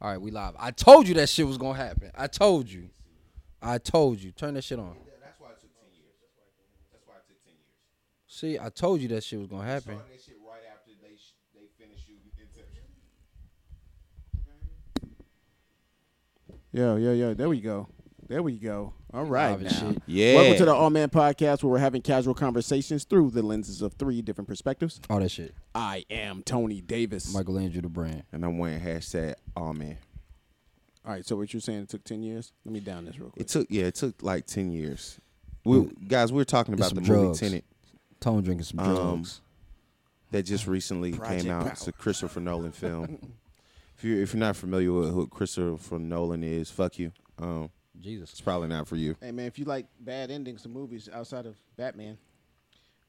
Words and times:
All 0.00 0.08
right, 0.10 0.20
we 0.20 0.30
live. 0.30 0.54
I 0.58 0.70
told 0.70 1.08
you 1.08 1.14
that 1.14 1.28
shit 1.28 1.46
was 1.46 1.58
gonna 1.58 1.76
happen. 1.78 2.10
I 2.16 2.26
told 2.28 2.68
you. 2.70 2.88
I 3.60 3.78
told 3.78 4.20
you. 4.20 4.30
Turn 4.30 4.54
that 4.54 4.62
shit 4.62 4.78
on. 4.78 4.96
That's 5.20 5.40
why 5.40 5.48
it 5.48 5.60
took 5.60 5.74
ten 5.74 5.90
years. 5.92 6.14
That's 6.92 7.04
why 7.06 7.14
it 7.16 7.26
took 7.26 7.42
ten 7.44 7.54
years. 7.54 8.28
See, 8.28 8.58
I 8.58 8.68
told 8.68 9.00
you 9.00 9.08
that 9.08 9.24
shit 9.24 9.38
was 9.40 9.48
gonna 9.48 9.64
happen. 9.64 9.96
Started 9.96 10.12
that 10.12 10.22
shit 10.24 10.36
right 10.46 10.62
after 10.72 10.92
they 11.02 11.16
sh- 11.16 11.34
they 11.52 11.66
finished 11.84 12.06
shooting 12.06 12.30
Inception. 12.38 12.84
Yeah, 16.72 16.96
yeah, 16.96 17.12
yeah. 17.12 17.34
There 17.34 17.48
we 17.48 17.60
go. 17.60 17.88
There 18.28 18.42
we 18.42 18.58
go. 18.58 18.92
All 19.14 19.24
right. 19.24 19.58
Now. 19.58 19.70
shit. 19.70 20.02
Yeah. 20.06 20.34
Welcome 20.34 20.58
to 20.58 20.64
the 20.66 20.74
Awe 20.74 20.90
Man 20.90 21.08
Podcast, 21.08 21.62
where 21.62 21.72
we're 21.72 21.78
having 21.78 22.02
casual 22.02 22.34
conversations 22.34 23.04
through 23.04 23.30
the 23.30 23.40
lenses 23.42 23.80
of 23.80 23.94
three 23.94 24.20
different 24.20 24.46
perspectives. 24.48 25.00
All 25.08 25.18
that 25.20 25.30
shit. 25.30 25.54
I 25.74 26.04
am 26.10 26.42
Tony 26.42 26.82
Davis. 26.82 27.32
Michael 27.32 27.58
Andrew 27.58 27.80
the 27.80 27.88
brand. 27.88 28.24
And 28.30 28.44
I'm 28.44 28.58
wearing 28.58 28.80
hashtag 28.80 29.34
oh 29.56 29.72
man. 29.72 29.96
All 31.06 31.12
right. 31.12 31.24
So 31.24 31.36
what 31.36 31.54
you're 31.54 31.62
saying? 31.62 31.84
It 31.84 31.88
took 31.88 32.04
ten 32.04 32.22
years. 32.22 32.52
Let 32.66 32.74
me 32.74 32.80
down 32.80 33.06
this 33.06 33.18
real 33.18 33.30
quick. 33.30 33.40
It 33.40 33.48
took 33.48 33.66
yeah, 33.70 33.84
it 33.84 33.94
took 33.94 34.22
like 34.22 34.44
ten 34.44 34.72
years. 34.72 35.18
We 35.64 35.86
guys, 36.06 36.30
we 36.30 36.42
are 36.42 36.44
talking 36.44 36.74
about 36.74 36.94
the 36.94 37.02
some 37.02 37.04
movie 37.04 37.22
drugs. 37.24 37.40
Tenet 37.40 37.64
Tone 38.20 38.42
drinking 38.42 38.64
some 38.64 38.80
Um, 38.80 38.94
drugs. 38.94 39.40
that 40.32 40.42
just 40.42 40.66
recently 40.66 41.12
Project 41.12 41.44
came 41.44 41.50
out. 41.50 41.62
Power. 41.62 41.72
It's 41.72 41.88
a 41.88 41.92
Christopher 41.92 42.40
Nolan 42.40 42.72
film. 42.72 43.32
if 43.96 44.04
you're 44.04 44.20
if 44.20 44.34
you're 44.34 44.40
not 44.40 44.56
familiar 44.56 44.92
with 44.92 45.14
who 45.14 45.26
Christopher 45.28 45.98
Nolan 45.98 46.42
is, 46.44 46.70
fuck 46.70 46.98
you. 46.98 47.12
Um, 47.38 47.70
it's 48.02 48.40
probably 48.40 48.68
not 48.68 48.86
for 48.88 48.96
you. 48.96 49.16
Hey 49.20 49.32
man, 49.32 49.46
if 49.46 49.58
you 49.58 49.64
like 49.64 49.86
bad 50.00 50.30
endings 50.30 50.62
to 50.62 50.68
movies 50.68 51.08
outside 51.12 51.46
of 51.46 51.56
Batman, 51.76 52.18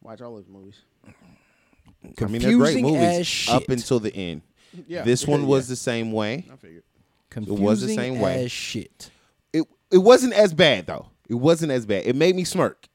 watch 0.02 0.21
all 0.21 0.35
those 0.35 0.47
movies. 0.47 0.81
I 1.05 2.25
mean, 2.25 2.41
they're 2.41 2.57
great 2.57 2.73
Confusing 2.75 2.84
movies 2.84 3.02
as 3.20 3.27
shit. 3.27 3.53
up 3.55 3.70
until 3.70 3.99
the 3.99 4.13
end. 4.16 4.41
Yeah. 4.88 5.02
This 5.02 5.25
one 5.25 5.41
Yeah. 5.44 5.47
was 5.47 5.67
the 5.67 5.75
same 5.75 6.11
way. 6.11 6.45
I 6.52 6.55
figured. 6.55 6.83
Confusing 7.31 7.63
was 7.66 7.81
the 7.81 7.95
same 7.95 8.20
way. 8.20 8.45
as 8.45 8.52
shit. 8.52 9.09
It 9.52 9.67
it 9.91 9.97
wasn't 9.97 10.33
as 10.33 10.53
bad 10.53 10.86
though. 10.86 11.08
It 11.28 11.33
wasn't 11.35 11.72
as 11.72 11.88
bad. 11.88 12.06
It 12.06 12.16
made 12.16 12.35
me 12.35 12.44
smirk. 12.44 12.88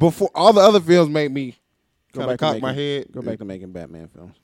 Before 0.00 0.30
all 0.34 0.52
the 0.52 0.60
other 0.60 0.80
films 0.80 1.10
made 1.10 1.30
me 1.32 1.56
Go 2.12 2.20
kind 2.20 2.32
of 2.32 2.38
back 2.38 2.48
to 2.48 2.54
cock 2.54 2.62
my 2.62 2.72
head. 2.72 3.06
Go 3.12 3.22
back 3.22 3.38
to 3.38 3.44
making 3.44 3.70
Batman 3.72 4.08
films. 4.08 4.34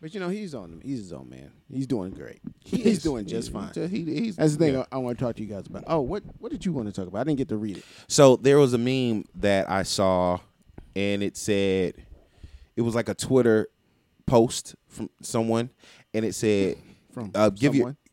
But 0.00 0.14
you 0.14 0.20
know 0.20 0.28
he's 0.28 0.54
on. 0.54 0.80
He's 0.84 0.98
his 0.98 1.12
own 1.12 1.28
man. 1.28 1.50
He's 1.72 1.86
doing 1.86 2.10
great. 2.12 2.38
he's 2.64 2.86
is. 2.86 3.02
doing 3.02 3.26
just 3.26 3.48
He- 3.48 3.52
fine. 3.54 3.72
he- 3.88 4.04
he's- 4.20 4.36
That's 4.36 4.52
the 4.52 4.58
thing 4.58 4.74
yeah. 4.74 4.84
I, 4.92 4.96
I 4.96 4.98
want 4.98 5.18
to 5.18 5.24
talk 5.24 5.34
to 5.36 5.42
you 5.42 5.48
guys 5.48 5.66
about. 5.66 5.84
Oh, 5.88 6.00
what 6.00 6.22
what 6.38 6.52
did 6.52 6.64
you 6.64 6.72
want 6.72 6.86
to 6.86 6.92
talk 6.92 7.08
about? 7.08 7.20
I 7.20 7.24
didn't 7.24 7.38
get 7.38 7.48
to 7.48 7.56
read 7.56 7.78
it. 7.78 7.84
So 8.06 8.36
there 8.36 8.58
was 8.58 8.74
a 8.74 8.78
meme 8.78 9.24
that 9.36 9.68
I 9.68 9.82
saw, 9.82 10.38
and 10.94 11.22
it 11.22 11.36
said, 11.36 11.94
it 12.76 12.82
was 12.82 12.94
like 12.94 13.08
a 13.08 13.14
Twitter 13.14 13.68
post 14.26 14.76
from 14.86 15.10
someone, 15.22 15.70
and 16.14 16.24
it 16.24 16.34
said, 16.34 16.76
From 17.12 17.32
uh, 17.34 17.50
"Give 17.50 17.72
someone? 17.74 17.96
you." 18.04 18.07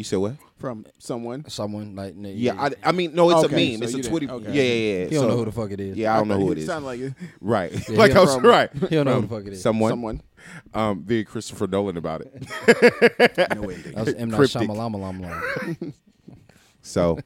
You 0.00 0.04
said 0.04 0.16
what? 0.16 0.32
From 0.56 0.86
someone. 0.98 1.46
Someone 1.50 1.94
like 1.94 2.14
Yeah, 2.16 2.54
I, 2.58 2.70
I 2.82 2.92
mean, 2.92 3.14
no, 3.14 3.28
it's 3.28 3.44
Okay, 3.44 3.74
a 3.74 3.78
meme. 3.78 3.78
so 3.80 3.84
it's 3.84 3.92
a 3.92 3.96
you 3.98 4.02
didn't- 4.02 4.10
Twitter. 4.10 4.32
okay. 4.32 4.46
Yeah, 4.54 4.62
yeah, 4.62 4.98
yeah. 5.02 5.04
He 5.04 5.10
don't 5.10 5.20
So- 5.24 5.28
know 5.28 5.36
who 5.36 5.44
the 5.44 5.52
fuck 5.52 5.70
it 5.72 5.80
is. 5.80 5.94
Yeah, 5.98 6.14
I 6.14 6.16
don't 6.16 6.28
know 6.28 6.38
who 6.38 6.52
it 6.52 6.56
It 6.56 6.60
is. 6.62 6.66
sounded 6.68 6.86
like 6.86 7.00
it. 7.00 7.12
Right, 7.42 7.70
Yeah, 7.90 7.98
like 7.98 8.12
he 8.12 8.16
I 8.16 8.20
was 8.22 8.34
from- 8.34 8.46
right. 8.46 8.70
He 8.72 8.88
don't 8.96 9.04
know 9.04 9.14
who 9.16 9.20
the 9.20 9.28
fuck 9.28 9.46
it 9.46 9.52
is. 9.52 9.62
Someone, 9.62 9.90
someone. 9.90 10.22
um, 10.72 11.00
being 11.02 11.26
Christopher 11.26 11.66
Nolan 11.66 11.98
about 11.98 12.22
it. 12.22 12.32
No 13.56 13.68
ending. 13.68 13.92
That 13.92 14.06
was 14.06 14.14
M 14.14 14.30
Night 14.30 14.36
Cryptic. 14.38 14.62
Shyamalan. 14.70 15.92
So 16.80 17.18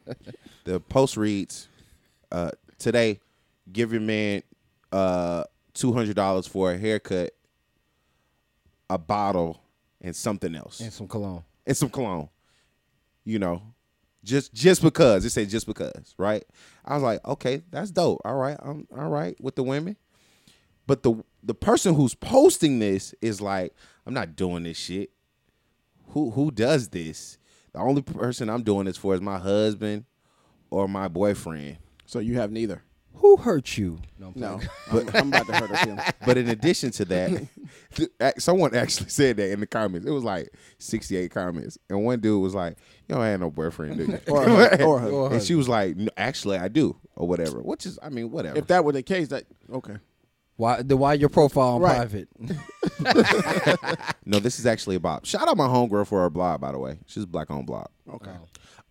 the 0.64 0.80
post 0.80 1.16
reads 1.16 1.68
uh, 2.32 2.50
today, 2.80 3.20
give 3.72 3.92
your 3.92 4.00
man 4.00 4.42
uh, 4.90 5.44
two 5.74 5.92
hundred 5.92 6.16
dollars 6.16 6.48
for 6.48 6.72
a 6.72 6.76
haircut, 6.76 7.30
a 8.90 8.98
bottle, 8.98 9.60
and 10.00 10.16
something 10.16 10.56
else, 10.56 10.80
and 10.80 10.92
some 10.92 11.06
cologne. 11.06 11.44
and 11.68 11.76
some 11.76 11.88
cologne. 11.88 12.28
You 13.24 13.38
know, 13.38 13.62
just 14.22 14.52
just 14.54 14.82
because 14.82 15.24
it 15.24 15.30
said 15.30 15.48
just 15.48 15.66
because, 15.66 16.14
right? 16.18 16.44
I 16.84 16.94
was 16.94 17.02
like, 17.02 17.24
okay, 17.26 17.62
that's 17.70 17.90
dope. 17.90 18.20
All 18.24 18.34
right, 18.36 18.56
I'm 18.60 18.86
all 18.96 19.08
right 19.08 19.36
with 19.40 19.56
the 19.56 19.62
women, 19.62 19.96
but 20.86 21.02
the 21.02 21.22
the 21.42 21.54
person 21.54 21.94
who's 21.94 22.14
posting 22.14 22.78
this 22.78 23.14
is 23.20 23.40
like, 23.40 23.74
I'm 24.06 24.14
not 24.14 24.36
doing 24.36 24.64
this 24.64 24.78
shit. 24.78 25.10
Who 26.08 26.30
who 26.30 26.50
does 26.50 26.88
this? 26.88 27.38
The 27.72 27.80
only 27.80 28.02
person 28.02 28.48
I'm 28.48 28.62
doing 28.62 28.86
this 28.86 28.96
for 28.96 29.14
is 29.14 29.20
my 29.20 29.38
husband 29.38 30.04
or 30.70 30.88
my 30.88 31.08
boyfriend. 31.08 31.78
So 32.06 32.18
you 32.18 32.34
have 32.38 32.50
neither. 32.50 32.82
Who 33.16 33.36
hurt 33.36 33.78
you? 33.78 33.98
No, 34.18 34.26
I'm 34.28 34.32
No, 34.36 34.60
playing. 34.88 35.08
I'm, 35.14 35.16
I'm 35.16 35.28
about 35.28 35.46
to 35.46 35.52
hurt 35.54 35.70
her 35.70 35.76
feelings. 35.76 36.02
But 36.26 36.36
in 36.36 36.48
addition 36.48 36.90
to 36.92 37.04
that, 37.06 37.48
th- 37.94 38.10
someone 38.38 38.74
actually 38.74 39.08
said 39.08 39.36
that 39.38 39.50
in 39.50 39.60
the 39.60 39.66
comments. 39.66 40.06
It 40.06 40.10
was 40.10 40.24
like 40.24 40.50
68 40.78 41.30
comments, 41.30 41.78
and 41.88 42.04
one 42.04 42.20
dude 42.20 42.42
was 42.42 42.54
like, 42.54 42.76
"You 43.08 43.14
don't 43.14 43.24
have 43.24 43.40
no 43.40 43.50
boyfriend, 43.50 43.96
do 43.98 44.04
you?" 44.04 44.20
Or 44.28 44.42
her- 44.44 44.82
or 44.84 44.98
her. 45.00 45.08
Or 45.10 45.28
her. 45.30 45.34
and 45.36 45.42
she 45.42 45.54
was 45.54 45.68
like, 45.68 45.96
"No, 45.96 46.08
"Actually, 46.16 46.58
I 46.58 46.68
do," 46.68 46.96
or 47.16 47.26
whatever. 47.28 47.60
Which 47.62 47.86
is, 47.86 47.98
I 48.02 48.08
mean, 48.10 48.30
whatever. 48.30 48.58
If 48.58 48.66
that 48.68 48.84
were 48.84 48.92
the 48.92 49.02
case, 49.02 49.28
that 49.28 49.44
okay. 49.72 49.96
Why? 50.56 50.82
The 50.82 50.96
why 50.96 51.14
your 51.14 51.28
profile 51.30 51.74
on 51.76 51.80
Right. 51.82 51.96
private? 51.96 52.28
no, 54.24 54.38
this 54.38 54.58
is 54.58 54.66
actually 54.66 54.96
about. 54.96 55.26
Shout 55.26 55.48
out 55.48 55.56
my 55.56 55.66
homegirl 55.66 56.06
for 56.06 56.20
her 56.22 56.30
blog, 56.30 56.60
by 56.60 56.72
the 56.72 56.78
way. 56.78 56.98
She's 57.06 57.26
black 57.26 57.50
on 57.50 57.64
blog. 57.64 57.86
Okay. 58.12 58.30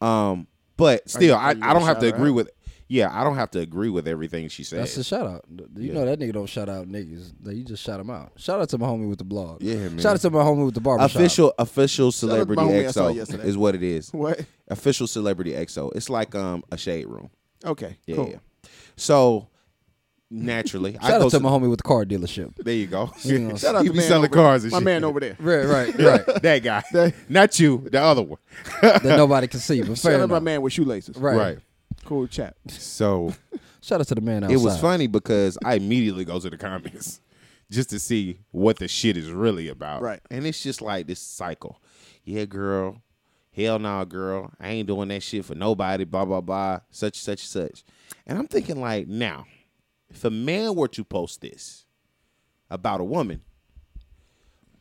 Um, 0.02 0.48
but 0.78 1.10
still, 1.10 1.24
you- 1.24 1.34
I, 1.34 1.52
are 1.52 1.56
you 1.56 1.62
I 1.64 1.74
don't 1.74 1.84
have 1.84 2.00
to 2.00 2.08
agree 2.08 2.30
out? 2.30 2.36
with. 2.36 2.50
Yeah, 2.94 3.10
I 3.12 3.24
don't 3.24 3.36
have 3.38 3.50
to 3.52 3.60
agree 3.60 3.90
with 3.90 4.08
everything 4.08 4.50
she 4.50 4.64
said. 4.64 4.82
That's 4.82 4.96
a 4.98 5.04
shout 5.04 5.26
out. 5.26 5.46
You 5.50 5.68
Yeah. 5.88 5.94
know 5.94 6.06
that 6.06 6.20
nigga 6.20 6.34
don't 6.34 6.46
shout 6.48 6.70
out 6.70 6.88
niggas. 6.88 7.32
You 7.44 7.64
just 7.64 7.82
shout 7.82 8.00
him 8.00 8.12
out. 8.12 8.34
Shout 8.38 8.62
out 8.62 8.70
to 8.70 8.78
my 8.78 8.86
homie 8.86 9.10
with 9.10 9.18
the 9.18 9.24
blog. 9.24 9.64
Yeah, 9.64 9.76
man. 9.90 9.98
Shout 9.98 10.14
out 10.14 10.22
to 10.22 10.30
my 10.30 10.44
homie 10.44 10.64
with 10.66 10.76
the 10.76 10.82
barber 10.82 11.04
official 11.04 11.54
official 11.58 12.08
out 12.10 12.14
to 12.18 12.26
my 12.28 12.34
celebrity 12.34 12.62
homie 12.62 12.88
I 12.88 12.92
saw 12.92 13.10
XO 13.10 13.44
is 13.44 13.58
what 13.58 13.74
it 13.74 13.82
is. 13.82 14.14
What? 14.14 14.46
Official 14.68 15.08
celebrity 15.08 15.54
XO. 15.54 15.92
It's 15.96 16.08
like 16.10 16.36
um 16.36 16.64
a 16.72 16.78
shade 16.78 17.08
room. 17.08 17.32
Okay. 17.66 17.98
Yeah. 18.06 18.16
cool. 18.16 18.30
yeah. 18.30 18.70
So 18.96 19.48
naturally, 20.30 20.96
I 21.02 21.08
Shout 21.10 21.20
go 21.22 21.26
out 21.26 21.32
to 21.32 21.38
to- 21.38 21.44
my 21.44 21.50
homie 21.50 21.70
with 21.72 21.80
the 21.80 21.84
car 21.84 22.06
dealership. 22.06 22.54
There 22.58 22.76
you 22.76 22.86
go. 22.86 23.06
know, 23.26 23.56
Shout 23.56 23.74
out 23.74 23.86
to 23.86 23.90
be 23.92 23.98
man 23.98 24.08
selling 24.08 24.30
cars 24.30 24.66
and 24.66 24.72
My 24.72 24.78
shit. 24.78 24.86
man 24.86 25.04
over 25.04 25.20
there. 25.20 25.36
Right, 25.40 25.66
right, 25.66 25.98
right. 26.28 26.42
that 26.44 26.60
guy, 26.64 27.14
not 27.28 27.60
you, 27.60 27.88
the 27.92 28.00
other 28.02 28.22
one. 28.22 28.38
that 28.84 29.04
nobody 29.04 29.48
can 29.48 29.60
see, 29.62 29.82
but 29.82 29.98
Shout 29.98 30.20
out 30.20 30.30
my 30.30 30.40
man 30.40 30.62
with 30.62 30.74
shoelaces. 30.74 31.18
Right. 31.18 31.36
Right. 31.38 31.58
Cool 32.06 32.28
chat. 32.28 32.56
So 32.68 33.34
Shout 33.82 34.02
out 34.02 34.08
to 34.08 34.16
the 34.16 34.22
man 34.22 34.44
outside. 34.44 34.56
it 34.56 34.62
was 34.62 34.80
funny 34.80 35.08
because 35.08 35.58
I 35.64 35.76
immediately 35.76 36.26
go 36.26 36.40
to 36.40 36.50
the 36.50 36.58
comments 36.58 37.22
just 37.72 37.90
to 37.92 38.00
see 38.00 38.40
what 38.52 38.78
the 38.78 38.88
shit 38.88 39.18
is 39.18 39.30
really 39.30 39.68
about. 39.68 40.02
Right. 40.02 40.20
And 40.32 40.46
it's 40.46 40.62
just 40.62 40.82
like 40.82 41.08
this 41.08 41.20
cycle. 41.20 41.82
Yeah, 42.24 42.46
girl. 42.46 43.02
Hell 43.56 43.80
no, 43.80 44.04
girl. 44.06 44.52
I 44.60 44.70
ain't 44.70 44.88
doing 44.88 45.10
that 45.10 45.22
shit 45.22 45.46
for 45.46 45.56
nobody. 45.56 46.06
Blah 46.06 46.26
blah 46.26 46.42
blah. 46.42 46.80
Such 46.90 47.18
such 47.20 47.46
such. 47.48 47.84
And 48.26 48.38
I'm 48.38 48.48
thinking 48.48 48.80
like, 48.82 49.08
now, 49.08 49.46
if 50.10 50.24
a 50.24 50.30
man 50.30 50.76
were 50.76 50.88
to 50.90 51.04
post 51.04 51.42
this 51.42 51.86
about 52.70 53.02
a 53.02 53.04
woman, 53.04 53.42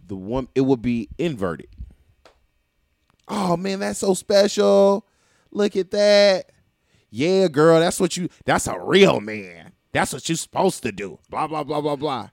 the 0.07 0.17
one 0.17 0.49
it 0.55 0.63
would 0.63 0.81
be 0.83 1.09
inverted. 1.19 1.69
Oh 3.29 3.57
man, 3.57 3.81
that's 3.81 3.99
so 3.99 4.15
special. 4.15 5.07
Look 5.51 5.77
at 5.77 5.91
that. 5.91 6.51
Yeah, 7.15 7.49
girl, 7.49 7.79
that's 7.79 8.01
what 8.01 8.17
you 8.17 8.31
that's 8.47 8.67
a 8.67 8.81
real 8.81 9.21
man. 9.21 9.73
That's 9.93 10.15
what 10.15 10.27
you're 10.27 10.37
supposed 10.37 10.83
to 10.83 10.91
do. 10.91 11.19
Blah 11.29 11.47
blah 11.47 11.63
blah 11.63 11.83
blah 11.83 11.95
blah. 11.95 12.31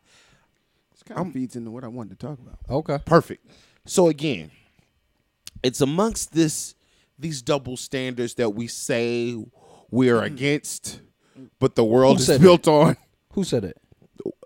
This 0.94 1.04
kind 1.04 1.28
of 1.28 1.34
feeds 1.34 1.58
into 1.58 1.70
what 1.70 1.84
I 1.84 1.90
wanted 1.90 2.18
to 2.18 2.26
talk 2.28 2.40
about. 2.40 2.60
okay. 2.70 3.00
Perfect. 3.06 3.46
So 3.86 4.08
again, 4.08 4.52
it's 5.62 5.82
amongst 5.82 6.34
this 6.34 6.76
these 7.20 7.42
double 7.42 7.76
standards 7.76 8.36
that 8.36 8.52
we 8.52 8.68
say 8.68 9.36
we're 9.92 10.16
mm-hmm. 10.16 10.34
against, 10.34 11.02
but 11.60 11.76
the 11.76 11.84
world 11.84 12.16
Who 12.16 12.22
is 12.22 12.28
said 12.28 12.40
built 12.42 12.66
on 12.70 12.96
Who 13.34 13.44
said 13.44 13.66
it? 13.66 13.78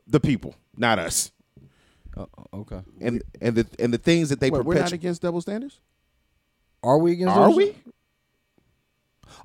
the 0.08 0.20
people, 0.20 0.56
not 0.76 0.98
us. 0.98 1.32
Oh, 2.18 2.28
okay. 2.56 2.82
And 3.02 3.22
and 3.40 3.56
the 3.56 3.68
and 3.78 3.94
the 3.94 4.00
things 4.00 4.30
that 4.30 4.40
they 4.40 4.50
Wait, 4.50 4.66
we're 4.66 4.80
not 4.80 4.94
against 4.94 5.22
double 5.22 5.42
standards. 5.42 5.80
Are 6.82 6.98
we 6.98 7.12
against? 7.14 7.36
Are 7.36 7.50
those? 7.50 7.56
we? 7.56 7.76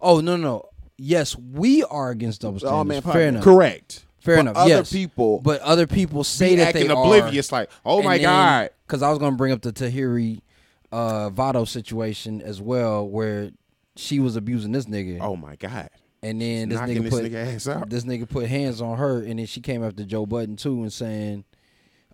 Oh 0.01 0.21
no, 0.21 0.37
no. 0.37 0.65
Yes, 0.99 1.37
we 1.37 1.85
are 1.85 2.11
against 2.11 2.41
double 2.43 2.59
The 2.59 2.67
All 2.69 2.85
standards. 2.85 3.07
Man 3.07 3.13
Fair 3.15 3.29
enough. 3.29 3.45
Correct. 3.45 4.05
Fair 4.19 4.37
But 4.37 4.41
enough. 4.41 4.57
Other 4.57 4.69
yes. 4.71 4.93
people 4.93 5.41
but 5.41 5.61
other 5.63 5.87
people 5.87 6.25
say 6.25 6.51
be 6.51 6.57
that 6.57 6.69
acting 6.69 6.89
they 6.89 6.93
oblivious, 6.93 7.53
like, 7.53 7.71
oh 7.87 8.03
my 8.03 8.19
god. 8.19 8.71
Because 8.87 9.03
I 9.03 9.11
was 9.11 9.19
gonna 9.19 9.37
bring 9.37 9.53
up 9.53 9.63
the 9.63 9.73
Tahiry 9.73 10.41
uh, 10.91 11.31
Vado 11.31 11.65
situation 11.65 12.43
as 12.43 12.61
well, 12.61 13.09
where 13.09 13.51
she 13.97 14.19
was 14.21 14.35
abusing 14.37 14.73
this 14.73 14.87
nigga, 14.87 15.19
Oh 15.21 15.37
my 15.37 15.55
god. 15.57 15.91
and 16.23 16.41
then 16.43 16.69
this 16.69 16.79
Knocking 16.81 16.97
nigga 16.97 17.03
this 17.03 17.15
put 17.15 17.25
nigga 17.25 17.55
ass 17.55 17.69
out. 17.69 17.91
this 17.91 18.05
nigga 18.05 18.29
put 18.29 18.47
hands 18.49 18.81
on 18.81 18.99
her, 18.99 19.23
and 19.23 19.39
then 19.39 19.47
she 19.47 19.61
came 19.61 19.85
after 19.85 20.03
Joe 20.05 20.27
Budden 20.27 20.57
too, 20.57 20.83
and 20.83 20.93
saying, 20.93 21.45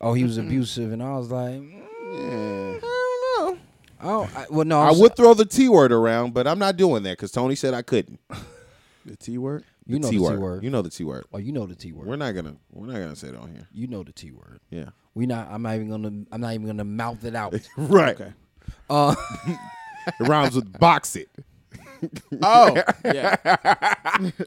"Oh, 0.01 0.13
he 0.13 0.25
was 0.25 0.37
abusive," 0.37 0.93
and 0.93 1.03
I 1.03 1.17
was 1.17 1.31
like, 1.31 1.55
mm, 1.61 1.83
Yeah. 2.13 2.79
I 2.83 3.41
don't 3.41 3.57
know. 3.57 3.61
I 4.01 4.05
don't, 4.05 4.37
I, 4.37 4.47
well, 4.51 4.65
no, 4.67 4.81
I 4.81 4.91
I'm 4.91 4.99
would 4.99 5.17
throw 5.17 5.33
the 5.35 5.47
T 5.47 5.69
word 5.71 5.91
around, 5.93 6.35
but 6.35 6.47
I'm 6.47 6.59
not 6.59 6.77
doing 6.77 7.03
that 7.05 7.13
because 7.13 7.33
Tony 7.33 7.55
said 7.55 7.73
I 7.75 7.81
couldn't. 7.83 8.21
The 9.05 9.17
T 9.17 9.39
word. 9.39 9.65
You 9.87 9.99
know 9.99 10.09
the 10.09 10.13
T 10.13 10.19
word. 10.19 10.65
You 10.65 10.71
know 10.71 10.83
the 10.83 10.91
T 10.91 11.05
word. 11.05 11.25
Oh, 11.33 11.39
you 11.39 11.53
know 11.53 11.67
the 11.67 11.75
T 11.75 11.93
word. 11.93 12.07
We're 12.07 12.17
not 12.17 12.33
gonna 12.35 12.57
we're 12.73 12.87
not 12.87 12.95
gonna 12.95 13.17
say 13.17 13.29
it 13.29 13.37
on 13.37 13.51
here. 13.53 13.69
You 13.73 13.87
know 13.87 14.03
the 14.03 14.13
T 14.13 14.31
word. 14.33 14.61
Yeah. 14.71 14.91
We 15.15 15.27
not. 15.27 15.49
I'm 15.51 15.63
not 15.63 15.75
even 15.77 15.91
gonna. 15.91 16.25
I'm 16.33 16.41
not 16.41 16.55
even 16.55 16.67
gonna 16.67 16.85
mouth 16.85 17.25
it 17.25 17.35
out. 17.37 17.55
Right. 17.77 18.19
Okay. 18.21 18.33
Uh, 18.91 19.15
It 20.07 20.29
rhymes 20.29 20.55
with 20.55 20.79
box 20.79 21.17
it, 21.17 21.31
Oh, 22.43 22.77
yeah. 23.07 23.37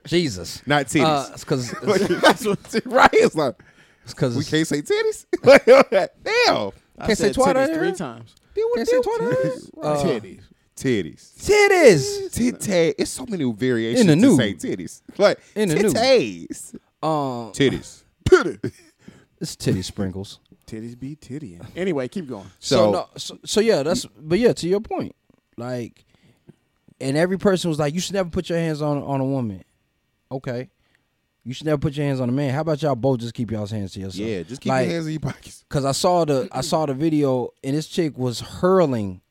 Jesus. 0.05 0.61
not 0.67 0.85
titties. 0.85 1.03
Uh, 1.03 1.29
it's 1.33 1.43
because 1.43 1.71
That's 2.21 2.45
what 2.45 2.75
it- 2.75 2.85
right. 2.85 3.09
It's 3.13 3.33
like 3.35 3.55
it's 4.03 4.13
because 4.13 4.37
we 4.37 4.43
can't 4.43 4.67
say 4.67 4.81
titties. 4.83 5.25
Damn. 5.43 6.71
I 6.99 7.05
Can't 7.07 7.17
say 7.17 7.31
said 7.31 7.35
twat 7.35 7.55
titties 7.55 7.75
three 7.75 7.91
times. 7.93 8.35
can't 8.75 8.87
say 8.87 9.01
twice. 9.01 9.71
Uh, 9.81 10.19
Titties. 10.77 11.33
Titties. 11.39 12.29
Titties. 12.29 12.93
It's 12.97 13.11
so 13.11 13.25
many 13.27 13.51
variations 13.51 14.01
In 14.01 14.07
the 14.07 14.15
to 14.15 14.21
new. 14.21 14.35
say 14.37 14.53
titties. 14.53 15.01
Like 15.17 15.39
In 15.55 15.69
the 15.69 15.75
new. 15.75 15.89
titties. 15.89 16.75
Um, 17.01 17.51
Titties. 17.51 18.03
it's 19.41 19.55
titty 19.55 19.81
sprinkles. 19.81 20.39
Titties 20.67 20.97
be 20.99 21.15
tittying. 21.15 21.65
Anyway, 21.75 22.07
keep 22.07 22.27
going. 22.27 22.45
So, 22.59 22.75
So, 22.75 22.91
no, 22.91 23.07
so 23.17 23.39
so 23.45 23.59
yeah, 23.61 23.83
that's 23.83 24.05
but 24.05 24.37
yeah, 24.39 24.53
to 24.53 24.67
your 24.67 24.81
point, 24.81 25.15
like, 25.57 26.03
and 26.99 27.15
every 27.15 27.37
person 27.39 27.69
was 27.69 27.79
like, 27.79 27.93
you 27.93 27.99
should 27.99 28.15
never 28.15 28.29
put 28.29 28.49
your 28.49 28.57
hands 28.59 28.81
on 28.81 29.01
on 29.01 29.21
a 29.21 29.25
woman. 29.25 29.63
Okay, 30.31 30.69
you 31.45 31.53
should 31.53 31.65
never 31.67 31.77
put 31.77 31.95
your 31.95 32.05
hands 32.05 32.19
on 32.19 32.27
a 32.27 32.33
man. 32.33 32.53
How 32.53 32.61
about 32.61 32.81
y'all 32.81 32.95
both 32.95 33.19
just 33.21 33.33
keep 33.33 33.49
y'all's 33.49 33.71
hands 33.71 33.93
to 33.93 33.99
yourself? 34.01 34.27
yeah, 34.27 34.43
just 34.43 34.59
keep 34.61 34.69
Like, 34.69 34.85
your 34.87 34.93
hands 34.95 35.05
in 35.07 35.13
your 35.13 35.19
pockets. 35.21 35.63
Cause 35.69 35.85
I 35.85 35.93
saw 35.93 36.25
the 36.25 36.49
I 36.51 36.61
saw 36.61 36.85
the 36.85 36.93
video 36.93 37.49
and 37.63 37.75
this 37.77 37.87
chick 37.87 38.17
was 38.17 38.41
hurling, 38.41 39.21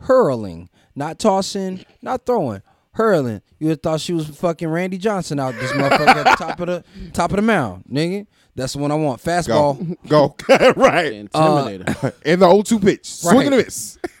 hurling, 0.00 0.68
not 0.94 1.18
tossing, 1.18 1.84
not 2.02 2.26
throwing, 2.26 2.62
hurling. 2.92 3.42
You 3.58 3.68
would 3.68 3.82
thought 3.82 4.00
she 4.00 4.12
was 4.12 4.26
fucking 4.28 4.68
Randy 4.68 4.98
Johnson 4.98 5.40
out 5.40 5.54
this 5.54 5.72
motherfucker 5.72 6.06
at 6.08 6.24
the 6.38 6.44
top 6.44 6.60
of 6.60 6.66
the 6.66 6.84
top 7.12 7.30
of 7.30 7.36
the 7.36 7.42
mound, 7.42 7.84
nigga. 7.90 8.26
That's 8.56 8.74
the 8.74 8.78
one 8.78 8.92
I 8.92 8.94
want. 8.94 9.20
Fastball. 9.20 9.96
Go. 10.08 10.36
right. 10.76 11.12
Intimidator. 11.12 12.14
In 12.24 12.38
the 12.38 12.48
0 12.48 12.62
2 12.62 12.78
pitch. 12.78 13.04
Swing 13.10 13.36
Right. 13.36 13.46
and 13.46 13.54
a 13.54 13.56
miss. 13.58 13.98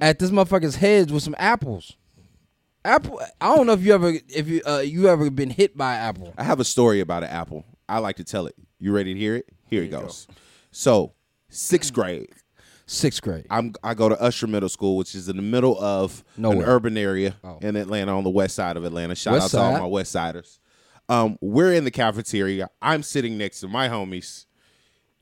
at 0.00 0.18
this 0.18 0.30
motherfucker's 0.30 0.76
head 0.76 1.10
with 1.12 1.22
some 1.22 1.36
apples. 1.38 1.96
Apple. 2.84 3.20
I 3.40 3.54
don't 3.54 3.66
know 3.66 3.72
if 3.72 3.82
you 3.82 3.94
ever 3.94 4.14
if 4.28 4.48
you 4.48 4.62
uh, 4.66 4.78
you 4.80 5.08
ever 5.08 5.30
been 5.30 5.50
hit 5.50 5.76
by 5.76 5.94
an 5.94 6.00
apple. 6.02 6.34
I 6.36 6.42
have 6.42 6.58
a 6.60 6.64
story 6.64 7.00
about 7.00 7.22
an 7.22 7.30
apple. 7.30 7.64
I 7.88 7.98
like 7.98 8.16
to 8.16 8.24
tell 8.24 8.46
it. 8.46 8.56
You 8.80 8.92
ready 8.92 9.14
to 9.14 9.20
hear 9.20 9.36
it? 9.36 9.48
Here 9.70 9.82
it 9.82 9.86
you 9.86 9.90
go. 9.92 10.02
goes. 10.02 10.26
So, 10.72 11.14
sixth 11.48 11.92
grade, 11.92 12.28
Sixth 12.94 13.22
grade. 13.22 13.46
I'm 13.50 13.74
I 13.82 13.94
go 13.94 14.08
to 14.08 14.20
Usher 14.20 14.46
Middle 14.46 14.68
School, 14.68 14.96
which 14.96 15.14
is 15.14 15.28
in 15.28 15.36
the 15.36 15.42
middle 15.42 15.78
of 15.82 16.22
Nowhere. 16.36 16.58
an 16.62 16.64
urban 16.68 16.96
area 16.96 17.36
Oh. 17.42 17.58
in 17.60 17.76
Atlanta 17.76 18.16
on 18.16 18.24
the 18.24 18.30
west 18.30 18.54
side 18.54 18.76
of 18.76 18.84
Atlanta. 18.84 19.14
Shout 19.14 19.34
West 19.34 19.54
out 19.54 19.58
to 19.58 19.64
all 19.64 19.78
my 19.80 19.86
West 19.86 20.12
Siders. 20.12 20.60
Um, 21.08 21.36
we're 21.40 21.72
in 21.74 21.84
the 21.84 21.90
cafeteria. 21.90 22.70
I'm 22.80 23.02
sitting 23.02 23.36
next 23.36 23.60
to 23.60 23.68
my 23.68 23.88
homies. 23.88 24.46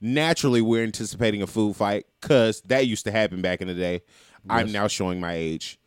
Naturally, 0.00 0.60
we're 0.60 0.84
anticipating 0.84 1.42
a 1.42 1.46
food 1.46 1.74
fight 1.76 2.06
because 2.20 2.60
that 2.62 2.86
used 2.86 3.04
to 3.06 3.10
happen 3.12 3.40
back 3.40 3.60
in 3.60 3.69
the 3.69 3.74
day. 3.74 4.02
I'm 4.50 4.70
now 4.72 4.86
showing 4.88 5.20
my 5.20 5.34
age. 5.34 5.78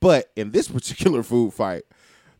But 0.00 0.30
in 0.36 0.50
this 0.50 0.68
particular 0.72 1.22
food 1.22 1.54
fight, 1.54 1.82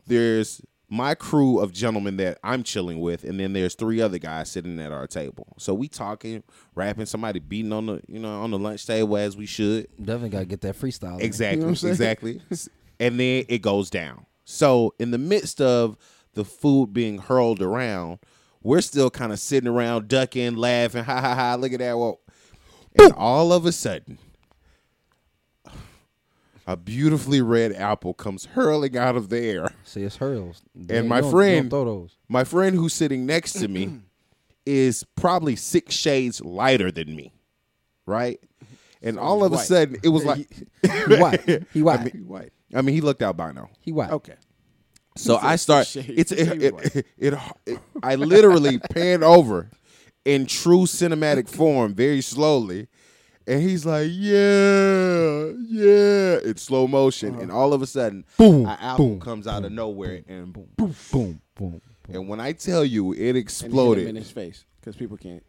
there's 0.07 0.61
my 0.91 1.15
crew 1.15 1.57
of 1.59 1.71
gentlemen 1.71 2.17
that 2.17 2.37
I'm 2.43 2.63
chilling 2.63 2.99
with, 2.99 3.23
and 3.23 3.39
then 3.39 3.53
there's 3.53 3.75
three 3.75 4.01
other 4.01 4.17
guys 4.17 4.51
sitting 4.51 4.77
at 4.77 4.91
our 4.91 5.07
table. 5.07 5.47
So 5.57 5.73
we 5.73 5.87
talking, 5.87 6.43
rapping, 6.75 7.05
somebody 7.05 7.39
beating 7.39 7.71
on 7.71 7.85
the 7.85 8.01
you 8.07 8.19
know 8.19 8.41
on 8.41 8.51
the 8.51 8.59
lunch 8.59 8.85
table 8.85 9.15
as 9.15 9.37
we 9.37 9.45
should. 9.45 9.87
Definitely 9.97 10.29
gotta 10.29 10.45
get 10.45 10.61
that 10.61 10.77
freestyle. 10.77 11.21
Exactly, 11.21 11.65
what 11.65 11.81
I'm 11.81 11.89
exactly. 11.89 12.41
and 12.99 13.17
then 13.17 13.45
it 13.47 13.61
goes 13.61 13.89
down. 13.89 14.25
So 14.43 14.93
in 14.99 15.11
the 15.11 15.17
midst 15.17 15.61
of 15.61 15.97
the 16.33 16.43
food 16.43 16.93
being 16.93 17.19
hurled 17.19 17.61
around, 17.61 18.19
we're 18.61 18.81
still 18.81 19.09
kind 19.09 19.31
of 19.31 19.39
sitting 19.39 19.69
around, 19.69 20.09
ducking, 20.09 20.57
laughing, 20.57 21.03
ha 21.05 21.21
ha 21.21 21.33
ha. 21.33 21.55
Look 21.55 21.71
at 21.71 21.79
that! 21.79 21.97
Whoa. 21.97 22.19
And 22.99 23.13
all 23.13 23.53
of 23.53 23.65
a 23.65 23.71
sudden, 23.71 24.19
a 26.71 26.77
beautifully 26.77 27.41
red 27.41 27.73
apple 27.73 28.13
comes 28.13 28.45
hurling 28.45 28.97
out 28.97 29.15
of 29.15 29.29
the 29.29 29.39
air. 29.39 29.73
See, 29.83 30.03
it's 30.03 30.17
hurls. 30.17 30.61
And 30.89 31.09
my 31.09 31.17
You 31.17 31.21
don't- 31.21 31.23
you 31.23 31.31
friend- 31.31 31.69
throw 31.69 31.85
those. 31.85 32.17
My 32.29 32.43
friend 32.43 32.75
who's 32.75 32.93
sitting 32.93 33.25
next 33.25 33.53
to 33.53 33.67
me 33.67 33.99
is 34.65 35.03
probably 35.15 35.55
six 35.55 35.95
shades 35.95 36.39
lighter 36.41 36.91
than 36.91 37.15
me, 37.15 37.33
right? 38.05 38.39
And 39.01 39.17
all 39.17 39.43
of 39.43 39.51
a 39.51 39.57
sudden, 39.57 39.97
it 40.03 40.09
was 40.09 40.23
like, 40.23 40.47
He 40.83 41.15
white. 41.15 41.63
He 41.73 41.81
white. 41.81 41.99
I 41.99 42.03
mean, 42.03 42.27
white. 42.27 42.53
I 42.73 42.81
mean, 42.83 42.93
he 42.95 43.01
looked 43.01 43.21
albino. 43.21 43.69
he 43.79 43.91
white. 43.91 44.11
Okay. 44.11 44.35
So 45.17 45.37
I 45.37 45.55
start. 45.57 45.93
It's 45.95 46.31
it, 46.31 46.47
it, 46.61 46.73
it, 46.95 47.05
it, 47.17 47.33
it- 47.65 47.79
I 48.01 48.15
literally 48.15 48.77
panned 48.79 49.23
over 49.23 49.69
in 50.23 50.45
true 50.45 50.83
cinematic 50.83 51.49
form, 51.49 51.95
very 51.95 52.21
slowly, 52.21 52.87
and 53.47 53.61
he's 53.61 53.85
like, 53.85 54.09
"Yeah, 54.11 55.51
yeah," 55.67 56.39
in 56.43 56.57
slow 56.57 56.87
motion, 56.87 57.33
uh-huh. 57.33 57.41
and 57.43 57.51
all 57.51 57.73
of 57.73 57.81
a 57.81 57.87
sudden, 57.87 58.25
Boom, 58.37 58.65
an 58.65 58.77
apple 58.79 59.09
boom, 59.09 59.19
comes 59.19 59.47
out 59.47 59.65
of 59.65 59.71
nowhere, 59.71 60.23
and 60.27 60.53
boom, 60.53 60.67
Boom, 60.77 60.95
boom, 61.11 61.41
boom. 61.55 61.81
and 62.09 62.27
when 62.27 62.39
I 62.39 62.53
tell 62.53 62.83
you, 62.85 63.13
it 63.13 63.35
him 63.35 64.07
in 64.07 64.15
his 64.15 64.31
face 64.31 64.65
because 64.79 64.95
people 64.95 65.17
can't 65.17 65.43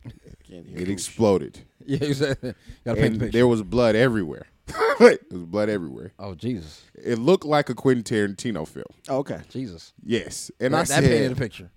can't 0.48 0.66
hear. 0.66 0.76
It 0.76 0.80
whoosh. 0.80 0.88
Exploded, 0.88 1.60
Yeah, 1.86 1.98
exactly. 2.02 2.54
And 2.84 3.20
the 3.20 3.28
there 3.30 3.46
was 3.46 3.62
blood 3.62 3.96
everywhere. 3.96 4.46
there 4.98 5.18
was 5.30 5.44
blood 5.44 5.68
everywhere. 5.68 6.12
oh 6.18 6.34
Jesus, 6.34 6.82
It 6.94 7.18
looked 7.18 7.44
like 7.44 7.68
a 7.68 7.74
Quentin 7.74 8.04
Tarantino 8.04 8.66
film. 8.66 8.86
Oh, 9.08 9.18
okay. 9.18 9.40
Jesus. 9.50 9.92
Yes, 10.04 10.50
and 10.60 10.72
that, 10.74 10.78
I 10.78 10.80
that 10.80 10.86
said, 10.86 11.04
painted 11.04 11.30
the 11.32 11.36
picture. 11.36 11.70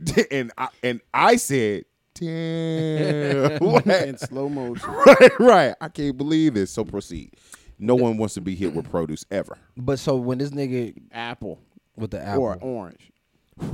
and 0.30 0.52
I 0.56 0.68
and 0.82 1.00
I 1.12 1.36
said, 1.36 1.84
"Damn, 2.14 3.58
what?" 3.60 3.86
In 3.86 4.18
slow 4.18 4.48
motion. 4.48 4.90
right, 5.06 5.30
right. 5.40 5.74
I 5.80 5.88
can't 5.88 6.16
believe 6.16 6.54
this. 6.54 6.70
So 6.70 6.84
proceed. 6.84 7.34
No 7.78 7.94
one 7.94 8.18
wants 8.18 8.34
to 8.34 8.40
be 8.40 8.54
hit 8.54 8.74
with 8.74 8.90
produce 8.90 9.24
ever. 9.30 9.56
But 9.76 9.98
so 9.98 10.16
when 10.16 10.38
this 10.38 10.50
nigga 10.50 10.94
Apple 11.12 11.60
with 11.96 12.10
the 12.10 12.20
apple, 12.22 12.42
or 12.44 12.58
orange. 12.60 13.10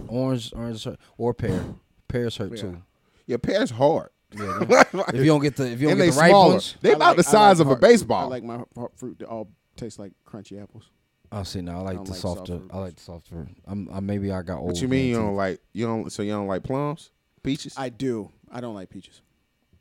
orange, 0.09 0.53
orange, 0.55 0.85
hurt, 0.85 0.99
or 1.19 1.35
pear, 1.35 1.65
pears 2.09 2.37
hurt 2.37 2.53
Yeah. 2.53 2.61
too. 2.63 2.83
Yeah, 3.27 3.37
pear's 3.39 3.71
hard. 3.71 4.11
Yeah, 4.33 4.61
if 5.09 5.15
you 5.17 5.25
don't 5.27 5.41
get 5.43 5.57
the 5.57 5.71
if 5.71 5.81
you 5.81 5.89
don't 5.89 6.01
and 6.01 6.07
get 6.09 6.15
the 6.15 6.21
right 6.21 6.31
smaller. 6.31 6.51
ones, 6.55 6.77
They 6.81 6.91
I 6.91 6.95
about 6.95 7.17
like- 7.17 7.25
the 7.25 7.29
I 7.29 7.33
size 7.33 7.59
like 7.59 7.61
of 7.61 7.67
a 7.67 7.71
hard 7.71 7.81
fruit. 7.81 7.89
baseball. 7.91 8.23
I 8.23 8.27
like 8.27 8.45
my 8.45 8.61
hard 8.77 8.91
fruit 8.97 9.19
to 9.21 9.27
all 9.27 9.49
taste 9.77 9.99
like 9.99 10.13
crunchy 10.27 10.61
apples. 10.63 10.85
oh 11.33 11.43
see 11.43 11.61
now 11.61 11.79
I 11.79 11.83
like 11.83 11.97
don't 11.97 12.05
the 12.07 12.11
like 12.13 12.21
soft 12.21 12.47
softer. 12.47 12.61
I 12.71 12.79
like 12.79 12.95
the 12.97 13.01
softer. 13.03 13.49
I'm 13.67 13.89
I, 13.93 14.01
maybe 14.01 14.31
I 14.33 14.43
got 14.43 14.59
old. 14.59 14.67
what 14.69 14.81
you 14.83 14.89
mean 14.89 15.07
you 15.09 15.17
don't 15.17 15.31
too. 15.31 15.37
like 15.37 15.61
you 15.73 15.87
don't 15.87 16.13
so 16.13 16.23
you 16.23 16.33
don't 16.33 16.47
like 16.49 16.63
plums, 16.65 17.11
peaches? 17.47 17.75
I 17.77 17.89
do. 17.89 18.31
I 18.51 18.61
don't 18.61 18.75
like 18.75 18.91
peaches. 18.91 19.23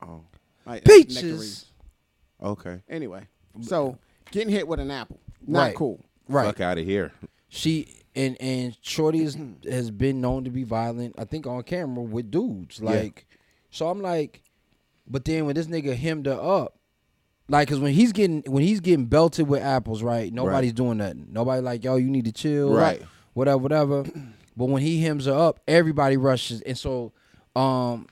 oh, 0.01 0.21
I, 0.65 0.79
Peaches. 0.79 1.15
nectarines. 1.15 1.65
okay. 2.41 2.81
Anyway, 2.89 3.27
so 3.61 3.97
getting 4.31 4.49
hit 4.49 4.67
with 4.67 4.79
an 4.79 4.89
apple, 4.91 5.19
not 5.45 5.59
Right. 5.61 5.75
cool. 5.75 5.99
right? 6.29 6.45
Fuck 6.45 6.61
out 6.61 6.77
of 6.77 6.85
here. 6.85 7.11
She 7.49 8.01
and 8.15 8.35
and 8.41 8.75
Shorty 8.81 9.21
is, 9.23 9.37
has 9.69 9.91
been 9.91 10.21
known 10.21 10.43
to 10.45 10.49
be 10.49 10.63
violent. 10.63 11.15
I 11.17 11.25
think 11.25 11.45
on 11.47 11.61
camera 11.63 12.03
with 12.03 12.31
dudes. 12.31 12.81
Like, 12.81 13.27
so 13.69 13.89
I'm 13.89 14.01
like, 14.01 14.41
but 15.07 15.23
then 15.25 15.45
when 15.45 15.55
this 15.55 15.67
nigga 15.67 15.95
hemmed 15.95 16.25
her 16.25 16.39
up, 16.41 16.79
like, 17.47 17.67
cause 17.69 17.79
when 17.79 17.93
he's 17.93 18.11
getting 18.11 18.41
when 18.47 18.63
he's 18.63 18.79
getting 18.79 19.05
belted 19.05 19.47
with 19.47 19.61
apples, 19.61 20.01
right? 20.01 20.33
Nobody's 20.33 20.73
doing 20.73 20.97
nothing. 20.97 21.27
Nobody 21.31 21.61
like, 21.61 21.83
yo, 21.83 21.95
you 21.97 22.09
need 22.09 22.25
to 22.25 22.31
chill, 22.31 22.73
Right. 22.73 23.01
Whatever, 23.33 23.57
whatever. 23.59 24.03
but 24.57 24.65
when 24.65 24.81
he 24.81 25.01
hems 25.03 25.25
her 25.25 25.33
up, 25.33 25.59
everybody 25.67 26.17
rushes, 26.17 26.61
and 26.61 26.77
so, 26.77 27.11
um, 27.55 28.07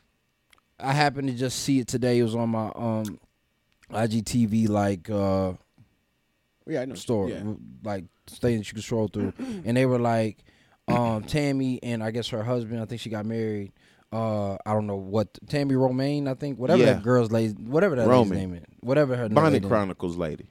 I 0.80 0.92
happened 0.94 1.28
to 1.30 1.34
just 1.34 1.60
see 1.60 1.80
it 1.80 1.88
today. 1.88 2.20
It 2.20 2.24
was 2.24 2.36
on 2.36 2.50
my 2.50 2.72
um, 2.76 3.20
IGTV 3.92 4.70
like 4.70 5.10
uh 5.10 5.54
Yeah, 6.68 6.82
I 6.82 6.86
know. 6.86 6.96
store, 6.96 7.30
Yeah. 7.30 7.44
like 7.84 8.06
thing 8.28 8.58
that 8.58 8.68
you 8.68 8.74
can 8.74 8.82
scroll 8.82 9.08
through, 9.08 9.34
and 9.66 9.76
they 9.78 9.86
were 9.86 10.00
like, 10.00 10.38
um, 10.88 11.24
Tammy 11.24 11.82
and 11.84 12.04
I 12.04 12.12
guess 12.12 12.30
her 12.30 12.44
husband. 12.44 12.82
I 12.82 12.86
think 12.86 13.02
she 13.02 13.10
got 13.10 13.26
married. 13.26 13.72
Uh, 14.12 14.54
I 14.66 14.74
don't 14.74 14.86
know 14.88 14.96
what 14.98 15.38
Tammy 15.48 15.76
Romaine. 15.76 16.28
I 16.28 16.36
think 16.36 16.60
whatever 16.60 16.84
Yeah. 16.84 16.94
that 16.94 17.04
girl's 17.04 17.32
lady, 17.32 17.54
whatever 17.54 17.96
that 17.96 18.08
Roman. 18.08 18.30
lady's 18.30 18.48
name 18.48 18.54
is, 18.56 18.64
whatever 18.82 19.16
her 19.16 19.28
Bonnie 19.30 19.60
name- 19.60 19.70
Chronicles 19.70 20.18
lady. 20.18 20.46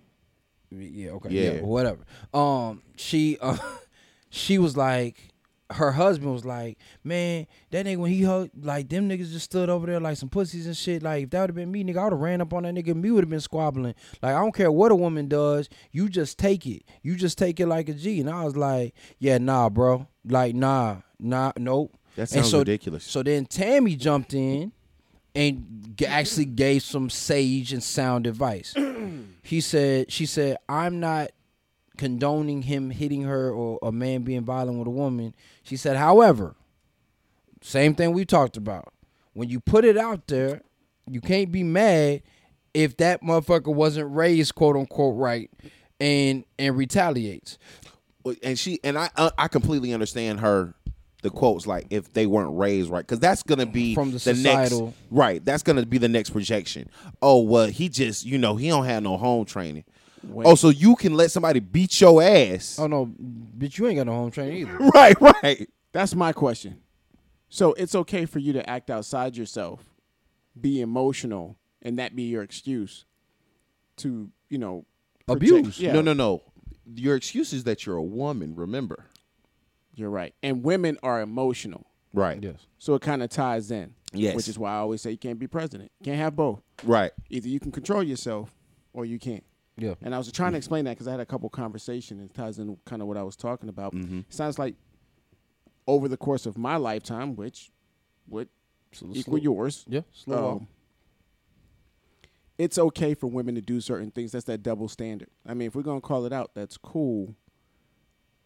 Yeah, 0.70 1.10
okay, 1.12 1.28
Yeah. 1.30 1.52
yeah, 1.54 1.60
whatever. 1.60 2.02
Um, 2.32 2.82
she, 2.96 3.38
uh, 3.40 3.56
she 4.30 4.58
was 4.58 4.76
like. 4.76 5.28
Her 5.74 5.92
husband 5.92 6.32
was 6.32 6.44
like, 6.44 6.78
"Man, 7.04 7.46
that 7.70 7.86
nigga 7.86 7.96
when 7.98 8.10
he 8.10 8.22
hugged, 8.22 8.64
like 8.64 8.88
them 8.88 9.08
niggas 9.08 9.32
just 9.32 9.46
stood 9.46 9.68
over 9.68 9.86
there 9.86 10.00
like 10.00 10.16
some 10.16 10.28
pussies 10.28 10.66
and 10.66 10.76
shit. 10.76 11.02
Like 11.02 11.24
if 11.24 11.30
that 11.30 11.40
would 11.40 11.50
have 11.50 11.54
been 11.56 11.70
me, 11.72 11.84
nigga, 11.84 11.98
I 11.98 12.04
would 12.04 12.12
have 12.12 12.20
ran 12.20 12.40
up 12.40 12.52
on 12.52 12.62
that 12.64 12.74
nigga 12.74 12.94
me 12.94 13.10
would 13.10 13.24
have 13.24 13.30
been 13.30 13.40
squabbling. 13.40 13.94
Like 14.22 14.34
I 14.34 14.40
don't 14.40 14.54
care 14.54 14.70
what 14.70 14.92
a 14.92 14.94
woman 14.96 15.28
does, 15.28 15.68
you 15.90 16.08
just 16.08 16.38
take 16.38 16.66
it. 16.66 16.82
You 17.02 17.16
just 17.16 17.38
take 17.38 17.58
it 17.60 17.66
like 17.66 17.88
a 17.88 17.94
G." 17.94 18.20
And 18.20 18.28
I 18.30 18.44
was 18.44 18.56
like, 18.56 18.94
"Yeah, 19.18 19.38
nah, 19.38 19.68
bro. 19.68 20.06
Like 20.24 20.54
nah, 20.54 20.96
nah, 21.18 21.52
nope." 21.56 21.94
That 22.16 22.28
sounds 22.28 22.50
so- 22.50 22.58
ridiculous. 22.58 23.04
So 23.04 23.22
then 23.22 23.46
Tammy 23.46 23.96
jumped 23.96 24.34
in 24.34 24.72
and 25.34 25.94
g- 25.96 26.04
actually 26.04 26.44
gave 26.44 26.82
some 26.82 27.08
sage 27.08 27.72
and 27.72 27.82
sound 27.82 28.26
advice. 28.26 28.74
he 29.42 29.62
said, 29.62 30.12
she 30.12 30.26
said, 30.26 30.58
I'm 30.68 31.00
not 31.00 31.30
condoning 31.96 32.62
him 32.62 32.90
hitting 32.90 33.22
her 33.22 33.50
or 33.50 33.78
a 33.82 33.92
man 33.92 34.22
being 34.22 34.44
violent 34.44 34.78
with 34.78 34.88
a 34.88 34.90
woman. 34.92 35.34
She 35.62 35.76
said, 35.76 35.96
however, 35.96 36.54
same 37.60 37.94
thing 37.94 38.12
we 38.12 38.24
talked 38.24 38.56
about. 38.56 38.92
When 39.34 39.48
you 39.48 39.60
put 39.60 39.84
it 39.84 39.96
out 39.96 40.26
there, 40.26 40.62
you 41.08 41.20
can't 41.20 41.50
be 41.50 41.62
mad 41.62 42.22
if 42.74 42.96
that 42.98 43.22
motherfucker 43.22 43.74
wasn't 43.74 44.14
raised 44.14 44.54
quote 44.54 44.76
unquote 44.76 45.16
right 45.16 45.50
and 46.00 46.44
and 46.58 46.76
retaliates. 46.76 47.58
And 48.42 48.58
she 48.58 48.78
and 48.84 48.98
I 48.98 49.10
uh, 49.16 49.30
I 49.36 49.48
completely 49.48 49.92
understand 49.92 50.40
her 50.40 50.74
the 51.22 51.30
quotes 51.30 51.66
like 51.66 51.86
if 51.90 52.12
they 52.12 52.26
weren't 52.26 52.56
raised 52.56 52.90
right 52.90 53.06
because 53.06 53.20
that's 53.20 53.42
gonna 53.42 53.66
be 53.66 53.94
From 53.94 54.10
the 54.10 54.16
next 54.16 54.70
societal- 54.70 54.94
right 55.10 55.44
that's 55.44 55.62
gonna 55.62 55.86
be 55.86 55.98
the 55.98 56.08
next 56.08 56.30
projection 56.30 56.90
oh 57.22 57.40
well 57.42 57.68
he 57.68 57.88
just 57.88 58.26
you 58.26 58.38
know 58.38 58.56
he 58.56 58.68
don't 58.68 58.86
have 58.86 59.04
no 59.04 59.16
home 59.16 59.44
training 59.44 59.84
oh 60.44 60.54
so 60.54 60.68
you 60.68 60.96
can 60.96 61.14
let 61.14 61.30
somebody 61.30 61.60
beat 61.60 62.00
your 62.00 62.22
ass 62.22 62.78
Oh 62.78 62.86
no, 62.86 63.12
but 63.18 63.76
you 63.78 63.86
ain't 63.86 63.96
got 63.96 64.06
no 64.06 64.12
home 64.12 64.30
training 64.30 64.58
either. 64.62 64.76
right 64.94 65.20
right 65.20 65.68
That's 65.92 66.14
my 66.14 66.32
question. 66.32 66.80
So 67.48 67.74
it's 67.74 67.94
okay 67.94 68.24
for 68.24 68.38
you 68.38 68.54
to 68.54 68.68
act 68.68 68.88
outside 68.88 69.36
yourself, 69.36 69.84
be 70.58 70.80
emotional, 70.80 71.56
and 71.82 71.98
that 71.98 72.16
be 72.16 72.22
your 72.22 72.42
excuse 72.42 73.04
to, 73.98 74.30
you 74.48 74.58
know, 74.58 74.86
project- 75.26 75.50
Abuse. 75.50 75.78
Yeah, 75.80 75.92
no 75.92 76.00
no 76.00 76.12
no 76.14 76.42
your 76.94 77.14
excuse 77.16 77.52
is 77.52 77.64
that 77.64 77.86
you're 77.86 77.96
a 77.96 78.02
woman 78.02 78.54
remember 78.56 79.06
You're 79.94 80.10
right. 80.10 80.34
And 80.42 80.64
women 80.64 80.98
are 81.02 81.20
emotional. 81.20 81.86
right 82.12 82.42
Yes. 82.42 82.66
So 82.78 82.94
it 82.94 83.02
kind 83.02 83.22
of 83.22 83.30
ties 83.30 83.70
in. 83.70 83.94
Yes. 84.12 84.34
Which 84.36 84.48
is 84.48 84.58
why 84.58 84.72
I 84.72 84.76
always 84.76 85.00
say 85.00 85.10
you 85.10 85.18
can't 85.18 85.38
be 85.38 85.46
president. 85.46 85.90
You 86.00 86.04
can't 86.04 86.18
have 86.18 86.36
both. 86.36 86.62
right 86.84 87.12
Either 87.30 87.48
you 87.48 87.60
can 87.60 87.72
control 87.72 88.02
yourself 88.02 88.54
or 88.92 89.04
you 89.04 89.18
can't. 89.18 89.44
Yeah. 89.76 89.94
And 90.02 90.14
I 90.14 90.18
was 90.18 90.30
trying 90.32 90.52
to 90.52 90.58
explain 90.58 90.84
that 90.84 90.92
because 90.92 91.08
I 91.08 91.12
had 91.12 91.20
a 91.20 91.26
couple 91.26 91.48
conversations 91.48 92.20
and 92.20 92.30
it 92.30 92.34
ties 92.34 92.58
in 92.58 92.76
kind 92.84 93.00
of 93.02 93.08
what 93.08 93.16
I 93.16 93.22
was 93.22 93.36
talking 93.36 93.68
about. 93.68 93.94
It 93.94 94.24
sounds 94.28 94.58
like 94.58 94.74
over 95.86 96.08
the 96.08 96.16
course 96.16 96.46
of 96.46 96.56
my 96.58 96.76
lifetime, 96.76 97.34
which 97.36 97.70
would 98.28 98.48
equal 99.12 99.38
yours, 99.38 99.84
Yeah. 99.88 100.02
Slow 100.12 100.50
um, 100.56 100.68
it's 102.58 102.78
okay 102.78 103.14
for 103.14 103.26
women 103.28 103.54
to 103.54 103.60
do 103.60 103.80
certain 103.80 104.10
things. 104.10 104.32
That's 104.32 104.44
that 104.44 104.62
double 104.62 104.86
standard. 104.88 105.28
I 105.46 105.54
mean, 105.54 105.66
if 105.68 105.74
we're 105.74 105.82
gonna 105.82 106.00
call 106.02 106.26
it 106.26 106.32
out, 106.32 106.50
that's 106.54 106.76
cool. 106.76 107.34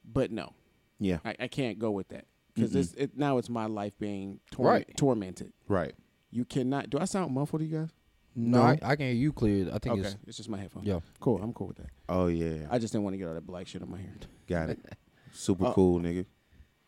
But 0.05 0.31
no, 0.31 0.53
yeah 1.01 1.19
I, 1.25 1.35
I 1.41 1.49
can't 1.49 1.79
go 1.79 1.91
with 1.91 2.09
that 2.09 2.27
because 2.55 2.95
it, 2.95 3.17
now 3.19 3.39
it's 3.39 3.49
my 3.51 3.67
life 3.67 3.99
being 3.99 4.39
tor- 4.53 4.67
Right. 4.67 4.97
tormented. 4.97 5.53
right 5.69 5.95
You 6.31 6.45
cannot. 6.45 6.89
Do 6.91 6.99
I 6.99 7.05
sound 7.05 7.35
muffled 7.35 7.61
to 7.61 7.67
you 7.67 7.79
guys? 7.81 7.91
No, 8.39 8.61
I, 8.61 8.79
I 8.83 8.97
can 8.97 9.07
hear 9.07 9.15
you 9.15 9.33
clear. 9.33 9.69
I 9.73 9.79
think 9.79 9.99
Okay, 9.99 10.01
it's 10.09 10.17
it's 10.27 10.37
just 10.37 10.49
my 10.51 10.59
headphones. 10.59 10.87
yeah. 10.87 11.01
cool. 11.21 11.41
I'm 11.43 11.53
cool 11.55 11.69
with 11.69 11.79
that. 11.79 11.87
oh 12.09 12.27
yeah 12.27 12.67
I 12.71 12.79
just 12.79 12.93
didn't 12.93 13.05
want 13.05 13.15
to 13.15 13.19
get 13.19 13.27
all 13.29 13.35
that 13.35 13.47
black 13.47 13.67
shit 13.67 13.81
on 13.83 13.91
my 13.91 13.99
hair. 13.99 14.13
got 14.47 14.71
it 14.71 14.79
super 15.33 15.67
Uh, 15.67 15.73
cool 15.73 16.01
nigga 16.01 16.27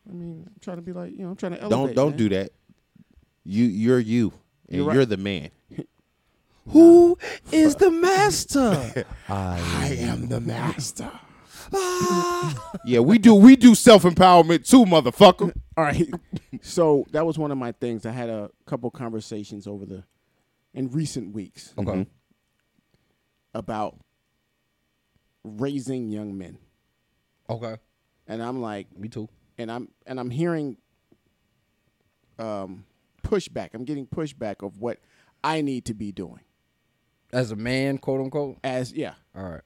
I 0.09 0.13
mean, 0.13 0.43
I'm 0.47 0.55
trying 0.61 0.77
to 0.77 0.81
be 0.83 0.93
like, 0.93 1.11
you 1.11 1.19
know, 1.23 1.29
I'm 1.29 1.35
trying 1.35 1.53
to 1.53 1.61
elevate. 1.61 1.95
don't 1.95 1.95
don't 1.95 2.09
man. 2.11 2.17
do 2.17 2.29
that 2.29 2.51
you 3.43 3.65
you're 3.65 3.99
you 3.99 4.31
and 4.67 4.77
You're 4.77 4.85
you're, 4.93 4.99
right. 5.01 5.09
the 5.09 5.17
man 5.17 5.49
Who 6.69 7.17
is 7.51 7.75
the 7.75 7.89
master? 7.89 9.05
I 9.27 9.97
am 9.99 10.27
the 10.27 10.39
master. 10.39 11.09
yeah, 12.85 12.99
we 12.99 13.17
do 13.17 13.33
we 13.35 13.55
do 13.55 13.73
self 13.75 14.03
empowerment 14.03 14.67
too, 14.69 14.85
motherfucker. 14.85 15.53
All 15.77 15.83
right. 15.83 16.07
so 16.61 17.05
that 17.11 17.25
was 17.25 17.37
one 17.39 17.51
of 17.51 17.57
my 17.57 17.71
things. 17.71 18.05
I 18.05 18.11
had 18.11 18.29
a 18.29 18.51
couple 18.67 18.89
conversations 18.91 19.65
over 19.67 19.85
the 19.85 20.03
in 20.73 20.89
recent 20.91 21.33
weeks 21.33 21.73
Okay. 21.77 22.05
about 23.53 23.97
raising 25.43 26.09
young 26.09 26.37
men, 26.37 26.57
Okay. 27.49 27.77
and 28.27 28.41
I'm 28.43 28.61
like, 28.61 28.87
Me 28.97 29.07
too. 29.07 29.27
and 29.57 29.71
I'm 29.71 29.89
and 30.05 30.19
I'm 30.19 30.29
hearing 30.29 30.77
um, 32.37 32.85
pushback. 33.23 33.69
I'm 33.73 33.83
getting 33.85 34.05
pushback 34.07 34.65
of 34.65 34.79
what 34.79 34.99
I 35.43 35.61
need 35.61 35.85
to 35.85 35.93
be 35.93 36.11
doing 36.11 36.41
As 37.33 37.51
a 37.51 37.55
man, 37.55 37.97
quote 37.97 38.21
unquote. 38.21 38.57
as 38.63 38.91
yeah, 38.93 39.13
All 39.35 39.43
right. 39.49 39.61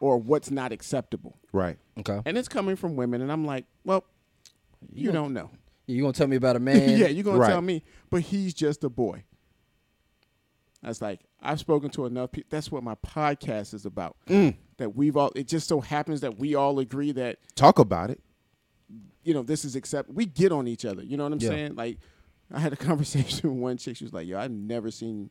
or 0.00 0.18
what's 0.18 0.50
not 0.50 0.72
acceptable, 0.72 1.38
Right. 1.52 1.78
Okay. 1.98 2.20
and 2.24 2.38
it's 2.38 2.48
coming 2.48 2.76
from 2.76 2.96
women, 2.96 3.20
and 3.22 3.32
I'm 3.32 3.44
like, 3.44 3.64
well, 3.84 4.04
you 4.92 5.10
don't 5.12 5.32
know. 5.32 5.50
You 5.86 6.02
gonna 6.02 6.12
tell 6.12 6.26
me 6.26 6.36
about 6.36 6.56
a 6.56 6.60
man? 6.60 6.88
yeah, 6.98 7.06
you're 7.08 7.24
gonna 7.24 7.38
Right. 7.38 7.48
tell 7.50 7.62
me, 7.62 7.82
but 8.10 8.20
he's 8.22 8.52
just 8.54 8.82
a 8.84 8.88
boy. 8.88 9.24
That's 10.86 11.02
like 11.02 11.20
I've 11.42 11.58
spoken 11.58 11.90
to 11.90 12.06
enough 12.06 12.30
people. 12.30 12.46
That's 12.50 12.70
what 12.70 12.82
my 12.84 12.94
podcast 12.94 13.74
is 13.74 13.84
about. 13.84 14.16
Mm. 14.28 14.54
That 14.78 14.94
we've 14.94 15.16
all. 15.16 15.32
It 15.34 15.48
just 15.48 15.66
so 15.68 15.80
happens 15.80 16.20
that 16.20 16.38
we 16.38 16.54
all 16.54 16.78
agree 16.78 17.10
that 17.12 17.38
Talk 17.56 17.78
about 17.80 18.08
it. 18.10 18.20
you 19.24 19.34
know 19.34 19.42
this 19.42 19.64
is 19.64 19.74
accept. 19.74 20.08
We 20.10 20.26
get 20.26 20.52
on 20.52 20.68
each 20.68 20.84
other. 20.84 21.02
You 21.02 21.16
know 21.16 21.24
what 21.24 21.32
I'm 21.32 21.40
Yeah. 21.40 21.48
saying? 21.48 21.74
Like 21.74 21.98
I 22.54 22.60
had 22.60 22.72
a 22.72 22.76
conversation 22.90 23.50
with 23.52 23.60
one 23.60 23.76
chick. 23.78 23.96
She 23.96 24.04
was 24.04 24.12
like, 24.12 24.28
"Yo, 24.28 24.38
I've 24.38 24.52
never 24.52 24.90
seen. 24.92 25.30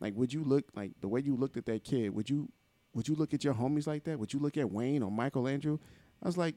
Like, 0.00 0.14
would 0.16 0.34
you 0.34 0.44
look 0.44 0.66
like 0.76 0.90
the 1.00 1.08
way 1.08 1.20
you 1.20 1.34
looked 1.34 1.56
at 1.56 1.64
that 1.66 1.82
kid? 1.82 2.14
Would 2.14 2.28
you 2.28 2.50
would 2.94 3.08
you 3.08 3.14
look 3.14 3.32
at 3.32 3.42
your 3.42 3.54
homies 3.54 3.86
like 3.86 4.04
that? 4.04 4.18
Would 4.18 4.34
you 4.34 4.38
look 4.38 4.58
at 4.58 4.70
Wayne 4.70 5.02
or 5.02 5.10
Michael 5.10 5.48
Andrew?" 5.48 5.78
I 6.22 6.26
was 6.26 6.36
like, 6.36 6.56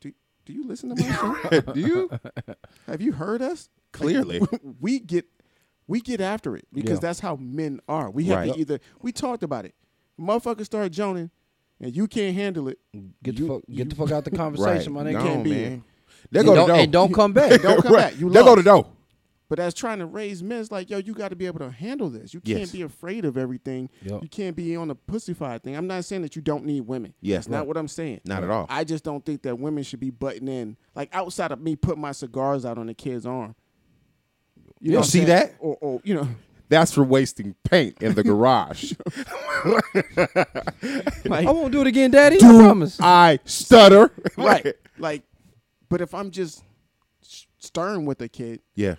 "Do 0.00 0.12
do 0.44 0.52
you 0.52 0.64
listen 0.64 0.94
to 0.94 1.02
my 1.04 1.12
show? 1.50 1.60
Do 1.72 1.80
you? 1.80 2.10
Have 2.86 3.00
you 3.02 3.10
heard 3.12 3.42
us? 3.42 3.68
Like, 3.94 4.00
Clearly. 4.00 4.40
we 4.80 5.00
get 5.00 5.26
we 5.86 6.00
get 6.00 6.20
after 6.20 6.56
it 6.56 6.66
because 6.72 6.98
Yeah. 6.98 7.00
that's 7.08 7.20
how 7.20 7.36
men 7.36 7.80
are. 7.88 8.10
We 8.10 8.24
have 8.24 8.38
Right. 8.38 8.52
to 8.54 8.58
either 8.60 8.78
we 9.02 9.12
talked 9.12 9.42
about 9.42 9.64
it. 9.64 9.74
Motherfuckers 10.20 10.66
start 10.66 10.92
joning 10.92 11.30
and 11.80 11.94
you 11.94 12.06
can't 12.06 12.34
handle 12.34 12.68
it. 12.68 12.78
Get 13.22 13.38
You- 13.38 13.46
the 13.46 13.52
fuck 13.54 13.62
get 13.72 13.90
the 13.90 13.96
fuck 13.96 14.10
out 14.12 14.24
the 14.24 14.30
conversation, 14.36 14.92
my 14.92 15.02
nigga. 15.04 15.12
Gone, 15.14 15.26
can't 15.26 15.44
be 15.44 15.50
man. 15.50 15.84
They 16.30 16.40
And 16.40 16.46
go 16.48 16.54
to 16.54 16.56
don't, 16.60 16.68
dough. 16.68 16.74
and 16.74 16.92
don't 16.92 17.12
come 17.14 17.32
back. 17.32 17.60
Don't 17.62 17.82
come 17.82 17.92
Right. 17.92 18.12
back. 18.12 18.20
You 18.20 18.30
They 18.30 18.40
go 18.40 18.54
to 18.56 18.62
lost. 18.62 18.64
dough. 18.64 18.86
But 19.46 19.58
as 19.58 19.74
trying 19.74 19.98
to 19.98 20.06
raise 20.06 20.42
men, 20.42 20.60
it's 20.62 20.72
like, 20.72 20.88
yo, 20.88 20.96
you 20.96 21.12
got 21.12 21.28
to 21.28 21.36
be 21.36 21.44
able 21.44 21.58
to 21.58 21.70
handle 21.70 22.08
this. 22.08 22.32
You 22.32 22.40
Yes. 22.44 22.58
can't 22.58 22.72
be 22.72 22.82
afraid 22.82 23.26
of 23.26 23.36
everything. 23.36 23.90
Yep. 24.02 24.22
You 24.22 24.28
can't 24.28 24.56
be 24.56 24.74
on 24.74 24.88
the 24.88 24.96
pussyfied 24.96 25.62
thing. 25.62 25.76
I'm 25.76 25.86
not 25.86 26.06
saying 26.06 26.22
that 26.22 26.34
you 26.34 26.40
don't 26.40 26.64
need 26.64 26.80
women. 26.88 27.12
Yes. 27.20 27.44
That's 27.44 27.48
not 27.50 27.66
what 27.66 27.76
I'm 27.76 27.86
saying. 27.86 28.20
Not 28.24 28.42
at 28.42 28.48
all. 28.50 28.64
I 28.70 28.84
just 28.84 29.04
don't 29.04 29.22
think 29.24 29.42
that 29.42 29.58
women 29.58 29.84
should 29.84 30.00
be 30.00 30.08
butting 30.10 30.48
in, 30.48 30.78
like 30.96 31.10
outside 31.12 31.52
of 31.52 31.60
me 31.60 31.76
putting 31.76 32.00
my 32.00 32.12
cigars 32.12 32.64
out 32.64 32.78
on 32.78 32.86
the 32.86 32.94
kid's 32.94 33.26
arm. 33.26 33.54
You 34.84 34.92
know 34.92 34.98
what 34.98 35.06
see 35.08 35.24
that? 35.24 35.54
Or, 35.60 35.76
or 35.80 36.00
you 36.04 36.14
know, 36.14 36.28
That's 36.68 36.92
for 36.92 37.02
wasting 37.04 37.54
paint 37.64 38.02
in 38.02 38.14
the 38.14 38.22
garage. 38.30 38.92
like 41.24 41.46
I 41.46 41.50
won't 41.50 41.72
do 41.72 41.80
it 41.80 41.86
again, 41.86 42.10
Daddy. 42.10 42.36
I 42.36 42.38
promise. 42.40 42.98
I 43.00 43.38
stutter. 43.44 44.10
right, 44.36 44.74
like. 44.98 45.22
But 45.88 46.00
if 46.00 46.14
I'm 46.14 46.30
just 46.30 46.64
s- 47.22 47.46
stern 47.58 48.04
with 48.04 48.20
a 48.22 48.28
kid, 48.28 48.60
Yeah. 48.74 48.96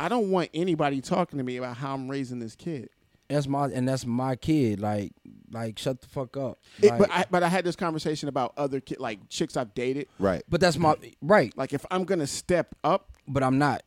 I 0.00 0.08
don't 0.08 0.30
want 0.30 0.50
anybody 0.54 1.00
talking 1.00 1.38
to 1.38 1.44
me 1.44 1.56
about 1.58 1.76
how 1.76 1.94
I'm 1.94 2.10
raising 2.10 2.40
this 2.40 2.56
kid. 2.56 2.88
That's 3.28 3.46
my 3.46 3.66
and 3.68 3.86
that's 3.88 4.04
my 4.04 4.34
kid. 4.36 4.80
Like, 4.80 5.12
like 5.52 5.78
shut 5.78 6.00
the 6.00 6.08
fuck 6.08 6.36
up. 6.36 6.58
It- 6.82 6.92
but 6.98 7.10
I 7.12 7.24
but 7.30 7.42
I 7.42 7.48
had 7.48 7.64
this 7.64 7.76
conversation 7.76 8.28
about 8.28 8.54
other 8.56 8.80
kid, 8.80 8.98
like 8.98 9.28
chicks 9.28 9.56
I've 9.56 9.72
dated. 9.74 10.08
Right. 10.18 10.42
but 10.48 10.60
that's 10.60 10.76
my 10.78 10.96
right. 11.20 11.56
Like 11.56 11.72
if 11.72 11.86
I'm 11.90 12.04
gonna 12.04 12.26
step 12.26 12.74
up, 12.82 13.12
But 13.28 13.42
I'm 13.44 13.58
not. 13.58 13.82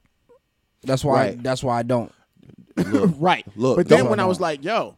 That's 0.85 1.03
why. 1.03 1.13
Right. 1.13 1.43
that's 1.43 1.63
why 1.63 1.79
I 1.79 1.83
don't. 1.83 2.11
right? 3.19 3.45
Look, 3.55 3.77
but 3.77 3.87
then 3.87 4.09
when 4.09 4.19
I 4.19 4.25
was 4.25 4.39
like, 4.39 4.63
"Yo," 4.63 4.97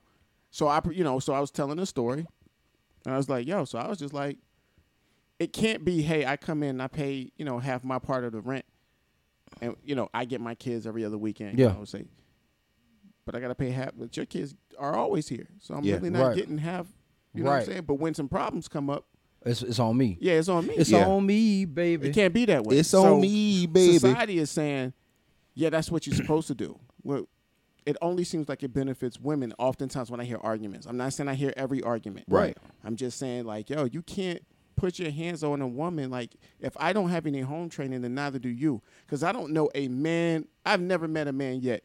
so 0.52 0.68
I, 0.68 0.82
you 0.92 1.04
know, 1.04 1.20
so 1.20 1.34
I 1.34 1.40
was 1.40 1.52
telling 1.52 1.78
a 1.80 1.86
story, 1.86 2.26
and 3.06 3.14
I 3.14 3.18
was 3.18 3.30
like, 3.30 3.46
"Yo," 3.48 3.66
so 3.66 3.78
I 3.78 3.88
was 3.88 4.00
just 4.00 4.14
like, 4.14 4.38
"It 5.40 5.54
can't 5.54 5.86
be, 5.86 6.02
hey, 6.02 6.26
I 6.26 6.38
come 6.38 6.64
in, 6.64 6.82
I 6.82 6.88
pay, 6.88 7.32
you 7.38 7.46
know, 7.46 7.60
half 7.60 7.84
my 7.84 8.00
part 8.00 8.24
of 8.24 8.32
the 8.32 8.42
rent, 8.42 8.66
and 9.62 9.76
you 9.84 9.94
know, 9.96 10.10
I 10.14 10.26
get 10.26 10.42
my 10.42 10.56
kids 10.56 10.88
every 10.88 11.06
other 11.06 11.18
weekend." 11.18 11.60
Yeah. 11.60 11.74
you 11.74 11.80
know, 11.80 11.86
say, 11.86 12.06
but 13.26 13.36
I 13.36 13.40
gotta 13.40 13.56
pay 13.56 13.70
half. 13.70 13.92
But 13.96 14.18
your 14.18 14.26
kids 14.26 14.56
are 14.80 14.96
always 14.96 15.28
here, 15.28 15.48
so 15.60 15.76
I'm 15.76 15.84
Yeah. 15.84 15.96
really 15.96 16.10
not 16.10 16.28
Right. 16.30 16.36
getting 16.36 16.58
half. 16.58 16.88
You 17.36 17.44
know 17.44 17.52
what 17.52 17.60
I'm 17.60 17.66
saying? 17.66 17.84
But 17.86 17.96
when 17.96 18.16
some 18.16 18.28
problems 18.28 18.68
come 18.68 18.90
up, 18.90 19.06
It's 19.46 19.62
it's 19.62 19.78
on 19.78 19.96
me. 19.96 20.18
yeah, 20.20 20.34
it's 20.34 20.50
on 20.50 20.66
me. 20.66 20.74
It's 20.76 20.90
Yeah. 20.90 21.06
on 21.08 21.24
me, 21.28 21.66
baby. 21.66 22.10
It 22.10 22.16
can't 22.16 22.34
be 22.34 22.46
that 22.46 22.64
way. 22.64 22.80
It's 22.80 22.90
So 22.90 23.14
on 23.16 23.22
me, 23.22 23.68
baby. 23.68 24.00
Society 24.00 24.40
is 24.40 24.50
saying, 24.50 24.94
yeah, 25.58 25.72
that's 25.72 25.92
what 25.92 26.06
you're 26.06 26.16
supposed 26.16 26.48
to 26.48 26.56
do. 26.56 26.80
Well, 27.04 27.28
it 27.86 27.98
only 28.02 28.24
seems 28.24 28.48
like 28.48 28.62
it 28.64 28.74
benefits 28.74 29.20
women. 29.20 29.54
Oftentimes, 29.58 30.12
when 30.12 30.20
I 30.20 30.24
hear 30.24 30.38
arguments, 30.42 30.86
I'm 30.86 30.98
not 30.98 31.14
saying 31.14 31.28
I 31.30 31.34
hear 31.34 31.52
every 31.58 31.82
argument. 31.82 32.26
Right. 32.30 32.56
I'm 32.84 32.96
just 32.96 33.18
saying, 33.18 33.46
like, 33.46 33.70
yo, 33.70 33.86
you 33.86 34.02
can't 34.04 34.42
put 34.76 35.00
your 35.00 35.10
hands 35.10 35.44
on 35.44 35.62
a 35.62 35.68
woman. 35.68 36.12
Like, 36.12 36.36
if 36.60 36.74
I 36.78 36.94
don't 36.94 37.10
have 37.10 37.26
any 37.26 37.42
home 37.42 37.70
training, 37.70 38.02
then 38.02 38.14
neither 38.14 38.40
do 38.40 38.50
you. 38.50 38.82
Because 39.06 39.24
I 39.24 39.32
don't 39.32 39.52
know 39.52 39.70
a 39.74 39.88
man. 39.88 40.48
I've 40.66 40.82
never 40.82 41.08
met 41.08 41.28
a 41.28 41.34
man 41.34 41.62
yet 41.62 41.84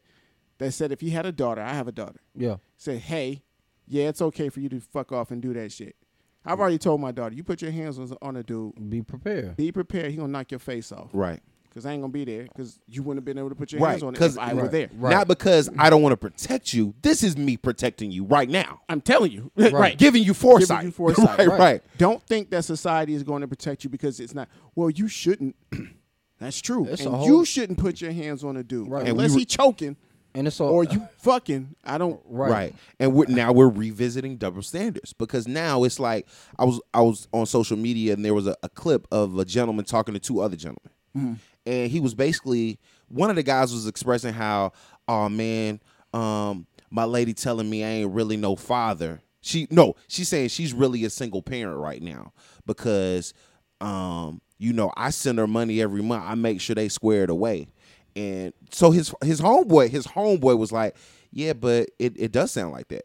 that 0.59 0.73
said 0.73 0.93
if 0.93 1.01
he 1.01 1.11
had 1.11 1.25
a 1.25 1.33
daughter, 1.33 1.63
I 1.63 1.73
have 1.73 1.89
a 1.89 1.93
daughter. 1.93 2.21
Yeah. 2.35 2.57
Said, 2.77 2.99
hey, 3.01 3.43
yeah, 3.87 4.09
it's 4.09 4.21
okay 4.21 4.49
for 4.51 4.61
you 4.61 4.69
to 4.69 4.81
fuck 4.81 5.13
off 5.13 5.31
and 5.31 5.41
do 5.41 5.55
that 5.55 5.73
shit. 5.73 5.97
I've 6.45 6.59
already 6.59 6.79
told 6.79 7.01
my 7.01 7.13
daughter, 7.13 7.35
you 7.35 7.45
put 7.45 7.63
your 7.63 7.71
hands 7.71 7.99
on, 8.01 8.13
on 8.21 8.37
a 8.37 8.43
dude, 8.43 8.91
Be 8.91 9.03
prepared. 9.03 9.57
be 9.57 9.71
prepared. 9.71 10.11
He 10.11 10.17
gonna 10.17 10.33
knock 10.33 10.51
your 10.51 10.59
face 10.59 10.91
off. 10.91 11.11
Right. 11.13 11.41
Cause 11.75 11.87
I 11.87 11.93
ain't 11.93 12.03
gonna 12.03 12.13
be 12.13 12.25
there. 12.27 12.47
Cause 12.55 12.79
you 12.87 13.03
wouldn't 13.03 13.21
have 13.21 13.25
been 13.25 13.39
able 13.39 13.49
to 13.49 13.55
put 13.55 13.73
your 13.73 13.81
Right. 13.81 13.93
hands 13.93 14.03
on 14.03 14.11
it 14.11 14.13
Because 14.13 14.35
if 14.37 14.43
I 14.43 14.53
were 14.53 14.69
there. 14.69 14.91
Right. 14.95 15.11
Not 15.11 15.27
because 15.27 15.71
I 15.79 15.89
don't 15.89 16.03
want 16.03 16.13
to 16.13 16.19
protect 16.19 16.75
you. 16.75 16.93
This 17.01 17.23
is 17.23 17.35
me 17.37 17.57
protecting 17.57 18.11
you 18.11 18.25
right 18.25 18.49
now. 18.49 18.81
I'm 18.91 19.01
telling 19.01 19.33
you, 19.33 19.51
right? 19.57 19.97
Giving 19.99 20.23
you 20.23 20.35
foresight. 20.35 20.79
Giving 20.81 20.87
you 20.89 20.93
foresight. 20.93 21.39
right, 21.39 21.49
Right. 21.49 21.59
right. 21.59 21.83
Don't 21.97 22.23
think 22.27 22.51
that 22.51 22.65
society 22.67 23.15
is 23.15 23.23
going 23.23 23.41
to 23.41 23.49
protect 23.49 23.85
you 23.85 23.91
because 23.91 24.21
it's 24.21 24.35
not. 24.35 24.49
Well, 24.75 24.91
you 24.91 25.09
shouldn't. 25.09 25.57
That's 26.39 26.61
true. 26.61 26.87
It's 26.89 27.03
and 27.07 27.15
whole- 27.15 27.27
you 27.27 27.45
shouldn't 27.45 27.79
put 27.79 28.01
your 28.01 28.13
hands 28.13 28.43
on 28.45 28.57
a 28.57 28.63
dude 28.63 28.89
Right. 28.91 29.09
Unless 29.09 29.33
were- 29.33 29.39
he 29.39 29.45
choking. 29.47 29.97
and 30.35 30.47
it's 30.47 30.61
all 30.61 30.69
or 30.71 30.85
you 30.85 31.07
fucking. 31.21 31.75
I 31.85 31.97
don't. 31.99 32.21
right. 32.27 32.51
Right. 32.51 32.75
And 32.99 33.15
we're, 33.15 33.27
now 33.29 33.53
we're 33.53 33.69
revisiting 33.69 34.37
double 34.37 34.61
standards 34.63 35.13
because 35.15 35.47
now 35.49 35.85
it's 35.85 35.99
like 36.01 36.27
I 36.59 36.65
was 36.65 36.81
I 36.93 37.01
was 37.01 37.29
on 37.33 37.47
social 37.47 37.77
media 37.79 38.13
and 38.13 38.25
there 38.25 38.35
was 38.35 38.47
a, 38.47 38.57
a 38.63 38.69
clip 38.69 39.07
of 39.11 39.39
a 39.39 39.45
gentleman 39.47 39.85
talking 39.87 40.13
to 40.15 40.21
two 40.21 40.41
other 40.41 40.57
gentlemen. 40.57 40.91
Mm-hmm. 41.17 41.33
And 41.67 41.91
he 41.91 42.01
was 42.01 42.15
basically 42.15 42.79
one 43.09 43.31
of 43.31 43.37
the 43.37 43.43
guys 43.43 43.73
was 43.73 43.87
expressing 43.87 44.33
how, 44.33 44.73
oh 45.07 45.29
man, 45.29 45.81
um, 46.13 46.67
my 46.91 47.05
lady 47.05 47.35
telling 47.35 47.69
me 47.71 47.85
I 47.85 47.89
ain't 47.89 48.13
really 48.13 48.37
no 48.37 48.57
father. 48.57 49.21
She 49.41 49.67
no, 49.71 49.97
she's 50.09 50.29
saying 50.29 50.49
she's 50.49 50.73
really 50.73 51.05
a 51.05 51.11
single 51.11 51.43
parent 51.43 51.79
right 51.79 52.03
now 52.03 52.33
because 52.67 53.35
um, 53.81 54.41
you 54.59 54.73
know, 54.73 54.93
I 54.97 55.11
send 55.11 55.39
her 55.39 55.49
money 55.49 55.83
every 55.83 56.03
month. 56.03 56.23
I 56.25 56.37
make 56.37 56.61
sure 56.61 56.75
they 56.75 56.89
square 56.89 57.25
it 57.25 57.31
away. 57.31 57.67
And 58.15 58.53
so 58.71 58.93
his 58.93 59.13
his 59.23 59.41
homeboy, 59.41 59.89
his 59.89 60.07
homeboy 60.07 60.57
was 60.57 60.71
like, 60.71 60.97
Yeah, 61.33 61.55
but 61.55 61.91
it, 61.99 62.15
it 62.17 62.33
does 62.33 62.53
sound 62.53 62.73
like 62.73 62.89
that. 62.89 63.05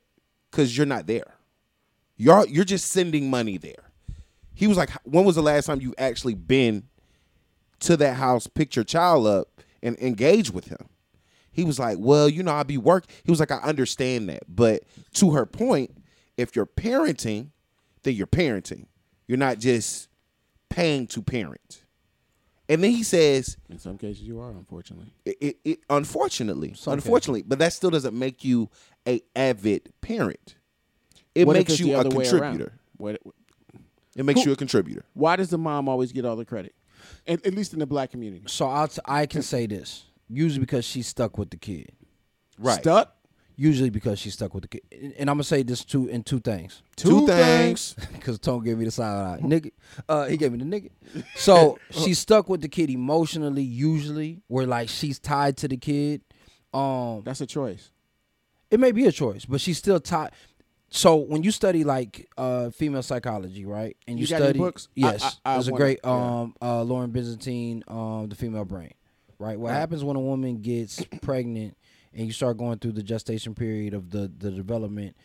Cause 0.52 0.78
you're 0.78 0.86
not 0.86 1.08
there. 1.08 1.34
You're 2.16 2.48
you're 2.48 2.66
just 2.66 2.92
sending 2.92 3.30
money 3.30 3.58
there. 3.58 3.92
He 4.54 4.68
was 4.68 4.78
like, 4.78 4.92
When 5.04 5.26
was 5.26 5.36
the 5.36 5.42
last 5.42 5.66
time 5.66 5.82
you 5.82 5.96
actually 5.98 6.36
been 6.36 6.84
to 7.82 7.98
that 7.98 8.16
house, 8.16 8.48
picked 8.48 8.76
your 8.76 8.86
child 8.86 9.28
up, 9.28 9.50
and 9.84 9.98
engage 10.00 10.52
with 10.52 10.66
him? 10.68 10.88
He 11.52 11.64
was 11.64 11.80
like, 11.80 11.98
Well, 12.00 12.30
you 12.30 12.44
know, 12.44 12.54
I 12.54 12.64
be 12.64 12.78
work. 12.78 13.06
He 13.24 13.32
was 13.32 13.40
like, 13.40 13.52
I 13.52 13.58
understand 13.58 14.30
that. 14.30 14.44
But 14.48 14.84
to 15.16 15.32
her 15.32 15.46
point, 15.46 15.92
if 16.38 16.56
you're 16.56 16.66
parenting, 16.68 17.50
then 18.04 18.14
you're 18.16 18.28
parenting. 18.28 18.86
You're 19.28 19.38
not 19.40 19.60
just 19.60 20.08
paying 20.70 21.08
to 21.08 21.22
parent. 21.22 21.84
And 22.70 22.84
then 22.84 22.92
he 22.92 23.02
says, 23.02 23.58
In 23.70 23.80
some 23.80 23.98
cases, 23.98 24.22
you 24.24 24.40
are 24.42 24.52
unfortunately. 24.52 25.14
it, 25.26 25.38
it, 25.40 25.58
it 25.64 25.80
unfortunately, 25.90 26.74
Some 26.76 26.94
unfortunately, 26.94 27.44
but 27.44 27.60
that 27.60 27.74
still 27.74 27.90
doesn't 27.90 28.18
make 28.18 28.44
you 28.44 28.70
a 29.08 29.22
avid 29.36 29.94
parent. 30.02 30.56
It 31.34 31.48
What 31.48 31.54
makes 31.54 31.80
you 31.80 31.96
a 31.96 32.00
other 32.00 32.10
way 32.10 32.26
around? 32.28 32.40
contributor. 32.42 32.74
What, 32.98 33.22
It 34.16 34.26
makes 34.26 34.42
Who- 34.42 34.50
you 34.50 34.54
a 34.54 34.58
contributor. 34.58 35.06
why 35.14 35.38
does 35.38 35.50
the 35.50 35.58
mom 35.58 35.88
always 35.88 36.12
get 36.12 36.26
all 36.26 36.36
the 36.36 36.46
credit? 36.46 36.76
At, 37.28 37.46
at 37.46 37.54
least 37.54 37.74
in 37.74 37.80
the 37.80 37.86
black 37.86 38.12
community. 38.12 38.44
So 38.48 38.68
I'll 38.68 38.88
t- 38.88 39.02
I 39.06 39.26
can 39.26 39.42
say 39.42 39.66
this 39.68 40.06
usually 40.30 40.60
because 40.60 40.86
she's 40.86 41.08
stuck 41.08 41.38
with 41.38 41.50
the 41.50 41.58
kid. 41.58 41.92
Right. 42.58 42.80
Stuck. 42.80 43.14
Usually 43.60 43.90
because 43.90 44.20
she's 44.20 44.34
stuck 44.36 44.54
with 44.54 44.64
the 44.64 44.68
kid, 44.68 44.82
and 44.92 45.14
and 45.18 45.30
I'm 45.32 45.38
gonna 45.38 45.44
say 45.44 45.64
this 45.64 45.84
two 45.84 46.08
in 46.08 46.22
two 46.22 46.40
things. 46.40 46.84
Two, 46.96 47.26
things. 47.26 47.96
Because 48.14 48.38
Tone 48.48 48.64
gave 48.64 48.78
me 48.78 48.86
the 48.86 48.92
silent 48.92 49.44
eye. 49.44 49.48
Nigga. 49.48 49.72
Uh, 50.08 50.26
he 50.26 50.38
gave 50.38 50.52
me 50.52 50.60
the 50.60 50.66
nigga. 50.66 50.92
So 51.36 51.80
she's 51.90 52.20
stuck 52.20 52.50
with 52.50 52.62
the 52.62 52.68
kid 52.68 52.92
emotionally, 52.92 53.64
usually, 53.64 54.44
where 54.48 54.68
like 54.68 54.90
she's 54.90 55.18
tied 55.18 55.58
to 55.58 55.68
the 55.68 55.78
kid. 55.78 56.22
Um, 56.72 57.24
That's 57.26 57.42
a 57.42 57.48
choice. 57.48 57.90
it 58.70 58.80
may 58.80 58.92
be 58.92 59.08
a 59.08 59.12
choice, 59.12 59.46
but 59.46 59.60
she's 59.60 59.80
still 59.80 60.00
tied. 60.00 60.34
So 60.89 61.15
when 61.17 61.44
you 61.44 61.51
study 61.51 61.84
like 61.84 62.29
uh, 62.38 62.70
female 62.70 63.03
psychology, 63.03 63.65
right, 63.65 63.98
and 64.08 64.17
you, 64.17 64.22
You 64.22 64.27
study, 64.27 64.58
books? 64.60 64.88
Yes, 64.96 65.38
I- 65.46 65.51
I 65.51 65.53
there's 65.56 65.67
a 65.67 65.72
great 65.74 66.00
yeah. 66.03 66.10
um, 66.41 66.56
uh, 66.62 66.82
Louann 66.84 67.12
Brizendine, 67.12 67.84
um, 67.91 68.29
the 68.29 68.36
female 68.36 68.63
brain, 68.65 68.94
right. 69.38 69.60
What 69.60 69.74
happens 69.74 70.03
when 70.03 70.15
a 70.15 70.22
woman 70.22 70.62
gets 70.62 71.03
pregnant 71.22 71.75
and 72.13 72.25
you 72.25 72.32
start 72.32 72.58
going 72.58 72.79
through 72.79 72.94
the 72.94 73.03
gestation 73.03 73.53
period 73.53 73.94
of 73.94 74.12
the 74.12 74.32
the 74.38 74.50
development? 74.50 75.15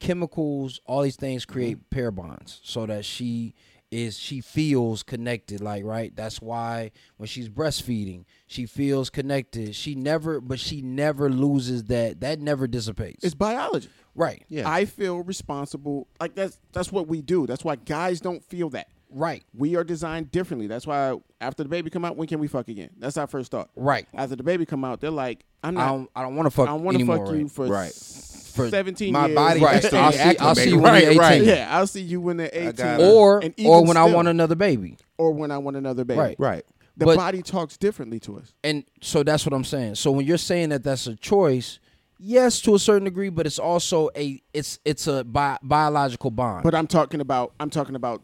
Chemicals, 0.00 0.80
all 0.86 1.02
these 1.02 1.16
things 1.16 1.44
create 1.44 1.90
pair 1.90 2.10
bonds, 2.10 2.60
so 2.62 2.86
that 2.86 3.04
she 3.04 3.54
is 3.90 4.18
she 4.18 4.42
feels 4.42 5.02
connected 5.02 5.62
like 5.62 5.82
right 5.82 6.14
that's 6.14 6.42
why 6.42 6.90
when 7.16 7.26
she's 7.26 7.48
breastfeeding 7.48 8.22
she 8.46 8.66
feels 8.66 9.08
connected 9.08 9.74
she 9.74 9.94
never 9.94 10.42
but 10.42 10.60
she 10.60 10.82
never 10.82 11.30
loses 11.30 11.84
that 11.84 12.20
that 12.20 12.38
never 12.38 12.66
dissipates 12.66 13.24
It's 13.24 13.34
biology. 13.34 13.88
Right 14.14 14.44
Yeah. 14.48 14.70
I 14.70 14.84
feel 14.84 15.20
responsible. 15.22 16.06
Like 16.20 16.34
that's 16.34 16.58
that's 16.72 16.90
what 16.92 17.08
we 17.08 17.22
do. 17.22 17.46
That's 17.46 17.64
why 17.64 17.76
guys 17.76 18.20
don't 18.20 18.42
feel 18.44 18.70
that. 18.70 18.88
right 19.10 19.42
We 19.56 19.76
are 19.76 19.84
designed 19.84 20.30
differently. 20.30 20.66
That's 20.66 20.86
why 20.86 21.16
after 21.40 21.62
the 21.62 21.68
baby 21.68 21.88
come 21.90 22.04
out, 22.04 22.16
when 22.16 22.28
can 22.28 22.38
we 22.40 22.48
fuck 22.48 22.68
again? 22.68 22.90
That's 22.98 23.16
our 23.16 23.26
first 23.26 23.50
thought. 23.50 23.70
right 23.76 24.06
After 24.14 24.36
the 24.36 24.42
baby 24.42 24.66
come 24.66 24.84
out, 24.84 25.00
they're 25.00 25.10
like, 25.10 25.44
I'm 25.62 25.76
i 25.76 25.80
not. 25.80 25.88
don't 25.92 26.10
i 26.16 26.22
don't 26.22 26.36
want 26.36 26.46
to 26.46 26.50
fuck 26.50 26.68
I 26.68 26.72
want 26.72 26.96
to 26.96 27.02
anymore 27.02 27.26
fuck 27.26 27.34
you 27.34 27.42
right? 27.42 27.50
for, 27.50 27.66
Right. 27.66 27.92
For 27.92 28.68
17 28.70 29.12
My 29.12 29.26
years. 29.26 29.34
body 29.36 29.60
Right. 29.60 29.82
has 29.82 29.90
to 29.90 29.96
I'll 29.98 30.12
see- 30.12 30.38
I'll 30.38 30.54
see 30.56 30.70
you 30.70 30.78
when 30.80 30.92
right, 30.92 31.04
you're 31.04 31.14
right. 31.14 31.32
18. 31.42 31.48
Yeah, 31.48 31.68
I'll 31.78 31.86
see 31.86 32.00
you 32.02 32.20
when 32.20 32.36
they're 32.38 32.50
18. 32.52 32.86
or 33.00 33.38
And 33.38 33.54
or 33.58 33.78
even 33.78 33.86
when 33.88 33.96
i 33.96 34.04
want 34.04 34.26
another 34.28 34.56
baby 34.56 34.96
or 35.16 35.32
when 35.32 35.50
I 35.52 35.58
want 35.58 35.76
another 35.76 36.04
baby. 36.04 36.18
Right. 36.20 36.36
Right. 36.38 36.64
The 36.96 37.04
But- 37.06 37.16
body 37.16 37.42
talks 37.42 37.76
differently 37.76 38.18
to 38.20 38.36
us. 38.38 38.52
and 38.64 38.82
so 39.00 39.22
that's 39.22 39.46
what 39.46 39.52
i'm 39.52 39.62
saying 39.64 39.94
so 39.94 40.10
when 40.10 40.26
you're 40.26 40.36
saying 40.38 40.70
that 40.70 40.82
that's 40.82 41.06
a 41.06 41.14
choice 41.14 41.78
yes 42.18 42.60
to 42.62 42.74
a 42.74 42.78
certain 42.78 43.04
degree 43.04 43.28
but 43.28 43.46
it's 43.46 43.58
also 43.58 44.10
a 44.16 44.42
it's 44.52 44.78
it's 44.84 45.06
a 45.06 45.24
bi- 45.24 45.58
biological 45.62 46.30
bond 46.30 46.62
But 46.64 46.74
I'm 46.74 46.86
talking 46.86 47.20
about. 47.20 47.54
I'm 47.60 47.70
talking 47.70 47.94
about. 47.94 48.22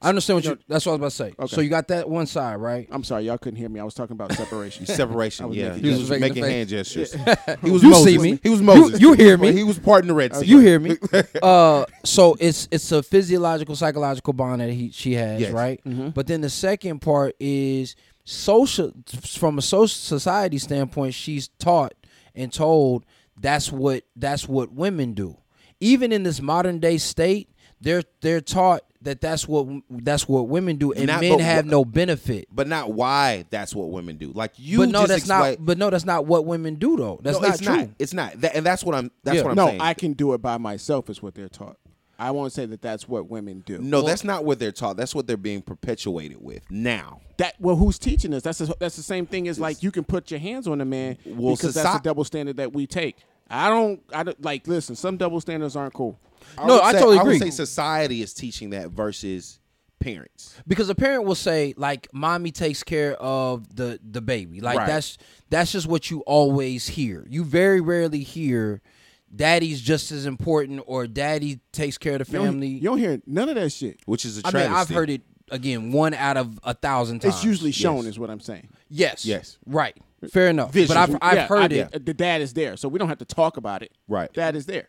i 0.00 0.08
understand 0.08 0.36
what 0.36 0.44
No. 0.44 0.50
you 0.52 0.58
that's 0.68 0.86
what 0.86 0.92
i 0.92 0.94
was 0.94 0.98
about 1.00 1.10
to 1.10 1.34
say 1.36 1.42
Okay. 1.44 1.54
so 1.56 1.60
you 1.60 1.68
got 1.68 1.88
that 1.88 2.08
one 2.08 2.26
side 2.26 2.56
right 2.56 2.86
I'm 2.90 3.02
sorry, 3.04 3.24
y'all 3.24 3.36
couldn't 3.38 3.58
hear 3.58 3.68
me. 3.68 3.80
I 3.80 3.84
was 3.84 3.94
talking 3.94 4.14
about 4.14 4.32
separation. 4.32 4.86
Separation. 5.02 5.48
Was 5.48 5.56
yeah. 5.56 5.68
making 5.70 5.84
He 5.84 5.90
was 5.90 5.98
gestures. 5.98 6.20
making 6.20 6.42
Making 6.42 6.56
hand 6.56 6.68
gestures. 6.68 7.12
He 7.64 7.70
was 7.70 7.82
You 7.82 7.90
Moses. 7.90 8.04
see 8.04 8.18
me. 8.18 8.40
He 8.42 8.48
was 8.48 8.60
You- 8.60 8.66
Moses. 8.66 9.00
you 9.00 9.12
hear 9.14 9.36
me. 9.36 9.52
He 9.52 9.64
was 9.64 9.78
parting 9.78 10.08
the 10.08 10.14
Red 10.14 10.34
Sea. 10.36 10.46
You 10.46 10.58
hear 10.60 10.78
me? 10.80 10.96
uh, 11.42 11.84
so 12.04 12.36
it's 12.40 12.68
it's 12.70 12.90
a 12.92 13.02
physiological, 13.02 13.74
psychological 13.76 14.32
bond 14.32 14.60
that 14.62 14.70
he 14.70 14.90
she 14.92 15.14
has, 15.14 15.40
Yes. 15.40 15.52
right? 15.52 15.80
Mhm. 15.84 16.14
But 16.14 16.26
then 16.28 16.40
the 16.42 16.50
second 16.50 17.00
part 17.00 17.34
is 17.40 17.94
social. 18.24 18.92
From 19.42 19.58
a 19.58 19.62
social 19.62 19.88
society 19.88 20.58
standpoint, 20.58 21.14
she's 21.14 21.48
taught 21.58 21.92
and 22.34 22.52
told 22.52 23.04
that's 23.40 23.70
what 23.72 24.04
that's 24.16 24.48
what 24.48 24.72
women 24.72 25.14
do. 25.14 25.36
Even 25.80 26.12
in 26.12 26.22
this 26.24 26.40
modern 26.40 26.78
day 26.80 26.98
state, 26.98 27.48
they're 27.80 28.02
they're 28.20 28.40
taught 28.40 28.82
that 29.02 29.20
that's 29.20 29.46
what 29.46 29.66
that's 29.88 30.28
what 30.28 30.48
women 30.48 30.76
do, 30.76 30.92
and 30.92 31.06
Not- 31.06 31.20
men 31.20 31.36
but 31.36 31.40
have 31.44 31.66
no 31.66 31.84
benefit. 31.84 32.48
But 32.50 32.66
not 32.66 32.92
why 32.92 33.44
that's 33.50 33.74
what 33.74 33.90
women 33.90 34.16
do. 34.16 34.32
Like 34.34 34.52
you 34.56 34.78
but 34.78 34.88
no, 34.88 35.00
just 35.00 35.08
that's 35.08 35.22
explain- 35.22 35.40
not. 35.52 35.64
But 35.64 35.78
no, 35.78 35.90
that's 35.90 36.04
not 36.04 36.26
what 36.26 36.44
women 36.46 36.74
do, 36.74 36.96
though. 36.96 37.20
That's 37.22 37.36
no, 37.40 37.46
not 37.46 37.54
it's 37.54 37.62
true. 37.64 37.76
not. 37.76 37.88
It's 38.00 38.12
not. 38.12 38.40
That, 38.40 38.56
and 38.56 38.66
that's 38.66 38.82
what 38.82 38.96
I'm 38.96 39.10
that's 39.22 39.36
Yeah. 39.36 39.42
what 39.42 39.50
I'm 39.50 39.56
no, 39.56 39.66
saying. 39.68 39.80
I 39.80 39.94
can 39.94 40.14
do 40.14 40.34
it 40.34 40.42
by 40.42 40.58
myself. 40.58 41.08
Is 41.08 41.22
what 41.22 41.34
they're 41.36 41.48
taught. 41.48 41.76
I 42.18 42.32
won't 42.32 42.52
say 42.52 42.66
that 42.66 42.82
that's 42.82 43.08
what 43.08 43.28
women 43.30 43.62
do. 43.64 43.78
no, 43.78 44.02
that's 44.02 44.24
not 44.24 44.44
what 44.44 44.58
they're 44.58 44.72
taught. 44.72 44.96
That's 44.96 45.14
what 45.14 45.26
they're 45.26 45.36
being 45.36 45.62
perpetuated 45.62 46.38
with 46.42 46.68
now. 46.70 47.20
That 47.36 47.54
well, 47.60 47.76
who's 47.76 47.98
teaching 47.98 48.34
us? 48.34 48.42
That's 48.42 48.58
the 48.58 48.74
that's 48.80 48.96
the 48.96 49.02
same 49.02 49.24
thing 49.26 49.46
as 49.48 49.60
like 49.60 49.82
you 49.82 49.90
can 49.92 50.04
put 50.04 50.30
your 50.30 50.40
hands 50.40 50.66
on 50.66 50.80
a 50.80 50.84
man 50.84 51.16
Well, 51.24 51.54
because 51.54 51.74
that's 51.74 51.88
soci- 51.88 52.00
a 52.00 52.02
double 52.02 52.24
standard 52.24 52.56
that 52.56 52.72
we 52.72 52.86
take. 52.86 53.16
I 53.50 53.68
don't. 53.70 54.02
I 54.12 54.24
don't 54.24 54.42
like. 54.44 54.66
Listen, 54.66 54.96
some 54.96 55.16
double 55.16 55.40
standards 55.40 55.76
aren't 55.76 55.94
cool. 55.94 56.18
No, 56.58 56.74
would 56.74 56.82
I 56.82 56.92
say- 56.92 56.98
totally 56.98 57.18
I 57.18 57.22
would 57.22 57.36
agree. 57.36 57.50
say 57.50 57.56
society 57.56 58.20
is 58.22 58.34
teaching 58.34 58.70
that 58.70 58.90
versus 58.90 59.60
parents. 60.00 60.54
because 60.66 60.88
a 60.88 60.94
parent 60.94 61.24
will 61.24 61.34
say 61.34 61.74
like 61.76 62.06
mommy 62.12 62.52
takes 62.52 62.82
care 62.84 63.14
of 63.14 63.74
the 63.74 63.98
the 64.08 64.20
baby 64.20 64.60
like 64.60 64.78
Right. 64.78 64.86
that's 64.86 65.18
that's 65.50 65.72
just 65.72 65.88
what 65.88 66.08
you 66.08 66.20
always 66.20 66.86
hear 66.86 67.26
you 67.28 67.42
very 67.44 67.80
rarely 67.80 68.20
hear 68.22 68.80
daddy's 69.34 69.80
just 69.80 70.10
as 70.12 70.26
important 70.26 70.82
or 70.86 71.06
daddy 71.06 71.60
takes 71.72 71.98
care 71.98 72.14
of 72.14 72.26
the 72.26 72.32
You 72.32 72.38
don't, 72.38 72.46
family 72.46 72.66
you 72.68 72.80
don't 72.80 72.98
hear 72.98 73.20
none 73.26 73.48
of 73.48 73.54
that 73.56 73.70
shit. 73.70 73.98
Which 74.06 74.24
is 74.24 74.38
a 74.38 74.46
i 74.46 74.50
travesty. 74.50 74.70
mean 74.70 74.80
i've 74.80 74.88
heard 74.88 75.10
it 75.10 75.22
again 75.50 75.92
one 75.92 76.14
out 76.14 76.36
of 76.36 76.58
a 76.64 76.74
thousand 76.74 77.20
times 77.20 77.34
It's 77.36 77.44
usually 77.44 77.72
shown, 77.72 77.98
Yes. 77.98 78.06
is 78.06 78.18
what 78.18 78.30
I'm 78.30 78.40
saying. 78.40 78.68
yes 78.88 79.24
Yes. 79.24 79.58
right 79.66 79.96
fair 80.32 80.48
enough 80.48 80.72
Visuals. 80.72 80.88
but 80.88 80.96
i've, 80.96 81.16
I've 81.22 81.34
Yeah, 81.34 81.46
heard 81.46 81.72
I- 81.72 81.76
it 81.76 82.06
The 82.06 82.14
dad 82.14 82.40
is 82.40 82.52
there, 82.54 82.76
so 82.76 82.88
we 82.88 82.98
don't 82.98 83.08
have 83.08 83.18
to 83.18 83.24
talk 83.24 83.56
about 83.56 83.82
it. 83.82 83.92
Right. 84.08 84.32
Dad 84.32 84.56
is 84.56 84.66
there. 84.66 84.88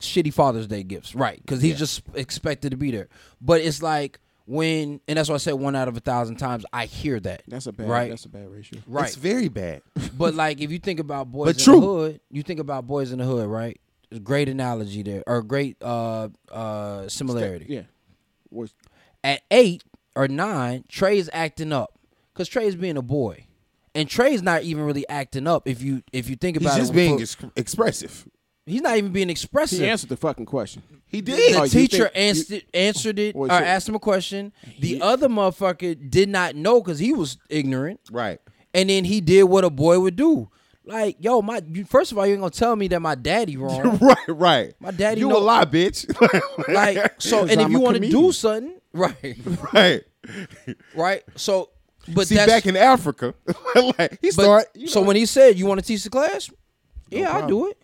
shitty 0.00 0.32
Father's 0.32 0.66
Day 0.66 0.82
gifts, 0.82 1.14
right? 1.14 1.40
Because 1.40 1.60
he's 1.60 1.78
just 1.78 2.02
expected 2.14 2.70
to 2.70 2.76
be 2.76 2.90
there. 2.90 3.08
But 3.40 3.60
it's 3.62 3.82
like 3.82 4.20
when, 4.48 5.00
and 5.06 5.18
that's 5.18 5.28
why 5.28 5.34
I 5.34 5.38
said 5.38 5.52
one 5.54 5.76
out 5.76 5.88
of 5.88 5.96
a 5.96 6.00
thousand 6.00 6.36
times. 6.36 6.64
I 6.72 6.86
hear 6.86 7.20
that. 7.20 7.42
That's 7.46 7.66
a 7.66 7.72
bad. 7.72 7.88
right, 7.88 8.08
That's 8.08 8.24
a 8.24 8.30
bad 8.30 8.50
ratio. 8.50 8.80
right. 8.86 9.06
It's 9.06 9.14
very 9.14 9.48
bad. 9.48 9.82
but 10.16 10.34
like 10.34 10.60
if 10.62 10.70
you 10.72 10.78
think 10.78 11.00
about 11.00 11.30
boys 11.30 11.46
But 11.46 11.58
in 11.58 11.64
true. 11.64 11.80
the 11.80 11.86
hood, 11.86 12.20
you 12.30 12.42
think 12.42 12.58
about 12.58 12.86
boys 12.86 13.12
in 13.12 13.18
the 13.18 13.24
hood, 13.26 13.46
right? 13.46 13.78
Great 14.22 14.48
analogy 14.48 15.02
there, 15.02 15.22
or 15.26 15.42
great 15.42 15.76
uh 15.82 16.28
uh 16.50 17.06
similarity. 17.08 17.66
Yeah. 17.68 17.82
At 19.22 19.42
eight 19.50 19.84
or 20.16 20.28
nine, 20.28 20.84
Trey's 20.88 21.28
acting 21.32 21.72
up 21.72 21.98
because 22.32 22.48
Trey's 22.48 22.74
being 22.74 22.96
a 22.96 23.02
boy, 23.02 23.44
and 23.94 24.08
Trey's 24.08 24.42
not 24.42 24.62
even 24.62 24.84
really 24.84 25.06
acting 25.10 25.46
up. 25.46 25.68
If 25.68 25.82
you 25.82 26.02
if 26.12 26.30
you 26.30 26.36
think 26.36 26.56
He's 26.58 26.66
about 26.66 26.78
just 26.78 26.92
it, 26.92 26.94
being 26.94 27.20
ex- 27.20 27.36
expressive. 27.56 28.26
He's 28.68 28.82
not 28.82 28.96
even 28.96 29.12
being 29.12 29.30
expressive. 29.30 29.78
He 29.80 29.86
answered 29.88 30.08
the 30.10 30.16
fucking 30.16 30.46
question. 30.46 30.82
He 31.06 31.20
The 31.20 31.32
did. 31.32 31.56
Oh, 31.56 31.66
teacher 31.66 32.04
think- 32.08 32.16
answered 32.16 32.62
answered 32.74 33.18
it 33.18 33.34
or 33.34 33.46
Well, 33.48 33.58
shit. 33.58 33.66
asked 33.66 33.88
him 33.88 33.94
a 33.94 33.98
question. 33.98 34.52
The 34.80 34.88
He- 34.94 35.00
other 35.00 35.28
motherfucker 35.28 36.10
did 36.10 36.28
not 36.28 36.54
know 36.54 36.80
because 36.80 36.98
he 36.98 37.12
was 37.12 37.38
ignorant, 37.48 38.00
right. 38.10 38.40
and 38.74 38.90
then 38.90 39.04
he 39.04 39.20
did 39.20 39.44
what 39.44 39.64
a 39.64 39.70
boy 39.70 39.98
would 40.00 40.16
do. 40.16 40.50
Like, 40.84 41.16
yo, 41.20 41.42
my 41.42 41.62
first 41.88 42.12
of 42.12 42.18
all, 42.18 42.26
you 42.26 42.32
ain't 42.32 42.40
gonna 42.40 42.50
tell 42.50 42.74
me 42.76 42.88
that 42.88 43.00
my 43.00 43.14
daddy 43.14 43.56
wrong. 43.58 43.98
right. 43.98 44.16
Right. 44.28 44.74
My 44.80 44.90
daddy 44.90 45.20
You 45.20 45.28
know- 45.28 45.38
a 45.38 45.40
lie, 45.40 45.64
bitch. 45.64 46.06
like, 46.68 47.20
so, 47.20 47.40
and 47.42 47.50
if 47.52 47.58
I'm 47.60 47.72
you 47.72 47.80
want 47.80 47.96
to 48.02 48.08
do 48.08 48.32
something, 48.32 48.74
right, 48.94 49.36
right. 49.72 50.02
right. 50.94 51.22
So, 51.36 51.70
But 52.14 52.26
See, 52.28 52.36
that's- 52.36 52.48
back 52.56 52.66
in 52.66 52.76
Africa, 52.76 53.34
like 53.98 54.18
he 54.22 54.28
But, 54.28 54.32
start. 54.32 54.66
You 54.74 54.88
so 54.88 55.02
when 55.02 55.16
he 55.16 55.26
said, 55.26 55.58
"You 55.58 55.66
want 55.66 55.78
to 55.80 55.84
teach 55.86 56.04
the 56.04 56.10
class?" 56.10 56.50
yeah, 57.10 57.30
I'll 57.36 57.46
do 57.46 57.68
it. 57.68 57.76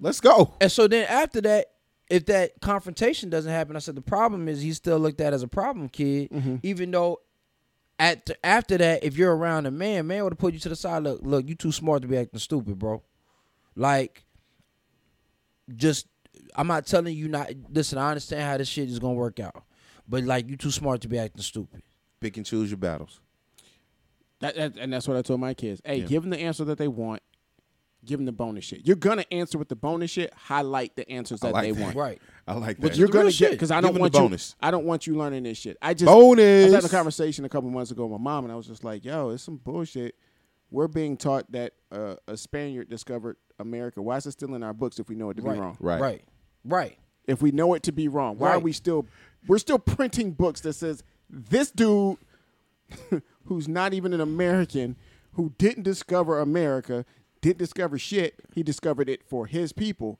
Let's 0.00 0.20
go. 0.20 0.54
And 0.60 0.70
so 0.70 0.86
then 0.88 1.06
after 1.08 1.40
that, 1.42 1.66
if 2.10 2.26
that 2.26 2.52
confrontation 2.60 3.28
doesn't 3.30 3.50
happen, 3.52 3.76
I 3.76 3.80
said 3.80 3.94
the 3.94 4.00
problem 4.02 4.48
is 4.48 4.62
he's 4.62 4.76
still 4.76 4.98
looked 4.98 5.20
at 5.20 5.32
as 5.34 5.42
a 5.42 5.48
problem 5.48 5.88
kid, 5.88 6.30
Mm-hmm. 6.30 6.56
even 6.62 6.90
though 6.90 7.20
at 7.98 8.30
after 8.44 8.78
that, 8.78 9.02
if 9.04 9.16
you're 9.16 9.34
around 9.36 9.66
a 9.66 9.70
man, 9.70 10.06
man 10.06 10.22
would 10.24 10.32
have 10.32 10.38
put 10.38 10.54
you 10.54 10.60
to 10.60 10.68
the 10.68 10.76
side. 10.76 11.02
Look, 11.02 11.20
look, 11.22 11.48
you 11.48 11.54
too 11.54 11.72
smart 11.72 12.02
to 12.02 12.08
be 12.08 12.16
acting 12.16 12.38
stupid, 12.40 12.78
bro. 12.78 13.02
Like, 13.74 14.24
just 15.74 16.06
I'm 16.54 16.66
not 16.66 16.86
telling 16.86 17.14
you 17.16 17.28
not. 17.28 17.50
Listen, 17.70 17.98
I 17.98 18.08
understand 18.10 18.42
how 18.42 18.56
this 18.56 18.68
shit 18.68 18.88
is 18.88 18.98
gonna 18.98 19.14
work 19.14 19.40
out, 19.40 19.64
but 20.08 20.24
like 20.24 20.48
you 20.48 20.56
too 20.56 20.70
smart 20.70 21.00
to 21.02 21.08
be 21.08 21.18
acting 21.18 21.42
stupid. 21.42 21.82
Pick 22.20 22.36
and 22.36 22.46
choose 22.46 22.70
your 22.70 22.78
battles. 22.78 23.20
That, 24.40 24.54
that, 24.56 24.76
and 24.78 24.92
that's 24.92 25.06
what 25.08 25.16
I 25.16 25.22
told 25.22 25.40
my 25.40 25.52
kids. 25.54 25.80
Hey, 25.84 25.98
Yeah. 25.98 26.06
give 26.06 26.22
them 26.22 26.30
the 26.30 26.38
answer 26.38 26.64
that 26.64 26.78
they 26.78 26.88
want. 26.88 27.22
Give 28.04 28.18
them 28.18 28.26
the 28.26 28.32
bonus 28.32 28.64
shit. 28.64 28.86
You're 28.86 28.96
gonna 28.96 29.24
answer 29.32 29.58
with 29.58 29.68
the 29.68 29.76
bonus 29.76 30.10
shit. 30.12 30.32
Highlight 30.34 30.94
the 30.96 31.08
answers 31.10 31.40
that 31.40 31.52
like 31.52 31.64
they 31.64 31.70
that. 31.72 31.82
want. 31.82 31.96
Right. 31.96 32.22
I 32.46 32.54
like 32.54 32.76
that. 32.76 32.80
But 32.82 32.92
that. 32.92 32.98
you're 32.98 33.08
gonna 33.08 33.24
get 33.26 33.34
shit. 33.34 33.50
because 33.50 33.70
I 33.72 33.80
don't 33.80 33.98
want 33.98 34.12
the 34.12 34.18
you. 34.18 34.24
bonus. 34.24 34.54
I 34.60 34.70
don't 34.70 34.84
want 34.84 35.06
you 35.06 35.16
learning 35.16 35.42
this 35.42 35.58
shit. 35.58 35.76
I 35.82 35.94
just 35.94 36.06
bonus. 36.06 36.62
I 36.62 36.64
was 36.66 36.74
having 36.74 36.88
a 36.90 36.92
conversation 36.92 37.44
a 37.44 37.48
couple 37.48 37.68
months 37.70 37.90
ago 37.90 38.06
with 38.06 38.20
my 38.20 38.24
mom, 38.30 38.44
and 38.44 38.52
I 38.52 38.56
was 38.56 38.66
just 38.68 38.84
like, 38.84 39.04
"Yo, 39.04 39.30
it's 39.30 39.42
some 39.42 39.56
bullshit. 39.56 40.14
We're 40.70 40.86
being 40.88 41.16
taught 41.16 41.50
that 41.52 41.72
uh, 41.90 42.14
a 42.28 42.36
Spaniard 42.36 42.88
discovered 42.88 43.36
America. 43.58 44.00
Why 44.00 44.16
is 44.18 44.26
it 44.26 44.32
still 44.32 44.54
in 44.54 44.62
our 44.62 44.74
books 44.74 44.98
if 45.00 45.08
we 45.08 45.14
know 45.16 45.30
it 45.30 45.36
to 45.38 45.42
Right. 45.42 45.54
be 45.54 45.60
wrong? 45.60 45.76
Right. 45.80 46.00
Right. 46.00 46.24
Right. 46.64 46.98
If 47.26 47.42
we 47.42 47.50
know 47.50 47.74
it 47.74 47.82
to 47.84 47.92
be 47.92 48.06
wrong, 48.08 48.38
why 48.38 48.52
are 48.52 48.58
we 48.60 48.72
still? 48.72 49.06
We're 49.46 49.58
still 49.58 49.78
printing 49.78 50.32
books 50.32 50.60
that 50.60 50.74
says 50.74 51.02
this 51.28 51.70
dude, 51.72 52.16
who's 53.46 53.68
not 53.68 53.92
even 53.94 54.12
an 54.12 54.20
American, 54.20 54.96
who 55.32 55.52
didn't 55.58 55.82
discover 55.82 56.38
America, 56.38 57.04
didn't 57.40 57.58
discover 57.58 57.98
shit. 57.98 58.34
He 58.54 58.62
discovered 58.62 59.08
it 59.08 59.22
for 59.28 59.46
his 59.46 59.72
people. 59.72 60.18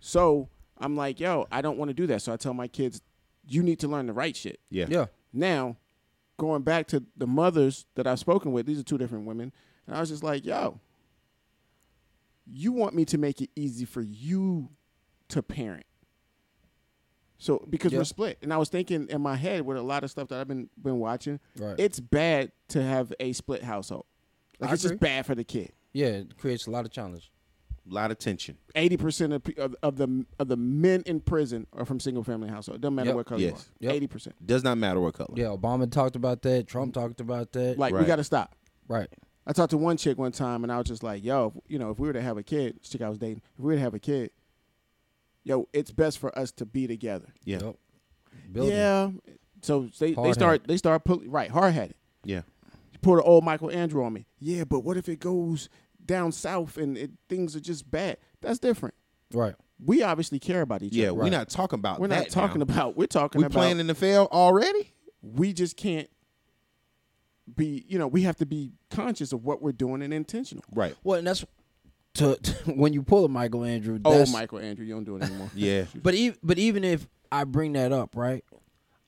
So 0.00 0.48
I'm 0.78 0.96
like, 0.96 1.18
yo, 1.20 1.46
I 1.50 1.60
don't 1.62 1.78
want 1.78 1.88
to 1.88 1.94
do 1.94 2.06
that. 2.08 2.22
So 2.22 2.32
I 2.32 2.36
tell 2.36 2.54
my 2.54 2.68
kids, 2.68 3.00
you 3.46 3.62
need 3.62 3.78
to 3.80 3.88
learn 3.88 4.06
the 4.06 4.12
right 4.12 4.36
shit. 4.36 4.60
Yeah. 4.70 4.86
Yeah. 4.88 5.06
Now, 5.32 5.76
going 6.36 6.62
back 6.62 6.86
to 6.88 7.02
the 7.16 7.26
mothers 7.26 7.86
that 7.94 8.06
I've 8.06 8.18
spoken 8.18 8.52
with, 8.52 8.66
these 8.66 8.78
are 8.78 8.84
two 8.84 8.98
different 8.98 9.26
women, 9.26 9.52
and 9.86 9.96
I 9.96 10.00
was 10.00 10.08
just 10.10 10.22
like, 10.22 10.44
yo, 10.44 10.80
you 12.46 12.72
want 12.72 12.94
me 12.94 13.04
to 13.06 13.18
make 13.18 13.40
it 13.40 13.50
easy 13.56 13.84
for 13.84 14.00
you 14.02 14.70
to 15.28 15.42
parent. 15.42 15.84
So 17.38 17.64
because 17.70 17.92
Yeah. 17.92 17.98
we're 17.98 18.04
split. 18.04 18.38
And 18.42 18.52
I 18.52 18.56
was 18.56 18.68
thinking 18.68 19.06
in 19.08 19.20
my 19.20 19.36
head 19.36 19.62
with 19.62 19.76
a 19.76 19.82
lot 19.82 20.02
of 20.02 20.10
stuff 20.10 20.28
that 20.28 20.40
I've 20.40 20.48
been 20.48 20.68
been 20.82 20.98
watching, 20.98 21.38
Right. 21.56 21.78
it's 21.78 22.00
bad 22.00 22.52
to 22.68 22.82
have 22.82 23.12
a 23.20 23.32
split 23.32 23.62
household. 23.62 24.06
Like 24.58 24.70
I 24.70 24.74
it's 24.74 24.84
agree. 24.84 24.94
just 24.96 25.00
bad 25.00 25.26
for 25.26 25.34
the 25.34 25.44
kid. 25.44 25.72
Yeah. 25.92 26.06
It 26.08 26.36
creates 26.38 26.66
a 26.66 26.70
lot 26.70 26.84
of 26.84 26.90
challenge. 26.90 27.30
A 27.90 27.94
lot 27.94 28.10
of 28.10 28.18
tension. 28.18 28.58
Eighty 28.74 28.98
percent 28.98 29.32
of, 29.32 29.42
of 29.56 29.74
of 29.82 29.96
the 29.96 30.26
of 30.38 30.48
the 30.48 30.56
men 30.58 31.02
in 31.06 31.20
prison 31.20 31.66
are 31.72 31.86
from 31.86 32.00
single 32.00 32.22
family 32.22 32.48
household. 32.50 32.76
It 32.76 32.80
doesn't 32.82 32.94
matter 32.94 33.08
Yep. 33.08 33.16
what 33.16 33.26
color 33.26 33.40
Yes. 33.40 33.70
you 33.80 33.88
are. 33.88 33.92
Yep. 33.92 33.96
Eighty 33.96 34.06
percent. 34.06 34.46
Does 34.46 34.62
not 34.62 34.76
matter 34.76 35.00
what 35.00 35.14
color. 35.14 35.32
Yeah. 35.36 35.46
Obama 35.46 35.90
talked 35.90 36.14
about 36.14 36.42
that. 36.42 36.66
Trump 36.66 36.92
talked 36.92 37.20
about 37.22 37.52
that. 37.52 37.78
Like 37.78 37.92
we 37.94 37.98
Right. 38.00 38.06
got 38.06 38.16
to 38.16 38.24
stop. 38.24 38.54
right. 38.88 39.08
I 39.46 39.52
talked 39.54 39.70
to 39.70 39.78
one 39.78 39.96
chick 39.96 40.18
one 40.18 40.32
time, 40.32 40.62
and 40.62 40.70
I 40.70 40.76
was 40.76 40.86
just 40.86 41.02
like, 41.02 41.24
"Yo, 41.24 41.54
if- 41.56 41.70
you 41.72 41.78
know, 41.78 41.90
if 41.90 41.98
we 41.98 42.06
were 42.06 42.12
to 42.12 42.20
have 42.20 42.36
a 42.36 42.42
kid, 42.42 42.76
this 42.78 42.90
chick 42.90 43.00
I 43.00 43.08
was 43.08 43.16
dating, 43.16 43.40
if 43.56 43.64
we 43.64 43.64
were 43.72 43.74
to 43.76 43.80
have 43.80 43.94
a 43.94 43.98
kid, 43.98 44.30
yo, 45.44 45.66
it's 45.72 45.90
best 45.90 46.18
for 46.18 46.36
us 46.38 46.52
to 46.52 46.66
be 46.66 46.86
together." 46.86 47.32
Yeah. 47.44 47.60
Yep. 47.62 47.76
Building. 48.52 48.72
Yeah. 48.76 49.10
So 49.62 49.88
they 49.98 50.08
they 50.08 50.12
Hard-headed. 50.12 50.34
start 50.34 50.64
they 50.66 50.76
start 50.76 51.04
pulling 51.04 51.30
right 51.30 51.50
hard 51.50 51.72
headed. 51.72 51.96
Yeah. 52.24 52.42
Pull 53.02 53.16
the 53.16 53.22
old 53.22 53.44
Michael 53.44 53.70
Andrew 53.70 54.04
on 54.04 54.12
me. 54.12 54.26
Yeah, 54.38 54.64
but 54.64 54.80
what 54.80 54.96
if 54.96 55.08
it 55.08 55.20
goes 55.20 55.68
down 56.04 56.32
south 56.32 56.76
and 56.76 56.96
it, 56.98 57.10
things 57.28 57.54
are 57.54 57.60
just 57.60 57.90
bad? 57.90 58.16
That's 58.40 58.58
different. 58.58 58.94
Right. 59.32 59.54
We 59.84 60.02
obviously 60.02 60.38
care 60.38 60.62
about 60.62 60.82
each 60.82 60.94
Yeah. 60.94 61.06
other. 61.08 61.14
We're 61.14 61.22
Right. 61.24 61.32
not 61.32 61.48
talking 61.50 61.78
about 61.78 62.00
We're 62.00 62.08
that. 62.08 62.16
not 62.18 62.28
talking 62.30 62.58
now. 62.58 62.62
about. 62.64 62.96
We're 62.96 63.06
talking 63.06 63.40
We 63.40 63.44
about. 63.46 63.56
playing 63.58 63.78
in 63.80 63.86
the 63.86 63.94
field 63.94 64.28
already. 64.32 64.92
we 65.22 65.52
just 65.52 65.76
can't 65.76 66.08
be. 67.56 67.84
You 67.88 67.98
know, 67.98 68.06
we 68.06 68.22
have 68.22 68.36
to 68.36 68.46
be 68.46 68.72
conscious 68.90 69.32
of 69.32 69.44
what 69.44 69.62
we're 69.62 69.72
doing 69.72 70.02
and 70.02 70.12
intentional. 70.12 70.64
Right. 70.74 70.94
Well, 71.04 71.18
and 71.18 71.26
that's 71.26 71.44
to, 72.14 72.34
when 72.74 72.92
you 72.92 73.02
pull 73.02 73.24
a 73.24 73.28
Michael 73.28 73.64
Andrew. 73.64 73.98
Oh, 74.04 74.26
Michael 74.26 74.58
Andrew, 74.58 74.84
you 74.84 74.94
don't 74.94 75.04
do 75.04 75.16
it 75.16 75.22
anymore. 75.22 75.50
Yeah. 75.54 75.84
But 76.02 76.14
even 76.14 76.38
but 76.42 76.58
even 76.58 76.84
if 76.84 77.08
I 77.30 77.44
bring 77.44 77.72
that 77.74 77.92
up, 77.92 78.16
right? 78.16 78.44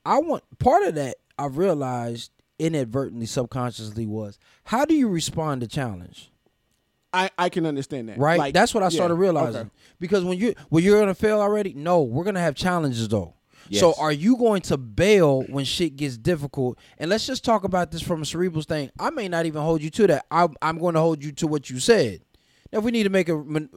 I 0.05 0.19
want 0.19 0.43
part 0.59 0.83
of 0.83 0.95
that. 0.95 1.17
I've 1.37 1.57
realized 1.57 2.31
inadvertently, 2.61 3.25
subconsciously 3.25 4.05
was 4.05 4.37
how 4.65 4.85
do 4.85 4.93
you 4.93 5.07
respond 5.07 5.61
to 5.61 5.67
challenge? 5.67 6.31
I 7.11 7.29
I 7.37 7.49
can 7.49 7.65
understand 7.65 8.09
that. 8.09 8.17
Right. 8.17 8.39
Like, 8.39 8.53
That's 8.53 8.73
what 8.73 8.83
I 8.83 8.87
yeah, 8.87 8.89
started 8.89 9.15
realizing. 9.15 9.61
okay. 9.61 9.69
Because 9.99 10.23
when 10.23 10.37
you 10.37 10.53
when 10.69 10.83
you're 10.83 10.99
gonna 10.99 11.15
fail 11.15 11.41
already, 11.41 11.73
no, 11.73 12.03
we're 12.03 12.23
gonna 12.23 12.39
have 12.39 12.55
challenges 12.55 13.07
though. 13.07 13.33
So 13.79 13.93
are 13.97 14.11
you 14.11 14.35
going 14.37 14.61
to 14.63 14.77
bail 14.77 15.43
when 15.43 15.65
shit 15.65 15.95
gets 15.95 16.17
difficult? 16.17 16.77
And 16.97 17.09
let's 17.09 17.25
just 17.25 17.45
talk 17.45 17.63
about 17.63 17.91
this 17.91 18.01
from 18.01 18.21
a 18.21 18.25
cerebral 18.25 18.63
thing. 18.63 18.91
I 18.99 19.11
may 19.11 19.29
not 19.29 19.45
even 19.45 19.61
hold 19.61 19.81
you 19.81 19.89
to 19.91 20.07
that. 20.07 20.25
I, 20.29 20.49
I'm 20.61 20.77
going 20.77 20.95
to 20.95 20.99
hold 20.99 21.23
you 21.23 21.31
to 21.33 21.47
what 21.47 21.69
you 21.69 21.79
said. 21.79 22.21
Now, 22.71 22.79
if 22.79 22.85
we 22.85 22.91
need 22.91 23.03
to 23.03 23.09
make 23.09 23.29
a, 23.29 23.35
and 23.35 23.69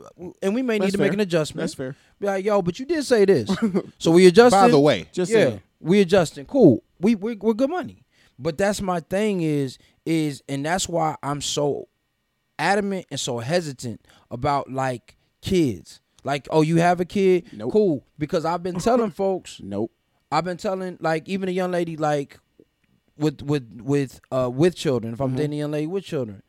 we 0.55 0.63
may 0.63 0.75
need 0.75 0.83
That's 0.83 0.93
to 0.93 0.99
make 0.99 1.13
an 1.13 1.21
adjustment. 1.21 1.63
That's 1.63 1.75
fair. 1.75 1.97
Be 2.21 2.27
like, 2.27 2.45
yo, 2.45 2.63
but 2.63 2.79
you 2.79 2.87
did 2.87 3.05
say 3.05 3.25
this. 3.25 3.51
so 3.99 4.11
we 4.11 4.27
adjusted. 4.27 4.57
By 4.57 4.69
the 4.69 4.79
way, 4.81 5.07
Just 5.13 5.31
yeah, 5.33 5.45
saying. 5.45 5.63
we 5.81 6.01
adjusting. 6.01 6.47
Cool. 6.47 6.83
We 7.01 7.17
we 7.17 7.35
we're 7.35 7.55
good 7.55 7.71
money. 7.71 8.04
But 8.39 8.59
that's 8.59 8.81
my 8.81 9.01
thing 9.01 9.41
is 9.43 9.79
is 10.07 10.43
and 10.49 10.65
that's 10.67 10.89
why 10.89 11.17
I'm 11.23 11.41
so 11.41 11.89
adamant 12.59 13.07
and 13.11 13.19
so 13.19 13.39
hesitant 13.39 14.01
about 14.31 14.71
like 14.71 15.17
kids. 15.41 16.01
Like, 16.25 16.49
oh, 16.51 16.63
you 16.63 16.77
have 16.77 17.01
a 17.01 17.05
kid? 17.05 17.45
Nope. 17.53 17.73
Cool. 17.73 18.07
Because 18.19 18.45
I've 18.45 18.63
been 18.63 18.79
telling 18.79 19.11
folks, 19.23 19.61
Nope. 19.63 19.93
I've 20.33 20.45
been 20.45 20.57
telling 20.57 20.97
like 21.01 21.29
even 21.29 21.49
a 21.49 21.53
young 21.53 21.71
lady 21.71 21.97
like 21.97 22.39
with 23.17 23.43
with 23.43 23.81
with 23.83 24.21
uh 24.33 24.51
with 24.53 24.75
children, 24.75 25.15
if 25.15 25.21
I'm 25.21 25.29
Mm-hmm. 25.29 25.37
dating 25.37 25.53
a 25.55 25.57
young 25.59 25.71
lady 25.71 25.87
with 25.87 26.05
children, 26.05 26.43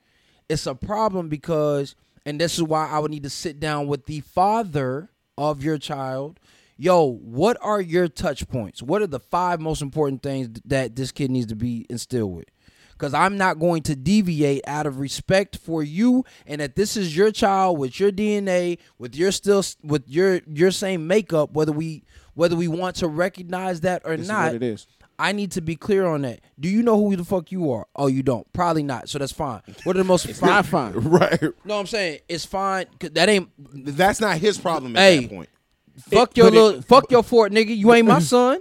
it's 0.50 0.66
a 0.66 0.74
problem 0.76 1.30
because 1.30 1.96
and 2.26 2.42
this 2.42 2.56
is 2.56 2.64
why 2.64 2.90
I 2.90 2.98
would 3.00 3.12
need 3.12 3.24
to 3.24 3.30
sit 3.30 3.60
down 3.60 3.86
with 3.88 4.06
the 4.08 4.22
father 4.22 5.10
of 5.38 5.64
your 5.64 5.78
child. 5.78 6.40
Yo, 6.78 7.06
what 7.22 7.58
are 7.62 7.80
your 7.80 8.08
touch 8.08 8.48
points? 8.50 8.84
What 8.84 9.02
are 9.02 9.08
the 9.08 9.20
five 9.20 9.60
most 9.62 9.82
important 9.82 10.22
things 10.22 10.50
that 10.66 10.96
this 10.96 11.12
kid 11.12 11.32
needs 11.32 11.48
to 11.48 11.56
be 11.56 11.86
instilled 11.90 12.36
with? 12.36 12.46
Because 12.92 13.14
I'm 13.14 13.38
not 13.38 13.60
going 13.60 13.84
to 13.84 13.96
deviate 13.96 14.62
out 14.68 14.86
of 14.86 15.00
respect 15.00 15.58
for 15.58 15.84
you, 15.84 16.24
and 16.48 16.62
that 16.62 16.76
this 16.76 16.96
is 16.96 17.16
your 17.16 17.30
child 17.32 17.78
with 17.78 18.00
your 18.00 18.12
DNA, 18.12 18.78
with 18.98 19.16
your 19.16 19.32
still 19.32 19.64
with 19.84 20.04
your 20.08 20.40
your 20.48 20.72
same 20.72 21.06
makeup. 21.08 21.52
Whether 21.52 21.74
we 21.74 22.04
whether 22.36 22.56
we 22.56 22.68
want 22.70 22.96
to 22.98 23.08
recognize 23.10 23.82
that 23.82 24.02
or 24.06 24.12
This 24.16 24.24
is 24.24 24.28
not, 24.30 24.46
what 24.48 24.56
it 24.56 24.64
is. 24.64 24.88
I 25.20 25.32
need 25.34 25.52
to 25.52 25.62
be 25.62 25.76
clear 25.78 26.06
on 26.06 26.22
that. 26.24 26.42
Do 26.60 26.68
you 26.70 26.84
know 26.84 26.98
who 27.02 27.16
the 27.16 27.24
fuck 27.26 27.52
you 27.52 27.72
are? 27.72 27.86
Oh, 27.96 28.08
you 28.08 28.22
don't. 28.24 28.52
Probably 28.54 28.84
not. 28.84 29.08
So 29.10 29.18
that's 29.20 29.32
fine. 29.32 29.62
What 29.86 29.96
are 29.96 30.00
the 30.00 30.04
most? 30.06 30.26
it's 30.30 30.40
Fine, 30.40 30.64
fine. 30.64 30.94
right. 30.96 31.42
No, 31.66 31.80
I'm 31.80 31.88
saying 31.88 32.20
it's 32.30 32.46
fine. 32.46 32.86
'cause 33.00 33.12
that 33.12 33.28
ain't. 33.30 33.50
That's 33.98 34.20
not 34.22 34.38
his 34.38 34.58
problem 34.58 34.96
at 34.96 35.00
Hey. 35.02 35.20
that 35.22 35.30
point. 35.30 35.50
Fuck 35.98 36.36
your 36.38 36.48
but 36.48 36.54
it- 36.58 36.62
little. 36.62 36.82
fuck 36.82 37.12
your 37.12 37.24
fort, 37.24 37.52
nigga. 37.52 37.76
You 37.76 37.94
ain't 37.94 38.08
my 38.08 38.20
son. 38.20 38.60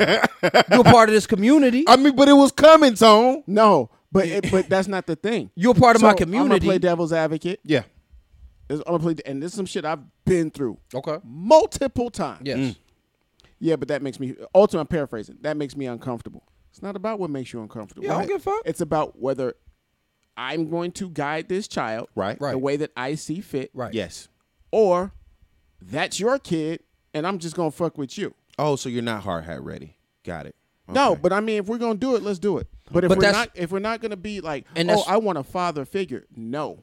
You're 0.00 0.84
part 0.84 1.08
of 1.08 1.14
this 1.14 1.26
community. 1.26 1.84
I 1.88 1.96
mean, 1.96 2.16
but 2.16 2.28
it 2.28 2.32
was 2.32 2.52
coming, 2.52 2.94
Tone. 2.94 3.42
No, 3.46 3.90
but 4.12 4.26
it, 4.26 4.50
but 4.50 4.68
that's 4.68 4.88
not 4.88 5.06
the 5.06 5.16
thing. 5.16 5.50
You're 5.54 5.72
a 5.72 5.74
part 5.74 5.96
of 5.96 6.02
my 6.02 6.08
So, 6.08 6.10
I'm 6.10 6.16
gonna 6.16 6.26
community. 6.38 6.66
play 6.66 6.78
devil's 6.78 7.12
advocate. 7.12 7.60
Yeah. 7.64 7.82
I'm 8.70 8.80
gonna 8.86 8.98
play, 8.98 9.14
and 9.26 9.42
this 9.42 9.52
is 9.52 9.56
some 9.56 9.66
shit 9.66 9.84
I've 9.84 10.00
been 10.24 10.50
through 10.50 10.78
okay. 10.94 11.18
multiple 11.22 12.10
times. 12.10 12.42
Yes. 12.44 12.58
Mm. 12.58 12.76
Yeah, 13.60 13.76
but 13.76 13.88
that 13.88 14.02
makes 14.02 14.18
me 14.18 14.34
ultimately 14.54 14.80
I'm 14.80 14.86
paraphrasing. 14.88 15.38
That 15.42 15.56
makes 15.56 15.76
me 15.76 15.86
uncomfortable. 15.86 16.42
It's 16.70 16.82
not 16.82 16.96
about 16.96 17.18
what 17.20 17.30
makes 17.30 17.52
you 17.52 17.60
uncomfortable. 17.62 18.04
Yeah, 18.04 18.16
I 18.16 18.18
don't 18.20 18.26
give 18.28 18.36
a 18.38 18.40
fuck. 18.40 18.62
It's 18.64 18.80
about 18.80 19.18
whether 19.18 19.54
I'm 20.36 20.68
going 20.70 20.90
to 20.92 21.08
guide 21.08 21.48
this 21.48 21.68
child 21.68 22.08
Right. 22.16 22.40
Right. 22.40 22.50
the 22.52 22.58
way 22.58 22.76
that 22.78 22.90
I 22.96 23.14
see 23.14 23.40
fit, 23.40 23.70
Right. 23.74 23.94
Yes. 23.94 24.28
or 24.72 25.12
that's 25.90 26.18
your 26.20 26.38
kid 26.38 26.80
and 27.12 27.26
I'm 27.26 27.38
just 27.38 27.54
gonna 27.56 27.70
fuck 27.70 27.96
with 27.98 28.16
you. 28.18 28.34
Oh, 28.58 28.76
so 28.76 28.88
you're 28.88 29.02
not 29.02 29.22
hard 29.22 29.44
hat 29.44 29.62
ready. 29.62 29.96
Got 30.24 30.46
it. 30.46 30.54
No, 30.88 31.16
but 31.16 31.32
I 31.32 31.40
mean, 31.40 31.58
if 31.60 31.66
we're 31.66 31.78
gonna 31.78 31.94
do 31.98 32.14
it, 32.16 32.22
let's 32.22 32.38
do 32.38 32.58
it. 32.58 32.66
But 32.90 33.04
if 33.04 33.08
But 33.08 33.18
we're 33.18 33.32
not, 33.32 33.50
if 33.54 33.70
we're 33.72 33.78
not 33.78 34.00
gonna 34.02 34.16
be 34.16 34.40
like, 34.40 34.66
oh, 34.76 35.04
I 35.06 35.16
want 35.16 35.38
a 35.38 35.42
father 35.44 35.84
figure. 35.84 36.26
No, 36.36 36.78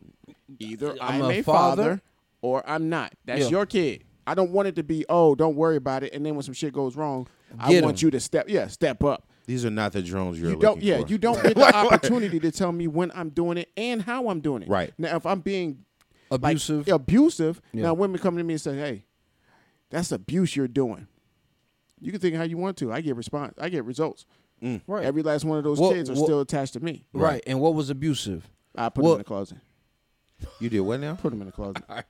either 0.59 0.91
I'm 0.99 1.21
I'm, 1.21 1.29
a 1.31 1.39
a 1.39 1.41
father. 1.43 1.83
father, 1.83 2.01
or 2.41 2.63
I'm 2.67 2.89
not. 2.89 3.13
That's 3.25 3.41
Yeah. 3.41 3.49
your 3.49 3.65
kid. 3.65 4.03
I 4.25 4.33
don't 4.35 4.51
want 4.51 4.67
it 4.67 4.75
to 4.75 4.83
be, 4.83 5.05
oh, 5.09 5.35
don't 5.35 5.55
worry 5.55 5.75
about 5.75 6.03
it. 6.03 6.13
And 6.13 6.25
then 6.25 6.35
when 6.35 6.43
some 6.43 6.53
shit 6.53 6.73
goes 6.73 6.95
wrong, 6.95 7.27
I 7.59 7.79
want 7.81 8.01
'em. 8.01 8.05
you 8.07 8.11
to 8.11 8.19
step, 8.19 8.45
yeah, 8.49 8.67
step 8.67 9.03
up. 9.03 9.27
These 9.47 9.65
are 9.65 9.71
not 9.71 9.91
the 9.93 10.01
drones 10.01 10.39
you're 10.39 10.51
you 10.51 10.55
don't, 10.57 10.81
yeah, 10.81 11.01
for. 11.01 11.07
you 11.07 11.17
don't 11.17 11.41
get 11.43 11.55
the 11.55 11.75
opportunity 11.75 12.39
to 12.39 12.51
tell 12.51 12.71
me 12.71 12.87
when 12.87 13.11
I'm 13.15 13.29
doing 13.29 13.57
it 13.57 13.69
and 13.75 14.01
how 14.01 14.29
I'm 14.29 14.39
doing 14.39 14.61
it. 14.63 14.69
Right. 14.69 14.93
now, 14.97 15.15
if 15.15 15.25
I'm 15.25 15.41
being 15.41 15.79
like, 16.31 16.39
Abusive. 16.55 16.87
abusive. 16.87 17.61
Yeah. 17.73 17.83
Now 17.83 17.93
women 17.93 18.19
come 18.19 18.37
to 18.37 18.43
me 18.43 18.53
and 18.53 18.61
say, 18.61 18.75
"Hey, 18.77 19.05
that's 19.89 20.11
abuse 20.11 20.55
you're 20.55 20.67
doing." 20.67 21.07
You 21.99 22.11
can 22.11 22.19
think 22.21 22.35
how 22.35 22.43
you 22.43 22.57
want 22.57 22.77
to. 22.77 22.91
I 22.91 23.01
get 23.01 23.15
response. 23.15 23.53
I 23.59 23.69
get 23.69 23.85
results. 23.85 24.25
Right. 24.87 25.03
Every 25.05 25.23
last 25.23 25.43
one 25.45 25.57
of 25.57 25.63
those 25.63 25.79
What- 25.79 25.93
kids 25.95 26.09
are 26.09 26.13
what- 26.13 26.23
still 26.23 26.39
attached 26.41 26.73
to 26.73 26.79
me. 26.79 27.05
right. 27.13 27.41
And 27.47 27.59
what 27.59 27.73
was 27.75 27.89
abusive? 27.89 28.49
I 28.75 28.89
put 28.89 29.03
Well- 29.03 29.13
them 29.13 29.19
in 29.19 29.23
the 29.23 29.25
closet. 29.25 29.57
You 30.59 30.69
did 30.69 30.79
what 30.81 30.99
now? 30.99 31.13
Put 31.15 31.29
them 31.31 31.41
in 31.41 31.47
the 31.47 31.51
closet. 31.51 31.83
All 31.89 31.95
right, 31.97 32.05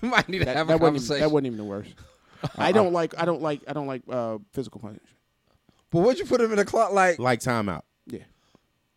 we 0.00 0.08
might 0.08 0.28
need 0.30 0.38
to 0.38 0.44
That, 0.46 0.56
have 0.56 0.68
that 0.68 0.74
a 0.74 0.78
wasn't 0.78 0.80
even, 0.80 0.80
conversation. 0.80 1.20
that 1.20 1.30
wasn't 1.30 1.46
even 1.46 1.58
the 1.58 1.64
worst. 1.64 1.90
I 2.56 2.72
don't 2.72 2.92
like. 2.94 3.14
I 3.20 3.24
don't 3.26 3.42
like. 3.42 3.60
I 3.68 3.72
don't 3.74 3.86
like 3.86 4.02
uh, 4.08 4.38
physical 4.52 4.80
punishment. 4.80 5.06
but 5.90 6.00
what'd 6.00 6.18
you 6.18 6.24
put 6.24 6.40
them 6.40 6.50
in 6.52 6.56
the 6.56 6.64
closet? 6.64 6.94
Like, 6.94 7.18
Like 7.18 7.40
timeout. 7.40 7.82
Yeah, 8.06 8.20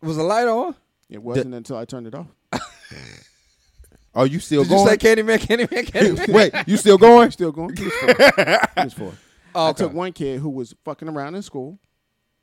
was 0.00 0.16
the 0.16 0.22
light 0.22 0.48
on? 0.48 0.74
it 1.10 1.22
wasn't 1.22 1.54
until 1.54 1.76
I 1.76 1.84
turned 1.84 2.06
it 2.06 2.14
off. 2.14 2.28
Oh, 4.16 4.24
you 4.24 4.40
still 4.40 4.62
Did 4.62 4.70
you 4.72 4.76
going? 4.78 4.88
say 4.88 4.96
Candyman, 4.96 5.38
Candyman, 5.38 5.86
Candyman? 5.90 6.28
Wait, 6.32 6.52
you 6.66 6.76
still 6.78 6.96
going? 6.98 7.30
Still 7.30 7.52
going. 7.52 7.76
He 7.76 7.84
was 7.84 7.92
four. 7.94 8.14
He 8.76 8.84
was 8.84 8.92
four. 8.94 9.12
Oh, 9.54 9.66
I 9.66 9.68
okay. 9.70 9.84
took 9.84 9.92
one 9.92 10.12
kid 10.12 10.40
who 10.40 10.48
was 10.50 10.74
fucking 10.84 11.08
around 11.08 11.34
in 11.34 11.42
school. 11.42 11.78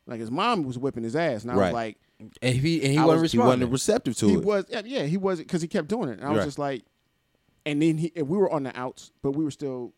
Like 0.06 0.20
his 0.20 0.30
mom 0.32 0.64
was 0.64 0.78
whipping 0.78 1.04
his 1.04 1.16
ass, 1.16 1.44
and 1.44 1.52
I 1.52 1.56
Right. 1.56 1.66
was 1.68 1.74
like, 1.74 1.98
and 2.42 2.56
he 2.56 2.82
and 2.84 2.92
he 2.92 2.98
I 2.98 3.06
wasn't 3.06 3.22
was- 3.24 3.32
He 3.32 3.38
responding. 3.40 3.60
wasn't 3.60 3.72
receptive 3.72 4.18
to 4.18 4.26
it. 4.26 4.30
he 4.30 4.36
it. 4.36 4.44
was, 4.44 4.66
yeah, 4.70 4.82
yeah, 4.86 5.04
he 5.06 5.18
was, 5.18 5.40
because 5.40 5.62
he 5.62 5.68
kept 5.68 5.88
doing 5.88 6.10
it. 6.10 6.20
And 6.20 6.26
I 6.26 6.30
was 6.30 6.38
Right. 6.40 6.46
just 6.46 6.60
like, 6.60 6.84
and 7.66 7.82
then 7.82 7.98
he, 7.98 8.12
and 8.16 8.28
we 8.30 8.38
were 8.38 8.52
on 8.52 8.64
the 8.64 8.78
outs, 8.80 9.12
but 9.22 9.32
we 9.32 9.44
were 9.44 9.52
still 9.52 9.94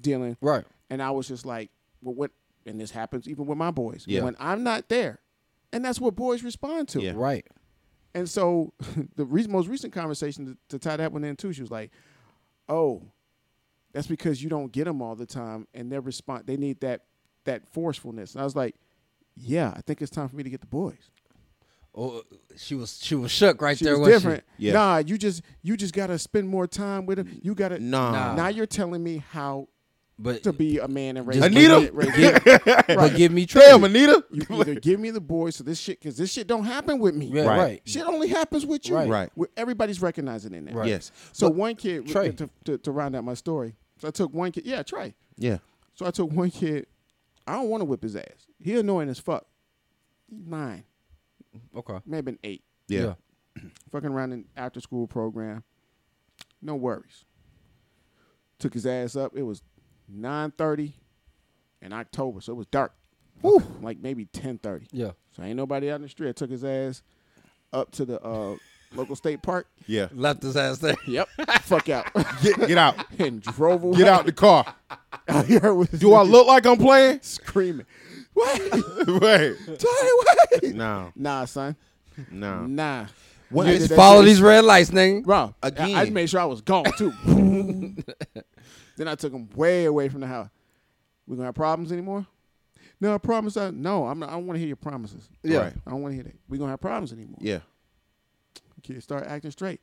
dealing. 0.00 0.36
right. 0.40 0.64
And 0.90 1.02
I 1.02 1.10
was 1.10 1.26
just 1.28 1.46
like, 1.46 1.70
well, 2.02 2.14
what? 2.14 2.30
And 2.66 2.78
this 2.80 2.90
happens 2.90 3.26
even 3.28 3.46
with 3.46 3.56
my 3.58 3.70
boys. 3.70 4.04
Yeah. 4.06 4.22
When 4.24 4.36
I'm 4.38 4.62
not 4.62 4.88
there, 4.88 5.20
and 5.72 5.84
that's 5.84 6.00
what 6.00 6.14
boys 6.16 6.42
respond 6.42 6.88
to. 6.90 7.00
Yeah. 7.02 7.12
Right. 7.14 7.46
And 8.14 8.28
so 8.28 8.72
the 9.16 9.24
re- 9.24 9.46
most 9.46 9.68
recent 9.68 9.92
conversation 9.92 10.46
to, 10.46 10.56
to 10.70 10.78
tie 10.78 10.96
that 10.96 11.12
one 11.12 11.24
in 11.24 11.36
too, 11.36 11.52
she 11.52 11.62
was 11.62 11.70
like, 11.70 11.90
"Oh, 12.68 13.02
that's 13.92 14.06
because 14.06 14.42
you 14.42 14.48
don't 14.50 14.72
get 14.72 14.84
them 14.84 15.00
all 15.02 15.14
the 15.14 15.26
time, 15.26 15.66
and 15.74 15.90
their 15.90 16.00
response 16.00 16.44
they 16.46 16.56
need 16.56 16.80
that 16.80 17.02
that 17.44 17.66
forcefulness." 17.72 18.34
And 18.34 18.40
I 18.40 18.44
was 18.44 18.56
like, 18.56 18.74
"Yeah, 19.36 19.72
I 19.74 19.80
think 19.80 20.02
it's 20.02 20.10
time 20.10 20.28
for 20.28 20.36
me 20.36 20.42
to 20.42 20.50
get 20.50 20.60
the 20.60 20.66
boys." 20.66 21.10
Oh, 21.94 22.22
she 22.56 22.74
was 22.74 22.98
she 23.02 23.14
was 23.14 23.30
shook 23.30 23.60
right 23.60 23.76
She 23.76 23.84
there. 23.84 23.94
was 23.98 24.00
wasn't 24.08 24.22
different. 24.22 24.44
Yeah. 24.56 24.72
Nah, 24.72 24.96
you 24.98 25.18
just 25.18 25.42
you 25.62 25.76
just 25.76 25.92
gotta 25.94 26.18
spend 26.18 26.48
more 26.48 26.66
time 26.66 27.04
with 27.06 27.18
them. 27.18 27.40
You 27.42 27.54
gotta. 27.54 27.78
Nah. 27.78 28.12
Nah. 28.12 28.34
Now 28.34 28.48
you're 28.48 28.66
telling 28.66 29.02
me 29.02 29.22
how 29.30 29.68
But 30.18 30.42
to 30.44 30.52
be 30.52 30.78
a 30.78 30.86
man 30.86 31.16
and 31.16 31.26
raise 31.26 31.38
Just 31.40 31.50
Anita? 31.50 31.90
raise- 31.92 32.16
raise- 32.46 32.82
but 32.86 33.16
give 33.16 33.32
me 33.32 33.44
Trey. 33.46 33.62
Damn, 33.66 33.82
Anita. 33.82 34.24
You 34.30 34.44
either 34.50 34.74
give 34.76 35.00
me 35.00 35.10
the 35.10 35.20
boys 35.20 35.56
so 35.56 35.64
this 35.64 35.80
shit 35.80 35.98
because 36.00 36.16
this 36.16 36.30
shit 36.30 36.46
don't 36.46 36.64
happen 36.64 36.98
with 37.00 37.14
me. 37.14 37.26
Yeah, 37.26 37.42
Right. 37.46 37.58
right. 37.58 37.82
Shit 37.84 38.06
only 38.06 38.28
happens 38.28 38.64
with 38.64 38.86
you. 38.88 38.94
Right. 38.94 39.08
Right. 39.08 39.30
Where 39.34 39.48
everybody's 39.56 40.00
recognizing 40.00 40.54
it 40.54 40.62
now. 40.62 40.74
Right. 40.74 40.88
Yes. 40.88 41.10
So 41.32 41.48
one 41.48 41.74
kid 41.74 42.06
Trey. 42.06 42.30
to, 42.32 42.48
to, 42.66 42.78
to 42.78 42.92
round 42.92 43.16
out 43.16 43.24
my 43.24 43.34
story. 43.34 43.74
So 43.98 44.08
I 44.08 44.10
took 44.12 44.32
one 44.32 44.52
kid. 44.52 44.64
Yeah, 44.66 44.82
Trey. 44.82 45.14
Yeah. 45.38 45.58
So 45.94 46.06
I 46.06 46.10
took 46.10 46.30
one 46.30 46.50
kid. 46.50 46.86
I 47.46 47.54
don't 47.54 47.68
want 47.68 47.80
to 47.80 47.84
whip 47.86 48.02
his 48.02 48.14
ass. 48.14 48.46
He 48.62 48.78
annoying 48.78 49.08
as 49.08 49.18
fuck. 49.18 49.46
He's 50.30 50.46
nine, 50.46 50.84
Okay. 51.76 51.98
maybe 52.06 52.32
an 52.32 52.38
eight. 52.44 52.62
Yeah. 52.86 53.14
Fucking 53.90 54.10
around 54.10 54.32
in 54.32 54.44
after 54.56 54.80
school 54.80 55.06
program. 55.08 55.64
No 56.60 56.76
worries. 56.76 57.24
Took 58.58 58.74
his 58.74 58.86
ass 58.86 59.16
up. 59.16 59.32
It 59.36 59.42
was 59.42 59.62
nine 60.12 60.50
thirty 60.52 60.94
in 61.80 61.92
October, 61.92 62.40
so 62.40 62.52
it 62.52 62.56
was 62.56 62.66
dark. 62.66 62.92
Like 63.80 63.98
maybe 64.00 64.26
ten 64.26 64.58
thirty. 64.58 64.86
Yeah. 64.92 65.12
So 65.36 65.42
ain't 65.42 65.56
nobody 65.56 65.90
out 65.90 65.96
in 65.96 66.02
the 66.02 66.08
street. 66.08 66.28
I 66.28 66.32
took 66.32 66.50
his 66.50 66.64
ass 66.64 67.02
up 67.72 67.90
to 67.92 68.04
the 68.04 68.20
uh, 68.22 68.56
local 68.94 69.16
state 69.16 69.42
park. 69.42 69.66
Yeah. 69.86 70.08
Left 70.12 70.42
his 70.42 70.56
ass 70.56 70.78
there. 70.78 70.94
Yep. 71.06 71.28
Fuck 71.62 71.88
out. 71.88 72.06
Get 72.42 72.58
get 72.68 72.78
out. 72.78 72.94
and 73.18 73.40
drove 73.42 73.82
away. 73.82 73.98
Get 73.98 74.06
out 74.08 74.26
the 74.26 74.32
car. 74.32 74.74
out 75.28 75.46
here 75.46 75.74
with 75.74 75.98
Do 75.98 76.12
I 76.14 76.22
look 76.22 76.46
like 76.46 76.66
I'm 76.66 76.76
playing? 76.76 77.20
screaming? 77.22 77.86
Wait, 78.34 78.72
Wait. 79.06 79.56
Tony, 79.78 80.10
wait. 80.62 80.74
No. 80.74 81.12
Nah, 81.14 81.44
son. 81.44 81.76
No. 82.30 82.64
Nah. 82.64 83.06
What 83.50 83.66
I 83.66 83.72
is- 83.72 83.92
Follow 83.92 84.22
these 84.22 84.40
red 84.40 84.64
lights, 84.64 84.90
nigga. 84.90 85.22
Bro, 85.24 85.54
Again. 85.62 85.94
I, 85.94 86.02
I 86.02 86.10
made 86.10 86.30
sure 86.30 86.40
I 86.40 86.46
was 86.46 86.62
gone 86.62 86.86
too. 86.96 87.12
Then 89.02 89.08
I 89.12 89.14
took 89.16 89.32
him 89.32 89.48
way 89.56 89.84
away 89.84 90.08
from 90.08 90.20
the 90.20 90.26
house. 90.26 90.48
We 91.26 91.36
gonna 91.36 91.46
have 91.46 91.54
problems 91.54 91.92
anymore? 91.92 92.26
No, 93.00 93.14
I 93.14 93.18
promise. 93.18 93.56
I 93.56 93.70
no. 93.70 94.06
I'm 94.06 94.18
not, 94.20 94.28
I 94.28 94.32
don't 94.32 94.46
want 94.46 94.54
to 94.56 94.58
hear 94.60 94.68
your 94.68 94.76
promises. 94.76 95.28
Yeah. 95.42 95.58
Right. 95.58 95.74
I 95.86 95.90
don't 95.90 96.02
want 96.02 96.12
to 96.12 96.14
hear 96.16 96.24
that. 96.24 96.36
We 96.48 96.56
gonna 96.58 96.70
have 96.70 96.80
problems 96.80 97.12
anymore. 97.12 97.38
Yeah. 97.40 97.60
Kids 98.82 99.04
start 99.04 99.24
acting 99.26 99.50
straight. 99.50 99.80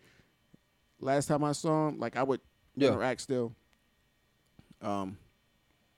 Last 1.00 1.28
time 1.28 1.44
I 1.44 1.52
saw 1.54 1.88
him, 1.90 2.00
like 2.00 2.16
I 2.18 2.24
would 2.24 2.42
Yeah. 2.76 2.90
interact 2.90 3.22
still, 3.22 3.54
um, 4.82 5.18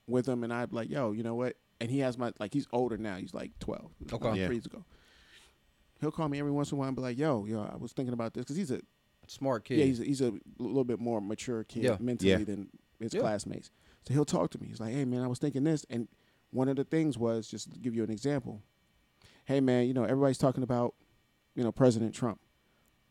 with 0.06 0.26
him, 0.28 0.44
and 0.44 0.52
I'd 0.52 0.70
be 0.70 0.76
like, 0.76 0.90
"Yo, 0.90 1.12
you 1.12 1.22
know 1.22 1.34
what?" 1.34 1.56
And 1.80 1.90
he 1.90 1.98
has 2.00 2.16
my 2.18 2.32
like 2.38 2.52
he's 2.52 2.66
older 2.72 2.96
now. 2.96 3.16
He's 3.16 3.34
like 3.34 3.58
twelve. 3.58 3.90
Okay. 4.04 4.16
about 4.16 4.36
Yeah. 4.36 4.46
three 4.46 4.56
years 4.56 4.66
ago. 4.66 4.84
He'll 6.00 6.10
call 6.12 6.28
me 6.28 6.38
every 6.40 6.50
once 6.52 6.70
in 6.72 6.76
a 6.76 6.78
while 6.78 6.88
and 6.88 6.96
be 6.96 7.02
like, 7.02 7.18
"Yo, 7.18 7.44
yo, 7.44 7.62
I 7.62 7.76
was 7.76 7.92
thinking 7.92 8.12
about 8.12 8.34
this 8.34 8.44
because 8.44 8.56
he's 8.56 8.70
a 8.70 8.80
Smart 9.28 9.64
kid. 9.64 9.78
yeah, 9.78 9.84
he's 9.84 10.00
a, 10.00 10.04
he's 10.04 10.20
a 10.20 10.32
little 10.58 10.82
bit 10.84 10.98
more 10.98 11.20
mature 11.20 11.62
kid 11.64 11.84
Yeah. 11.84 11.96
mentally 12.00 12.30
Yeah. 12.30 12.38
than 12.38 12.68
his 13.02 13.14
Yeah. 13.14 13.20
classmates. 13.20 13.70
So 14.06 14.14
he'll 14.14 14.24
talk 14.24 14.50
to 14.52 14.60
me. 14.60 14.68
He's 14.68 14.80
like, 14.80 14.92
"Hey, 14.94 15.04
man, 15.04 15.22
I 15.22 15.26
was 15.28 15.38
thinking 15.38 15.64
this," 15.64 15.84
and 15.90 16.08
one 16.50 16.68
of 16.68 16.76
the 16.76 16.84
things 16.84 17.16
was 17.18 17.48
just 17.48 17.72
to 17.72 17.78
give 17.78 17.94
you 17.94 18.02
an 18.04 18.10
example. 18.10 18.62
Hey, 19.44 19.60
man, 19.60 19.86
you 19.86 19.94
know 19.94 20.04
everybody's 20.04 20.38
talking 20.38 20.62
about 20.62 20.94
you 21.54 21.62
know 21.64 21.72
President 21.72 22.14
Trump, 22.14 22.40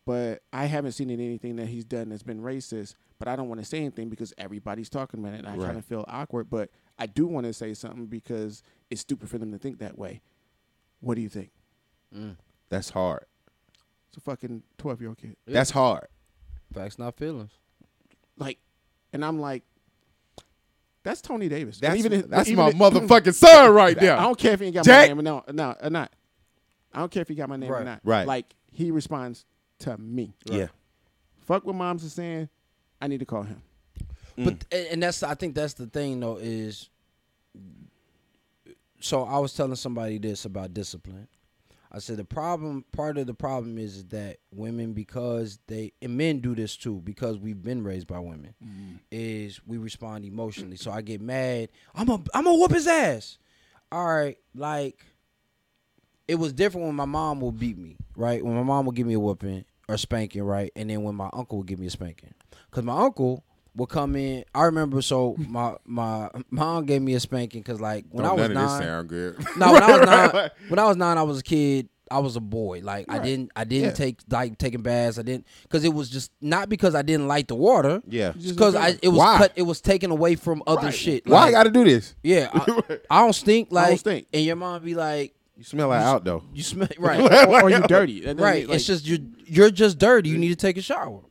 but 0.06 0.42
I 0.52 0.66
haven't 0.66 0.94
seen 0.94 1.10
anything 1.10 1.56
that 1.58 1.68
he's 1.68 1.86
done 1.86 2.10
that's 2.10 2.24
been 2.24 2.42
racist. 2.42 2.96
But 3.20 3.28
I 3.28 3.36
don't 3.36 3.50
want 3.50 3.60
to 3.62 3.66
say 3.66 3.78
anything 3.78 4.10
because 4.10 4.34
everybody's 4.40 4.90
talking 4.90 5.20
about 5.20 5.36
it. 5.36 5.40
And 5.40 5.48
I 5.48 5.56
Right. 5.56 5.68
kind 5.68 5.78
of 5.78 5.86
feel 5.86 6.04
awkward, 6.08 6.50
but 6.50 6.72
I 6.98 7.06
do 7.06 7.28
want 7.28 7.46
to 7.46 7.54
say 7.54 7.76
something 7.76 8.08
because 8.08 8.64
it's 8.90 9.02
stupid 9.02 9.30
for 9.30 9.38
them 9.38 9.52
to 9.52 9.60
think 9.60 9.78
that 9.78 9.96
way. 9.96 10.22
What 11.02 11.14
do 11.16 11.22
you 11.22 11.30
think? 11.30 11.52
Mm. 12.12 12.38
That's 12.70 12.90
hard. 12.90 13.26
It's 14.08 14.18
a 14.18 14.22
fucking 14.22 14.64
twelve 14.80 15.02
year 15.02 15.10
old 15.10 15.20
kid. 15.20 15.38
That's 15.46 15.70
hard. 15.70 16.08
Facts, 16.74 16.98
not 16.98 17.16
feelings. 17.16 17.52
like, 18.38 18.58
and 19.14 19.24
I'm 19.24 19.40
like, 19.40 19.64
that's 21.04 21.22
Tony 21.22 21.50
Davis. 21.50 21.80
That's, 21.80 21.98
even 21.98 22.14
if- 22.14 22.28
that's 22.30 22.48
even 22.50 22.64
my 22.64 22.70
if- 22.70 22.76
motherfucking 22.76 23.34
son 23.34 23.74
right 23.74 23.98
there. 24.00 24.16
I 24.18 24.22
don't 24.24 24.38
care 24.38 24.54
if 24.54 24.60
he 24.60 24.68
ain't 24.68 24.76
got 24.76 24.86
Jack- 24.86 25.04
my 25.04 25.08
name 25.16 25.20
or 25.20 25.24
no, 25.24 25.44
no, 25.52 25.76
or 25.82 25.90
not. 25.90 26.12
I 26.94 27.00
don't 27.00 27.12
care 27.12 27.22
if 27.22 27.28
he 27.28 27.36
got 27.36 27.50
my 27.50 27.56
name 27.56 27.72
or 27.72 27.84
not. 27.84 28.02
Right. 28.04 28.28
Like 28.28 28.54
he 28.72 28.92
responds 28.92 29.46
to 29.80 29.98
me. 29.98 30.34
Yeah. 30.46 30.68
Fuck 31.42 31.66
what 31.66 31.76
moms 31.76 32.06
are 32.06 32.10
saying. 32.10 32.50
I 33.02 33.08
need 33.08 33.20
to 33.20 33.26
call 33.26 33.44
him. 33.44 33.62
But 34.38 34.66
and 34.72 34.88
and 34.92 35.04
that's 35.04 35.24
I 35.24 35.34
think 35.36 35.56
that's 35.56 35.74
the 35.74 35.88
thing 35.88 36.20
though 36.20 36.38
is. 36.38 36.90
So 39.00 39.24
I 39.24 39.40
was 39.40 39.54
telling 39.54 39.76
somebody 39.76 40.18
this 40.20 40.46
about 40.46 40.74
discipline. 40.74 41.28
I 41.94 42.00
said 42.00 42.18
the 42.18 42.24
problem, 42.24 42.86
part 42.94 43.18
of 43.18 43.28
the 43.28 43.34
problem 43.34 43.78
is 43.78 44.06
that 44.06 44.38
women, 44.52 44.94
because 44.94 45.60
they 45.68 45.92
and 46.02 46.16
men 46.18 46.40
do 46.40 46.56
this 46.56 46.78
too, 46.78 47.02
because 47.04 47.38
we've 47.38 47.62
been 47.62 47.84
raised 47.84 48.08
by 48.08 48.20
women, 48.20 48.54
mm-hmm. 48.64 48.96
is 49.12 49.60
we 49.68 49.78
respond 49.78 50.24
emotionally. 50.24 50.78
So 50.78 50.90
I 50.90 51.02
get 51.02 51.20
mad. 51.20 51.70
I'm 51.94 52.10
a 52.10 52.22
I'm 52.34 52.48
a 52.48 52.54
whoop 52.54 52.72
his 52.72 52.88
ass. 52.88 53.38
All 53.92 54.08
right, 54.08 54.38
like 54.56 55.06
it 56.30 56.36
was 56.36 56.54
different 56.54 56.88
when 56.88 56.96
my 56.96 57.06
mom 57.06 57.42
would 57.42 57.60
beat 57.60 57.78
me, 57.78 57.98
right? 58.16 58.44
When 58.44 58.56
my 58.56 58.64
mom 58.64 58.86
would 58.86 58.96
give 58.96 59.08
me 59.08 59.16
a 59.16 59.20
whooping 59.20 59.66
or 59.90 59.98
spanking, 59.98 60.44
right? 60.44 60.72
And 60.78 60.90
then 60.90 61.04
when 61.04 61.16
my 61.16 61.30
uncle 61.34 61.58
would 61.58 61.68
give 61.68 61.80
me 61.80 61.88
a 61.88 61.92
spanking. 61.92 62.34
Cause 62.72 62.86
my 62.86 62.98
uncle 62.98 63.44
would 63.76 63.90
come 63.90 64.16
in. 64.16 64.44
I 64.54 64.64
remember 64.64 65.02
so 65.02 65.36
my 65.38 65.76
my 65.86 66.30
mom 66.50 66.86
gave 66.86 67.02
me 67.02 67.14
a 67.14 67.20
spanking 67.20 67.62
because 67.62 67.80
like 67.80 68.06
when 68.10 68.26
I 68.26 68.34
was 68.34 68.50
nine. 68.50 69.06
good. 69.08 69.38
No, 69.58 69.72
when 69.74 69.84
I 69.84 69.98
was 69.98 70.06
nine, 70.34 70.50
when 70.70 70.80
I 70.80 70.86
was 70.86 70.98
nine, 70.98 71.18
I 71.18 71.24
was 71.24 71.40
a 71.40 71.44
kid. 71.44 71.88
I 72.10 72.20
was 72.20 72.36
a 72.36 72.42
boy. 72.42 72.82
Like 72.84 73.06
I 73.08 73.20
didn't, 73.20 73.52
I 73.56 73.64
didn't 73.64 73.90
Yeah. 73.92 73.94
take 73.94 74.20
like 74.30 74.58
taking 74.58 74.82
baths. 74.82 75.18
I 75.18 75.22
didn't 75.22 75.48
because 75.64 75.86
it 75.86 75.94
was 75.94 76.10
just 76.10 76.30
not 76.42 76.68
because 76.68 76.94
I 76.94 77.04
didn't 77.04 77.30
like 77.30 77.48
the 77.48 77.56
water. 77.56 78.02
Yeah. 78.06 78.34
Because 78.34 78.76
a 78.76 78.80
I 78.80 79.00
it 79.02 79.08
was 79.08 79.18
Why? 79.20 79.38
cut. 79.38 79.54
It 79.56 79.62
was 79.62 79.80
taken 79.80 80.12
away 80.12 80.36
from 80.36 80.62
other 80.68 80.88
Right. 80.88 80.94
shit. 80.94 81.26
Why 81.26 81.44
I 81.48 81.52
got 81.52 81.64
to 81.64 81.72
do 81.72 81.86
this? 81.86 82.14
Yeah, 82.22 82.50
I, 82.54 83.00
I 83.10 83.22
don't 83.22 83.32
stink. 83.34 83.70
Like 83.72 83.88
don't 83.88 83.98
stink. 84.00 84.28
and 84.34 84.44
your 84.44 84.58
mom 84.58 84.84
be 84.84 84.94
like, 84.94 85.34
You 85.56 85.64
smell 85.64 85.88
like 85.88 86.02
out 86.02 86.26
though. 86.26 86.44
you 86.54 86.64
smell 86.64 86.90
right, 87.00 87.22
or, 87.48 87.64
or 87.64 87.70
you 87.70 87.80
dirty. 87.88 88.26
Right. 88.26 88.68
like, 88.68 88.76
it's 88.76 88.86
just 88.86 89.08
you. 89.08 89.30
You're 89.46 89.72
just 89.72 89.98
dirty. 89.98 90.28
You 90.28 90.38
need 90.38 90.50
to 90.50 90.56
take 90.58 90.76
a 90.76 90.82
shower 90.82 91.22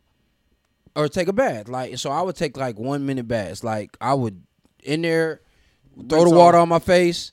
or 0.96 1.08
take 1.08 1.28
a 1.28 1.32
bath. 1.32 1.68
Like 1.68 1.98
so, 1.98 2.10
I 2.10 2.22
would 2.22 2.36
take 2.36 2.56
like 2.56 2.78
one 2.78 3.06
minute 3.06 3.28
baths. 3.28 3.62
Like 3.64 3.96
I 4.00 4.14
would 4.14 4.42
in 4.82 5.02
there, 5.02 5.40
throw 6.08 6.20
Rinse 6.20 6.30
the 6.30 6.36
water 6.36 6.58
off. 6.58 6.62
on 6.62 6.68
my 6.68 6.78
face, 6.78 7.32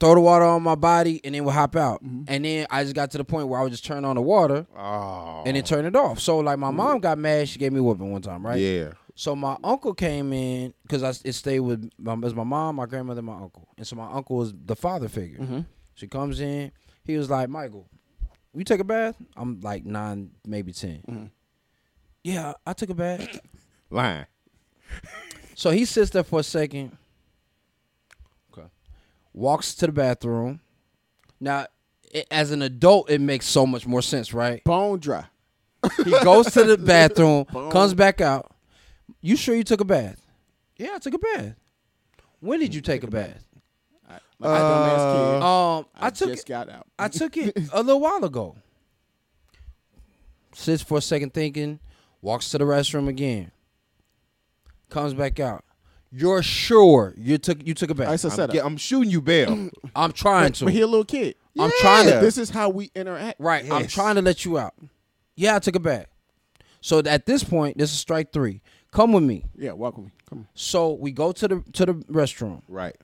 throw 0.00 0.14
the 0.14 0.20
water 0.20 0.44
on 0.44 0.62
my 0.62 0.74
body, 0.74 1.20
and 1.24 1.34
then 1.34 1.44
would 1.44 1.54
hop 1.54 1.76
out. 1.76 2.02
Mm-hmm. 2.04 2.22
And 2.28 2.44
then 2.44 2.66
I 2.70 2.82
just 2.82 2.94
got 2.94 3.10
to 3.12 3.18
the 3.18 3.24
point 3.24 3.48
where 3.48 3.58
I 3.60 3.62
would 3.62 3.72
just 3.72 3.84
turn 3.84 4.04
on 4.04 4.16
the 4.16 4.22
water 4.22 4.66
Oh. 4.76 5.42
and 5.46 5.56
then 5.56 5.64
turn 5.64 5.84
it 5.86 5.96
off. 5.96 6.20
So 6.20 6.38
like 6.38 6.58
my 6.58 6.70
mom 6.70 7.00
got 7.00 7.18
mad. 7.18 7.48
She 7.48 7.58
gave 7.58 7.72
me 7.72 7.80
a 7.80 7.82
whooping 7.82 8.10
one 8.12 8.22
time, 8.22 8.44
right? 8.46 8.58
Yeah. 8.60 8.92
So 9.16 9.36
my 9.36 9.56
uncle 9.62 9.94
came 9.94 10.32
in 10.32 10.74
because 10.82 11.02
I 11.04 11.10
it 11.24 11.34
stayed 11.34 11.60
with 11.60 11.88
my, 11.98 12.14
it 12.14 12.18
was 12.20 12.34
my 12.34 12.42
mom, 12.44 12.76
my 12.76 12.86
grandmother, 12.86 13.20
and 13.20 13.26
my 13.26 13.36
uncle, 13.36 13.68
and 13.78 13.86
so 13.86 13.94
my 13.94 14.10
uncle 14.10 14.36
was 14.36 14.52
the 14.64 14.74
father 14.74 15.08
figure. 15.08 15.38
Mm-hmm. 15.38 15.60
She 15.94 16.08
comes 16.08 16.40
in. 16.40 16.72
He 17.04 17.16
was 17.16 17.30
like, 17.30 17.48
Michael, 17.48 17.86
you 18.54 18.64
take 18.64 18.80
a 18.80 18.84
bath? 18.84 19.14
I'm 19.36 19.60
like 19.60 19.84
nine, 19.84 20.30
maybe 20.46 20.72
10 20.72 21.02
Mm-hmm. 21.08 21.24
Yeah, 22.24 22.54
I 22.66 22.72
took 22.72 22.90
a 22.90 22.94
bath. 22.94 23.38
Lying. 23.90 24.26
so 25.54 25.70
he 25.70 25.84
sits 25.84 26.10
there 26.10 26.24
for 26.24 26.40
a 26.40 26.42
second. 26.42 26.96
Okay. 28.52 28.66
Walks 29.34 29.74
to 29.76 29.86
the 29.86 29.92
bathroom. 29.92 30.60
Now, 31.38 31.66
i 32.14 32.24
as 32.30 32.50
an 32.50 32.62
adult, 32.62 33.10
it 33.10 33.20
makes 33.20 33.46
so 33.46 33.66
much 33.66 33.86
more 33.86 34.02
sense, 34.02 34.32
right? 34.32 34.64
Bone 34.64 34.98
dry. 34.98 35.26
He 36.04 36.10
goes 36.22 36.50
to 36.52 36.64
the 36.64 36.78
bathroom, 36.78 37.44
Boom. 37.52 37.70
comes 37.70 37.92
back 37.92 38.20
out. 38.20 38.50
You 39.20 39.36
sure 39.36 39.54
you 39.54 39.64
took 39.64 39.80
a 39.80 39.84
bath? 39.84 40.24
Yeah, 40.76 40.92
I 40.94 40.98
took 40.98 41.14
a 41.14 41.18
bath. 41.18 41.54
When 42.40 42.60
did 42.60 42.74
you 42.74 42.80
take 42.80 43.02
a 43.02 43.06
bath? 43.06 43.44
I, 44.08 44.12
like 44.38 44.50
I 44.50 44.58
don't 44.58 44.88
ask 44.88 45.16
kid. 45.16 45.42
Um, 45.42 45.86
I, 45.94 46.06
I, 46.06 46.10
took 46.10 46.28
just 46.28 46.48
it, 46.48 46.48
got 46.48 46.68
out. 46.70 46.86
I 46.98 47.08
took 47.08 47.36
it 47.36 47.56
a 47.72 47.82
little 47.82 48.00
while 48.00 48.24
ago. 48.24 48.56
Sits 50.54 50.82
for 50.82 50.98
a 50.98 51.02
second 51.02 51.34
thinking, 51.34 51.80
walks 52.24 52.48
to 52.50 52.58
the 52.58 52.64
restroom 52.64 53.06
again. 53.08 53.50
Comes 54.90 55.14
back 55.14 55.38
out. 55.38 55.64
You're 56.10 56.42
sure 56.42 57.12
you 57.16 57.38
took 57.38 57.66
you 57.66 57.74
took 57.74 57.90
a 57.90 57.94
bath? 57.94 58.12
It's 58.14 58.24
a 58.24 58.28
I'm, 58.28 58.34
setup. 58.36 58.52
get- 58.54 58.64
I'm 58.64 58.76
shooting 58.76 59.10
you, 59.10 59.20
bail. 59.20 59.68
I'm 59.96 60.12
trying 60.12 60.52
to. 60.52 60.64
but 60.64 60.72
he 60.72 60.80
a 60.80 60.86
little 60.86 61.04
kid. 61.04 61.34
I'm 61.58 61.70
trying 61.80 62.06
to. 62.08 62.18
This 62.20 62.38
is 62.38 62.50
how 62.50 62.68
we 62.70 62.90
interact. 62.94 63.40
Right. 63.40 63.64
I'm 63.70 63.82
Yes. 63.82 63.92
trying 63.92 64.14
to 64.16 64.22
let 64.22 64.44
you 64.44 64.58
out. 64.58 64.74
Yeah, 65.36 65.56
I 65.56 65.58
took 65.58 65.74
a 65.76 65.80
bath. 65.80 66.06
So 66.80 67.00
at 67.00 67.26
this 67.26 67.42
point, 67.42 67.78
this 67.78 67.90
is 67.92 67.98
strike 67.98 68.32
three. 68.32 68.60
Come 68.92 69.12
with 69.12 69.24
me. 69.24 69.44
Yeah, 69.56 69.72
walk 69.72 69.96
with 69.96 70.06
me. 70.06 70.12
Come 70.28 70.38
on. 70.40 70.48
So 70.54 70.92
we 70.92 71.10
go 71.10 71.32
to 71.32 71.48
the 71.48 71.64
to 71.72 71.86
the 71.86 71.94
restroom. 71.94 72.62
right. 72.68 72.96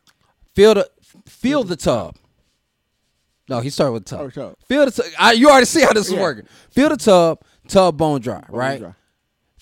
Feel 0.54 0.74
the 0.74 0.88
feel 1.26 1.64
the 1.64 1.76
tub. 1.76 2.16
No, 3.48 3.58
he 3.60 3.70
started 3.70 3.92
with 3.92 4.04
the 4.06 4.16
tub. 4.16 4.20
Oh, 4.26 4.30
tub. 4.30 4.54
Feel 4.68 4.84
the 4.84 4.90
tub. 4.92 5.06
I, 5.18 5.32
you 5.32 5.48
already 5.50 5.66
see 5.66 5.82
how 5.82 5.92
this 5.92 6.06
is 6.06 6.12
Yeah. 6.12 6.20
working. 6.20 6.46
Feel 6.70 6.88
the 6.90 6.96
tub. 6.96 7.40
Tub 7.66 7.96
bone 7.96 8.20
dry. 8.20 8.40
Bone 8.48 8.58
right. 8.58 8.80
dry. 8.80 8.94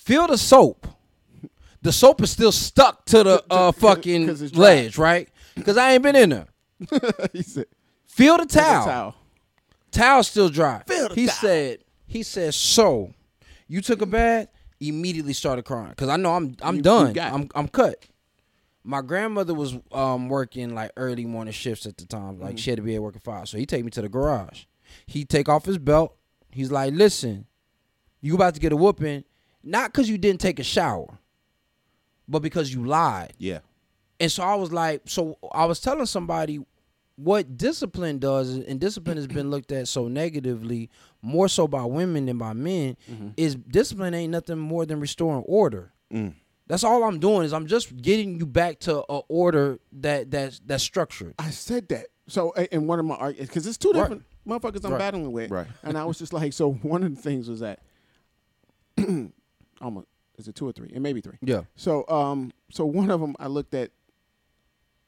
Feel 0.09 0.27
the 0.27 0.39
soap. 0.39 0.87
The 1.83 1.93
soap 1.93 2.23
is 2.23 2.31
still 2.31 2.51
stuck 2.51 3.05
to 3.07 3.23
the 3.23 3.45
uh, 3.51 3.73
fucking 3.73 4.27
ledge, 4.53 4.97
right? 4.97 5.29
Because 5.55 5.77
I 5.77 5.93
ain't 5.93 6.03
been 6.03 6.17
in 6.17 6.31
there. 6.31 6.47
he 7.35 7.43
said, 7.43 7.67
Feel 8.07 8.39
the 8.39 8.47
"Take 8.47 8.63
a 8.63 8.65
towel. 8.65 8.85
towel. 8.87 9.15
Towel's 9.91 10.29
still 10.29 10.49
dry. 10.49 10.83
Feel 10.87 11.11
the 11.11 11.15
he 11.15 11.27
towel. 11.27 11.37
said, 11.37 11.79
he 12.07 12.23
said, 12.23 12.55
so 12.55 13.13
you 13.69 13.83
took 13.83 14.01
a 14.01 14.07
bath, 14.07 14.49
immediately 14.81 15.35
started 15.35 15.67
crying. 15.67 15.93
Cause 15.95 16.09
I 16.09 16.17
know 16.17 16.35
I'm 16.35 16.57
I'm 16.63 16.77
You- 16.77 16.79
you 16.79 16.83
done. 16.83 17.13
got 17.13 17.33
it. 17.33 17.35
I'm 17.35 17.49
I'm 17.55 17.69
cut. 17.69 18.07
My 18.85 19.03
grandmother 19.03 19.53
was 19.53 19.77
um 19.93 20.31
working 20.31 20.75
like 20.75 20.91
early 20.97 21.27
morning 21.27 21.53
shifts 21.53 21.85
at 21.85 21.99
the 21.99 22.07
time. 22.07 22.37
Mm-hmm. 22.37 22.45
Like 22.45 22.59
she 22.59 22.71
had 22.71 22.79
to 22.79 22.83
be 22.83 22.95
at 22.95 23.03
work 23.03 23.15
at 23.17 23.23
five. 23.23 23.47
So 23.47 23.59
he 23.59 23.67
take 23.67 23.85
me 23.85 23.91
to 23.91 24.01
the 24.01 24.09
garage. 24.09 24.65
He 25.07 25.27
take 25.27 25.51
off 25.51 25.67
his 25.67 25.77
belt. 25.77 26.17
He's 26.51 26.73
like, 26.73 26.95
listen, 26.95 27.45
you 28.23 28.35
about 28.35 28.55
to 28.55 28.61
get 28.61 28.73
a 28.73 28.77
whooping, 28.77 29.25
not 29.63 29.93
cause 29.93 30.09
you 30.09 30.19
didn't 30.19 30.41
take 30.41 30.59
a 30.59 30.65
shower, 30.65 31.19
but 32.29 32.41
because 32.41 32.73
you 32.73 32.85
lied. 32.85 33.33
Yeah. 33.39 33.61
And 34.21 34.31
so 34.33 34.43
I 34.43 34.55
was 34.57 34.73
like, 34.73 35.03
so 35.07 35.39
I 35.53 35.65
was 35.67 35.81
telling 35.81 36.07
somebody 36.07 36.61
what 37.17 37.57
discipline 37.57 38.19
does, 38.19 38.55
and 38.57 38.79
discipline 38.81 39.17
has 39.17 39.27
been 39.27 39.51
looked 39.51 39.73
at 39.73 39.89
so 39.89 40.07
negatively, 40.09 40.89
more 41.21 41.49
so 41.49 41.67
by 41.67 41.85
women 41.85 42.27
than 42.27 42.39
by 42.39 42.53
men, 42.53 42.97
is 43.37 43.55
discipline 43.57 44.15
ain't 44.15 44.31
nothing 44.31 44.59
more 44.59 44.87
than 44.87 45.01
restoring 45.01 45.43
order. 45.45 45.93
Mm. 46.13 46.35
That's 46.69 46.85
all 46.85 47.03
I'm 47.05 47.19
doing 47.19 47.45
is 47.45 47.53
I'm 47.53 47.67
just 47.67 47.97
getting 47.97 48.39
you 48.39 48.47
back 48.47 48.79
to 48.81 48.99
a 49.09 49.19
order 49.29 49.79
that 49.95 50.31
that's 50.31 50.61
that's 50.65 50.85
structured. 50.85 51.35
I 51.39 51.51
said 51.51 51.89
that. 51.89 52.07
So 52.29 52.53
a- 52.57 52.73
in 52.75 52.87
one 52.87 52.99
of 53.01 53.07
my 53.07 53.15
arguments, 53.17 53.51
because 53.51 53.67
it's 53.67 53.79
two 53.79 53.91
Right. 53.93 54.01
different 54.03 54.25
motherfuckers 54.47 54.85
I'm 54.85 54.93
Right. 54.93 54.99
battling 54.99 55.33
with, 55.33 55.51
Right. 55.51 55.67
and 55.83 55.97
I 55.99 56.05
was 56.05 56.19
just 56.19 56.33
like, 56.33 56.53
so 56.53 56.73
one 56.73 57.03
of 57.03 57.15
the 57.17 57.21
things 57.21 57.49
was 57.49 57.61
that, 57.61 57.81
almost 59.81 60.07
is 60.39 60.47
it 60.49 60.55
two 60.55 60.67
or 60.69 60.73
three? 60.73 60.89
It 60.93 61.01
may 61.01 61.13
be 61.13 61.21
three. 61.21 61.39
Yeah. 61.43 61.63
So 61.77 62.07
um, 62.09 62.53
so 62.71 62.85
one 62.87 63.11
of 63.11 63.21
them 63.21 63.35
I 63.39 63.47
looked 63.49 63.75
at 63.75 63.91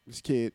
this 0.06 0.20
kid, 0.20 0.52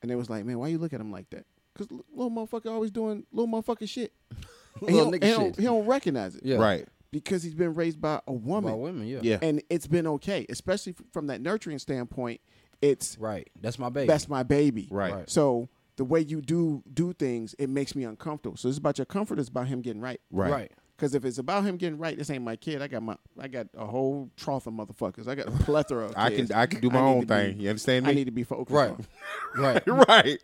and 0.00 0.10
they 0.10 0.14
was 0.14 0.30
like, 0.30 0.44
man, 0.44 0.58
why 0.58 0.68
you 0.68 0.78
look 0.78 0.92
at 0.92 1.00
him 1.00 1.10
like 1.12 1.28
that? 1.30 1.44
Cause 1.74 1.88
little 2.12 2.30
motherfucker 2.30 2.66
always 2.70 2.90
doing 2.90 3.24
little 3.32 3.52
motherfucker 3.52 3.88
shit. 3.88 4.12
And 4.80 4.88
he, 4.88 4.96
Little 4.96 5.10
don't, 5.10 5.20
nigga 5.20 5.24
he, 5.26 5.30
don't, 5.32 5.44
shit. 5.48 5.56
he 5.58 5.64
don't 5.64 5.86
recognize 5.86 6.34
it 6.34 6.44
Yeah. 6.46 6.56
Right. 6.56 6.88
because 7.12 7.42
he's 7.42 7.54
been 7.54 7.74
raised 7.74 8.00
by 8.00 8.20
a 8.26 8.32
woman, 8.32 8.72
By 8.72 8.76
women, 8.76 9.06
yeah. 9.06 9.20
Yeah. 9.22 9.38
and 9.42 9.62
it's 9.68 9.86
been 9.86 10.06
okay, 10.06 10.46
especially 10.48 10.94
f- 10.98 11.04
from 11.12 11.26
that 11.26 11.42
nurturing 11.42 11.78
standpoint. 11.78 12.40
It's 12.80 13.18
Right. 13.18 13.48
That's 13.60 13.78
my 13.78 13.90
baby. 13.90 14.08
that's 14.08 14.28
my 14.30 14.42
baby. 14.42 14.88
Right. 14.90 15.12
Right. 15.12 15.30
So 15.30 15.68
the 15.96 16.04
way 16.04 16.20
you 16.20 16.40
do 16.40 16.82
do 16.92 17.12
things, 17.12 17.54
it 17.58 17.68
makes 17.68 17.94
me 17.94 18.04
uncomfortable. 18.04 18.56
So 18.56 18.68
it's 18.70 18.78
about 18.78 18.96
your 18.98 19.04
comfort. 19.04 19.38
It's 19.38 19.50
about 19.50 19.68
him 19.68 19.82
getting 19.82 20.00
right. 20.00 20.20
Right. 20.30 20.50
right. 20.50 20.72
Because 20.96 21.14
if 21.14 21.24
it's 21.24 21.38
about 21.38 21.64
him 21.64 21.76
getting 21.78 21.98
right, 21.98 22.16
this 22.16 22.30
ain't 22.30 22.44
my 22.44 22.54
kid. 22.54 22.80
I 22.80 22.86
got 22.86 23.02
my 23.02 23.16
I 23.40 23.48
got 23.48 23.66
a 23.76 23.84
whole 23.86 24.30
trough 24.36 24.66
of 24.66 24.74
motherfuckers. 24.74 25.26
I 25.26 25.34
got 25.34 25.48
a 25.48 25.50
plethora 25.50 26.06
of 26.06 26.14
I 26.16 26.30
kids. 26.30 26.50
can 26.50 26.58
I 26.58 26.66
can 26.66 26.80
do 26.80 26.90
my 26.90 27.00
own 27.00 27.22
to 27.22 27.26
be- 27.26 27.34
thing. 27.34 27.60
you 27.60 27.68
understand 27.70 28.04
me? 28.04 28.12
I 28.12 28.14
need 28.14 28.26
to 28.26 28.30
be 28.30 28.44
focused 28.44 28.70
Right. 28.70 28.90
on. 28.90 29.04
Right. 29.56 29.82
right. 30.08 30.38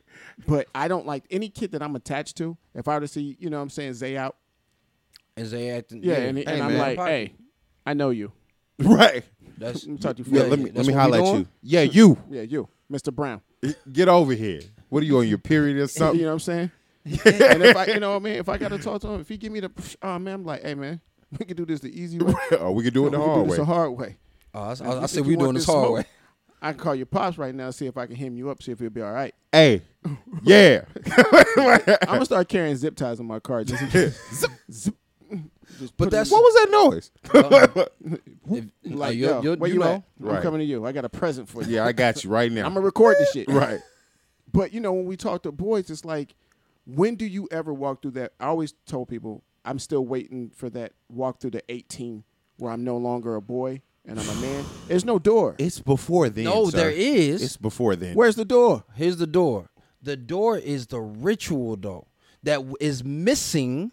But 0.47 0.69
I 0.75 0.89
don't 0.89 1.07
like 1.07 1.25
any 1.31 1.49
kid 1.49 1.73
that 1.73 1.83
I'm 1.83 1.95
attached 1.97 2.37
to. 2.39 2.57
If 2.75 2.89
I 2.89 2.95
were 2.95 3.01
to 3.01 3.09
see, 3.09 3.37
you 3.39 3.51
know 3.51 3.57
what 3.59 3.63
I'm 3.63 3.71
saying, 3.71 3.95
Zay 3.95 4.17
out. 4.17 4.37
Is 5.37 5.53
they 5.53 5.71
acting? 5.71 6.03
Yeah, 6.03 6.17
and, 6.17 6.37
Hey, 6.39 6.45
and 6.47 6.63
I'm 6.63 6.73
man. 6.73 6.79
like, 6.79 6.99
hey, 6.99 7.33
I 7.87 7.95
know 7.95 8.11
you. 8.11 8.33
Right. 8.81 9.25
that's 9.57 9.85
Let 9.87 9.93
me 9.93 9.99
talk 9.99 10.17
to 10.17 10.23
you 10.25 10.33
Yeah, 10.37 10.43
for 10.45 10.49
let 10.51 10.59
me 10.59 10.65
that's 10.67 10.77
let 10.77 10.87
me 10.87 10.93
what 10.95 11.01
holler 11.01 11.19
at 11.19 11.39
you. 11.39 11.47
Yeah, 11.63 11.83
you. 11.83 12.19
Yeah, 12.31 12.43
you, 12.43 12.69
Mr. 12.91 13.15
Brown. 13.15 13.41
Get 13.93 14.09
over 14.09 14.33
here. 14.35 14.61
What 14.89 15.03
are 15.03 15.07
you 15.07 15.19
on 15.19 15.29
your 15.29 15.39
period 15.39 15.77
or 15.79 15.87
something? 15.89 16.19
you 16.19 16.25
know 16.27 16.31
what 16.31 16.35
I'm 16.35 16.41
saying? 16.41 16.71
And 17.05 17.63
if 17.63 17.77
I, 17.77 17.87
you 17.87 18.01
know 18.01 18.11
what 18.11 18.17
I 18.17 18.19
mean, 18.25 18.35
if 18.35 18.49
I 18.49 18.59
got 18.59 18.69
to 18.69 18.79
talk 18.79 19.01
to 19.03 19.09
him, 19.09 19.21
if 19.21 19.29
he 19.29 19.37
give 19.37 19.53
me 19.53 19.61
the, 19.61 19.71
oh 20.03 20.19
man, 20.19 20.35
I'm 20.35 20.45
like, 20.45 20.63
hey 20.63 20.75
man, 20.75 21.01
we 21.39 21.45
can 21.47 21.57
do 21.57 21.65
this 21.65 21.81
the 21.81 21.89
easy 22.01 22.19
way. 22.19 22.33
or 22.53 22.59
oh, 22.61 22.73
we 22.73 22.85
can 22.85 22.93
do 22.93 23.07
it 23.07 23.11
the 23.11 23.19
we 23.19 23.25
hard 23.25 23.37
do 23.39 23.43
this 23.45 23.51
way. 23.53 23.57
the 23.57 23.65
hard 23.65 23.93
way. 23.93 24.17
Oh, 24.55 24.61
I, 24.63 24.73
If 24.73 24.83
I, 24.83 24.99
I 25.03 25.07
said 25.07 25.27
we 25.27 25.37
want 25.37 25.47
doing 25.47 25.55
this 25.55 25.67
this 25.67 25.75
hard 25.75 25.87
smoke, 25.87 25.97
way. 25.99 26.05
I 26.61 26.73
can 26.73 26.81
call 26.81 26.95
your 26.95 27.07
pops 27.07 27.39
right 27.39 27.55
now, 27.55 27.71
see 27.71 27.87
if 27.87 27.97
I 27.97 28.07
can 28.07 28.17
hem 28.17 28.37
you 28.37 28.51
up, 28.51 28.63
see 28.63 28.73
if 28.73 28.81
he'll 28.81 28.91
be 28.91 29.03
all 29.03 29.13
right. 29.13 29.35
Hey. 29.53 29.83
Yeah. 30.43 30.85
I'm 31.57 32.07
gonna 32.07 32.25
start 32.25 32.49
carrying 32.49 32.77
zip 32.77 32.97
ties 32.97 33.21
in 33.21 33.27
my 33.27 33.41
car 33.41 33.65
just 33.65 33.83
in 33.83 33.89
case. 33.91 34.19
zip, 34.35 34.51
zip. 34.71 34.95
Just 35.79 35.97
But 35.97 36.11
that's- 36.11 36.31
what 36.31 36.43
was 36.43 36.55
that 36.55 36.71
noise? 36.71 37.11
If, 38.51 38.65
like, 38.85 39.17
you, 39.17 39.27
yo, 39.27 39.43
you, 39.43 39.53
where 39.55 39.69
you 39.69 39.75
you, 39.75 39.81
know, 39.81 40.05
at? 40.23 40.37
I'm 40.37 40.43
coming 40.43 40.61
to 40.61 40.65
you. 40.65 40.87
I 40.87 40.93
got 40.93 41.05
a 41.05 41.09
present 41.09 41.49
for 41.49 41.63
you. 41.63 41.77
yeah, 41.77 41.85
I 41.85 41.93
got 41.93 42.25
you 42.25 42.31
right 42.31 42.51
now. 42.51 42.65
I'm 42.65 42.73
gonna 42.75 42.85
record 42.87 43.17
the 43.19 43.27
shit. 43.33 43.49
right. 43.49 43.81
But 44.53 44.73
you 44.73 44.81
know, 44.81 44.93
when 44.95 45.05
we 45.05 45.17
talk 45.17 45.43
to 45.43 45.53
boys, 45.53 45.91
it's 45.91 46.05
like, 46.05 46.35
when 46.89 47.17
do 47.17 47.27
you 47.27 47.47
ever 47.51 47.73
walk 47.73 48.01
through 48.03 48.13
that? 48.13 48.33
I 48.41 48.47
always 48.47 48.73
told 48.87 49.09
people 49.09 49.43
I'm 49.65 49.79
still 49.79 50.05
waiting 50.07 50.51
for 50.55 50.71
that 50.71 50.93
walk 51.11 51.41
through 51.41 51.51
the 51.51 51.63
18 51.69 52.25
where 52.57 52.73
I'm 52.73 52.83
no 52.83 52.97
longer 52.97 53.37
a 53.37 53.43
boy 53.43 53.83
and 54.07 54.19
I'm 54.19 54.29
a 54.29 54.35
man. 54.41 54.65
There's 54.89 55.05
no 55.05 55.19
door. 55.19 55.55
It's 55.59 55.81
before 55.81 56.31
then. 56.31 56.45
no, 56.45 56.71
sir. 56.71 56.77
there 56.79 56.91
is. 56.91 57.43
It's 57.43 57.57
before 57.59 57.95
then. 57.95 58.15
Where's 58.15 58.37
the 58.37 58.45
door? 58.47 58.85
Here's 58.95 59.19
the 59.19 59.27
door. 59.27 59.69
The 60.03 60.17
door 60.17 60.57
is 60.57 60.87
the 60.87 61.01
ritual 61.01 61.77
though 61.77 62.07
that 62.45 62.63
is 62.81 63.05
missing 63.05 63.93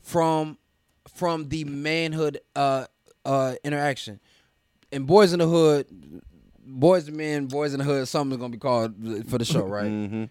from 0.00 0.58
from 1.12 1.48
the 1.48 1.64
manhood 1.64 2.40
uh 2.54 2.86
uh 3.24 3.56
interaction. 3.64 4.20
And 4.92 5.06
boys 5.06 5.32
in 5.32 5.40
the 5.40 5.48
hood, 5.48 5.86
boys 6.64 7.08
and 7.08 7.16
men, 7.16 7.46
boys 7.46 7.72
in 7.74 7.78
the 7.78 7.84
hood, 7.84 8.06
something's 8.08 8.40
gonna 8.40 8.52
be 8.52 8.58
called 8.58 8.94
for 9.28 9.38
the 9.38 9.44
show, 9.44 9.64
right? 9.66 9.86
Mm-hmm. 9.90 10.24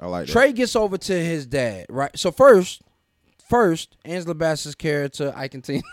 I 0.00 0.06
like 0.06 0.26
that. 0.26 0.32
Trey 0.32 0.52
gets 0.52 0.74
over 0.76 0.98
to 0.98 1.12
his 1.12 1.46
dad, 1.46 1.86
right? 1.88 2.10
So 2.18 2.30
first, 2.32 2.82
first, 3.48 3.96
Angela 4.04 4.34
Bassett's 4.34 4.74
character, 4.74 5.32
I 5.36 5.48
continue. 5.48 5.82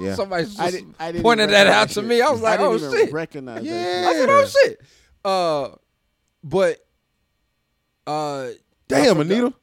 Yeah. 0.00 0.14
Somebody 0.14 0.44
just 0.44 0.58
I 0.58 0.70
didn't, 0.70 0.96
I 0.98 1.12
didn't 1.12 1.22
pointed 1.24 1.50
that 1.50 1.64
recognize 1.64 1.76
out 1.98 2.02
to 2.02 2.02
me. 2.08 2.22
I 2.22 2.30
was 2.30 2.40
like, 2.40 2.58
didn't 2.58 2.72
oh 2.72 2.76
even 2.76 2.90
shit. 2.90 3.12
Recognize 3.12 3.62
Yeah. 3.64 3.72
that 4.00 4.08
I 4.08 4.14
said, 4.14 4.28
oh 4.30 4.46
shit. 4.46 4.80
Uh, 5.22 5.68
but 6.42 6.78
uh, 8.06 8.48
Damn, 8.88 9.00
I 9.02 9.06
forgot- 9.08 9.20
Anita. 9.20 9.54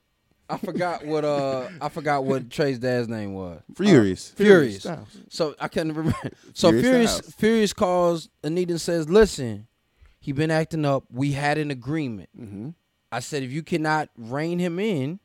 I 0.47 0.57
forgot 0.57 1.05
what 1.07 1.23
uh 1.25 1.69
I 1.81 1.87
forgot 1.89 2.23
what 2.25 2.49
Trey's 2.51 2.77
dad's 2.77 3.07
name 3.07 3.33
was. 3.33 3.61
Furious. 3.75 4.29
Furious. 4.31 4.81
Styles. 4.81 5.07
So 5.29 5.55
I 5.59 5.67
can't 5.69 5.87
remember. 5.95 6.13
So 6.53 6.69
Furious 6.71 6.83
Furious 7.21 7.35
Furious 7.35 7.73
calls 7.73 8.29
Anita 8.43 8.73
and 8.73 8.81
says, 8.81 9.09
"Listen, 9.09 9.65
he 10.19 10.33
been 10.33 10.51
acting 10.51 10.83
up. 10.85 11.05
We 11.09 11.31
had 11.31 11.57
an 11.57 11.71
agreement. 11.71 12.29
Mm-hmm. 12.39 12.69
I 13.11 13.19
said 13.19 13.43
if 13.43 13.51
you 13.51 13.63
cannot 13.63 14.09
rein 14.17 14.59
him 14.59 14.79
in, 14.79 15.19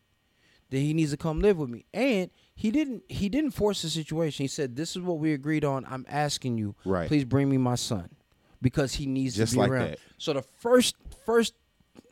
then 0.70 0.81
he 0.83 0.92
needs 0.94 1.12
to 1.12 1.16
come 1.16 1.40
live 1.40 1.59
with 1.59 1.70
me. 1.70 1.85
And 1.94 2.31
he 2.55 2.70
didn't. 2.70 3.03
He 3.09 3.29
didn't 3.29 3.51
force 3.53 3.83
the 3.83 3.88
situation. 3.90 4.42
He 4.44 4.48
said, 4.48 4.77
"This 4.77 4.96
is 4.96 5.02
what 5.02 5.19
we 5.19 5.33
agreed 5.33 5.65
on. 5.65 5.85
I'm 5.88 6.04
asking 6.08 6.58
you, 6.58 6.75
Right. 6.85 7.06
please 7.06 7.25
bring 7.25 7.48
me 7.48 7.58
my 7.58 7.75
son, 7.77 8.08
because 8.63 8.94
he 8.94 9.06
needs 9.06 9.37
Just 9.37 9.52
to 9.52 9.56
be 9.56 9.60
like 9.60 9.71
around." 9.71 9.90
that. 9.90 9.98
So 10.19 10.33
the 10.33 10.42
first 10.42 10.96
first 11.25 11.54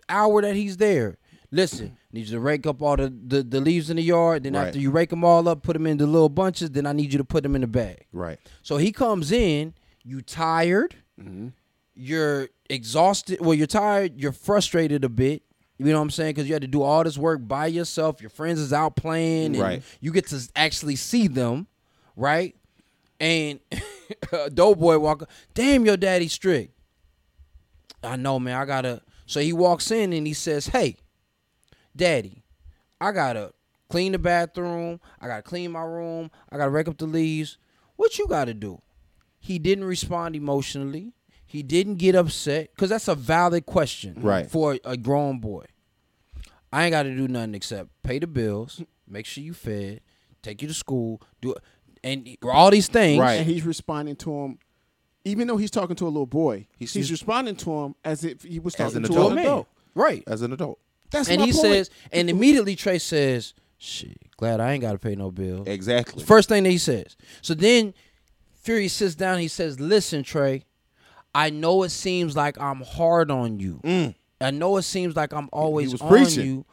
hour 0.08 0.42
that 0.42 0.54
he's 0.54 0.76
there, 0.76 1.16
listen, 1.50 1.96
need 2.12 2.26
you 2.26 2.32
to 2.32 2.40
rake 2.40 2.66
up 2.66 2.82
all 2.82 2.96
the, 2.96 3.08
the, 3.26 3.42
the 3.42 3.60
leaves 3.60 3.88
in 3.90 3.96
the 3.96 4.02
yard. 4.02 4.42
Then 4.44 4.52
Right. 4.52 4.66
after 4.68 4.78
you 4.78 4.90
rake 4.90 5.10
them 5.10 5.24
all 5.24 5.48
up, 5.48 5.62
put 5.62 5.72
them 5.72 5.86
into 5.86 6.06
little 6.06 6.28
bunches. 6.28 6.70
Then 6.70 6.86
I 6.86 6.92
need 6.92 7.10
you 7.12 7.18
to 7.18 7.24
put 7.24 7.42
them 7.42 7.54
in 7.56 7.62
the 7.62 7.66
bag. 7.66 8.06
Right. 8.12 8.38
So 8.62 8.76
he 8.76 8.92
comes 8.92 9.32
in, 9.32 9.74
you 10.04 10.20
tired, 10.20 10.96
Mm-hmm. 11.18 11.48
you're 11.94 12.48
exhausted. 12.68 13.40
Well, 13.40 13.54
you're 13.54 13.66
tired, 13.66 14.20
you're 14.20 14.32
frustrated 14.32 15.04
a 15.04 15.08
bit. 15.08 15.42
You 15.78 15.86
know 15.86 15.96
what 15.98 16.02
I'm 16.02 16.10
saying? 16.10 16.30
Because 16.34 16.46
you 16.48 16.54
had 16.54 16.62
to 16.62 16.68
do 16.68 16.82
all 16.82 17.02
this 17.02 17.18
work 17.18 17.40
by 17.46 17.66
yourself. 17.66 18.20
Your 18.20 18.30
friends 18.30 18.60
is 18.60 18.72
out 18.72 18.94
playing, 18.96 19.54
and 19.54 19.58
Right. 19.58 19.82
you 20.00 20.12
get 20.12 20.28
to 20.28 20.48
actually 20.54 20.96
see 20.96 21.26
them, 21.26 21.66
right? 22.16 22.54
And 23.18 23.58
Doughboy 24.54 24.98
walk, 24.98 25.22
up, 25.22 25.30
damn, 25.54 25.84
your 25.84 25.96
daddy 25.96 26.28
strict. 26.28 26.72
I 28.02 28.16
know, 28.16 28.38
man. 28.38 28.56
I 28.56 28.64
gotta. 28.64 29.02
So 29.26 29.40
he 29.40 29.52
walks 29.52 29.90
in 29.90 30.12
and 30.12 30.26
he 30.26 30.32
says, 30.34 30.66
"Hey, 30.68 30.96
Daddy, 31.96 32.42
I 33.00 33.12
gotta 33.12 33.52
clean 33.88 34.12
the 34.12 34.18
bathroom. 34.18 35.00
I 35.20 35.26
gotta 35.26 35.42
clean 35.42 35.72
my 35.72 35.82
room. 35.82 36.30
I 36.50 36.56
gotta 36.58 36.70
rake 36.70 36.88
up 36.88 36.98
the 36.98 37.06
leaves. 37.06 37.56
What 37.96 38.18
you 38.18 38.26
gotta 38.28 38.52
do? 38.54 38.80
He 39.38 39.58
didn't 39.58 39.84
respond 39.84 40.36
emotionally. 40.36 41.12
He 41.54 41.62
didn't 41.62 41.96
get 41.98 42.16
upset 42.16 42.70
because 42.74 42.90
that's 42.90 43.06
a 43.06 43.14
valid 43.14 43.64
question 43.64 44.16
Right. 44.20 44.50
for 44.50 44.76
a 44.84 44.96
grown 44.96 45.38
boy. 45.38 45.66
I 46.72 46.82
ain't 46.82 46.90
got 46.90 47.04
to 47.04 47.14
do 47.14 47.28
nothing 47.28 47.54
except 47.54 47.90
pay 48.02 48.18
the 48.18 48.26
bills, 48.26 48.82
make 49.06 49.24
sure 49.24 49.44
you 49.44 49.54
fed, 49.54 50.00
take 50.42 50.60
you 50.62 50.66
to 50.66 50.74
school, 50.74 51.22
do 51.40 51.54
and 52.02 52.36
all 52.42 52.72
these 52.72 52.88
things. 52.88 53.20
Right. 53.20 53.34
And 53.34 53.46
he's 53.46 53.62
responding 53.62 54.16
to 54.16 54.32
him, 54.34 54.58
even 55.24 55.46
though 55.46 55.56
he's 55.56 55.70
talking 55.70 55.94
to 55.94 56.06
a 56.06 56.08
little 56.10 56.26
boy. 56.26 56.66
He's- 56.76 56.92
He's, 56.92 57.06
he's- 57.06 57.10
responding 57.12 57.54
to 57.54 57.72
him 57.72 57.94
as 58.04 58.24
if 58.24 58.42
he 58.42 58.58
was 58.58 58.74
talking 58.74 58.96
an 58.96 59.02
to 59.04 59.08
To 59.10 59.14
adult. 59.14 59.26
an 59.26 59.32
a 59.32 59.36
man. 59.36 59.44
adult. 59.46 59.68
Right. 59.94 60.24
as 60.26 60.42
an 60.42 60.52
adult. 60.52 60.80
That's 61.12 61.28
what 61.28 61.34
and 61.34 61.40
my 61.42 61.46
he 61.46 61.52
point. 61.52 61.62
says, 61.62 61.90
and 62.10 62.28
immediately 62.28 62.74
Trey 62.74 62.98
says, 62.98 63.54
"Shit, 63.78 64.18
glad 64.36 64.58
I 64.58 64.72
ain't 64.72 64.82
got 64.82 64.90
to 64.92 64.98
pay 64.98 65.14
no 65.14 65.30
bills." 65.30 65.68
Exactly. 65.68 66.24
First 66.24 66.48
thing 66.48 66.64
that 66.64 66.70
he 66.70 66.78
says. 66.78 67.16
So 67.42 67.54
then 67.54 67.94
Fury 68.54 68.88
sits 68.88 69.14
down. 69.14 69.38
He 69.38 69.46
says, 69.46 69.78
"Listen, 69.78 70.24
Trey, 70.24 70.64
I 71.34 71.50
know 71.50 71.82
it 71.82 71.90
seems 71.90 72.36
like 72.36 72.58
I'm 72.60 72.82
hard 72.82 73.30
on 73.30 73.58
you. 73.58 73.80
Mm. 73.84 74.14
I 74.40 74.50
know 74.50 74.76
it 74.76 74.82
seems 74.82 75.16
like 75.16 75.32
I'm 75.32 75.48
always 75.52 76.00
on 76.00 76.08
preaching. 76.08 76.46
you, 76.46 76.66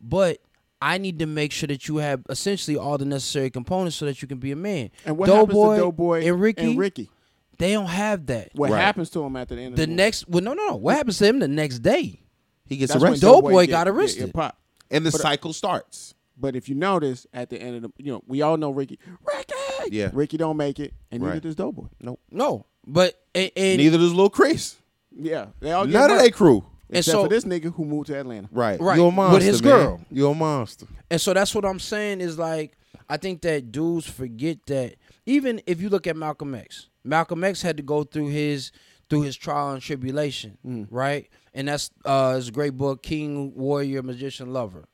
but." 0.00 0.38
I 0.82 0.98
need 0.98 1.18
to 1.20 1.26
make 1.26 1.50
sure 1.50 1.66
that 1.68 1.88
you 1.88 1.96
have 1.96 2.24
essentially 2.28 2.76
all 2.76 2.98
the 2.98 3.06
necessary 3.06 3.48
components 3.48 3.96
so 3.96 4.04
that 4.04 4.20
you 4.20 4.28
can 4.28 4.36
be 4.36 4.52
a 4.52 4.56
man. 4.56 4.90
and 5.06 5.16
what 5.16 5.30
happens 5.30 5.48
Doughboy 5.48 5.76
to 5.76 5.80
Doughboy 5.80 6.26
and 6.26 6.38
Ricky, 6.38 6.62
and 6.62 6.78
Ricky? 6.78 7.08
they 7.56 7.72
don't 7.72 7.86
have 7.86 8.26
that. 8.26 8.50
What 8.54 8.70
Right. 8.70 8.80
happens 8.80 9.08
to 9.10 9.22
him 9.24 9.34
at 9.36 9.48
the 9.48 9.54
end 9.58 9.74
of 9.74 9.76
The 9.78 9.86
the 9.86 9.92
next, 9.94 10.28
well, 10.28 10.42
no, 10.42 10.52
no, 10.52 10.66
no. 10.66 10.76
What 10.76 10.96
happens 10.96 11.16
to 11.18 11.26
him 11.26 11.38
the 11.38 11.48
next 11.48 11.78
day? 11.78 12.20
He 12.66 12.76
gets 12.76 12.92
That's 12.92 13.02
arrested, 13.02 13.22
Doughboy 13.24 13.66
got 13.68 13.88
arrested. 13.88 14.26
get 14.26 14.34
popped. 14.34 14.58
and 14.90 15.06
the 15.06 15.10
But- 15.10 15.22
cycle 15.22 15.54
starts. 15.54 16.14
But 16.36 16.54
if 16.54 16.68
you 16.68 16.74
notice, 16.74 17.26
at 17.32 17.48
the 17.48 17.58
end 17.62 17.76
of 17.76 17.82
the, 17.82 17.90
you 17.96 18.12
know, 18.12 18.22
we 18.26 18.42
all 18.42 18.58
know 18.58 18.70
Ricky. 18.70 18.98
Ricky. 19.24 19.54
Yeah. 19.96 20.10
Ricky 20.12 20.36
don't 20.36 20.58
make 20.58 20.78
it, 20.80 20.92
and 21.10 21.22
neither 21.22 21.32
Right. 21.34 21.42
does 21.42 21.54
Doughboy. 21.54 21.86
Nope. 21.98 22.20
No, 22.30 22.66
but 22.86 23.20
and, 23.34 23.50
and 23.56 23.78
Neither 23.78 23.98
does 23.98 24.12
Lil 24.14 24.30
Chris. 24.30 24.76
Yeah, 25.16 25.46
they 25.60 25.72
all 25.72 25.84
get 25.86 25.92
None 25.92 26.10
of 26.10 26.16
murked, 26.16 26.20
their 26.20 26.30
crew. 26.30 26.64
And 26.88 26.98
except 26.98 27.12
so- 27.14 27.22
for 27.24 27.28
this 27.28 27.44
nigga 27.44 27.72
who 27.74 27.84
moved 27.84 28.08
to 28.08 28.18
Atlanta. 28.18 28.48
Right. 28.52 28.80
Right. 28.80 28.96
You 28.96 29.02
a 29.04 29.06
With 29.06 29.14
monster, 29.14 29.44
his 29.44 29.62
man. 29.62 29.72
girl. 29.72 30.00
You're 30.10 30.32
a 30.32 30.34
monster. 30.34 30.86
And 31.10 31.20
so 31.20 31.32
that's 31.34 31.54
what 31.54 31.64
I'm 31.64 31.78
saying 31.80 32.20
is 32.20 32.38
like 32.38 32.76
I 33.08 33.16
think 33.16 33.42
that 33.42 33.72
dudes 33.72 34.06
forget 34.08 34.58
that 34.66 34.96
even 35.26 35.60
if 35.66 35.80
you 35.80 35.88
look 35.88 36.06
at 36.06 36.16
Malcolm 36.16 36.54
X, 36.54 36.88
Malcolm 37.04 37.42
X 37.44 37.62
had 37.62 37.76
to 37.78 37.82
go 37.82 38.04
through 38.04 38.28
his 38.28 38.70
through 39.10 39.22
his 39.22 39.36
trial 39.36 39.72
and 39.72 39.82
tribulation, 39.82 40.56
Mm. 40.66 40.86
right? 40.90 41.28
And 41.52 41.68
that's 41.68 41.90
uh 42.04 42.34
his 42.34 42.50
great 42.50 42.76
book, 42.76 43.02
King, 43.02 43.54
Warrior, 43.54 44.02
Magician, 44.02 44.52
Lover. 44.52 44.84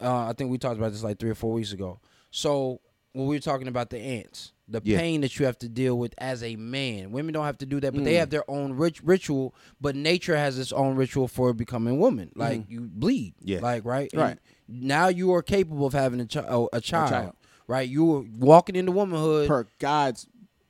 Uh, 0.00 0.26
I 0.28 0.32
think 0.32 0.50
we 0.50 0.58
talked 0.58 0.78
about 0.78 0.92
this 0.92 1.02
like 1.04 1.18
three 1.18 1.30
or 1.30 1.34
four 1.36 1.52
weeks 1.52 1.72
ago. 1.72 2.00
So 2.30 2.80
when 3.12 3.26
we 3.26 3.36
were 3.36 3.40
talking 3.40 3.68
about 3.68 3.90
the 3.90 3.98
ants, 3.98 4.51
the 4.68 4.80
Yeah. 4.84 4.98
pain 4.98 5.20
that 5.22 5.38
you 5.38 5.46
have 5.46 5.58
to 5.58 5.68
deal 5.68 5.98
with 5.98 6.14
as 6.18 6.42
a 6.42 6.56
man, 6.56 7.10
women 7.12 7.32
don't 7.34 7.44
have 7.44 7.58
to 7.58 7.66
do 7.66 7.80
that, 7.80 7.92
but 7.92 8.02
Mm. 8.02 8.04
they 8.04 8.14
have 8.14 8.30
their 8.30 8.48
own 8.50 8.72
rit- 8.74 9.02
ritual. 9.02 9.54
But 9.80 9.96
nature 9.96 10.36
has 10.36 10.58
its 10.58 10.72
own 10.72 10.96
ritual 10.96 11.28
for 11.28 11.52
becoming 11.52 11.98
woman. 11.98 12.30
Like 12.34 12.64
you 12.68 12.80
bleed, 12.82 13.34
Yeah. 13.42 13.60
like 13.60 13.84
right, 13.84 14.10
And 14.12 14.20
Mm. 14.20 14.24
Right. 14.24 14.38
now 14.68 15.08
you 15.08 15.32
are 15.32 15.42
capable 15.42 15.86
of 15.86 15.92
having 15.92 16.20
a, 16.20 16.26
chi- 16.26 16.46
oh, 16.48 16.68
a, 16.72 16.80
child, 16.80 17.10
child. 17.10 17.32
right? 17.66 17.88
You 17.88 18.04
were 18.04 18.22
walking 18.38 18.76
into 18.76 18.92
womanhood. 18.92 19.48
Per 19.48 19.66
God's, 19.78 20.26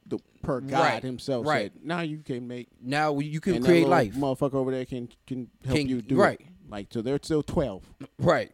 the 0.06 0.18
per 0.42 0.60
God 0.60 0.80
Right, 0.80 1.02
himself 1.02 1.46
right. 1.46 1.72
said, 1.72 1.84
now 1.84 2.00
you 2.00 2.18
can 2.18 2.48
make 2.48 2.68
now 2.82 3.18
you 3.18 3.40
can 3.40 3.62
create 3.62 3.86
life, 3.86 4.14
Motherfucker 4.14 4.54
over 4.54 4.70
there 4.70 4.84
can 4.86 5.08
can 5.26 5.48
help 5.64 5.76
Can- 5.78 5.88
you 5.88 6.02
do 6.02 6.16
right. 6.16 6.40
it. 6.40 6.46
Like 6.68 6.88
so, 6.90 7.02
they're 7.02 7.20
still 7.22 7.42
twelve. 7.42 7.84
right? 8.18 8.50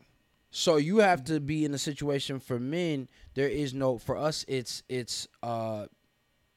So 0.50 0.76
you 0.76 0.98
have 0.98 1.24
to 1.24 1.40
be 1.40 1.64
in 1.64 1.74
a 1.74 1.78
situation 1.78 2.40
for 2.40 2.58
men. 2.58 3.08
There 3.34 3.48
is 3.48 3.74
no 3.74 3.98
for 3.98 4.16
us. 4.16 4.44
It's 4.48 4.82
it's 4.88 5.28
uh, 5.42 5.86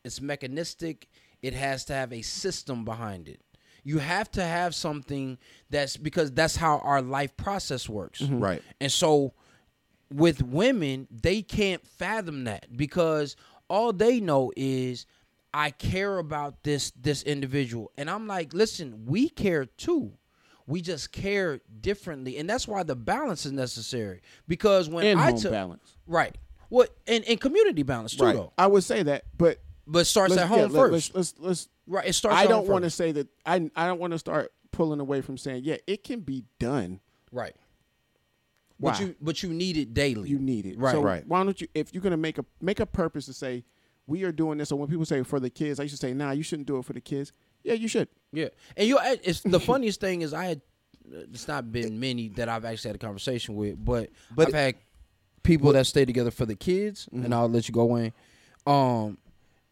it's 0.04 0.22
mechanistic. 0.22 1.10
It 1.42 1.54
has 1.54 1.86
to 1.86 1.94
have 1.94 2.14
a 2.14 2.22
system 2.22 2.86
behind 2.86 3.28
it. 3.28 3.42
You 3.84 3.98
have 3.98 4.30
to 4.32 4.44
have 4.44 4.76
something 4.76 5.38
that's 5.70 5.98
because 5.98 6.32
that's 6.32 6.56
how 6.56 6.80
our 6.80 7.02
life 7.02 7.36
process 7.36 7.89
works. 7.89 8.22
Right. 8.22 8.62
And 8.80 8.92
so 8.92 9.34
with 10.14 10.44
women, 10.44 11.08
they 11.10 11.42
can't 11.42 11.86
fathom 11.86 12.44
that 12.44 12.78
because 12.78 13.36
all 13.70 13.92
they 13.92 14.20
know 14.20 14.52
is 14.56 15.06
I 15.54 15.72
care 15.72 16.18
about 16.18 16.64
this 16.64 16.92
this 16.92 17.24
individual. 17.24 17.92
And 17.98 18.10
I'm 18.10 18.28
like, 18.28 18.54
listen, 18.54 19.06
we 19.06 19.30
care 19.30 19.66
too. 19.66 20.14
We 20.72 20.82
just 20.82 21.11
care 21.11 21.59
differently. 21.82 22.38
And 22.38 22.49
that's 22.49 22.67
why 22.67 22.84
the 22.84 22.95
balance 22.95 23.45
is 23.45 23.51
necessary. 23.51 24.22
Because 24.47 24.89
when 24.89 25.05
And 25.05 25.19
I 25.19 25.32
home 25.32 25.39
took 25.39 25.51
balance. 25.51 25.95
right. 26.07 26.36
What 26.69 26.95
and, 27.05 27.24
and 27.26 27.39
community 27.39 27.84
balance 27.84 28.15
too 28.15 28.24
Right. 28.24 28.36
though. 28.36 28.53
I 28.57 28.67
would 28.67 28.84
say 28.84 29.03
that, 29.03 29.26
but 29.38 29.59
But 29.86 29.99
it 29.99 30.05
starts 30.05 30.38
at 30.38 30.47
home 30.47 30.59
yeah, 30.72 30.80
first. 30.80 30.93
Let's, 30.93 31.13
let's 31.13 31.34
let's 31.39 31.69
right. 31.86 32.07
It 32.07 32.13
starts 32.13 32.38
I 32.38 32.43
at 32.43 32.49
don't 32.49 32.67
want 32.67 32.86
to 32.86 32.89
say 32.89 33.11
that 33.11 33.28
I 33.45 33.69
I 33.76 33.88
don't 33.88 33.99
want 33.99 34.11
to 34.13 34.19
start 34.19 34.53
pulling 34.72 35.01
away 35.01 35.19
from 35.22 35.38
saying 35.38 35.63
yeah 35.65 35.76
it 35.86 36.03
can 36.05 36.22
be 36.22 36.45
done. 36.59 37.01
Right. 37.32 37.53
Why? 38.78 38.91
But 38.91 38.99
you 39.01 39.15
but 39.22 39.43
you 39.43 39.49
need 39.49 39.78
it 39.78 39.93
daily. 39.93 40.30
You 40.30 40.39
need 40.39 40.65
it. 40.65 40.78
Right. 40.80 40.93
So 40.93 41.01
Right. 41.03 41.28
why 41.28 41.43
don't 41.43 41.59
you 41.59 41.67
if 41.76 41.93
you're 41.93 42.01
gonna 42.01 42.17
make 42.17 42.38
a 42.38 42.45
make 42.61 42.80
a 42.80 42.86
purpose 42.86 43.26
to 43.26 43.34
say 43.34 43.63
we 44.07 44.24
are 44.24 44.32
doing 44.32 44.57
this. 44.57 44.69
So 44.69 44.76
when 44.76 44.88
people 44.89 45.05
say 45.05 45.22
for 45.24 45.39
the 45.39 45.49
kids, 45.49 45.80
I 45.80 45.84
used 45.84 45.95
to 45.95 45.99
say 46.07 46.13
nah 46.13 46.32
you 46.32 46.43
shouldn't 46.43 46.67
do 46.67 46.78
it 46.78 46.86
for 46.86 46.93
the 46.93 47.01
kids. 47.01 47.34
Yeah, 47.64 47.74
you 47.74 47.88
should. 47.88 48.07
Yeah, 48.34 48.47
and 48.78 48.88
you. 48.88 48.97
It's 49.01 49.41
the 49.41 49.59
funniest 49.72 49.99
thing 49.99 50.22
is 50.22 50.34
I 50.34 50.45
had. 50.45 50.62
It's 51.34 51.47
not 51.47 51.72
been 51.72 51.99
many 51.99 52.30
that 52.30 52.47
I've 52.47 52.64
actually 52.64 52.89
had 52.89 52.95
a 52.95 52.99
conversation 52.99 53.55
with, 53.55 53.84
but, 53.84 54.09
But- 54.34 54.47
I've 54.49 54.53
had 54.53 54.76
people 55.43 55.74
that 55.74 55.86
stay 55.88 56.05
together 56.05 56.32
for 56.32 56.45
the 56.45 56.55
kids, 56.55 57.07
Mm-hmm. 57.07 57.26
and 57.26 57.34
I'll 57.34 57.49
let 57.49 57.68
you 57.68 57.74
go, 57.74 57.95
in. 57.97 58.14
Um, 58.66 59.18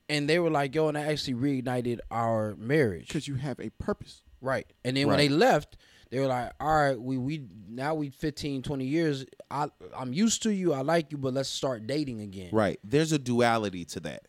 and 0.09 0.27
they 0.29 0.39
were 0.39 0.49
like, 0.49 0.73
"Yo," 0.75 0.87
and 0.89 0.97
I 0.97 1.01
actually 1.03 1.35
reignited 1.35 1.99
our 2.11 2.55
marriage, 2.57 3.07
because 3.07 3.27
you 3.27 3.35
have 3.35 3.59
a 3.59 3.69
purpose. 3.69 4.23
right? 4.41 4.65
And 4.83 4.97
then 4.97 5.07
when 5.07 5.17
they 5.17 5.29
left, 5.29 5.77
they 6.09 6.19
were 6.19 6.25
like, 6.27 6.51
"All 6.59 6.75
right, 6.75 6.99
we 6.99 7.17
we 7.17 7.45
now 7.69 7.93
we 7.95 8.09
15, 8.09 8.63
20 8.63 8.85
years. 8.85 9.25
I 9.51 9.67
I'm 9.95 10.11
used 10.11 10.41
to 10.43 10.49
you. 10.51 10.73
I 10.73 10.81
like 10.81 11.11
you, 11.11 11.17
but 11.19 11.33
let's 11.33 11.49
start 11.49 11.85
dating 11.87 12.19
again." 12.21 12.49
Right. 12.51 12.79
There's 12.83 13.11
a 13.13 13.19
duality 13.19 13.85
to 13.85 13.99
that. 14.01 14.27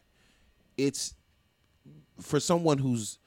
It's 0.76 1.14
for 2.20 2.38
someone 2.38 2.78
who's 2.78 3.18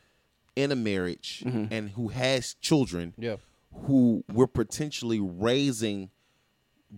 in 0.56 0.72
a 0.72 0.76
marriage 0.76 1.44
and 1.46 1.90
who 1.92 2.10
has 2.10 2.54
children 2.56 3.14
Yeah. 3.18 3.38
who 3.88 4.24
we're 4.32 4.48
potentially 4.48 5.20
raising 5.20 6.10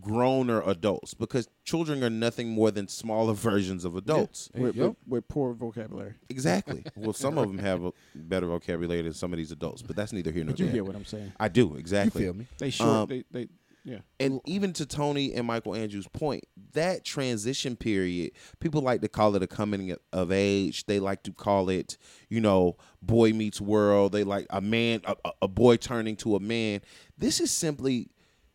growner 0.02 0.62
adults 0.68 1.14
because 1.14 1.48
children 1.64 2.04
are 2.04 2.10
nothing 2.10 2.50
more 2.50 2.70
than 2.70 2.86
smaller 2.88 3.34
versions 3.50 3.86
of 3.86 3.96
adults. 3.96 4.50
With, 4.54 4.76
Yep. 4.76 4.88
with, 4.88 4.96
with 5.08 5.28
poor 5.30 5.54
vocabulary. 5.54 6.16
Exactly. 6.30 6.84
well, 6.98 7.14
some 7.14 7.38
of 7.38 7.48
them 7.48 7.60
have 7.60 7.86
a 7.86 7.94
better 8.14 8.48
vocabulary 8.48 9.02
than 9.04 9.14
some 9.14 9.32
of 9.32 9.38
these 9.38 9.54
adults, 9.54 9.82
but 9.82 9.96
that's 9.96 10.12
neither 10.12 10.32
here 10.32 10.44
nor 10.44 10.52
But 10.52 10.60
you 10.60 10.68
hear 10.68 10.84
what 10.84 10.96
I'm 10.98 11.06
saying. 11.06 11.32
I 11.40 11.48
do 11.48 11.76
exactly. 11.78 12.24
feel 12.24 12.34
me? 12.34 12.48
They 12.58 12.72
short. 12.72 12.90
Um, 12.90 13.08
they 13.08 13.24
they 13.32 13.48
yeah. 13.86 14.00
And 14.20 14.42
even 14.46 14.74
to 14.74 14.86
Tony 14.88 15.32
and 15.36 15.46
Michael 15.46 15.76
Andrews' 15.76 16.08
point, 16.08 16.44
that 16.74 17.06
transition 17.06 17.76
period, 17.76 18.32
people 18.60 18.82
like 18.82 19.02
to 19.02 19.08
call 19.08 19.36
it 19.36 19.44
a 19.44 19.48
coming 19.48 19.96
of 20.12 20.32
age. 20.32 20.88
They 20.88 21.00
like 21.00 21.22
to 21.24 21.32
call 21.32 21.70
it, 21.70 22.00
you 22.28 22.42
know, 22.42 22.78
boy 23.04 23.32
meets 23.32 23.62
world. 23.62 24.12
They 24.12 24.24
like 24.24 24.48
a 24.50 24.60
man, 24.60 25.02
a, 25.06 25.16
a- 25.44 25.48
boy 25.48 25.78
turning 25.78 26.16
to 26.18 26.36
a 26.36 26.40
man. 26.40 26.82
This 27.16 27.40
is 27.40 27.52
simply 27.52 28.10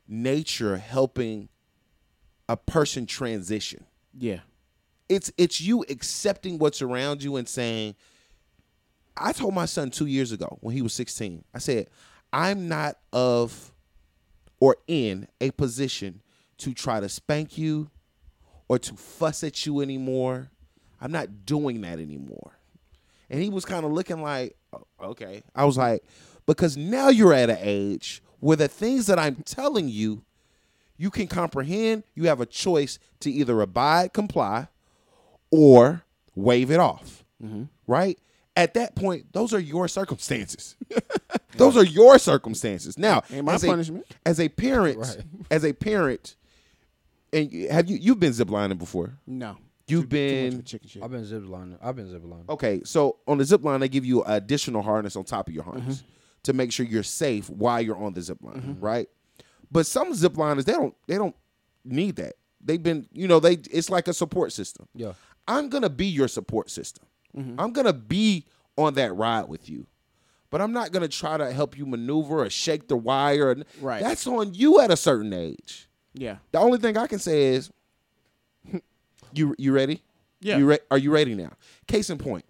nature 0.09 0.77
helping 0.79 1.49
a 2.49 2.57
person 2.57 3.07
transition. 3.07 3.87
Yeah. 4.13 4.41
It's 5.09 5.31
it's 5.39 5.61
you 5.61 5.85
accepting 5.89 6.59
what's 6.59 6.83
around 6.83 7.23
you 7.23 7.37
and 7.37 7.49
saying, 7.49 7.95
I 9.17 9.31
told 9.33 9.55
my 9.55 9.67
son 9.67 9.93
two 9.93 10.07
years 10.07 10.33
ago 10.33 10.59
when 10.61 10.75
he 10.75 10.83
was 10.83 10.93
16, 10.93 11.45
I 11.55 11.59
said, 11.59 11.89
I'm 12.33 12.67
not 12.69 12.97
of 13.13 13.73
or 14.61 14.77
in 14.87 15.27
a 15.41 15.51
position 15.51 16.23
to 16.59 16.75
try 16.75 17.01
to 17.01 17.09
spank 17.09 17.59
you 17.59 17.91
or 18.69 18.79
to 18.79 18.95
fuss 18.95 19.43
at 19.43 19.67
you 19.67 19.81
anymore. 19.81 20.51
I'm 21.01 21.11
not 21.11 21.47
doing 21.47 21.81
that 21.81 21.99
anymore. 21.99 22.53
And 23.31 23.43
he 23.43 23.49
was 23.49 23.65
kind 23.65 23.85
of 23.85 23.93
looking 23.93 24.23
like, 24.23 24.57
"Oh, 24.73 24.85
okay. 25.03 25.43
I 25.55 25.65
was 25.65 25.79
like, 25.79 26.05
because 26.47 26.77
now 26.77 27.09
you're 27.09 27.33
at 27.33 27.49
an 27.49 27.59
age 27.61 28.23
where 28.41 28.57
the 28.57 28.69
things 28.69 29.07
that 29.07 29.19
I'm 29.19 29.37
telling 29.37 29.89
you, 29.89 30.23
you 30.97 31.11
can 31.11 31.29
comprehend. 31.29 32.05
You 32.15 32.25
have 32.25 32.41
a 32.41 32.47
choice 32.47 32.99
to 33.21 33.31
either 33.31 33.61
abide, 33.61 34.13
comply, 34.13 34.69
or 35.51 36.03
wave 36.35 36.71
it 36.71 36.81
off. 36.81 37.25
Mm-hmm. 37.43 37.65
Right? 37.87 38.19
At 38.57 38.75
that 38.75 38.95
point, 38.95 39.33
those 39.33 39.55
are 39.55 39.61
your 39.61 39.89
circumstances. 39.89 40.77
those 41.57 41.77
are 41.77 41.85
your 41.85 42.19
circumstances. 42.19 42.99
Now, 42.99 43.23
Ain't 43.31 43.45
my 43.45 43.55
as 43.55 43.65
a- 43.65 43.67
punishment. 43.67 44.07
as 44.25 44.41
a 44.41 44.49
parent, 44.49 44.99
Right. 44.99 45.19
as 45.51 45.65
a 45.65 45.73
parent, 45.73 46.37
and 47.33 47.53
you- 47.53 47.69
have 47.71 47.89
you 47.91 47.97
you've 47.97 48.21
been 48.21 48.33
ziplining 48.33 48.79
before? 48.79 49.19
No. 49.27 49.57
You've 49.87 50.09
Too- 50.09 50.17
too 50.17 50.43
much 50.45 50.51
been- 50.53 50.59
of 50.61 50.65
chicken 50.65 50.89
shit. 50.89 51.03
I've 51.03 51.11
been 51.11 51.25
zip 51.25 51.43
lining. 51.47 51.79
I've 51.83 51.97
been 51.97 52.09
zip 52.09 52.23
lining. 52.25 52.45
Okay, 52.49 52.81
so 52.85 53.17
on 53.27 53.39
the 53.39 53.45
zip 53.45 53.65
line, 53.65 53.81
they 53.81 53.89
give 53.89 54.05
you 54.05 54.23
additional 54.25 54.83
harness 54.83 55.17
on 55.17 55.25
top 55.25 55.49
of 55.49 55.55
your 55.55 55.65
harness 55.65 56.03
to 56.45 56.53
make 56.53 56.73
sure 56.73 56.87
you're 56.87 57.03
safe 57.03 57.51
while 57.51 57.81
you're 57.81 57.97
on 58.03 58.15
the 58.15 58.23
zip 58.23 58.39
line, 58.43 58.77
right? 58.81 59.09
But 59.73 59.87
some 59.87 60.15
zip 60.15 60.37
liners 60.37 60.65
they 60.65 60.73
don't 60.73 60.95
they 61.07 61.17
don't 61.17 61.35
need 61.85 62.17
that. 62.17 62.35
They've 62.63 62.83
been 62.83 63.07
you 63.13 63.27
know 63.29 63.41
they 63.41 63.55
it's 63.71 63.91
like 63.91 64.07
a 64.09 64.13
support 64.15 64.53
system. 64.53 64.87
Yeah. 64.95 65.13
I'm 65.49 65.69
gonna 65.69 65.91
be 65.91 66.07
your 66.07 66.29
support 66.29 66.71
system. 66.71 67.05
Mm-hmm. 67.37 67.59
I'm 67.61 67.73
gonna 67.73 67.93
be 67.93 68.47
on 68.77 68.95
that 68.95 69.15
ride 69.15 69.49
with 69.49 69.69
you. 69.69 69.87
But 70.51 70.61
I'm 70.61 70.73
not 70.73 70.91
gonna 70.93 71.09
try 71.09 71.37
to 71.37 71.53
help 71.53 71.79
you 71.79 71.87
maneuver 71.87 72.43
or 72.45 72.51
shake 72.51 72.89
the 72.89 72.97
wire. 72.97 73.57
Right. 73.81 74.03
That's 74.03 74.27
on 74.27 74.53
you 74.55 74.81
at 74.81 74.91
a 74.91 74.97
certain 74.97 75.33
age. 75.33 75.89
Yeah. 76.13 76.37
The 76.53 76.59
only 76.59 76.79
thing 76.79 76.97
I 76.97 77.07
can 77.07 77.19
say 77.21 77.45
is, 77.55 77.71
you 79.33 79.55
you 79.59 79.73
ready? 79.73 80.03
Yeah. 80.41 80.57
You 80.59 80.67
re- 80.67 80.79
are 80.91 80.99
you 80.99 81.11
ready 81.13 81.35
now? 81.35 81.53
Case 81.87 82.11
in 82.11 82.19
point, 82.19 82.45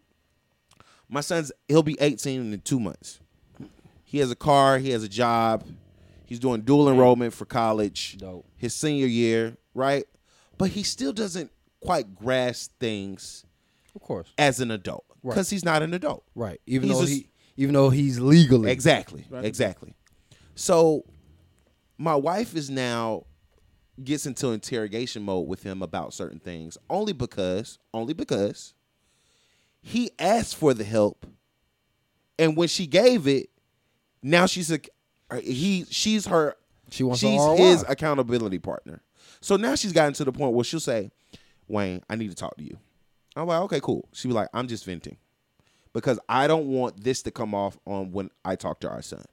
my 1.09 1.20
son's 1.20 1.53
he'll 1.68 1.82
be 1.82 1.96
18 2.01 2.53
in 2.53 2.61
two 2.61 2.80
months. 2.80 3.20
He 4.05 4.18
has 4.18 4.30
a 4.30 4.36
car. 4.36 4.78
He 4.78 4.90
has 4.90 5.03
a 5.05 5.09
job. 5.09 5.64
He's 6.24 6.38
doing 6.38 6.62
dual 6.62 6.88
enrollment 6.88 7.32
for 7.34 7.44
college. 7.44 8.16
Dope. 8.18 8.46
His 8.57 8.74
senior 8.74 9.07
year, 9.07 9.57
right? 9.74 10.05
But 10.59 10.70
he 10.70 10.82
still 10.82 11.12
doesn't 11.12 11.51
quite 11.80 12.14
grasp 12.14 12.72
things 12.78 13.44
Of 13.94 14.01
course. 14.03 14.32
as 14.38 14.61
an 14.61 14.70
adult 14.70 15.05
Right. 15.22 15.34
because 15.34 15.51
he's 15.51 15.64
not 15.64 15.82
an 15.82 15.92
adult. 15.94 16.24
Right. 16.34 16.61
Even 16.66 16.88
He's 16.88 16.98
though 16.98 17.05
just- 17.05 17.12
he 17.12 17.28
even 17.57 17.74
though 17.74 17.90
he's 17.90 18.18
legally 18.20 18.70
Exactly. 18.70 19.26
Right. 19.30 19.44
Exactly. 19.44 19.94
So 20.55 21.05
my 21.98 22.14
wife 22.14 22.55
is 22.57 22.70
now 22.70 23.24
gets 24.03 24.24
into 24.26 24.48
interrogation 24.48 25.22
mode 25.22 25.46
with 25.46 25.62
him 25.62 25.82
about 25.82 26.14
certain 26.14 26.38
things 26.38 26.78
only 26.88 27.12
because 27.12 27.78
only 27.92 28.14
because 28.14 28.72
he 29.82 30.11
asked 30.18 30.57
for 30.57 30.72
the 30.72 30.84
help 30.84 31.26
and 32.38 32.57
when 32.57 32.66
she 32.68 32.86
gave 32.86 33.26
it 33.26 33.51
now 34.22 34.46
she's 34.46 34.70
a 34.72 34.80
he 35.42 35.84
she's 35.90 36.24
her 36.26 36.57
She 36.90 37.03
wants 37.03 37.20
she's 37.20 37.38
a 37.42 37.44
ROI. 37.44 37.57
his 37.57 37.84
accountability 37.88 38.59
partner 38.59 39.03
so 39.42 39.57
now 39.57 39.74
she's 39.74 39.92
gotten 39.92 40.14
to 40.14 40.24
the 40.24 40.32
point 40.32 40.55
where 40.55 40.64
she'll 40.64 40.80
say 40.80 41.11
wayne 41.68 42.03
i 42.09 42.14
need 42.16 42.30
to 42.30 42.36
talk 42.36 42.57
to 42.57 42.64
you 42.64 42.78
i'm 43.36 43.46
like 43.46 43.61
okay 43.61 43.80
cool 43.80 44.09
she'll 44.14 44.30
be 44.30 44.34
like 44.34 44.48
i'm 44.55 44.66
just 44.66 44.86
venting 44.86 45.18
because 45.93 46.18
i 46.28 46.47
don't 46.47 46.66
want 46.66 47.03
this 47.03 47.22
to 47.22 47.30
come 47.30 47.55
off 47.55 47.78
on 47.86 48.12
when 48.12 48.30
i 48.45 48.55
talk 48.57 48.80
to 48.80 48.88
our 48.88 49.03
son 49.03 49.24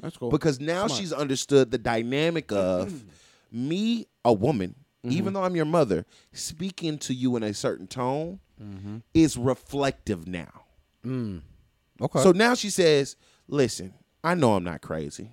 That's 0.00 0.16
cool. 0.16 0.30
because 0.30 0.60
now 0.60 0.86
Smart. 0.86 0.98
she's 1.00 1.12
understood 1.12 1.70
the 1.70 1.78
dynamic 1.78 2.50
of 2.52 3.04
me, 3.52 4.06
a 4.24 4.32
woman, 4.32 4.74
Mm-hmm. 5.04 5.18
even 5.18 5.32
though 5.34 5.44
I'm 5.44 5.54
your 5.54 5.66
mother, 5.66 6.04
speaking 6.32 6.98
to 6.98 7.14
you 7.14 7.36
in 7.36 7.44
a 7.44 7.54
certain 7.54 7.86
tone 7.86 8.40
Mm-hmm. 8.60 8.96
is 9.14 9.36
reflective 9.38 10.26
now. 10.26 10.64
Okay. 11.06 12.22
So 12.22 12.32
now 12.32 12.54
she 12.54 12.70
says, 12.70 13.14
"Listen, 13.46 13.94
I 14.24 14.34
know 14.34 14.54
I'm 14.54 14.64
not 14.64 14.80
crazy. 14.82 15.30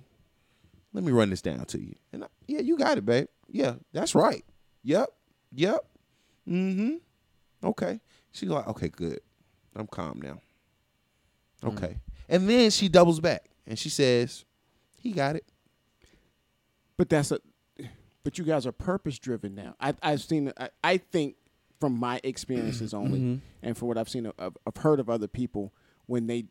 Let 0.92 1.02
me 1.02 1.10
run 1.10 1.30
this 1.30 1.42
down 1.42 1.64
to 1.66 1.80
you." 1.80 1.94
And 2.12 2.22
I, 2.24 2.26
yeah, 2.46 2.60
you 2.60 2.76
got 2.78 2.98
it, 2.98 3.04
babe. 3.04 3.26
Yeah, 3.50 3.74
that's 3.92 4.14
right. 4.14 4.44
Yep, 4.84 5.08
yep. 5.52 5.84
Mm-hmm. 6.48 6.96
Okay. 7.66 8.00
She's 8.32 8.48
like, 8.48 8.68
"Okay, 8.68 8.88
good. 8.90 9.20
I'm 9.74 9.86
calm 9.88 10.20
now." 10.22 10.38
Mm. 11.62 11.76
Okay. 11.76 11.96
And 12.28 12.48
then 12.48 12.70
she 12.70 12.88
doubles 12.88 13.20
back 13.20 13.50
and 13.66 13.78
she 13.78 13.88
says, 13.88 14.44
"He 14.98 15.12
got 15.12 15.36
it." 15.36 15.44
But 16.96 17.08
that's 17.08 17.30
a. 17.32 17.38
But 18.22 18.38
you 18.38 18.44
guys 18.44 18.66
are 18.66 18.72
purpose 18.72 19.18
driven 19.18 19.54
now. 19.54 19.74
I, 19.78 19.94
I've 20.02 20.22
seen. 20.22 20.52
I, 20.58 20.70
I 20.82 20.96
think 20.96 21.36
from 21.80 21.98
my 21.98 22.20
experiences 22.24 22.92
mm-hmm. 22.92 23.04
only, 23.04 23.40
and 23.62 23.76
from 23.76 23.88
what 23.88 23.98
I've 23.98 24.08
seen, 24.08 24.26
of, 24.26 24.56
I've 24.66 24.76
heard 24.76 25.00
of 25.00 25.10
other 25.10 25.28
people 25.28 25.72
when 26.06 26.26
they. 26.26 26.46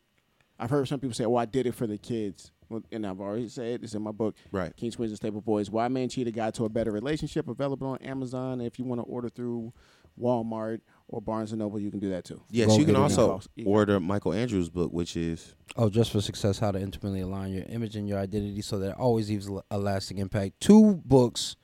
I've 0.60 0.70
heard 0.70 0.88
some 0.88 1.00
people 1.00 1.16
say, 1.16 1.26
"Well, 1.26 1.42
I 1.42 1.46
did 1.46 1.66
it 1.66 1.74
for 1.74 1.88
the 1.88 1.98
kids," 1.98 2.52
well, 2.70 2.84
and 2.92 3.06
I've 3.06 3.20
already 3.20 3.50
said 3.50 3.84
it's 3.84 3.96
in 3.96 4.02
my 4.02 4.12
book, 4.12 4.36
Right. 4.52 4.76
Kings, 4.76 4.96
Queens, 4.96 5.12
and 5.12 5.18
Stable 5.18 5.42
Boys. 5.42 5.70
Why 5.70 5.88
Man 5.88 6.10
Cheat 6.10 6.28
a 6.28 6.32
Guide 6.32 6.54
to 6.56 6.66
a 6.66 6.70
Better 6.70 6.92
Relationship, 6.92 7.48
available 7.48 7.88
on 7.88 7.98
Amazon. 8.00 8.62
If 8.62 8.78
you 8.78 8.86
want 8.86 9.02
to 9.02 9.06
order 9.06 9.30
through 9.30 9.74
Walmart 10.20 10.82
or 11.08 11.22
Barnes 11.22 11.52
and 11.52 11.60
Noble, 11.60 11.80
you 11.80 11.92
can 11.92 12.00
do 12.00 12.10
that 12.10 12.24
too. 12.26 12.42
Yes, 12.50 12.68
Go 12.70 12.78
you 12.80 12.86
can 12.86 12.96
also 12.96 13.42
now. 13.58 13.64
order 13.66 14.00
Michael 14.00 14.34
Andrews' 14.34 14.70
book, 14.70 14.92
which 14.92 15.16
is 15.16 15.56
Oh, 15.76 15.90
just 15.90 16.12
for 16.12 16.22
success, 16.22 16.60
how 16.60 16.72
to 16.72 16.80
intimately 16.80 17.22
align 17.22 17.52
your 17.54 17.64
image 17.64 17.96
and 17.96 18.08
your 18.08 18.20
identity 18.20 18.62
so 18.62 18.78
that 18.80 18.92
it 18.92 18.98
always 18.98 19.30
leaves 19.30 19.50
a 19.72 19.78
lasting 19.78 20.18
impact. 20.20 20.60
Two 20.60 21.02
books 21.06 21.56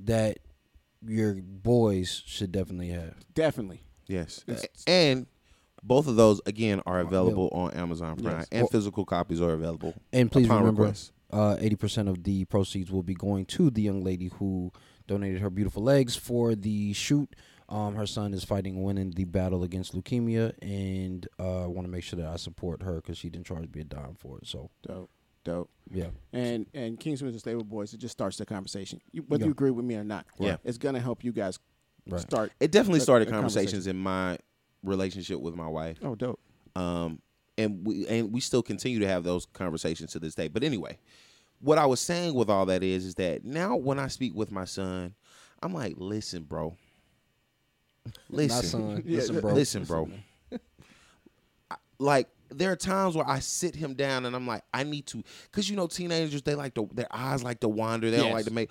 that 0.00 0.38
your 1.06 1.34
boys 1.42 2.22
should 2.26 2.52
definitely 2.52 2.88
have. 2.88 3.14
Definitely. 3.34 3.80
yes, 4.06 4.44
It's- 4.46 4.66
and 4.86 5.26
both 5.82 6.06
of 6.08 6.16
those 6.16 6.40
again 6.46 6.80
are 6.86 7.00
available 7.00 7.48
on 7.52 7.72
Amazon 7.72 8.16
Prime, 8.16 8.38
Yes. 8.38 8.48
and 8.52 8.62
Well- 8.62 8.68
physical 8.68 9.04
copies 9.04 9.40
are 9.40 9.52
available. 9.52 9.94
And 10.12 10.30
please 10.32 10.46
upon 10.46 10.60
remember, 10.60 10.82
request. 10.84 11.12
uh, 11.30 11.56
80% 11.58 12.08
of 12.08 12.22
the 12.24 12.44
proceeds 12.46 12.90
will 12.90 13.02
be 13.02 13.14
going 13.14 13.44
to 13.46 13.70
the 13.70 13.82
young 13.82 14.02
lady 14.02 14.28
who 14.38 14.72
donated 15.06 15.40
her 15.42 15.50
beautiful 15.50 15.82
legs 15.82 16.16
for 16.16 16.54
the 16.54 16.92
shoot. 16.94 17.34
Um, 17.68 17.94
her 17.94 18.06
son 18.06 18.34
is 18.34 18.44
fighting, 18.44 18.82
winning 18.82 19.10
the 19.12 19.24
battle 19.24 19.62
against 19.64 19.94
leukemia, 19.94 20.52
and 20.60 21.26
uh, 21.38 21.64
I 21.64 21.66
want 21.66 21.86
to 21.86 21.90
make 21.90 22.04
sure 22.04 22.18
that 22.18 22.26
I 22.28 22.36
support 22.36 22.82
her 22.82 22.96
because 22.96 23.16
she 23.16 23.30
didn't 23.30 23.46
charge 23.46 23.68
me 23.74 23.80
a 23.80 23.84
dime 23.84 24.16
for 24.18 24.38
it. 24.38 24.46
So, 24.46 24.70
Dope. 24.86 25.10
Dope. 25.44 25.70
yeah. 25.90 26.08
and 26.32 26.66
and 26.74 26.98
Kingsman 27.00 27.30
and 27.32 27.40
Stable 27.40 27.64
Boys, 27.64 27.92
it 27.94 27.98
just 27.98 28.12
starts 28.12 28.36
the 28.38 28.46
conversation. 28.46 29.00
You, 29.12 29.22
whether 29.28 29.42
Yeah. 29.44 29.46
you 29.46 29.52
agree 29.52 29.70
with 29.70 29.84
me 29.84 29.94
or 29.96 30.04
not, 30.04 30.26
Yeah. 30.38 30.56
it's 30.64 30.78
gonna 30.78 31.00
help 31.00 31.24
you 31.24 31.32
guys 31.32 31.58
Right. 32.06 32.20
start. 32.20 32.52
It 32.60 32.70
definitely 32.70 32.98
a- 33.00 33.02
started 33.02 33.28
a 33.28 33.30
conversations 33.30 33.86
in 33.86 33.96
my 33.96 34.38
relationship 34.82 35.40
with 35.40 35.54
my 35.54 35.68
wife, 35.68 35.98
Oh, 36.02 36.14
dope. 36.14 36.40
um, 36.76 37.20
and 37.56 37.86
we 37.86 38.06
and 38.08 38.30
we 38.32 38.40
still 38.40 38.62
continue 38.62 38.98
to 39.00 39.06
have 39.08 39.24
those 39.24 39.46
conversations 39.46 40.12
to 40.12 40.18
this 40.18 40.34
day. 40.34 40.48
But 40.48 40.64
anyway, 40.64 40.98
what 41.60 41.78
I 41.78 41.86
was 41.86 42.00
saying 42.00 42.34
with 42.34 42.50
all 42.50 42.66
that 42.66 42.82
is, 42.82 43.04
is 43.06 43.14
that 43.14 43.44
now 43.44 43.74
when 43.76 43.98
I 43.98 44.08
speak 44.08 44.34
with 44.34 44.50
my 44.50 44.64
son, 44.66 45.14
I'm 45.62 45.72
like, 45.72 45.94
listen, 45.96 46.42
bro, 46.42 46.76
listen, 48.28 48.56
Not 48.56 48.64
son. 48.64 49.02
Listen, 49.06 49.40
bro. 49.40 49.52
listen, 49.52 49.84
bro. 49.84 50.08
I- 51.70 51.76
like 51.98 52.28
there 52.50 52.70
are 52.70 52.76
times 52.76 53.16
where 53.16 53.28
I 53.28 53.40
sit 53.40 53.74
him 53.74 53.94
down 53.94 54.26
and 54.26 54.34
I'm 54.34 54.46
like, 54.46 54.62
I 54.72 54.82
need 54.82 55.06
to, 55.06 55.22
because 55.50 55.68
you 55.68 55.76
know, 55.76 55.86
teenagers 55.86 56.42
they 56.42 56.54
like 56.54 56.74
to, 56.74 56.88
their 56.92 57.08
eyes 57.10 57.42
like 57.42 57.60
to 57.60 57.68
wander. 57.68 58.10
They 58.10 58.18
don't 58.18 58.32
like 58.32 58.44
to 58.46 58.52
make. 58.52 58.70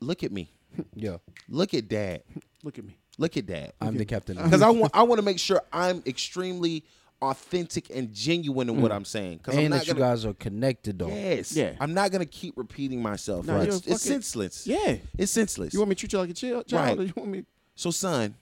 Look 0.00 0.24
at 0.24 0.32
me. 0.32 0.50
Yeah. 0.94 1.16
Look 1.48 1.72
at 1.72 1.88
dad. 1.88 2.22
Look 2.62 2.78
at 2.78 2.84
me. 2.84 2.98
Look 3.16 3.38
at 3.38 3.46
dad. 3.46 3.72
I'm 3.80 3.96
the 3.96 4.04
captain. 4.04 4.36
Because 4.42 4.60
I 4.60 4.68
want, 4.68 4.94
I 4.94 5.04
want 5.04 5.18
to 5.20 5.24
make 5.24 5.38
sure 5.38 5.62
I'm 5.72 6.02
extremely 6.04 6.84
authentic 7.22 7.88
and 7.88 8.12
genuine 8.12 8.68
in 8.68 8.82
what 8.82 8.92
mm. 8.92 8.96
I'm 8.96 9.06
saying. 9.06 9.38
Because 9.38 9.54
I'm 9.54 9.60
and 9.60 9.70
not 9.70 9.78
that 9.78 9.86
you 9.86 9.94
gonna. 9.94 10.04
guys 10.04 10.26
are 10.26 10.34
connected, 10.34 10.98
though. 10.98 11.08
Yes. 11.08 11.56
Yeah. 11.56 11.72
I'm 11.80 11.94
not 11.94 12.10
gonna 12.10 12.26
keep 12.26 12.58
repeating 12.58 13.00
myself. 13.00 13.46
No, 13.46 13.56
Right. 13.56 13.68
you're 13.68 13.76
It's, 13.76 13.86
it's 13.86 14.02
senseless. 14.02 14.66
Yeah. 14.66 14.96
It's 15.16 15.32
senseless. 15.32 15.72
You 15.72 15.80
want 15.80 15.90
me 15.90 15.94
to 15.94 16.00
treat 16.00 16.12
you 16.12 16.18
like 16.18 16.30
a 16.30 16.34
child, 16.34 16.66
child 16.66 16.88
Right. 16.88 16.98
or 16.98 17.02
you 17.04 17.12
want 17.16 17.30
me? 17.30 17.44
so, 17.74 17.90
son, 17.90 18.34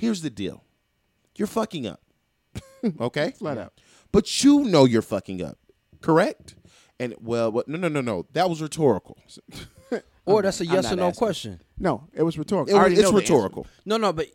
here's 0.00 0.22
the 0.22 0.30
deal. 0.30 0.64
You're 1.36 1.48
fucking 1.48 1.86
up. 1.86 2.00
Okay. 3.00 3.32
Flat 3.38 3.58
out. 3.58 3.74
But 4.10 4.42
you 4.42 4.64
know 4.64 4.86
you're 4.86 5.02
fucking 5.02 5.42
up, 5.42 5.58
correct? 6.00 6.54
And 6.98 7.14
well, 7.20 7.52
what? 7.52 7.68
No, 7.68 7.76
no, 7.78 7.88
no, 7.88 8.00
no. 8.00 8.24
That 8.32 8.48
was 8.48 8.62
rhetorical. 8.62 9.18
Or 10.24 10.40
that's 10.42 10.60
a 10.60 10.64
I'm 10.64 10.72
yes 10.74 10.92
or 10.92 10.96
no 10.96 11.08
asking. 11.08 11.18
question. 11.18 11.60
No, 11.78 12.08
it 12.14 12.22
was 12.22 12.38
rhetorical. 12.38 12.72
It 12.74 12.76
I 12.76 12.80
already 12.80 12.94
it's 12.94 13.02
know 13.02 13.10
the 13.10 13.18
answer. 13.18 13.34
rhetorical. 13.34 13.66
No, 13.84 13.96
no, 13.98 14.12
but 14.12 14.28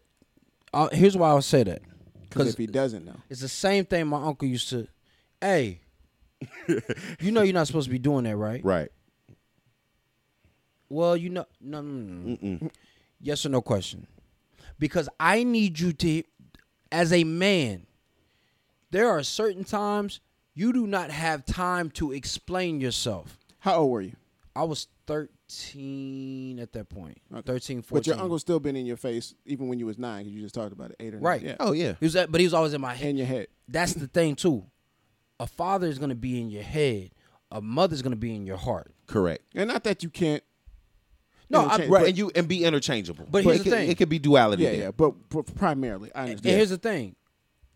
uh, 0.74 0.90
here's 0.92 1.16
why 1.18 1.32
I 1.32 1.34
would 1.34 1.44
say 1.44 1.64
that. 1.64 1.82
Because 2.30 2.50
if 2.50 2.58
he 2.58 2.68
doesn't 2.68 3.04
know, 3.06 3.16
It's 3.30 3.42
the 3.42 3.48
same 3.48 3.86
thing 3.86 4.06
my 4.08 4.22
uncle 4.24 4.48
used 4.48 4.70
to. 4.70 4.88
Hey, 5.42 5.82
you 7.20 7.32
know 7.32 7.42
you're 7.42 7.54
not 7.54 7.66
supposed 7.68 7.86
to 7.86 7.92
be 7.92 8.00
doing 8.00 8.26
that, 8.26 8.36
right? 8.36 8.64
Right. 8.64 8.90
Well, 10.90 11.18
you 11.18 11.30
know, 11.30 11.46
no, 11.62 11.82
no, 11.82 12.38
no, 12.42 12.58
no. 12.62 12.70
Yes 13.20 13.46
or 13.46 13.50
no 13.50 13.62
question. 13.62 14.06
Because 14.80 15.10
I 15.20 15.44
need 15.44 15.80
you 15.80 15.94
to, 15.94 16.24
as 16.92 17.14
a 17.14 17.24
man, 17.24 17.86
there 18.92 19.10
are 19.10 19.24
certain 19.24 19.64
times 19.64 20.20
you 20.54 20.72
do 20.74 20.88
not 20.88 21.12
have 21.12 21.46
time 21.46 21.90
to 21.92 22.12
explain 22.12 22.80
yourself. 22.80 23.38
how 23.60 23.76
old 23.78 23.92
were 23.92 24.02
you? 24.02 24.16
I 24.56 24.64
was 24.64 24.88
13 25.08 26.60
at 26.60 26.72
that 26.74 26.90
point. 26.90 27.18
Okay. 27.34 27.42
13, 27.42 27.82
14. 27.82 28.00
But 28.00 28.08
your 28.08 28.24
uncle's 28.24 28.42
still 28.42 28.60
been 28.60 28.76
in 28.76 28.86
your 28.86 28.98
face 28.98 29.34
even 29.46 29.68
when 29.68 29.80
you 29.80 29.86
was 29.86 29.98
nine 29.98 30.24
because 30.24 30.34
you 30.34 30.42
just 30.42 30.56
talked 30.56 30.72
about 30.72 30.92
it. 30.92 30.98
Eight 31.00 31.14
or 31.14 31.18
nine. 31.18 31.24
Right. 31.24 31.42
Yeah. 31.42 31.56
Oh 31.60 31.74
yeah. 31.74 31.94
He 32.00 32.06
was 32.06 32.16
at, 32.16 32.32
but 32.32 32.40
he 32.40 32.46
was 32.48 32.54
always 32.54 32.74
in 32.74 32.82
my 32.82 32.94
head. 32.94 33.10
In 33.10 33.18
your 33.18 33.28
head. 33.28 33.48
That's 33.68 33.94
the 33.94 34.08
thing 34.08 34.36
too. 34.36 34.66
A 35.40 35.48
father 35.48 35.88
is 35.88 36.00
going 36.00 36.10
to 36.10 36.16
be 36.16 36.40
in 36.40 36.50
your 36.50 36.64
head. 36.64 37.12
A 37.52 37.62
mother's 37.62 38.02
going 38.02 38.12
to 38.14 38.18
be 38.18 38.34
in 38.34 38.46
your 38.46 38.58
heart. 38.58 38.94
Correct. 39.08 39.44
And 39.54 39.68
not 39.68 39.84
that 39.84 40.04
you 40.04 40.10
can't. 40.10 40.44
No, 41.50 41.62
I, 41.62 41.64
Interchange- 41.66 41.90
Right. 41.92 42.08
And 42.10 42.18
you 42.18 42.32
and 42.36 42.48
be 42.48 42.64
interchangeable. 42.64 43.28
But 43.30 43.44
here's 43.44 43.56
it 43.58 43.58
the 43.60 43.64
could, 43.66 43.74
thing. 43.80 43.90
It 43.92 43.98
could 43.98 44.10
be 44.10 44.20
duality. 44.20 44.64
Yeah, 44.64 44.72
there. 44.72 44.80
yeah. 44.82 44.92
But, 44.92 45.14
but 45.30 45.56
primarily, 45.56 46.12
I 46.16 46.22
And 46.22 46.30
understand. 46.32 46.56
here's 46.56 46.70
the 46.72 46.78
thing, 46.78 47.16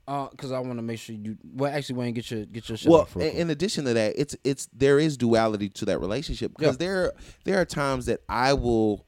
uh, 0.07 0.27
because 0.31 0.51
I 0.51 0.59
want 0.59 0.77
to 0.77 0.81
make 0.81 0.99
sure 0.99 1.15
you. 1.15 1.37
Well, 1.53 1.71
actually, 1.71 1.95
Wayne, 1.99 2.13
get 2.13 2.29
your 2.31 2.45
get 2.45 2.67
your 2.67 2.77
shit 2.77 2.89
Well, 2.89 3.01
off 3.01 3.15
real 3.15 3.27
in, 3.27 3.35
in 3.35 3.49
addition 3.49 3.85
to 3.85 3.93
that, 3.93 4.13
it's 4.17 4.35
it's 4.43 4.67
there 4.73 4.97
is 4.99 5.17
duality 5.17 5.69
to 5.69 5.85
that 5.85 5.99
relationship 5.99 6.53
because 6.57 6.75
Yeah. 6.75 6.87
there 6.87 7.13
there 7.45 7.61
are 7.61 7.65
times 7.65 8.07
that 8.07 8.21
I 8.27 8.53
will, 8.53 9.05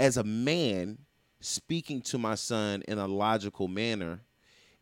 as 0.00 0.16
a 0.16 0.24
man, 0.24 0.98
speaking 1.40 2.00
to 2.02 2.18
my 2.18 2.34
son 2.34 2.82
in 2.88 2.98
a 2.98 3.06
logical 3.06 3.68
manner, 3.68 4.22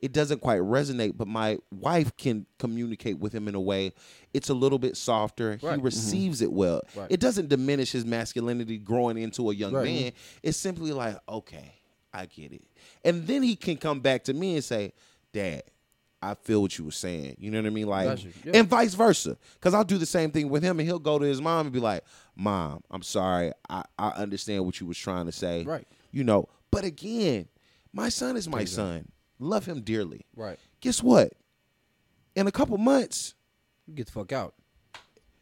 it 0.01 0.13
doesn't 0.13 0.41
quite 0.41 0.61
resonate, 0.61 1.17
but 1.17 1.27
my 1.29 1.59
wife 1.73 2.17
can 2.17 2.47
communicate 2.59 3.19
with 3.19 3.33
him 3.33 3.49
in 3.49 3.55
a 3.55 3.61
way 3.61 3.93
it's 4.35 4.49
a 4.49 4.55
little 4.55 4.79
bit 4.79 4.97
softer. 4.97 5.57
He 5.57 5.67
Right. 5.67 5.77
Mm-hmm. 5.77 5.85
receives 5.85 6.43
it 6.43 6.53
well. 6.53 6.83
Right. 6.95 7.09
It 7.11 7.19
doesn't 7.21 7.49
diminish 7.49 7.91
his 7.93 8.05
masculinity 8.05 8.79
growing 8.79 9.19
into 9.19 9.51
a 9.51 9.55
young 9.55 9.73
Right. 9.73 9.85
man. 9.85 10.13
It's 10.43 10.59
simply 10.59 10.93
like, 10.93 11.17
okay, 11.29 11.73
I 12.13 12.27
get 12.27 12.53
it. 12.53 12.63
And 13.05 13.27
then 13.27 13.43
he 13.43 13.57
can 13.57 13.77
come 13.77 14.01
back 14.01 14.25
to 14.25 14.35
me 14.35 14.55
and 14.55 14.65
say, 14.65 14.93
Dad, 15.33 15.63
I 16.21 16.35
feel 16.35 16.63
what 16.63 16.77
you 16.79 16.85
were 16.85 16.91
saying. 16.91 17.37
You 17.39 17.51
know 17.51 17.59
what 17.61 17.67
I 17.67 17.71
mean? 17.71 17.87
Like, 17.87 18.23
Yeah. 18.45 18.53
and 18.55 18.69
vice 18.69 18.95
versa. 18.95 19.37
Because 19.55 19.73
I'll 19.75 19.85
do 19.85 19.99
the 19.99 20.07
same 20.07 20.31
thing 20.31 20.49
with 20.49 20.63
him, 20.63 20.79
and 20.81 20.87
he'll 20.89 20.99
go 20.99 21.19
to 21.19 21.25
his 21.25 21.41
mom 21.41 21.67
and 21.67 21.73
be 21.73 21.79
like, 21.81 22.03
"Mom, 22.37 22.83
I'm 22.91 23.03
sorry. 23.03 23.53
I, 23.69 23.85
I 23.99 24.09
understand 24.11 24.65
what 24.67 24.81
you 24.81 24.87
was 24.87 24.99
trying 24.99 25.27
to 25.27 25.33
say. 25.33 25.63
Right. 25.65 25.87
You 26.11 26.25
know. 26.25 26.49
But 26.73 26.85
again, 26.85 27.47
my 27.93 28.09
son 28.09 28.37
is 28.37 28.49
my 28.49 28.65
son. 28.65 29.09
Love 29.39 29.67
him 29.67 29.81
dearly. 29.83 30.27
Right. 30.37 30.59
Guess 30.81 31.03
what? 31.03 31.33
In 32.35 32.47
a 32.47 32.53
couple 32.53 32.77
months, 32.79 33.35
You 33.87 33.95
get 33.95 34.07
the 34.07 34.13
fuck 34.13 34.33
out. 34.33 34.55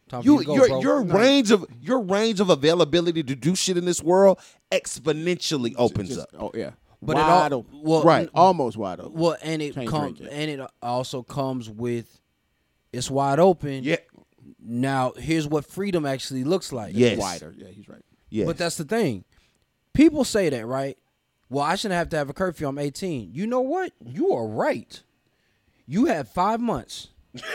Time 0.08 0.22
for 0.22 0.24
you 0.26 0.44
go, 0.44 0.54
your 0.54 0.68
bro. 0.68 0.80
your 0.82 1.02
range 1.02 1.50
of 1.50 1.66
your 1.80 2.00
range 2.00 2.38
of 2.40 2.48
availability 2.48 3.22
to 3.24 3.34
do 3.34 3.56
shit 3.56 3.76
in 3.76 3.84
this 3.84 4.00
world 4.02 4.38
exponentially 4.70 5.74
opens 5.76 6.10
Just- 6.10 6.20
up. 6.20 6.28
Oh 6.38 6.50
yeah, 6.54 6.70
But 7.02 7.16
it 7.16 7.20
wide 7.22 7.52
all- 7.52 7.66
well, 7.72 8.02
Right. 8.04 8.28
almost 8.32 8.76
wide 8.76 9.00
open. 9.00 9.14
Well, 9.18 9.36
and 9.42 9.60
it 9.60 9.74
comes 9.86 10.20
and 10.20 10.50
it 10.50 10.60
also 10.80 11.22
comes 11.24 11.68
with 11.68 12.20
it's 12.92 13.10
wide 13.10 13.40
open. 13.40 13.82
Yeah. 13.82 13.96
Now 14.60 15.12
here's 15.16 15.48
what 15.48 15.64
freedom 15.66 16.06
actually 16.06 16.44
looks 16.44 16.72
like. 16.72 16.94
Yes. 16.94 17.18
wider. 17.18 17.52
Yeah, 17.56 17.68
he's 17.68 17.88
right. 17.88 18.02
Yes. 18.30 18.46
But 18.46 18.58
that's 18.58 18.76
the 18.76 18.84
thing. 18.84 19.24
People 19.92 20.24
say 20.24 20.48
that, 20.50 20.66
right? 20.66 20.96
Well, 21.48 21.64
I 21.64 21.76
shouldn't 21.76 21.98
have 21.98 22.08
to 22.10 22.16
have 22.16 22.28
a 22.28 22.32
curfew. 22.32 22.66
I'm 22.68 22.78
18. 22.78 23.30
You 23.32 23.46
know 23.46 23.60
what? 23.60 23.92
You 24.04 24.32
are 24.32 24.46
right. 24.46 25.00
You 25.86 26.06
have 26.06 26.28
five 26.28 26.60
months. 26.60 27.08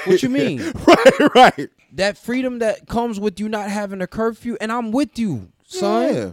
What 0.06 0.24
you 0.24 0.30
mean? 0.30 0.62
right, 0.88 1.36
right. 1.36 1.70
that 1.94 2.18
freedom 2.18 2.60
that 2.60 2.88
comes 2.88 3.20
with 3.20 3.40
you 3.40 3.50
not 3.50 3.70
having 3.70 4.02
a 4.02 4.08
curfew, 4.08 4.58
and 4.62 4.72
I'm 4.72 4.92
with 4.92 5.18
you, 5.18 5.52
son. 5.66 6.14
Yeah. 6.14 6.32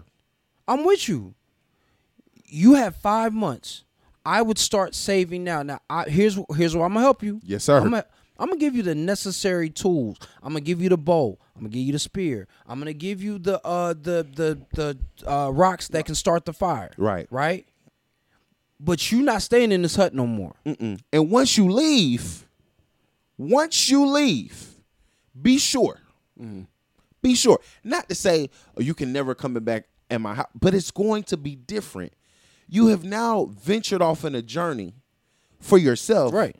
I'm 0.67 0.85
with 0.85 1.09
you. 1.09 1.35
You 2.45 2.75
have 2.75 2.97
five 2.97 3.33
months. 3.33 3.85
I 4.25 4.43
would 4.43 4.59
start 4.59 4.95
saving 4.95 5.45
now. 5.45 5.63
Now, 5.63 5.81
I, 5.89 6.05
here's 6.05 6.39
here's 6.55 6.77
where 6.77 6.85
I'm 6.85 6.93
gonna 6.93 7.01
help 7.01 7.23
you. 7.23 7.41
Yes, 7.43 7.65
sir. 7.65 7.79
I'm 7.79 7.85
gonna, 7.85 8.05
I'm 8.39 8.49
gonna 8.49 8.61
give 8.61 8.77
you 8.77 8.83
the 8.83 8.95
necessary 8.95 9.69
tools. 9.69 10.19
I'm 10.43 10.51
gonna 10.51 10.61
give 10.61 10.81
you 10.81 10.89
the 10.89 10.97
bow. 10.97 11.39
I'm 11.57 11.63
gonna 11.63 11.71
give 11.71 11.83
you 11.83 11.93
the 11.93 11.99
spear. 11.99 12.47
I'm 12.67 12.79
gonna 12.79 12.93
give 12.93 13.23
you 13.23 13.39
the 13.39 13.65
uh 13.67 13.95
the 13.95 14.27
the 14.35 14.59
the 14.75 14.99
uh, 15.31 15.51
rocks 15.51 15.89
that 15.89 16.05
can 16.05 16.15
start 16.15 16.45
the 16.45 16.53
fire. 16.53 16.93
Right. 16.97 17.27
Right. 17.31 17.67
But 18.81 19.11
you're 19.11 19.23
not 19.23 19.43
staying 19.43 19.73
in 19.73 19.83
this 19.83 19.97
hut 19.97 20.15
no 20.15 20.27
more. 20.27 20.55
Mm-mm. 20.65 21.01
And 21.13 21.31
once 21.31 21.59
you 21.59 21.69
leave, 21.69 22.47
once 23.37 23.89
you 23.89 24.07
leave, 24.07 24.77
be 25.41 25.59
sure. 25.59 25.99
Be 27.21 27.35
sure. 27.35 27.59
Not 27.83 28.09
to 28.09 28.15
say 28.15 28.51
oh, 28.77 28.81
you 28.81 28.95
can 28.95 29.13
never 29.13 29.35
come 29.35 29.55
back 29.55 29.89
at 30.11 30.21
my 30.21 30.35
house, 30.35 30.49
but 30.55 30.75
it's 30.75 30.93
going 30.93 31.25
to 31.25 31.37
be 31.37 31.57
different. 31.57 32.13
You 32.69 32.89
have 32.89 33.03
now 33.03 33.47
ventured 33.47 34.03
off 34.03 34.25
in 34.25 34.35
a 34.35 34.43
journey 34.43 34.95
for 35.59 35.79
yourself. 35.79 36.33
Right. 36.33 36.57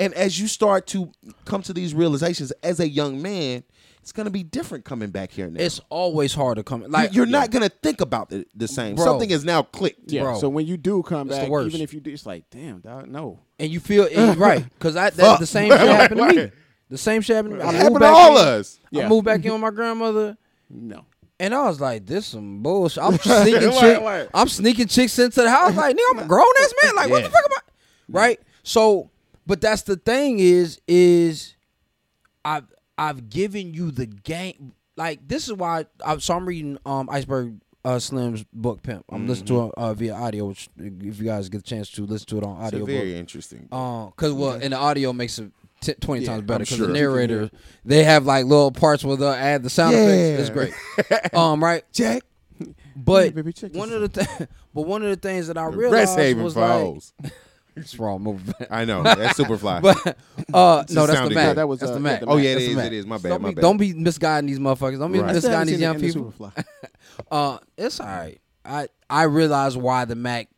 And 0.00 0.14
as 0.14 0.40
you 0.40 0.48
start 0.48 0.86
to 0.88 1.10
come 1.44 1.62
to 1.62 1.72
these 1.72 1.94
realizations 1.94 2.52
as 2.62 2.80
a 2.80 2.88
young 2.88 3.20
man, 3.22 3.62
it's 4.02 4.12
going 4.12 4.24
to 4.24 4.30
be 4.30 4.42
different 4.42 4.84
coming 4.86 5.10
back 5.10 5.30
here 5.30 5.48
now. 5.50 5.60
It's 5.60 5.78
always 5.90 6.32
hard 6.34 6.56
to 6.56 6.62
come. 6.64 6.82
Like 6.88 7.12
you're 7.14 7.26
not 7.26 7.50
going 7.50 7.62
to 7.62 7.68
think 7.68 8.00
about 8.00 8.32
it 8.32 8.48
the 8.58 8.66
same. 8.66 8.96
Bro. 8.96 9.04
Something 9.04 9.30
is 9.30 9.44
now 9.44 9.62
clicked. 9.62 10.10
Yeah. 10.10 10.22
Bro. 10.22 10.40
So 10.40 10.48
when 10.48 10.66
you 10.66 10.76
do 10.78 11.02
come 11.02 11.28
It's 11.28 11.36
the 11.36 11.42
back, 11.42 11.50
worst. 11.50 11.68
even 11.68 11.82
if 11.82 11.92
you 11.92 12.00
do, 12.00 12.10
it's 12.10 12.24
like, 12.24 12.44
damn, 12.50 12.80
dog, 12.80 13.08
no. 13.08 13.40
and 13.58 13.70
you 13.70 13.78
feel 13.78 14.08
and 14.10 14.38
right 14.38 14.64
because 14.78 14.96
I 14.96 15.10
that, 15.10 15.38
the 15.38 15.46
same 15.46 15.70
shit 15.70 15.80
happened 15.80 16.20
to 16.20 16.34
me. 16.46 16.50
The 16.88 16.98
same 16.98 17.20
shit 17.20 17.36
happened 17.36 17.54
to 17.54 17.60
me. 17.60 17.64
I 17.64 17.68
It 17.68 17.72
moved 17.72 17.82
happened 17.82 18.00
to 18.00 18.06
all 18.06 18.38
in- 18.38 18.48
us. 18.60 18.80
Yeah. 18.90 19.04
I 19.04 19.08
moved 19.08 19.26
back 19.26 19.44
in 19.44 19.52
with 19.52 19.60
my 19.60 19.70
grandmother, 19.70 20.36
No. 20.70 21.04
and 21.38 21.54
I 21.54 21.62
was 21.68 21.78
like, 21.80 22.06
"This 22.06 22.26
some 22.26 22.62
bullshit." 22.62 23.04
I'm 23.04 23.16
sneaking 23.18 23.68
Right, 23.68 23.80
chick. 24.24 24.30
I'm 24.34 24.48
sneaking 24.48 24.88
chicks 24.88 25.18
into 25.18 25.42
the 25.42 25.50
house. 25.50 25.76
Like, 25.76 25.94
nigga, 25.94 26.00
I'm 26.12 26.18
a 26.20 26.24
grown 26.26 26.46
ass 26.62 26.74
man. 26.82 26.96
Like, 26.96 27.10
what 27.10 27.22
the 27.22 27.28
fuck 27.30 27.44
am 27.44 27.50
I? 27.52 27.60
Right. 28.08 28.40
So, 28.64 29.10
but 29.46 29.60
that's 29.60 29.82
the 29.82 29.96
thing 29.96 30.38
is, 30.38 30.80
is 30.86 31.54
I've 32.44 32.64
I've 32.98 33.28
given 33.28 33.74
you 33.74 33.90
the 33.90 34.06
game. 34.06 34.72
Like, 34.96 35.26
this 35.26 35.46
is 35.48 35.54
why. 35.54 35.86
I, 36.04 36.18
so 36.18 36.34
I'm 36.36 36.46
reading 36.46 36.78
um 36.84 37.08
Iceberg 37.10 37.60
uh, 37.84 37.98
Slim's 37.98 38.44
book 38.52 38.82
Pimp. 38.82 39.04
I'm 39.10 39.26
listening 39.26 39.46
to 39.46 39.66
it 39.66 39.72
uh, 39.76 39.94
via 39.94 40.14
audio. 40.14 40.46
Which, 40.46 40.68
if 40.78 41.18
you 41.18 41.24
guys 41.24 41.48
get 41.48 41.60
a 41.60 41.64
chance 41.64 41.90
to 41.92 42.04
listen 42.04 42.26
to 42.28 42.38
it 42.38 42.44
on 42.44 42.56
It's 42.58 42.66
audio, 42.66 42.82
a 42.82 42.86
very 42.86 43.16
interesting. 43.16 43.68
um, 43.72 44.12
cause 44.16 44.32
well, 44.32 44.52
and 44.52 44.72
the 44.72 44.76
audio 44.76 45.12
makes 45.14 45.38
it 45.38 45.50
t- 45.80 45.94
twenty 45.94 46.22
Yeah, 46.22 46.32
times 46.32 46.42
better 46.42 46.64
because 46.64 46.76
sure. 46.76 46.86
the 46.88 46.92
narrator 46.92 47.50
they 47.86 48.04
have 48.04 48.26
like 48.26 48.44
little 48.44 48.70
parts 48.70 49.02
where 49.02 49.16
they'll 49.16 49.28
add 49.30 49.62
the 49.62 49.70
sound 49.70 49.94
effects. 49.96 50.48
It's 50.48 50.50
great. 50.50 51.34
um, 51.34 51.64
right. 51.64 51.82
Jack. 51.92 52.22
But 52.94 53.34
baby, 53.34 53.54
check 53.54 53.72
one 53.74 53.90
of 53.90 54.02
the 54.02 54.08
th- 54.08 54.48
but 54.74 54.82
one 54.82 55.02
of 55.02 55.08
the 55.08 55.16
things 55.16 55.46
that 55.46 55.56
I 55.56 55.64
Rest 55.64 55.76
realized 55.78 56.18
haven 56.18 56.44
was 56.44 56.56
like, 56.56 56.70
hoes. 56.70 57.14
It's 57.76 57.98
wrong 57.98 58.22
move. 58.22 58.52
I 58.70 58.84
know 58.84 59.02
that's 59.02 59.38
Superfly. 59.38 59.82
but 59.82 59.96
uh, 60.06 60.12
no, 60.52 60.76
that's 60.76 60.92
the 60.92 61.06
sounded 61.14 61.34
Mack. 61.34 61.46
good. 61.50 61.56
That 61.58 61.68
was, 61.68 61.80
that's 61.80 61.90
uh, 61.92 61.94
the 61.94 62.00
yeah, 62.00 62.02
Mack. 62.02 62.20
the 62.20 62.26
oh 62.26 62.36
yeah, 62.36 62.50
it 62.50 62.54
That's 62.54 62.64
the 62.66 62.70
is. 62.70 62.76
Mack. 62.76 62.86
It 62.86 62.92
is. 62.94 63.06
My 63.06 63.16
bad. 63.18 63.28
Don't 63.30 63.42
my 63.42 63.48
be, 63.50 63.54
bad. 63.54 63.60
don't 63.62 63.76
be 63.78 63.92
misguiding 63.94 64.46
these 64.48 64.58
motherfuckers. 64.58 64.98
Don't 64.98 65.12
be 65.12 65.20
Right. 65.20 65.34
I 65.34 65.38
still 65.38 65.50
misguiding 65.50 65.80
haven't 65.82 66.00
these 66.02 66.12
seen 66.12 66.22
young 66.22 66.24
it 66.24 66.32
in 66.32 66.32
people. 66.32 66.50
Superfly. 66.52 66.64
Uh, 67.30 67.58
it's 67.76 68.00
all 68.00 68.06
right. 68.06 68.40
I 68.64 68.88
I 69.10 69.24
realized 69.24 69.76
why 69.76 70.04
the 70.06 70.14
Mack 70.16 70.48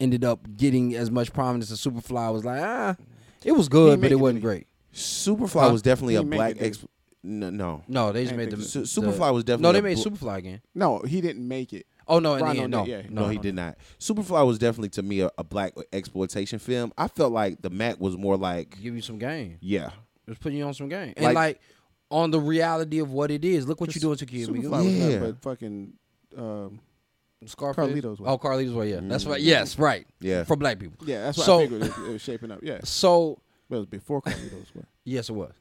ended 0.00 0.24
up 0.24 0.40
getting 0.56 0.94
as 0.96 1.10
much 1.10 1.32
prominence 1.32 1.70
as 1.70 1.80
Superfly. 1.80 2.18
I 2.18 2.30
was 2.30 2.44
like, 2.44 2.60
ah, 2.60 2.96
it 3.44 3.52
was 3.52 3.68
good, 3.68 4.00
but 4.00 4.00
make 4.00 4.10
it 4.10 4.14
it, 4.14 4.16
wasn't 4.16 4.40
did 4.40 4.46
great. 4.46 4.66
Superfly 4.92 5.60
Huh? 5.60 5.70
was 5.72 5.82
definitely 5.82 6.16
a 6.16 6.20
didn't 6.20 6.30
black. 6.36 6.50
it, 6.52 6.58
did 6.58 6.66
Ex- 6.66 6.84
no, 7.22 7.50
no. 7.50 7.82
No, 7.88 8.10
they 8.12 8.22
just 8.24 8.34
I 8.34 8.36
made 8.36 8.50
think 8.50 8.62
the, 8.62 8.84
Su- 8.86 9.00
Superfly 9.02 9.32
was 9.32 9.44
definitely 9.44 9.62
No, 9.62 9.72
they 9.72 9.78
a 9.78 9.82
made 9.82 9.96
bl- 9.96 10.08
Superfly 10.10 10.36
again. 10.38 10.60
No, 10.74 11.00
he 11.00 11.20
didn't 11.20 11.46
make 11.46 11.72
it. 11.72 11.86
Oh 12.08 12.18
no, 12.18 12.34
in 12.34 12.40
the 12.40 12.46
end, 12.50 12.60
on 12.60 12.70
no, 12.70 12.84
yeah. 12.86 13.02
no, 13.10 13.22
No, 13.22 13.28
he 13.28 13.38
did 13.38 13.54
not. 13.54 13.76
Superfly 13.98 14.46
was 14.46 14.58
definitely 14.58 14.88
to 14.90 15.02
me 15.02 15.20
a, 15.20 15.30
a 15.38 15.44
black 15.44 15.74
exploitation 15.92 16.58
film. 16.58 16.92
I 16.96 17.08
felt 17.08 17.32
like 17.32 17.60
the 17.62 17.70
Mack 17.70 18.00
was 18.00 18.16
more 18.16 18.36
like, 18.36 18.80
Give 18.82 18.94
you 18.94 19.02
some 19.02 19.18
game. 19.18 19.58
yeah, 19.60 19.90
Just 20.28 20.40
putting 20.40 20.58
you 20.58 20.64
on 20.64 20.74
some 20.74 20.88
game, 20.88 21.12
and 21.16 21.24
Like- 21.26 21.34
like, 21.34 21.60
on 22.10 22.30
the 22.30 22.40
reality 22.40 23.00
of 23.00 23.10
what 23.12 23.30
it 23.30 23.44
is. 23.44 23.68
Look 23.68 23.80
what 23.82 23.94
you're 23.94 24.00
doing 24.00 24.16
to 24.16 24.24
Kid 24.26 24.48
Superfly 24.48 24.52
Miguel. 24.54 24.70
was 24.70 24.86
Yeah. 24.86 25.04
nothing 25.04 25.20
but 25.20 25.42
fucking. 25.42 25.92
Um, 26.36 26.80
Scarface. 27.46 27.84
Carlito's 27.84 28.18
Way. 28.20 28.28
Oh, 28.30 28.38
Carlito's 28.38 28.72
way. 28.72 28.90
Yeah, 28.90 29.00
that's 29.02 29.24
right. 29.26 29.40
Yes, 29.40 29.78
right. 29.78 30.06
Yeah. 30.20 30.42
for 30.44 30.56
black 30.56 30.78
people. 30.80 31.06
yeah, 31.06 31.24
that's 31.24 31.38
what 31.38 31.44
So- 31.46 31.60
I 31.60 31.62
figured 31.68 31.82
it, 31.82 31.92
it 31.98 32.12
was 32.12 32.22
shaping 32.22 32.50
up. 32.50 32.60
Yeah, 32.62 32.80
So 32.84 33.38
but 33.68 33.76
it 33.76 33.78
was 33.80 33.86
before 33.88 34.22
Carlito's 34.22 34.74
Way. 34.74 34.82
yes, 35.04 35.28
it 35.28 35.34
was. 35.34 35.52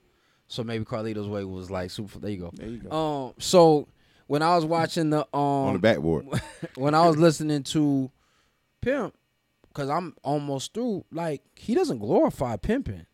So 0.48 0.64
maybe 0.64 0.86
Carlito's 0.86 1.28
way 1.28 1.44
was 1.44 1.70
like 1.70 1.92
super. 1.92 2.18
There 2.20 2.32
you 2.32 2.38
go. 2.40 2.52
There 2.54 2.68
you 2.70 2.78
go. 2.78 2.90
Um. 3.28 3.34
So 3.38 3.88
when 4.28 4.42
I 4.42 4.56
was 4.56 4.66
watching 4.66 5.10
the 5.10 5.22
um 5.34 5.42
on 5.42 5.74
the 5.74 5.80
backboard. 5.80 6.28
when 6.76 6.94
I 6.94 7.08
was 7.08 7.18
listening 7.18 7.64
to 7.64 8.12
Pimp, 8.82 9.16
because 9.70 9.90
I'm 9.90 10.16
almost 10.24 10.74
through, 10.74 11.06
like, 11.12 11.42
he 11.56 11.76
doesn't 11.76 12.00
glorify 12.00 12.58
pimping. 12.58 13.06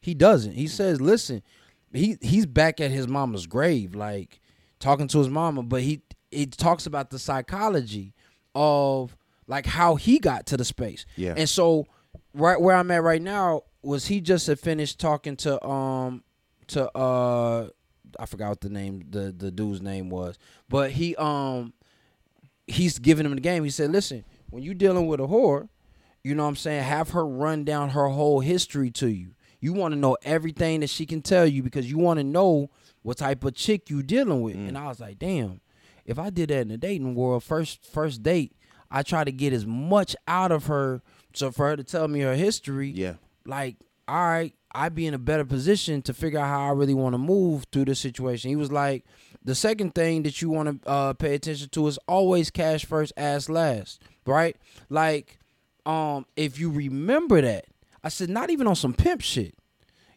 He 0.00 0.14
doesn't. 0.14 0.52
He 0.52 0.66
says, 0.66 1.00
listen, 1.00 1.42
he 1.92 2.16
he's 2.20 2.46
back 2.46 2.80
at 2.80 2.90
his 2.90 3.06
mama's 3.06 3.46
grave, 3.46 3.94
like 3.94 4.40
talking 4.80 5.08
to 5.08 5.18
his 5.18 5.28
mama, 5.28 5.62
but 5.62 5.82
he 5.82 6.02
he 6.30 6.46
talks 6.46 6.86
about 6.86 7.10
the 7.10 7.18
psychology 7.18 8.14
of 8.54 9.16
like 9.46 9.66
how 9.66 9.96
he 9.96 10.18
got 10.18 10.46
to 10.46 10.56
the 10.56 10.64
space. 10.64 11.06
Yeah. 11.16 11.34
And 11.36 11.48
so 11.48 11.86
right 12.34 12.60
where 12.60 12.76
I'm 12.76 12.90
at 12.90 13.02
right 13.02 13.22
now 13.22 13.62
was 13.82 14.06
he 14.06 14.20
just 14.20 14.46
had 14.46 14.58
finished 14.58 14.98
talking 14.98 15.36
to 15.36 15.64
um 15.64 16.24
to 16.68 16.90
uh 16.96 17.68
I 18.18 18.26
forgot 18.26 18.48
what 18.50 18.60
the 18.60 18.70
name 18.70 19.04
the 19.10 19.32
the 19.36 19.50
dude's 19.50 19.80
name 19.82 20.10
was, 20.10 20.38
but 20.68 20.90
he 20.92 21.14
um 21.16 21.72
he's 22.66 22.98
giving 22.98 23.26
him 23.26 23.34
the 23.34 23.40
game. 23.40 23.64
He 23.64 23.70
said, 23.70 23.90
"Listen, 23.90 24.24
when 24.50 24.62
you 24.62 24.74
dealing 24.74 25.06
with 25.06 25.20
a 25.20 25.24
whore, 25.26 25.68
you 26.22 26.34
know 26.34 26.42
what 26.44 26.50
I'm 26.50 26.56
saying, 26.56 26.82
have 26.84 27.10
her 27.10 27.26
run 27.26 27.64
down 27.64 27.90
her 27.90 28.08
whole 28.08 28.40
history 28.40 28.90
to 28.92 29.08
you. 29.08 29.34
You 29.60 29.72
want 29.72 29.92
to 29.94 29.98
know 30.00 30.16
everything 30.24 30.80
that 30.80 30.90
she 30.90 31.06
can 31.06 31.22
tell 31.22 31.46
you 31.46 31.62
because 31.62 31.90
you 31.90 31.98
want 31.98 32.18
to 32.18 32.24
know 32.24 32.70
what 33.02 33.18
type 33.18 33.44
of 33.44 33.54
chick 33.54 33.90
you 33.90 34.02
dealing 34.02 34.42
with." 34.42 34.56
And 34.56 34.76
I 34.78 34.86
was 34.88 35.00
like, 35.00 35.18
"Damn, 35.18 35.60
if 36.04 36.18
I 36.18 36.30
did 36.30 36.50
that 36.50 36.62
in 36.62 36.68
the 36.68 36.78
dating 36.78 37.14
world, 37.14 37.42
first 37.44 37.84
first 37.84 38.22
date, 38.22 38.52
I 38.90 39.02
try 39.02 39.24
to 39.24 39.32
get 39.32 39.52
as 39.52 39.66
much 39.66 40.14
out 40.28 40.52
of 40.52 40.66
her 40.66 41.02
so 41.34 41.50
for 41.50 41.68
her 41.68 41.76
to 41.76 41.84
tell 41.84 42.08
me 42.08 42.20
her 42.20 42.34
history, 42.34 42.90
Yeah. 42.90 43.14
like, 43.46 43.76
all 44.06 44.16
right, 44.16 44.54
I'd 44.74 44.94
be 44.94 45.06
in 45.06 45.14
a 45.14 45.18
better 45.18 45.44
position 45.44 46.02
to 46.02 46.14
figure 46.14 46.38
out 46.38 46.46
how 46.48 46.68
I 46.68 46.72
really 46.72 46.94
want 46.94 47.14
to 47.14 47.18
move 47.18 47.66
through 47.72 47.86
this 47.86 48.00
situation. 48.00 48.48
He 48.50 48.56
was 48.56 48.72
like, 48.72 49.04
the 49.44 49.54
second 49.54 49.94
thing 49.94 50.22
that 50.22 50.40
you 50.40 50.48
want 50.50 50.82
to 50.82 50.88
uh, 50.88 51.12
pay 51.14 51.34
attention 51.34 51.68
to 51.70 51.86
is 51.88 51.98
always 52.08 52.50
cash 52.50 52.84
first, 52.84 53.12
ass 53.16 53.48
last, 53.48 54.00
right? 54.26 54.56
Like, 54.88 55.38
um, 55.84 56.26
if 56.36 56.58
you 56.58 56.70
remember 56.70 57.40
that, 57.42 57.66
I 58.04 58.08
said, 58.08 58.30
not 58.30 58.50
even 58.50 58.66
on 58.66 58.76
some 58.76 58.94
pimp 58.94 59.20
shit. 59.20 59.54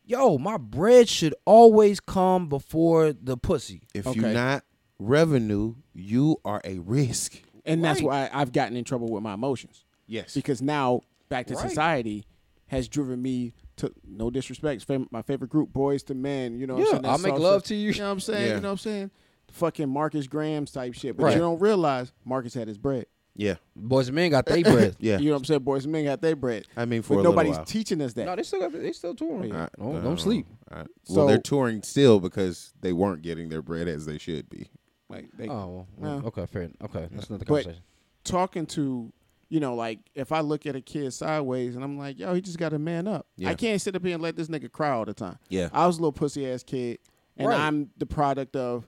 Yo, 0.05 0.37
my 0.37 0.57
bread 0.57 1.09
should 1.09 1.33
always 1.45 1.99
come 1.99 2.47
before 2.47 3.11
the 3.13 3.35
pussy. 3.37 3.81
If 3.95 4.05
Okay. 4.05 4.19
you're 4.19 4.29
not 4.33 4.63
revenue, 4.99 5.75
you 5.93 6.37
are 6.45 6.61
a 6.63 6.79
risk. 6.79 7.41
and 7.65 7.83
that's 7.83 8.01
why 8.01 8.29
I've 8.31 8.51
gotten 8.51 8.77
in 8.77 8.83
trouble 8.83 9.09
with 9.09 9.23
my 9.23 9.33
emotions 9.33 9.83
Yes. 10.05 10.35
because 10.35 10.61
now 10.61 11.01
back 11.29 11.47
to 11.47 11.55
Right. 11.55 11.67
society, 11.69 12.25
has 12.67 12.87
driven 12.87 13.21
me 13.23 13.53
to 13.77 13.91
no 14.07 14.29
disrespect. 14.29 14.83
Fam- 14.85 15.07
my 15.11 15.21
favorite 15.21 15.49
group, 15.49 15.71
Boyz 15.73 16.09
II 16.09 16.15
Men. 16.17 16.59
You 16.59 16.67
know, 16.67 16.75
what 16.75 16.79
I'm 16.81 16.85
Yeah, 16.85 16.91
saying? 16.91 17.05
I'll 17.05 17.17
make 17.17 17.33
salsa- 17.33 17.39
love 17.39 17.63
to 17.65 17.75
you. 17.75 17.91
You 17.91 17.99
know 17.99 18.05
what 18.05 18.11
I'm 18.11 18.19
saying? 18.21 18.47
Yeah. 18.47 18.55
You 18.55 18.61
know 18.61 18.67
what 18.69 18.71
I'm 18.73 18.77
saying? 18.77 19.11
Fucking 19.51 19.89
Marcus 19.89 20.27
Graham's 20.27 20.71
type 20.71 20.93
shit. 20.93 21.15
But 21.17 21.23
Right. 21.25 21.33
you 21.33 21.39
don't 21.39 21.59
realize 21.59 22.11
Marcus 22.25 22.53
had 22.53 22.67
his 22.67 22.77
bread. 22.77 23.05
Yeah, 23.37 23.55
Boys 23.75 24.07
and 24.07 24.15
men 24.15 24.31
got 24.31 24.45
their 24.45 24.63
bread. 24.63 24.95
yeah. 24.99 25.17
You 25.17 25.25
know 25.25 25.31
what 25.33 25.39
I'm 25.39 25.43
saying? 25.45 25.59
Boyz 25.59 25.85
II 25.85 25.91
Men 25.91 26.05
got 26.05 26.21
their 26.21 26.37
bread. 26.37 26.67
I 26.77 26.85
mean, 26.85 27.01
for 27.01 27.15
But 27.15 27.19
a 27.19 27.23
nobody's 27.23 27.57
while. 27.57 27.65
teaching 27.65 28.01
us 28.01 28.13
that. 28.13 28.25
no, 28.25 28.35
they 28.35 28.43
still 28.43 28.61
got 28.61 28.71
they 28.71 28.93
still 28.93 29.13
touring. 29.13 29.49
Yeah. 29.53 29.67
Don't, 29.77 29.95
Uh, 29.97 29.99
don't 30.01 30.19
sleep. 30.21 30.47
uh, 30.71 30.75
well, 30.75 30.87
So- 31.03 31.27
they're 31.27 31.37
touring 31.37 31.83
still 31.83 32.21
because 32.21 32.73
they 32.79 32.93
weren't 32.93 33.21
getting 33.23 33.49
their 33.49 33.61
bread 33.61 33.89
as 33.89 34.05
they 34.05 34.17
should 34.17 34.49
be. 34.49 34.67
like 35.09 35.29
they 35.37 35.47
Oh, 35.49 35.85
well, 35.97 36.19
No. 36.21 36.27
okay, 36.27 36.45
fair. 36.47 36.71
Okay, 36.81 37.07
that's 37.11 37.27
another 37.29 37.43
But- 37.45 37.63
conversation. 37.65 37.83
talking 38.23 38.65
to, 38.67 39.11
you 39.49 39.59
know, 39.59 39.75
like 39.75 39.99
if 40.15 40.31
I 40.31 40.39
look 40.41 40.65
at 40.65 40.75
a 40.75 40.81
kid 40.81 41.11
sideways 41.13 41.75
and 41.75 41.83
I'm 41.83 41.97
like, 41.97 42.17
yo, 42.19 42.33
he 42.33 42.41
just 42.41 42.57
got 42.57 42.69
to 42.69 42.79
man 42.79 43.07
up. 43.07 43.27
Yeah. 43.37 43.49
I 43.49 43.53
can't 43.55 43.79
sit 43.79 43.95
up 43.95 44.03
here 44.03 44.13
and 44.15 44.23
let 44.23 44.35
this 44.35 44.47
nigga 44.47 44.71
cry 44.71 44.89
all 44.91 45.05
the 45.05 45.13
time. 45.13 45.37
Yeah, 45.49 45.69
I 45.71 45.85
was 45.87 45.97
a 45.97 46.01
little 46.01 46.11
pussy 46.13 46.49
ass 46.49 46.63
kid, 46.63 46.99
and 47.37 47.47
Right. 47.47 47.59
I'm 47.59 47.89
the 47.97 48.05
product 48.05 48.55
of, 48.55 48.87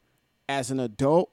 as 0.50 0.72
an 0.72 0.80
adult, 0.80 1.32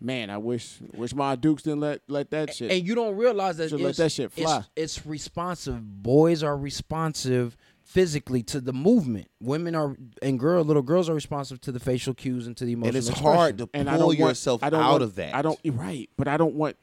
man, 0.00 0.28
I 0.30 0.38
wish 0.38 0.78
wish 0.94 1.14
my 1.14 1.36
Dukes 1.36 1.62
didn't 1.62 1.80
let 1.80 2.00
let 2.08 2.30
that 2.32 2.54
shit. 2.54 2.70
and 2.70 2.86
you 2.86 2.94
don't 2.94 3.16
realize 3.16 3.56
that 3.58 3.72
it's, 3.72 3.82
let 3.82 3.96
that 3.96 4.10
shit 4.12 4.32
fly. 4.32 4.58
It's, 4.76 4.96
it's 4.98 5.06
responsive. 5.06 6.02
Boys 6.02 6.42
are 6.42 6.56
responsive 6.56 7.56
physically 7.82 8.42
to 8.44 8.60
the 8.60 8.72
movement. 8.72 9.28
Women 9.40 9.74
are 9.74 9.96
and 10.22 10.38
girl 10.38 10.62
little 10.64 10.82
girls 10.82 11.08
are 11.08 11.14
responsive 11.14 11.60
to 11.62 11.72
the 11.72 11.80
facial 11.80 12.14
cues 12.14 12.46
and 12.46 12.56
to 12.56 12.64
the 12.64 12.72
emotional. 12.72 12.88
and 12.88 12.96
it's 12.96 13.08
expression. 13.08 13.36
hard 13.36 13.58
to 13.58 13.68
and 13.74 13.88
pull 13.88 13.94
I 13.94 13.98
don't 13.98 14.18
yourself 14.18 14.62
want, 14.62 14.72
I 14.74 14.76
don't 14.76 14.84
out 14.84 14.90
want- 14.92 15.02
of 15.02 15.14
that. 15.16 15.34
I 15.34 15.42
don't 15.42 15.58
right, 15.72 16.08
but 16.16 16.28
I 16.28 16.36
don't 16.36 16.54
want. 16.54 16.76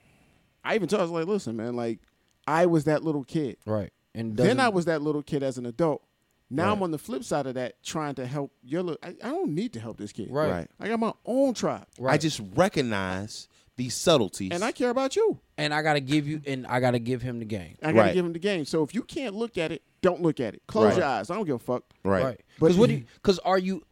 I 0.63 0.75
even 0.75 0.87
told 0.87 0.99
her, 0.99 1.03
I 1.03 1.09
was 1.09 1.11
like, 1.11 1.27
listen, 1.27 1.55
man, 1.55 1.75
like 1.75 1.99
I 2.47 2.65
was 2.65 2.85
that 2.85 3.03
little 3.03 3.23
kid. 3.23 3.57
right. 3.65 3.91
And 4.15 4.35
Then 4.35 4.59
I 4.59 4.69
was 4.69 4.85
that 4.85 5.01
little 5.03 5.21
kid 5.21 5.43
as 5.43 5.57
an 5.59 5.65
adult. 5.67 6.01
Now 6.49 6.71
I'm 6.71 6.81
on 6.81 6.91
the 6.91 6.97
flip 6.97 7.23
side 7.23 7.45
of 7.45 7.53
that, 7.55 7.83
trying 7.83 8.15
to 8.15 8.25
help 8.25 8.51
your 8.63 8.81
little. 8.81 8.99
I, 9.03 9.09
I 9.21 9.29
don't 9.31 9.53
need 9.53 9.73
to 9.73 9.79
help 9.79 9.97
this 9.97 10.11
kid. 10.13 10.29
right. 10.31 10.49
Right. 10.49 10.67
I 10.79 10.87
got 10.87 10.99
my 10.99 11.13
own 11.25 11.53
tribe, 11.53 11.85
Right. 11.99 12.13
I 12.13 12.17
just 12.17 12.41
recognize 12.55 13.47
these 13.75 13.93
subtleties. 13.95 14.51
and 14.53 14.63
I 14.63 14.71
care 14.71 14.89
about 14.89 15.15
you. 15.15 15.39
and 15.57 15.73
I 15.73 15.81
gotta 15.83 15.99
give 15.99 16.27
you 16.27 16.41
and 16.47 16.65
I 16.65 16.79
gotta 16.79 16.99
give 16.99 17.21
him 17.21 17.39
the 17.39 17.45
game. 17.45 17.75
I 17.83 17.87
gotta 17.87 17.97
Right. 17.97 18.13
give 18.15 18.25
him 18.25 18.33
the 18.33 18.39
game. 18.39 18.65
So 18.65 18.81
if 18.83 18.95
you 18.95 19.03
can't 19.03 19.35
look 19.35 19.57
at 19.57 19.71
it, 19.71 19.83
don't 20.01 20.21
look 20.21 20.39
at 20.39 20.55
it. 20.55 20.61
Close 20.67 20.85
Right. 20.91 20.97
your 20.97 21.05
eyes. 21.05 21.29
I 21.29 21.35
don't 21.35 21.45
give 21.45 21.55
a 21.57 21.59
fuck. 21.59 21.83
right. 22.03 22.23
Right. 22.23 22.41
Because 22.59 22.77
what? 22.77 22.89
Do 22.89 23.03
Because 23.15 23.37
are 23.39 23.59
you? 23.59 23.83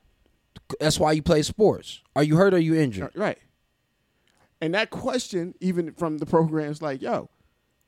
That's 0.79 0.99
why 0.99 1.11
you 1.11 1.21
play 1.21 1.43
sports. 1.43 2.01
Are 2.15 2.23
you 2.23 2.35
hurt 2.37 2.53
or 2.53 2.57
are 2.57 2.59
you 2.59 2.73
injured? 2.75 3.11
Right. 3.15 3.37
And 4.65 4.73
that 4.73 4.89
question, 4.89 5.53
even 5.61 5.93
from 5.93 6.17
the 6.17 6.25
programs, 6.25 6.81
like, 6.81 6.99
yo, 6.99 7.29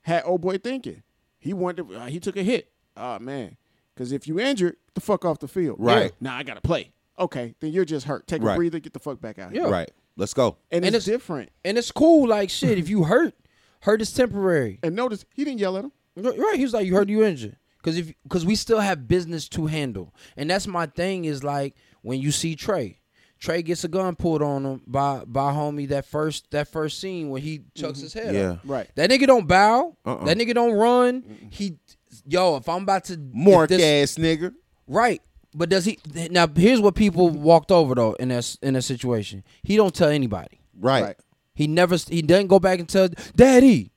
had 0.01 0.21
old 0.25 0.41
boy 0.41 0.59
thinking. 0.59 1.01
He 1.39 1.51
wanted. 1.51 1.87
To, 1.89 1.95
uh, 1.95 2.05
he 2.05 2.19
took 2.19 2.37
a 2.37 2.43
hit. 2.43 2.71
Oh 2.95 3.17
man, 3.17 3.57
because 3.95 4.11
if 4.11 4.27
you 4.27 4.39
injured, 4.39 4.73
get 4.85 4.93
the 4.93 5.01
fuck 5.01 5.25
off 5.25 5.39
the 5.39 5.47
field. 5.47 5.77
Right. 5.79 6.11
Now 6.21 6.35
I 6.37 6.43
gotta 6.43 6.61
play. 6.61 6.91
Okay, 7.17 7.55
then 7.61 7.71
you're 7.71 7.83
just 7.85 8.05
hurt. 8.05 8.27
Take 8.27 8.43
Right. 8.43 8.53
a 8.53 8.57
breather. 8.57 8.79
Get 8.79 8.93
the 8.93 8.99
fuck 8.99 9.19
back 9.19 9.39
out. 9.39 9.51
here. 9.51 9.63
Yeah. 9.63 9.69
Right. 9.69 9.89
Let's 10.17 10.35
go. 10.35 10.57
And, 10.71 10.85
And 10.85 10.95
it's, 10.95 11.07
it's- 11.07 11.17
different. 11.17 11.49
And 11.65 11.77
it's 11.79 11.89
cool. 11.91 12.27
Like 12.27 12.51
shit. 12.51 12.77
if 12.77 12.89
you 12.89 13.05
hurt, 13.05 13.33
hurt 13.81 14.01
is 14.03 14.11
temporary. 14.13 14.77
And 14.83 14.95
notice 14.95 15.25
he 15.33 15.43
didn't 15.45 15.59
yell 15.59 15.77
at 15.77 15.85
him. 15.85 15.91
Right. 16.15 16.57
He 16.57 16.63
was 16.63 16.73
like, 16.73 16.85
"You 16.85 16.93
hurt, 16.95 17.09
you 17.09 17.23
injured." 17.23 17.57
Because 17.77 17.97
if 17.97 18.13
because 18.23 18.45
we 18.45 18.55
still 18.55 18.79
have 18.81 19.07
business 19.07 19.47
to 19.49 19.65
handle, 19.67 20.13
and 20.35 20.49
that's 20.49 20.67
my 20.67 20.85
thing. 20.87 21.25
Is 21.25 21.43
like 21.43 21.75
when 22.03 22.19
you 22.19 22.31
see 22.31 22.55
Trey. 22.55 22.96
Trey 23.39 23.61
gets 23.61 23.83
a 23.83 23.87
gun 23.87 24.15
pulled 24.15 24.41
on 24.41 24.65
him 24.65 24.81
by 24.87 25.23
by 25.25 25.51
homie 25.51 25.87
that 25.89 26.05
first 26.05 26.49
that 26.51 26.67
first 26.67 26.99
scene 26.99 27.29
when 27.29 27.41
he 27.41 27.63
chucks 27.75 27.99
mm-hmm. 27.99 28.03
his 28.03 28.13
head 28.13 28.35
Yeah. 28.35 28.51
up. 28.51 28.59
Right. 28.63 28.89
That 28.95 29.09
nigga 29.09 29.27
don't 29.27 29.47
bow. 29.47 29.95
Uh-uh. 30.05 30.25
That 30.25 30.37
nigga 30.37 30.53
don't 30.53 30.73
run. 30.73 31.49
He 31.51 31.77
yo, 32.25 32.57
if 32.57 32.67
I'm 32.67 32.83
about 32.83 33.05
to 33.05 33.17
Mark 33.33 33.69
this- 33.69 33.81
ass 33.81 34.21
nigga. 34.21 34.53
Right. 34.87 35.21
But 35.53 35.69
does 35.69 35.85
he 35.85 35.99
now 36.29 36.47
here's 36.47 36.81
what 36.81 36.95
people 36.95 37.29
walked 37.29 37.71
over 37.71 37.95
though 37.95 38.13
in 38.13 38.29
that 38.29 38.57
in 38.61 38.73
that 38.73 38.83
situation. 38.83 39.43
He 39.63 39.75
don't 39.75 39.93
tell 39.93 40.09
anybody. 40.09 40.61
Right. 40.79 41.03
Right. 41.03 41.17
He 41.53 41.67
never 41.67 41.95
he 41.95 42.21
doesn't 42.21 42.47
go 42.47 42.59
back 42.59 42.79
and 42.79 42.87
tell 42.87 43.09
daddy. 43.35 43.91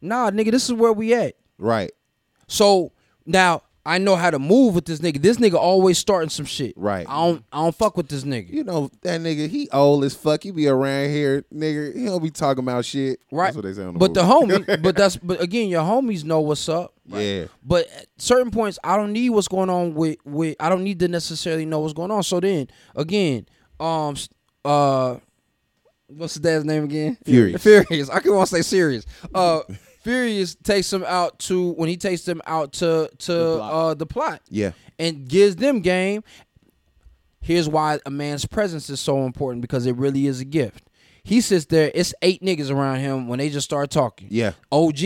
Nah, 0.00 0.30
nigga, 0.30 0.50
this 0.50 0.64
is 0.64 0.72
where 0.72 0.92
we 0.92 1.14
at. 1.14 1.34
Right. 1.58 1.92
So 2.46 2.92
now 3.26 3.62
I 3.88 3.96
know 3.96 4.16
how 4.16 4.30
to 4.30 4.38
move 4.38 4.74
with 4.74 4.84
this 4.84 5.00
nigga. 5.00 5.22
This 5.22 5.38
nigga 5.38 5.54
always 5.54 5.96
starting 5.96 6.28
some 6.28 6.44
shit. 6.44 6.74
Right. 6.76 7.06
I 7.08 7.24
don't 7.24 7.42
I 7.50 7.62
don't 7.62 7.74
fuck 7.74 7.96
with 7.96 8.08
this 8.08 8.22
nigga. 8.22 8.50
You 8.52 8.62
know 8.62 8.90
that 9.00 9.22
nigga. 9.22 9.48
He 9.48 9.66
old 9.70 10.04
as 10.04 10.14
fuck. 10.14 10.42
He 10.42 10.50
be 10.50 10.68
around 10.68 11.08
here, 11.08 11.42
nigga. 11.52 11.96
He 11.96 12.04
don't 12.04 12.22
be 12.22 12.30
talking 12.30 12.62
about 12.62 12.84
shit. 12.84 13.18
Right. 13.32 13.46
That's 13.46 13.56
what 13.56 13.64
they 13.64 13.72
say 13.72 13.84
on 13.84 13.94
the 13.94 13.98
but 13.98 14.12
the 14.12 14.22
movie. 14.22 14.62
homie, 14.62 14.82
but 14.82 14.94
that's 14.94 15.16
but 15.22 15.40
again, 15.40 15.70
your 15.70 15.80
homies 15.80 16.22
know 16.22 16.40
what's 16.40 16.68
up. 16.68 16.92
Yeah. 17.06 17.46
But 17.64 17.88
at 17.88 18.08
certain 18.18 18.50
points, 18.50 18.78
I 18.84 18.98
don't 18.98 19.14
need 19.14 19.30
what's 19.30 19.48
going 19.48 19.70
on 19.70 19.94
with 19.94 20.18
with. 20.26 20.56
I 20.60 20.68
don't 20.68 20.84
need 20.84 20.98
to 21.00 21.08
necessarily 21.08 21.64
know 21.64 21.80
what's 21.80 21.94
going 21.94 22.10
on. 22.10 22.22
So 22.24 22.40
then, 22.40 22.68
again, 22.94 23.46
um, 23.80 24.16
uh, 24.66 25.16
what's 26.08 26.34
his 26.34 26.42
dad's 26.42 26.66
name 26.66 26.84
again? 26.84 27.16
Furious. 27.24 27.62
Furious. 27.62 28.10
I 28.10 28.20
can 28.20 28.34
want 28.34 28.50
to 28.50 28.56
say 28.56 28.62
serious. 28.62 29.06
Uh, 29.34 29.60
Furious 30.08 30.54
takes 30.54 30.92
him 30.92 31.04
out 31.06 31.38
to 31.40 31.72
when 31.72 31.88
he 31.88 31.96
takes 31.96 32.22
them 32.22 32.40
out 32.46 32.72
to 32.74 33.10
to 33.18 33.32
The 33.32 33.56
plot. 33.58 33.72
uh 33.72 33.94
the 33.94 34.06
plot 34.06 34.42
Yeah. 34.48 34.70
and 34.98 35.28
gives 35.28 35.56
them 35.56 35.80
game. 35.80 36.22
Here's 37.40 37.68
why 37.68 37.98
a 38.04 38.10
man's 38.10 38.44
presence 38.46 38.90
is 38.90 39.00
so 39.00 39.24
important 39.24 39.62
because 39.62 39.86
it 39.86 39.96
really 39.96 40.26
is 40.26 40.40
a 40.40 40.44
gift. 40.44 40.88
He 41.22 41.40
sits 41.40 41.66
there. 41.66 41.90
It's 41.94 42.14
eight 42.22 42.42
niggas 42.42 42.70
around 42.70 43.00
him 43.00 43.28
when 43.28 43.38
they 43.38 43.48
just 43.50 43.64
start 43.66 43.90
talking. 43.90 44.28
Yeah. 44.30 44.52
OG. 44.72 44.98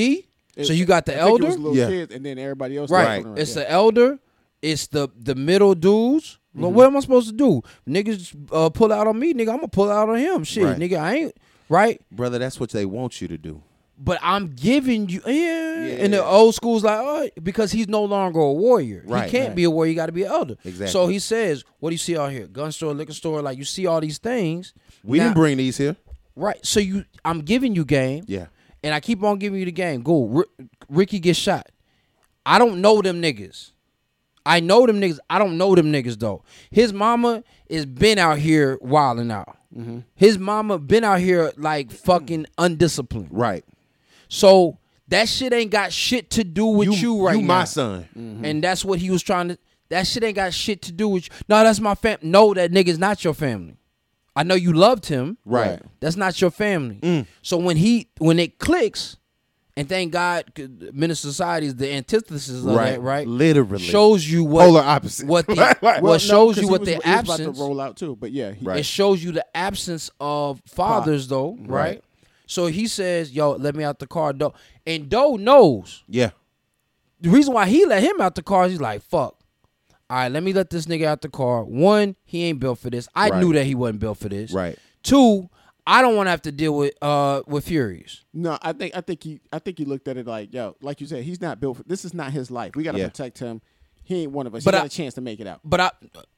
so 0.63 0.73
you 0.73 0.85
got 0.85 1.07
the 1.07 1.15
I 1.21 1.25
think 1.25 1.43
elder. 1.43 1.49
It 1.55 1.61
was 1.61 1.77
Yeah. 1.77 1.89
kids, 1.89 2.15
and 2.15 2.25
then 2.25 2.39
everybody 2.39 2.77
else. 2.77 2.91
Right. 2.91 3.01
was 3.01 3.09
running 3.09 3.27
around. 3.27 3.39
It's 3.39 3.57
Yeah. 3.57 3.63
the 3.63 3.71
elder. 3.71 4.19
It's 4.63 4.87
the 4.87 5.09
the 5.19 5.35
middle 5.35 5.75
dudes. 5.75 6.39
Mm-hmm. 6.57 6.75
what 6.75 6.87
am 6.87 6.97
I 6.97 7.01
supposed 7.01 7.29
to 7.31 7.35
do? 7.35 7.63
Niggas 7.89 8.37
uh, 8.53 8.69
pull 8.69 8.93
out 8.93 9.07
on 9.07 9.19
me, 9.19 9.33
nigga. 9.35 9.49
I'm 9.49 9.57
gonna 9.57 9.69
pull 9.69 9.91
out 9.91 10.09
on 10.11 10.19
him. 10.19 10.45
Shit, 10.45 10.65
Right. 10.65 10.77
nigga. 10.79 10.99
I 11.01 11.15
ain't 11.17 11.37
right. 11.69 12.01
Brother, 12.11 12.39
that's 12.39 12.61
what 12.61 12.71
they 12.71 12.85
want 12.85 13.21
you 13.23 13.29
to 13.29 13.39
do. 13.39 13.63
But 14.05 14.19
I'm 14.21 14.49
giving 14.49 15.09
you, 15.09 15.21
yeah. 15.27 16.03
And 16.03 16.13
the 16.13 16.25
old 16.25 16.57
school's 16.57 16.83
like, 16.83 16.99
oh, 17.01 17.29
because 17.41 17.71
he's 17.71 17.87
no 17.89 18.03
longer 18.03 18.41
a 18.41 18.53
warrior. 18.53 19.05
Right, 19.07 19.27
he 19.27 19.31
can't 19.31 19.49
right. 19.51 19.57
be 19.57 19.63
a 19.65 19.71
warrior. 19.71 19.91
You 19.91 19.97
got 19.97 20.07
to 20.07 20.13
be 20.13 20.25
an 20.25 20.33
elder. 20.33 20.57
Exactly. 20.65 20.89
So 20.89 21.07
he 21.07 21.21
says, 21.21 21.63
what 21.79 21.91
do 21.91 21.95
you 21.95 21.99
see 21.99 22.17
out 22.19 22.33
here? 22.33 22.49
Gun 22.49 22.73
store, 22.73 22.95
liquor 22.95 23.13
store. 23.13 23.43
Like 23.43 23.59
you 23.59 23.65
see 23.65 23.87
all 23.87 24.01
these 24.01 24.19
things. 24.19 24.75
We 25.05 25.19
Now- 25.19 25.25
didn't 25.27 25.35
bring 25.37 25.57
these 25.59 25.77
here. 25.77 25.95
right. 26.35 26.59
So 26.67 26.81
you, 26.81 27.05
I'm 27.25 27.43
giving 27.43 27.77
you 27.77 27.85
game. 27.85 28.25
Yeah. 28.27 28.47
and 28.83 28.93
I 28.93 28.99
keep 28.99 29.23
on 29.23 29.39
giving 29.39 29.61
you 29.61 29.67
the 29.67 29.73
game. 29.73 30.03
Go, 30.03 30.39
R- 30.39 30.67
Ricky 30.89 31.21
gets 31.21 31.39
shot. 31.39 31.69
I 32.45 32.59
don't 32.59 32.81
know 32.81 33.03
them 33.03 33.23
niggas. 33.23 33.71
I 34.45 34.59
know 34.59 34.85
them 34.85 35.01
niggas. 35.01 35.21
I 35.31 35.39
don't 35.39 35.57
know 35.57 35.77
them 35.77 35.93
niggas 35.93 36.19
though. 36.19 36.43
His 36.73 36.93
mama 36.93 37.45
is 37.69 37.87
been 37.87 38.19
out 38.19 38.39
here 38.41 38.79
wilding 38.81 39.31
out. 39.31 39.57
Mm-hmm. 39.77 40.01
His 40.17 40.39
mama 40.39 40.81
been 40.81 41.05
out 41.05 41.21
here 41.21 41.53
like 41.57 41.93
fucking 41.93 42.47
undisciplined. 42.59 43.29
Right. 43.31 43.65
So 44.33 44.79
that 45.09 45.29
shit 45.29 45.53
ain't 45.53 45.71
got 45.71 45.93
shit 45.93 46.31
to 46.31 46.43
do 46.45 46.65
with 46.67 47.01
you, 47.03 47.23
right 47.27 47.37
You 47.37 47.43
now. 47.43 47.59
my 47.59 47.65
son. 47.65 48.41
And 48.43 48.65
that's 48.65 48.83
what 48.83 48.99
he 48.99 49.11
was 49.11 49.23
trying 49.23 49.49
to. 49.51 49.59
That 49.91 50.07
shit 50.07 50.25
ain't 50.25 50.37
got 50.37 50.55
shit 50.55 50.81
to 50.83 50.93
do 50.93 51.07
with 51.07 51.25
you. 51.27 51.31
No, 51.51 51.63
that's 51.63 51.79
my 51.81 51.95
fam. 51.95 52.17
No, 52.23 52.55
that 52.55 52.71
nigga's 52.73 52.99
not 52.99 53.23
your 53.25 53.35
family. 53.35 53.77
I 54.35 54.43
know 54.43 54.55
you 54.55 54.73
loved 54.73 55.05
him. 55.07 55.37
Right. 55.45 55.79
Mm. 55.83 55.87
That's 56.01 56.17
not 56.17 56.41
your 56.41 56.51
family. 56.51 57.27
So 57.43 57.59
when 57.59 57.77
he 57.77 58.09
when 58.19 58.39
it 58.39 58.59
clicks, 58.59 59.19
and 59.77 59.87
thank 59.87 60.13
God, 60.13 60.51
'cause 60.55 60.69
Menace 60.95 61.23
II 61.25 61.31
Society 61.31 61.67
is 61.67 61.75
the 61.77 61.93
antithesis 61.93 62.61
of 62.61 62.65
Right. 62.75 62.93
that, 62.93 63.01
right? 63.03 63.29
Literally. 63.29 63.83
shows 63.83 64.27
you 64.27 64.45
what 64.45 64.65
Polar 64.65 64.81
opposite. 64.83 65.27
what 65.27 65.47
the 65.47 65.55
Right, 65.57 65.83
right. 65.83 66.03
what 66.03 66.03
Well, 66.03 66.21
no, 66.29 66.51
you 66.53 66.69
what 66.69 66.81
was- 66.81 66.87
the 66.89 66.93
he 66.93 66.97
was 66.97 67.05
about 67.05 67.19
absence. 67.41 67.59
to 67.59 67.63
roll 67.63 67.81
out 67.83 67.97
too, 67.99 68.17
but 68.19 68.33
yeah, 68.33 68.53
he, 68.53 68.65
Right. 68.65 68.79
It 68.81 68.87
shows 68.87 69.23
you 69.23 69.33
the 69.33 69.45
absence 69.55 70.11
of 70.21 70.63
fathers, 70.67 71.29
though, 71.29 71.59
right? 71.67 72.03
Right. 72.53 72.67
So 72.67 72.67
he 72.67 72.87
says, 72.87 73.33
"Yo, 73.33 73.53
let 73.53 73.75
me 73.75 73.85
out 73.85 73.99
the 73.99 74.07
car." 74.07 74.33
Doe 74.33 74.53
and 74.87 75.09
Doe 75.09 75.37
knows 75.37 76.05
Yeah. 76.09 76.31
the 77.21 77.31
reason 77.31 77.55
why 77.55 77.67
he 77.67 77.85
let 77.87 78.03
him 78.03 78.21
out 78.21 78.35
the 78.35 78.43
car. 78.43 78.67
is 78.67 78.73
He's 78.73 78.81
like, 78.81 79.03
"Fuck." 79.03 79.39
All 80.11 80.19
right, 80.19 80.31
let 80.31 80.43
me 80.43 80.53
let 80.53 80.69
this 80.69 80.85
nigga 80.87 81.07
out 81.07 81.23
the 81.23 81.29
car. 81.31 81.65
One, 81.65 82.17
he 82.25 82.45
ain't 82.45 82.61
built 82.61 82.79
for 82.79 82.91
this. 82.91 83.09
I 83.15 83.31
Right. 83.31 83.41
knew 83.41 83.53
that 83.55 83.65
he 83.65 83.75
wasn't 83.75 84.01
built 84.01 84.19
for 84.19 84.29
this. 84.29 84.53
Right. 84.53 84.79
Two, 85.03 85.49
I 85.87 86.03
don't 86.03 86.15
want 86.17 86.27
to 86.27 86.31
have 86.33 86.43
to 86.43 86.53
deal 86.53 86.77
with 86.77 86.93
uh 87.03 87.43
with 87.47 87.65
Furious. 87.67 88.23
No, 88.35 88.59
I 88.63 88.73
think 88.73 88.95
I 88.95 89.01
think 89.01 89.23
he 89.23 89.41
I 89.53 89.59
think 89.59 89.79
he 89.79 89.85
looked 89.87 90.07
at 90.09 90.17
it 90.19 90.27
like, 90.27 90.53
yo, 90.53 90.77
like 90.83 91.01
you 91.01 91.07
said, 91.07 91.25
he's 91.25 91.41
not 91.41 91.61
built 91.61 91.79
for 91.79 91.83
this 91.85 92.05
is 92.05 92.13
not 92.15 92.33
his 92.33 92.51
life. 92.51 92.77
We 92.77 92.83
gotta 92.83 92.99
Yeah. 92.99 93.09
protect 93.09 93.39
him. 93.39 93.63
He 94.05 94.23
ain't 94.25 94.33
one 94.33 94.47
of 94.47 94.55
us. 94.55 94.65
But 94.65 94.75
he 94.75 94.79
got 94.79 94.83
I- 94.85 94.87
a 94.87 94.91
chance 94.91 95.15
to 95.15 95.21
make 95.21 95.41
it 95.41 95.47
out. 95.47 95.61
But 95.65 95.81
I 95.81 95.91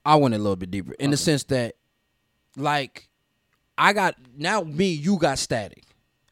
I 0.04 0.14
went 0.16 0.34
a 0.34 0.38
little 0.38 0.56
bit 0.56 0.70
deeper 0.70 0.92
in 0.92 1.10
the 1.10 1.16
sense 1.16 1.42
that 1.44 1.74
like 2.56 3.08
I 3.76 3.92
got 3.92 4.14
now 4.36 4.60
me 4.62 4.92
you 4.92 5.18
got 5.18 5.38
static 5.38 5.83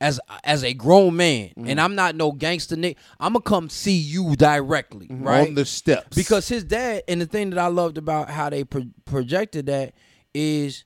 as 0.03 0.21
as 0.45 0.65
a 0.65 0.75
grown 0.75 1.17
man 1.17 1.49
Mm-hmm. 1.57 1.69
and 1.71 1.81
I'm 1.81 1.95
not 1.95 2.15
no 2.17 2.33
gangster 2.33 2.77
nigga. 2.77 2.97
I'm 3.21 3.33
gonna 3.35 3.43
come 3.43 3.69
see 3.71 3.97
you 3.97 4.35
directly, 4.37 5.07
right? 5.11 5.49
On 5.49 5.55
the 5.55 5.65
steps. 5.65 6.15
because 6.17 6.49
his 6.49 6.65
dad 6.65 7.03
and 7.09 7.21
the 7.21 7.27
thing 7.27 7.51
that 7.51 7.59
I 7.59 7.69
loved 7.69 7.97
about 7.99 8.29
how 8.29 8.51
they 8.51 8.65
pro- 8.65 8.91
projected 9.05 9.67
that 9.67 9.95
is 10.35 10.85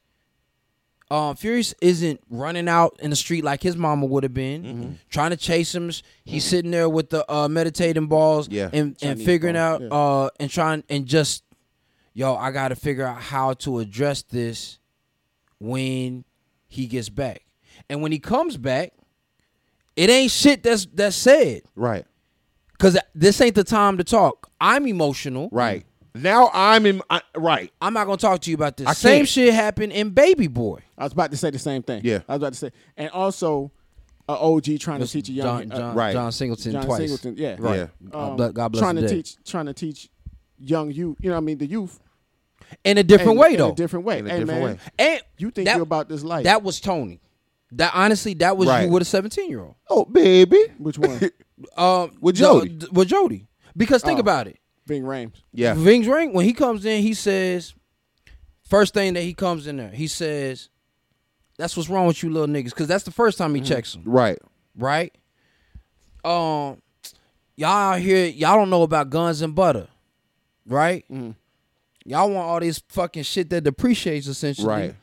Um, 1.08 1.36
Furious 1.36 1.72
isn't 1.80 2.20
running 2.28 2.68
out 2.68 2.98
in 3.00 3.10
the 3.10 3.16
street 3.16 3.44
like 3.44 3.62
his 3.62 3.76
mama 3.76 4.06
would 4.06 4.24
have 4.24 4.34
been, 4.34 4.62
Mm-hmm. 4.64 4.92
trying 5.08 5.30
to 5.30 5.36
chase 5.36 5.72
him. 5.72 5.88
He's 6.24 6.44
sitting 6.44 6.72
there 6.72 6.88
with 6.88 7.10
the 7.10 7.22
uh, 7.32 7.46
meditating 7.48 8.08
balls, 8.08 8.48
Yeah. 8.50 8.70
and 8.72 8.96
and 9.00 9.22
figuring 9.22 9.54
balls, 9.54 9.74
out 9.74 9.80
yeah. 9.82 9.88
uh 9.88 10.28
and 10.40 10.50
trying 10.50 10.82
and 10.88 11.06
just, 11.06 11.44
yo, 12.12 12.34
I 12.34 12.50
got 12.50 12.68
to 12.68 12.76
figure 12.76 13.06
out 13.06 13.22
how 13.22 13.54
to 13.64 13.78
address 13.78 14.22
this 14.22 14.80
when 15.60 16.24
he 16.66 16.86
gets 16.88 17.08
back, 17.08 17.42
and 17.88 18.02
when 18.02 18.10
he 18.10 18.18
comes 18.18 18.56
back, 18.56 18.92
it 19.96 20.10
ain't 20.10 20.30
shit 20.30 20.62
that's 20.62 20.86
that's 20.92 21.16
said, 21.16 21.62
Right. 21.74 22.04
cause 22.78 22.96
this 23.14 23.40
ain't 23.40 23.54
the 23.54 23.64
time 23.64 23.98
to 23.98 24.04
talk. 24.04 24.50
I'm 24.60 24.86
emotional, 24.86 25.48
Right. 25.52 25.84
Now 26.14 26.50
I'm 26.54 26.86
in. 26.86 27.02
I, 27.10 27.20
right. 27.36 27.70
I'm 27.82 27.92
not 27.92 28.06
gonna 28.06 28.16
talk 28.16 28.40
to 28.40 28.50
you 28.50 28.54
about 28.56 28.78
this. 28.78 28.86
I 28.86 28.94
Same 28.94 29.18
can't. 29.18 29.28
shit 29.28 29.52
happened 29.54 29.92
in 29.92 30.10
Baby 30.10 30.46
Boy. 30.46 30.80
I 30.96 31.04
was 31.04 31.12
about 31.12 31.30
to 31.32 31.36
say 31.36 31.50
the 31.50 31.58
same 31.58 31.82
thing. 31.82 32.00
Yeah. 32.04 32.20
I 32.26 32.32
was 32.32 32.36
about 32.42 32.52
to 32.54 32.58
say, 32.58 32.70
and 32.96 33.10
also, 33.10 33.70
a 34.26 34.32
OG 34.32 34.78
trying 34.78 35.00
to 35.00 35.06
teach 35.06 35.28
a 35.28 35.32
young 35.32 35.68
John, 35.68 35.80
uh, 35.82 35.92
Right. 35.94 36.12
John 36.14 36.32
Singleton 36.32 36.72
John 36.72 36.84
twice. 36.86 36.98
Singleton, 37.00 37.34
yeah, 37.36 37.56
Right. 37.58 37.80
Um, 37.80 37.90
God 38.10 38.36
bless- 38.38 38.52
God 38.52 38.68
bless 38.72 38.80
trying 38.82 38.94
to 38.96 39.00
dead. 39.02 39.10
teach, 39.10 39.36
trying 39.44 39.66
to 39.66 39.74
teach 39.74 40.08
young 40.58 40.90
youth. 40.90 41.18
You 41.20 41.28
know, 41.28 41.34
what 41.36 41.42
I 41.42 41.44
mean, 41.44 41.58
the 41.58 41.66
youth 41.66 42.00
in 42.82 42.96
a 42.96 43.02
different 43.02 43.32
in- 43.32 43.38
way 43.38 43.50
in 43.52 43.58
though. 43.58 43.72
a 43.72 43.74
different 43.74 44.06
way. 44.06 44.18
In 44.20 44.26
a 44.26 44.30
hey, 44.30 44.38
different 44.40 44.60
man, 44.62 44.70
way. 44.72 44.78
and 44.98 45.20
you 45.36 45.50
think 45.50 45.66
that, 45.66 45.74
you're 45.76 45.82
about 45.82 46.08
this 46.08 46.24
life? 46.24 46.44
that 46.44 46.62
was 46.62 46.80
Tony. 46.80 47.20
That 47.72 47.92
honestly, 47.94 48.34
that 48.34 48.56
was 48.56 48.68
Right. 48.68 48.84
you 48.84 48.90
with 48.90 49.02
a 49.02 49.06
seventeen 49.06 49.50
year 49.50 49.60
old. 49.60 49.74
Oh, 49.90 50.04
baby. 50.04 50.58
Which 50.78 50.98
one? 50.98 51.20
Um, 51.76 52.16
With 52.20 52.38
no, 52.40 52.60
Jody. 52.60 52.68
d- 52.74 52.86
with 52.92 53.08
Jody. 53.08 53.46
Because 53.76 54.02
think 54.02 54.18
Oh. 54.18 54.20
about 54.20 54.46
it. 54.46 54.58
Ving 54.86 55.02
Rhames. 55.02 55.42
Yeah. 55.52 55.74
Ving's 55.74 56.06
ring 56.06 56.32
when 56.32 56.44
he 56.44 56.52
comes 56.52 56.84
in, 56.84 57.02
he 57.02 57.12
says, 57.12 57.74
first 58.68 58.94
thing 58.94 59.14
that 59.14 59.22
he 59.22 59.34
comes 59.34 59.66
in 59.66 59.76
there, 59.78 59.90
he 59.90 60.06
says, 60.06 60.68
"That's 61.58 61.76
what's 61.76 61.88
wrong 61.88 62.06
with 62.06 62.22
you 62.22 62.30
little 62.30 62.46
niggas," 62.46 62.66
because 62.70 62.86
that's 62.86 63.04
the 63.04 63.10
first 63.10 63.36
time 63.36 63.54
he 63.54 63.60
checks 63.62 63.92
them, 63.94 64.02
Right. 64.04 64.38
right? 64.76 65.12
Um, 66.24 66.80
y'all 67.56 67.68
out 67.94 68.00
here, 68.00 68.26
y'all 68.26 68.56
don't 68.56 68.70
know 68.70 68.82
about 68.82 69.10
guns 69.10 69.42
and 69.42 69.54
butter, 69.54 69.88
right? 70.66 71.04
Y'all 72.04 72.30
want 72.30 72.48
all 72.48 72.60
this 72.60 72.80
fucking 72.88 73.24
shit 73.24 73.50
that 73.50 73.62
depreciates 73.64 74.26
essentially, 74.28 74.68
Right. 74.68 74.94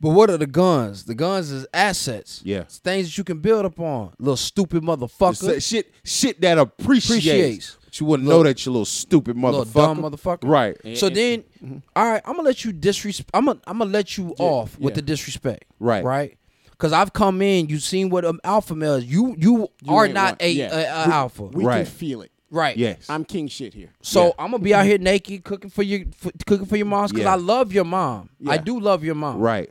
But 0.00 0.10
what 0.10 0.28
are 0.30 0.36
the 0.36 0.46
guns? 0.46 1.04
The 1.04 1.14
guns 1.14 1.50
is 1.50 1.66
assets. 1.72 2.42
Yeah. 2.44 2.60
It's 2.60 2.78
things 2.78 3.06
that 3.06 3.16
you 3.18 3.24
can 3.24 3.38
build 3.38 3.64
upon. 3.64 4.12
Little 4.18 4.36
stupid 4.36 4.84
Sa- 4.84 4.96
motherfucker. 4.96 5.62
Shit. 5.66 5.92
Shit 6.04 6.40
that 6.42 6.58
appreciates. 6.58 7.26
Appreciates. 7.26 7.76
But 7.84 8.00
you 8.00 8.06
wouldn't 8.06 8.28
know 8.28 8.42
that 8.42 8.64
you 8.66 8.72
little 8.72 8.84
stupid 8.84 9.36
motherfucker. 9.36 9.52
Little 9.52 9.64
dumb 9.94 10.02
motherfucker. 10.02 10.48
Right. 10.48 10.76
So 10.98 11.08
then, 11.08 11.44
mm-hmm. 11.64 11.78
all 11.94 12.04
right, 12.10 12.20
I'm 12.26 12.36
gonna 12.36 12.46
let 12.46 12.62
you 12.64 12.72
disrespect. 12.72 13.30
I'm 13.32 13.46
gonna 13.46 13.60
I'm 13.66 13.78
gonna 13.78 13.90
let 13.90 14.18
you 14.18 14.34
off 14.38 14.78
with 14.78 14.92
yeah. 14.92 14.96
the 14.96 15.02
disrespect. 15.02 15.64
Right. 15.80 16.04
Right. 16.04 16.36
Because 16.72 16.92
I've 16.92 17.14
come 17.14 17.40
in, 17.40 17.70
you've 17.70 17.82
seen 17.82 18.10
what 18.10 18.26
an 18.26 18.38
alpha 18.44 18.74
male 18.74 18.96
is. 18.96 19.06
You 19.06 19.34
you, 19.38 19.68
You 19.82 19.94
are 19.94 20.08
not 20.08 20.32
one. 20.32 20.36
a, 20.40 20.50
Yeah. 20.52 20.74
a, 20.74 21.04
a 21.04 21.06
We- 21.06 21.12
alpha. 21.12 21.42
We 21.44 21.64
Right. 21.64 21.76
can 21.76 21.86
feel 21.86 22.20
it. 22.20 22.30
right. 22.50 22.76
Yes. 22.76 23.08
I'm 23.08 23.24
king 23.24 23.48
shit 23.48 23.72
here. 23.72 23.88
So 24.02 24.26
Yeah. 24.26 24.30
I'm 24.40 24.50
gonna 24.50 24.62
be 24.62 24.74
out 24.74 24.84
here 24.84 24.98
naked 24.98 25.42
cooking 25.44 25.70
for 25.70 25.82
your 25.82 26.00
for, 26.18 26.30
cooking 26.46 26.66
for 26.66 26.76
your 26.76 26.84
moms 26.86 27.12
because 27.12 27.24
Yeah. 27.24 27.32
I 27.32 27.36
love 27.36 27.72
your 27.72 27.84
mom. 27.84 28.28
I 28.46 28.58
do 28.58 28.78
love 28.78 29.02
your 29.04 29.14
mom. 29.14 29.38
right. 29.38 29.70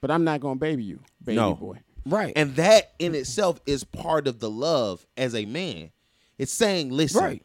But 0.00 0.10
I'm 0.10 0.24
not 0.24 0.40
gonna 0.40 0.56
baby 0.56 0.82
you, 0.84 1.00
baby 1.22 1.36
No. 1.36 1.54
boy. 1.54 1.78
Right. 2.06 2.32
And 2.34 2.56
that 2.56 2.92
in 2.98 3.14
itself 3.14 3.60
is 3.66 3.84
part 3.84 4.26
of 4.26 4.40
the 4.40 4.50
love 4.50 5.06
as 5.16 5.34
a 5.34 5.44
man. 5.44 5.90
It's 6.38 6.52
saying, 6.52 6.90
listen, 6.90 7.22
Right. 7.22 7.42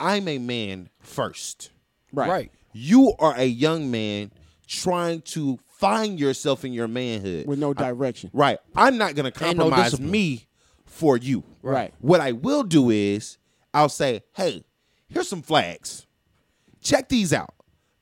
I'm 0.00 0.28
a 0.28 0.38
man 0.38 0.90
first. 1.00 1.70
Right. 2.12 2.28
right. 2.28 2.52
You 2.72 3.14
are 3.18 3.34
a 3.36 3.44
young 3.46 3.90
man 3.90 4.32
trying 4.66 5.22
to 5.22 5.58
find 5.66 6.18
yourself 6.20 6.64
in 6.64 6.72
your 6.72 6.88
manhood. 6.88 7.46
With 7.46 7.58
no 7.58 7.72
direction. 7.74 8.30
right. 8.32 8.58
I'm 8.74 8.96
not 8.98 9.14
going 9.14 9.30
to 9.30 9.44
Ain't 9.44 9.56
no 9.56 9.64
compromise 9.70 10.00
me 10.00 10.46
for 10.84 11.16
you. 11.16 11.44
Right. 11.62 11.92
What 12.00 12.20
I 12.20 12.32
will 12.32 12.62
do 12.62 12.90
is 12.90 13.38
I'll 13.74 13.88
say, 13.88 14.22
hey, 14.34 14.64
here's 15.08 15.28
some 15.28 15.42
flags. 15.42 16.06
Check 16.80 17.08
these 17.08 17.32
out. 17.32 17.54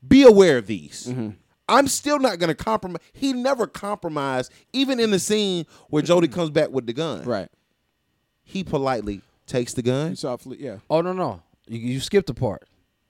Be 0.06 0.22
aware 0.24 0.58
of 0.58 0.66
these. 0.66 1.06
Mm-hmm. 1.08 1.30
I'm 1.68 1.88
still 1.88 2.18
not 2.18 2.38
going 2.38 2.48
to 2.48 2.54
compromise. 2.54 3.00
He 3.12 3.32
never 3.32 3.66
compromised, 3.66 4.52
even 4.72 5.00
in 5.00 5.10
the 5.10 5.18
scene 5.18 5.66
where 5.88 6.02
Jody 6.02 6.28
comes 6.28 6.50
back 6.50 6.70
with 6.70 6.86
the 6.86 6.92
gun. 6.92 7.22
Right. 7.24 7.48
He 8.42 8.62
politely 8.64 9.22
takes 9.46 9.72
the 9.74 9.82
gun. 9.82 10.10
You 10.10 10.16
saw, 10.16 10.36
fle- 10.36 10.54
yeah. 10.54 10.76
Oh 10.90 11.00
no 11.00 11.12
no. 11.12 11.42
You, 11.66 11.78
you 11.78 12.00
skipped 12.00 12.26
the 12.26 12.34
part. 12.34 12.64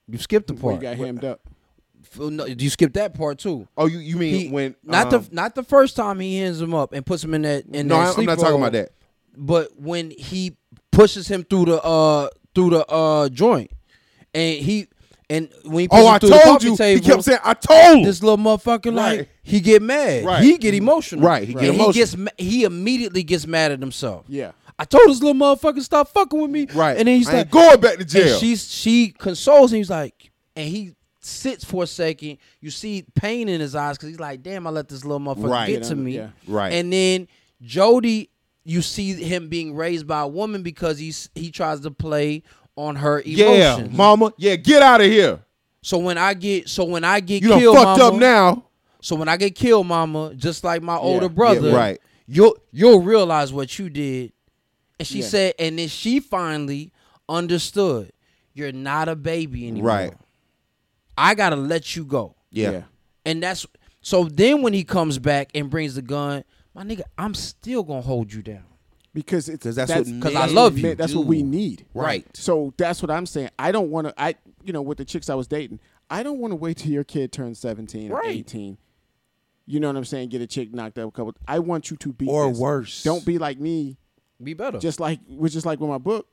You 0.07 0.17
skipped 0.17 0.47
the 0.47 0.53
Before 0.53 0.71
part. 0.71 0.81
you 0.83 0.89
got 0.89 0.97
hemmed 0.97 1.25
up. 1.25 1.41
F- 2.03 2.19
no, 2.19 2.45
you 2.45 2.69
skipped 2.69 2.93
that 2.93 3.13
part 3.15 3.39
too. 3.39 3.67
Oh, 3.75 3.87
you 3.87 3.97
you 3.99 4.15
mean 4.15 4.33
He- 4.39 4.49
when 4.49 4.75
not 4.83 5.13
um, 5.13 5.23
the 5.23 5.35
not 5.35 5.55
the 5.55 5.63
first 5.63 5.95
time 5.97 6.19
he 6.19 6.37
hands 6.37 6.61
him 6.61 6.73
up 6.73 6.93
and 6.93 7.05
puts 7.05 7.23
him 7.23 7.33
in 7.33 7.41
that 7.41 7.65
in 7.65 7.87
No, 7.87 7.97
that 7.97 8.17
I- 8.17 8.19
I'm 8.21 8.25
not 8.25 8.35
talking 8.37 8.51
roll, 8.51 8.59
about 8.63 8.71
that. 8.73 8.91
But 9.35 9.77
when 9.77 10.11
he 10.11 10.55
pushes 10.91 11.27
him 11.27 11.43
through 11.43 11.65
the 11.65 11.83
uh 11.83 12.29
through 12.53 12.69
the 12.69 12.85
uh 12.87 13.27
joint, 13.29 13.71
and 14.33 14.59
he 14.63 14.87
and 15.29 15.49
when 15.63 15.81
he 15.81 15.87
Oh, 15.91 16.07
I 16.07 16.17
the 16.19 16.27
told 16.29 16.63
you. 16.63 16.75
table, 16.77 17.01
he 17.01 17.07
kept 17.09 17.23
saying, 17.23 17.39
"I 17.43 17.53
told." 17.53 18.05
this 18.05 18.21
little 18.21 18.37
motherfucker 18.37 18.93
like 18.93 19.29
he 19.43 19.59
get 19.59 19.81
mad, 19.81 20.23
Right. 20.25 20.43
he 20.43 20.57
get 20.57 20.73
emotional, 20.73 21.23
Right, 21.25 21.47
he 21.47 21.53
get 21.53 21.63
and 21.65 21.75
emotional. 21.75 21.91
he 21.93 21.99
gets 21.99 22.15
he 22.37 22.63
immediately 22.63 23.23
gets 23.23 23.47
mad 23.47 23.71
at 23.71 23.79
himself. 23.79 24.25
Yeah. 24.27 24.51
I 24.77 24.83
told 24.85 25.07
this 25.09 25.21
little 25.21 25.33
motherfucker 25.39 25.81
stop 25.81 26.09
fucking 26.09 26.39
with 26.41 26.51
me, 26.51 26.67
right. 26.73 26.97
And 26.97 27.07
then 27.07 27.17
he's 27.17 27.29
I 27.29 27.37
like, 27.37 27.49
going 27.51 27.79
back 27.79 27.97
to 27.97 28.05
jail. 28.05 28.33
and 28.33 28.39
she's 28.39 28.69
she 28.71 29.09
consoles 29.17 29.71
him. 29.71 29.77
He's 29.77 29.89
like, 29.89 30.31
and 30.55 30.67
he 30.67 30.91
sits 31.21 31.63
for 31.63 31.83
a 31.83 31.87
second. 31.87 32.37
You 32.61 32.69
see 32.69 33.03
pain 33.15 33.47
in 33.49 33.61
his 33.61 33.73
eyes 33.75 33.97
because 33.97 34.09
he's 34.09 34.19
like, 34.19 34.43
"Damn, 34.43 34.67
I 34.67 34.69
let 34.69 34.89
this 34.89 35.03
little 35.05 35.19
motherfucker 35.21 35.49
Right. 35.49 35.67
get 35.69 35.83
to 35.83 35.95
me." 35.95 36.17
Yeah. 36.17 36.29
Right. 36.47 36.73
And 36.73 36.91
then 36.93 37.27
Jody, 37.61 38.29
you 38.63 38.81
see 38.81 39.13
him 39.13 39.47
being 39.47 39.75
raised 39.75 40.05
by 40.07 40.21
a 40.21 40.27
woman 40.27 40.61
because 40.61 40.97
he's 40.99 41.29
he 41.35 41.51
tries 41.51 41.79
to 41.81 41.91
play 41.91 42.43
on 42.75 42.95
her 42.97 43.21
emotions. 43.21 43.91
yeah, 43.91 43.97
mama. 43.97 44.33
Yeah, 44.37 44.55
get 44.55 44.81
out 44.81 45.01
of 45.01 45.07
here. 45.07 45.39
So 45.81 45.97
when 45.97 46.17
I 46.17 46.33
get 46.33 46.67
so 46.69 46.83
when 46.83 47.03
I 47.03 47.19
get 47.19 47.41
You 47.43 47.49
killed, 47.57 47.75
fucked 47.77 47.99
mama, 47.99 48.15
up 48.15 48.19
now. 48.19 48.63
So 49.01 49.15
when 49.15 49.29
I 49.29 49.37
get 49.37 49.55
killed, 49.55 49.85
mama, 49.87 50.33
just 50.35 50.63
like 50.63 50.81
my 50.81 50.97
older 50.97 51.25
Yeah. 51.25 51.29
brother, 51.29 51.69
Yeah, 51.69 51.75
right. 51.77 52.01
You'll 52.27 52.57
you'll 52.71 53.01
realize 53.01 53.53
what 53.53 53.77
you 53.77 53.89
did. 53.89 54.33
And 54.99 55.07
she 55.07 55.19
Yeah. 55.19 55.27
said, 55.27 55.53
and 55.59 55.77
then 55.77 55.87
she 55.89 56.19
finally 56.19 56.91
understood. 57.29 58.11
You're 58.53 58.71
not 58.71 59.09
a 59.09 59.15
baby 59.15 59.67
anymore. 59.67 59.87
Right. 59.89 60.13
I 61.17 61.35
gotta 61.35 61.55
let 61.55 61.95
you 61.95 62.03
go. 62.05 62.35
Yeah. 62.49 62.83
And 63.25 63.43
that's 63.43 63.65
so 64.01 64.25
then 64.25 64.61
when 64.61 64.73
he 64.73 64.83
comes 64.83 65.19
back 65.19 65.49
and 65.53 65.69
brings 65.69 65.95
the 65.95 66.01
gun, 66.01 66.43
my 66.73 66.83
nigga, 66.83 67.01
I'm 67.17 67.33
still 67.35 67.83
gonna 67.83 68.01
hold 68.01 68.33
you 68.33 68.41
down. 68.41 68.63
Because 69.15 69.49
it's 69.49 69.63
'Cause 69.63 69.75
that's 69.75 69.89
what 69.89 70.05
that's, 70.05 70.19
'Cause 70.21 70.35
I 70.35 70.41
that's 70.41 70.53
love 70.53 70.77
you. 70.77 70.93
That's 70.93 71.15
what 71.15 71.25
we 71.25 71.41
need. 71.41 71.85
Right. 71.95 72.27
So 72.37 72.73
that's 72.77 73.01
what 73.01 73.09
I'm 73.09 73.25
saying. 73.25 73.49
I 73.57 73.71
don't 73.71 73.89
want 73.89 74.07
to. 74.07 74.13
I 74.21 74.35
you 74.63 74.73
know 74.73 74.81
with 74.83 74.97
the 74.99 75.05
chicks 75.05 75.29
I 75.29 75.35
was 75.35 75.47
dating, 75.47 75.79
I 76.09 76.21
don't 76.21 76.37
want 76.39 76.51
to 76.51 76.55
wait 76.57 76.77
till 76.77 76.91
your 76.91 77.05
kid 77.05 77.31
turns 77.31 77.57
17 77.57 78.11
or 78.11 78.23
18. 78.23 78.77
You 79.65 79.79
know 79.79 79.87
what 79.87 79.95
I'm 79.95 80.05
saying? 80.05 80.29
Get 80.29 80.41
a 80.41 80.47
chick 80.47 80.71
knocked 80.73 80.99
out 80.99 81.07
a 81.07 81.11
couple. 81.11 81.33
I 81.47 81.57
want 81.59 81.89
you 81.89 81.97
to 81.97 82.13
be 82.13 82.27
Or 82.27 82.49
this. 82.49 82.59
worse. 82.59 83.03
Don't 83.03 83.25
be 83.25 83.37
like 83.39 83.57
me. 83.59 83.97
Be 84.43 84.53
better. 84.53 84.77
Just 84.79 84.99
like 84.99 85.21
which 85.27 85.55
is 85.55 85.65
like 85.65 85.79
with 85.79 85.89
my 85.89 85.97
book. 85.97 86.27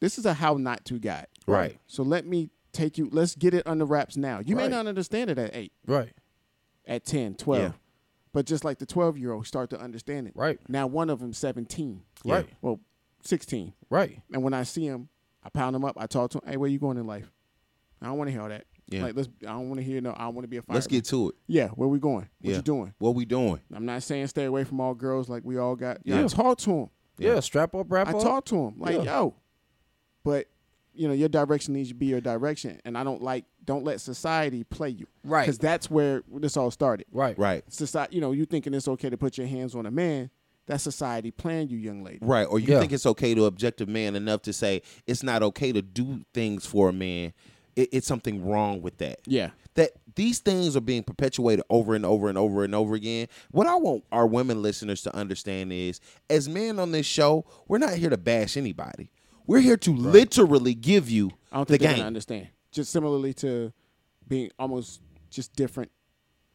This 0.00 0.18
is 0.18 0.26
a 0.26 0.34
how 0.34 0.54
not 0.54 0.84
to 0.86 0.98
guide. 0.98 1.28
Right. 1.46 1.78
So 1.86 2.02
let 2.02 2.26
me 2.26 2.50
take 2.72 2.98
you. 2.98 3.08
Let's 3.12 3.36
get 3.36 3.54
it 3.54 3.66
under 3.66 3.84
wraps 3.84 4.16
now. 4.16 4.40
You 4.44 4.56
may 4.56 4.66
not 4.68 4.86
understand 4.86 5.30
it 5.30 5.38
at 5.38 5.54
eight, 5.54 5.72
right. 5.86 6.12
at 6.86 7.04
10, 7.04 7.34
12. 7.34 7.62
Yeah. 7.62 7.72
But 8.32 8.46
just 8.46 8.64
like 8.64 8.78
the 8.78 8.86
12 8.86 9.18
year 9.18 9.32
old 9.32 9.46
start 9.46 9.70
to 9.70 9.80
understand 9.80 10.28
it. 10.28 10.32
Right. 10.36 10.58
Now 10.68 10.86
one 10.86 11.10
of 11.10 11.18
them 11.20 11.32
17. 11.32 12.02
Right. 12.24 12.48
Well, 12.62 12.80
16. 13.22 13.72
Right. 13.90 14.20
And 14.32 14.42
when 14.42 14.54
I 14.54 14.62
see 14.62 14.84
him, 14.86 15.08
I 15.42 15.48
pound 15.48 15.74
him 15.74 15.84
up. 15.84 15.96
I 15.98 16.06
talk 16.06 16.30
to 16.32 16.38
him. 16.38 16.42
Hey, 16.46 16.56
where 16.56 16.68
you 16.70 16.78
going 16.78 16.96
in 16.96 17.06
life? 17.06 17.30
I 18.00 18.06
don't 18.06 18.18
want 18.18 18.28
to 18.28 18.32
hear 18.32 18.42
all 18.42 18.48
that. 18.48 18.64
Yeah. 18.88 19.02
Like 19.04 19.14
let's. 19.16 19.28
I 19.42 19.52
don't 19.52 19.68
want 19.68 19.78
to 19.80 19.84
hear 19.84 20.00
no. 20.00 20.10
I 20.10 20.26
want 20.28 20.42
to 20.42 20.48
be 20.48 20.56
a 20.56 20.62
fireman. 20.62 20.74
Let's 20.76 20.86
get 20.88 21.04
to 21.06 21.28
it. 21.28 21.34
Yeah, 21.46 21.68
where 21.68 21.88
we 21.88 21.98
going? 22.00 22.28
What 22.40 22.50
Yeah. 22.50 22.56
you 22.56 22.62
doing? 22.62 22.92
What 22.98 23.14
we 23.14 23.24
doing? 23.24 23.60
I'm 23.72 23.86
not 23.86 24.02
saying 24.02 24.26
stay 24.26 24.46
away 24.46 24.64
from 24.64 24.80
all 24.80 24.94
girls 24.94 25.28
like 25.28 25.44
we 25.44 25.58
all 25.58 25.76
got. 25.76 25.98
Yeah. 26.02 26.16
Yeah. 26.18 26.24
I 26.24 26.26
talk 26.28 26.58
to 26.58 26.70
him. 26.72 26.90
Yeah, 27.18 27.38
strap 27.40 27.74
up, 27.74 27.86
wrap 27.88 28.08
I 28.08 28.12
up. 28.12 28.22
talk 28.22 28.44
to 28.46 28.56
him 28.56 28.74
like 28.78 28.96
Yeah. 28.96 29.02
yo, 29.02 29.34
but 30.24 30.46
you 31.00 31.08
know 31.08 31.14
your 31.14 31.30
direction 31.30 31.72
needs 31.72 31.88
to 31.88 31.94
be 31.94 32.06
your 32.06 32.20
direction, 32.20 32.78
and 32.84 32.98
I 32.98 33.04
don't 33.04 33.22
like. 33.22 33.46
Don't 33.64 33.84
let 33.84 34.00
society 34.00 34.64
play 34.64 34.90
you. 34.90 35.06
Right. 35.24 35.42
Because 35.42 35.58
that's 35.58 35.90
where 35.90 36.22
this 36.30 36.56
all 36.56 36.70
started. 36.70 37.06
Right. 37.10 37.38
Right. 37.38 37.62
Society. 37.72 38.16
You 38.16 38.20
know, 38.20 38.32
you 38.32 38.44
thinking 38.44 38.74
it's 38.74 38.88
okay 38.88 39.08
to 39.08 39.16
put 39.16 39.38
your 39.38 39.46
hands 39.46 39.74
on 39.74 39.86
a 39.86 39.90
man 39.90 40.28
that 40.66 40.80
society 40.80 41.30
playing 41.30 41.68
you, 41.68 41.78
young 41.78 42.04
lady. 42.04 42.18
Right. 42.20 42.44
Or 42.44 42.58
you 42.58 42.68
Yeah. 42.74 42.80
think 42.80 42.92
it's 42.92 43.06
okay 43.06 43.34
to 43.34 43.46
objective 43.46 43.88
man 43.88 44.14
enough 44.14 44.42
to 44.42 44.52
say 44.52 44.82
it's 45.06 45.22
not 45.22 45.42
okay 45.42 45.72
to 45.72 45.82
do 45.82 46.24
things 46.34 46.66
for 46.66 46.88
a 46.90 46.92
man. 46.92 47.32
It, 47.76 47.88
it's 47.92 48.06
something 48.06 48.44
wrong 48.44 48.82
with 48.82 48.98
that. 48.98 49.20
Yeah. 49.26 49.50
That 49.74 49.92
these 50.16 50.40
things 50.40 50.76
are 50.76 50.80
being 50.82 51.02
perpetuated 51.02 51.64
over 51.70 51.94
and 51.94 52.04
over 52.04 52.28
and 52.28 52.36
over 52.36 52.62
and 52.64 52.74
over 52.74 52.94
again. 52.94 53.28
What 53.52 53.66
I 53.66 53.76
want 53.76 54.04
our 54.12 54.26
women 54.26 54.60
listeners 54.62 55.02
to 55.02 55.14
understand 55.16 55.72
is 55.72 56.00
as 56.28 56.48
men 56.48 56.78
on 56.78 56.92
this 56.92 57.06
show, 57.06 57.46
we're 57.68 57.78
not 57.78 57.94
here 57.94 58.10
to 58.10 58.18
bash 58.18 58.56
anybody. 58.56 59.10
We're 59.50 59.58
here 59.58 59.76
to 59.78 59.90
literally 59.92 60.74
give 60.74 61.10
you 61.10 61.32
I 61.50 61.56
don't 61.56 61.66
the 61.66 61.72
think 61.72 61.82
they're 61.82 61.90
game. 61.90 61.96
gonna 61.98 62.06
understand. 62.06 62.48
Just 62.70 62.92
similarly 62.92 63.34
to 63.34 63.72
being 64.28 64.52
almost 64.60 65.00
just 65.28 65.52
different 65.56 65.90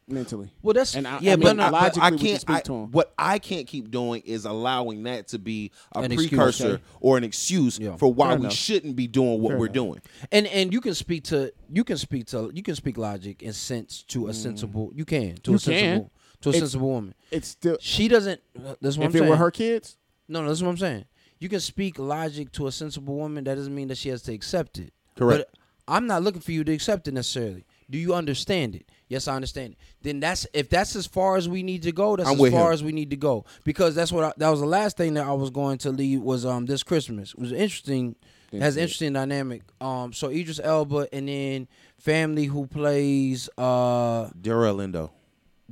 mentally. 0.08 0.50
Well, 0.62 0.72
that's 0.72 0.94
And 0.94 1.06
I- 1.06 1.18
yeah, 1.20 1.32
I 1.34 1.36
but, 1.36 1.44
mean, 1.48 1.56
not- 1.58 1.74
I, 1.74 1.88
but 1.90 1.98
I 2.00 2.08
can 2.08 2.18
can't. 2.18 2.40
speak 2.40 2.56
I- 2.56 2.60
to 2.60 2.74
'em. 2.74 2.90
what 2.92 3.12
I 3.18 3.38
can't 3.38 3.66
keep 3.66 3.90
doing 3.90 4.22
is 4.24 4.46
allowing 4.46 5.02
that 5.02 5.28
to 5.28 5.38
be 5.38 5.72
a 5.94 5.98
An 5.98 6.10
excuse, 6.10 6.30
precursor 6.30 6.66
okay. 6.74 6.82
or 7.00 7.18
an 7.18 7.24
excuse 7.24 7.78
Yeah. 7.78 7.96
for 7.96 8.10
why 8.10 8.28
Fair 8.30 8.36
we 8.38 8.44
enough. 8.46 8.54
shouldn't 8.54 8.96
be 8.96 9.06
doing 9.08 9.42
what 9.42 9.50
Fair 9.50 9.58
we're 9.58 9.66
enough. 9.66 9.74
doing. 9.74 10.00
and 10.32 10.46
and 10.46 10.72
you 10.72 10.80
can 10.80 10.94
speak 10.94 11.24
to 11.24 11.52
you 11.70 11.84
can 11.84 11.98
speak 11.98 12.24
to 12.28 12.50
you 12.54 12.62
can 12.62 12.76
speak 12.76 12.96
logic 12.96 13.42
and 13.42 13.54
sense 13.54 14.04
to 14.04 14.28
a 14.28 14.32
sensible 14.32 14.90
you 14.94 15.04
can 15.04 15.34
to 15.34 15.40
Mm. 15.42 15.48
You 15.50 15.54
a 15.56 15.58
sensible 15.58 16.00
can. 16.00 16.10
to 16.40 16.48
a 16.48 16.52
It's- 16.52 16.60
sensible 16.62 16.88
woman. 16.88 17.14
It's 17.30 17.48
still 17.48 17.76
She 17.78 18.08
doesn't. 18.08 18.40
That's 18.54 18.96
what 18.96 19.04
if 19.04 19.10
I'm 19.10 19.16
it 19.16 19.18
saying. 19.18 19.28
were 19.28 19.36
her 19.36 19.50
kids. 19.50 19.98
No, 20.28 20.40
no, 20.40 20.48
that's 20.48 20.62
what 20.62 20.70
I'm 20.70 20.76
saying. 20.78 21.04
You 21.38 21.48
can 21.48 21.60
speak 21.60 21.98
logic 21.98 22.52
to 22.52 22.66
a 22.66 22.72
sensible 22.72 23.14
woman. 23.16 23.44
That 23.44 23.56
doesn't 23.56 23.74
mean 23.74 23.88
that 23.88 23.98
she 23.98 24.08
has 24.08 24.22
to 24.22 24.32
accept 24.32 24.78
it. 24.78 24.92
Correct. 25.16 25.44
But 25.50 25.60
I'm 25.88 26.06
not 26.06 26.22
looking 26.22 26.40
for 26.40 26.52
you 26.52 26.64
to 26.64 26.72
accept 26.72 27.06
it 27.08 27.14
necessarily. 27.14 27.64
Do 27.88 27.98
you 27.98 28.14
understand 28.14 28.74
it? 28.74 28.90
Yes, 29.08 29.28
I 29.28 29.36
understand 29.36 29.74
it. 29.74 29.78
Then 30.02 30.18
that's 30.18 30.46
if 30.52 30.68
that's 30.68 30.96
as 30.96 31.06
far 31.06 31.36
as 31.36 31.48
we 31.48 31.62
need 31.62 31.82
to 31.82 31.92
go. 31.92 32.16
That's 32.16 32.28
I'm 32.28 32.40
as 32.40 32.52
far 32.52 32.68
him. 32.68 32.74
as 32.74 32.82
we 32.82 32.90
need 32.92 33.10
to 33.10 33.16
go 33.16 33.44
because 33.62 33.94
that's 33.94 34.10
what 34.10 34.24
I, 34.24 34.32
that 34.38 34.48
was 34.48 34.60
the 34.60 34.66
last 34.66 34.96
thing 34.96 35.14
that 35.14 35.26
I 35.26 35.32
was 35.32 35.50
going 35.50 35.78
to 35.78 35.90
leave 35.90 36.20
was 36.22 36.44
um 36.44 36.66
this 36.66 36.82
Christmas. 36.82 37.32
It 37.32 37.38
was 37.38 37.52
interesting. 37.52 38.16
Has 38.52 38.76
interesting 38.78 39.12
dynamic. 39.12 39.62
Um, 39.80 40.12
so 40.14 40.30
Idris 40.30 40.60
Elba 40.62 41.08
and 41.12 41.28
then 41.28 41.68
family 41.98 42.46
who 42.46 42.66
plays 42.66 43.50
uh 43.58 44.28
Delroy 44.30 44.74
Lindo. 44.74 45.10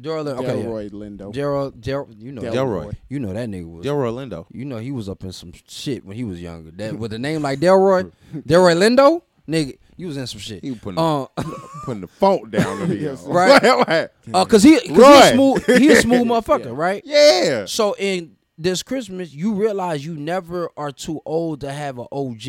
Daryl. 0.01 0.27
Okay, 0.27 0.59
yeah. 0.59 0.65
Delroy 0.65 0.91
Lindo. 0.91 1.33
Daryl. 1.33 1.73
Daryl. 1.73 2.15
You 2.21 2.33
know. 2.33 2.43
Delroy. 2.43 2.87
Delroy. 2.87 2.97
You 3.09 3.21
know 3.21 3.33
that 3.33 3.49
nigga 3.49 3.71
was. 3.71 3.87
Delroy 3.87 4.13
Lindo. 4.29 4.47
You 4.53 4.65
know 4.65 4.79
he 4.79 4.91
was 4.91 5.09
up 5.09 5.23
in 5.25 5.33
some 5.33 5.53
shit 5.69 6.05
when 6.05 6.17
he 6.17 6.25
was 6.25 6.41
younger. 6.43 6.71
That 6.73 6.99
with 6.99 7.13
a 7.13 7.19
name 7.19 7.43
like 7.43 7.61
Delroy, 7.61 8.11
Delroy 8.35 8.77
Lindo, 8.77 9.23
nigga, 9.49 9.79
he 9.97 10.05
was 10.05 10.17
in 10.17 10.27
some 10.27 10.41
shit. 10.41 10.65
He 10.65 10.71
was 10.73 10.81
putting, 10.81 10.99
Uh, 10.99 11.27
putting 11.85 12.01
the 12.01 12.09
phone 12.09 12.51
down 12.51 12.89
the 12.89 12.97
Yes. 12.97 13.23
Right. 13.27 13.63
right. 13.63 14.09
uh, 14.33 14.45
cause 14.45 14.63
he, 14.65 14.81
cause 14.81 14.89
he 14.89 15.29
a 15.31 15.33
smooth, 15.33 15.67
he 15.79 15.93
a 15.93 15.97
smooth 16.01 16.27
motherfucker, 16.27 16.77
right? 16.77 17.03
Yeah. 17.05 17.67
So 17.67 17.95
in 17.97 18.37
this 18.59 18.83
Christmas, 18.83 19.33
you 19.33 19.55
realize 19.55 20.05
you 20.05 20.17
never 20.17 20.71
are 20.77 20.91
too 20.91 21.21
old 21.25 21.61
to 21.61 21.71
have 21.73 21.99
an 22.01 22.07
OG, 22.11 22.43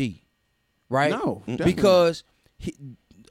right? 0.88 1.10
No, 1.12 1.42
definitely. 1.46 1.72
because 1.74 2.24
he, 2.58 2.74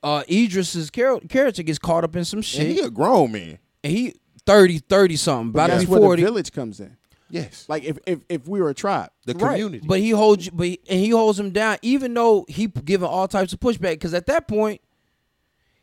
uh, 0.03 0.23
Idris's 0.29 0.89
char- 0.91 1.19
character 1.27 1.63
gets 1.63 1.79
caught 1.79 2.03
up 2.05 2.15
in 2.15 2.23
some 2.23 2.37
And 2.39 2.45
shit, 2.45 2.67
he 2.67 2.79
a 2.79 2.89
grown 2.89 3.31
man. 3.33 3.59
And 3.85 3.93
he 3.93 4.15
30, 4.45 4.79
30 4.79 5.15
something, 5.15 5.51
But 5.51 5.59
about 5.59 5.67
to 5.67 5.71
that's 5.73 5.85
be 5.85 5.91
where 5.91 5.99
the 5.99 6.05
forty. 6.05 6.23
village 6.23 6.51
comes 6.51 6.79
in. 6.79 6.97
Yes. 7.29 7.65
Like 7.67 7.83
if 7.83 7.97
if 8.05 8.19
if 8.29 8.47
we 8.47 8.59
were 8.61 8.69
a 8.69 8.73
tribe, 8.73 9.09
The 9.25 9.33
Right. 9.33 9.53
community. 9.53 9.85
But 9.87 9.99
he 9.99 10.09
holds, 10.11 10.45
you- 10.47 10.51
but 10.53 10.67
he, 10.67 10.79
and 10.89 10.99
he 10.99 11.09
holds 11.09 11.39
him 11.39 11.51
down, 11.51 11.77
even 11.81 12.13
though 12.13 12.45
he 12.47 12.67
p- 12.67 12.81
giving 12.81 13.07
all 13.07 13.27
types 13.27 13.51
of 13.53 13.59
pushback. 13.59 13.93
Because 13.93 14.13
at 14.13 14.25
that 14.27 14.47
point, 14.47 14.81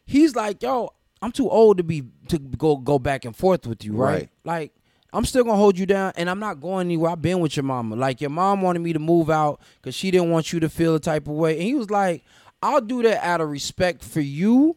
he's 0.06 0.34
like, 0.36 0.62
"Yo, 0.62 0.90
I'm 1.20 1.32
too 1.32 1.48
old 1.50 1.78
to 1.78 1.82
be 1.84 2.04
to 2.28 2.38
go 2.38 2.76
go 2.76 2.98
back 2.98 3.24
and 3.24 3.34
forth 3.36 3.66
with 3.66 3.84
you, 3.84 3.92
right? 3.94 4.12
Right. 4.12 4.28
Like, 4.44 4.72
I'm 5.12 5.24
still 5.24 5.44
gonna 5.44 5.56
hold 5.56 5.78
you 5.78 5.86
down, 5.86 6.12
and 6.16 6.30
I'm 6.30 6.38
not 6.40 6.60
going 6.60 6.86
anywhere. 6.86 7.10
I've 7.10 7.22
been 7.22 7.40
with 7.40 7.56
your 7.56 7.64
mama. 7.64 7.96
Like, 7.96 8.20
your 8.20 8.30
mom 8.30 8.62
wanted 8.62 8.78
me 8.80 8.92
to 8.92 8.98
move 8.98 9.28
out 9.30 9.60
because 9.80 9.94
she 9.94 10.10
didn't 10.10 10.30
want 10.30 10.52
you 10.52 10.60
to 10.60 10.68
feel 10.68 10.92
the 10.92 11.00
type 11.00 11.26
of 11.26 11.34
way, 11.34 11.54
and 11.54 11.62
he 11.62 11.74
was 11.74 11.90
like, 11.90 12.22
"I'll 12.62 12.80
do 12.80 13.02
that 13.02 13.24
out 13.24 13.40
of 13.40 13.50
respect 13.50 14.02
for 14.04 14.20
you." 14.20 14.76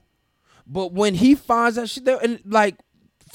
But 0.67 0.93
when 0.93 1.13
he 1.15 1.36
finds 1.36 1.78
out 1.78 1.89
shit, 1.89 2.07
and 2.07 2.39
like 2.45 2.76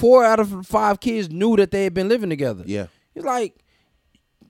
four 0.01 0.25
out 0.25 0.41
of 0.41 0.67
five 0.67 0.99
kids 1.01 1.31
knew 1.31 1.57
that 1.57 1.71
they 1.71 1.85
had 1.85 1.95
been 1.95 2.09
living 2.09 2.31
together. 2.31 2.65
yeah. 2.67 2.87
He's 3.15 3.25
like, 3.25 3.57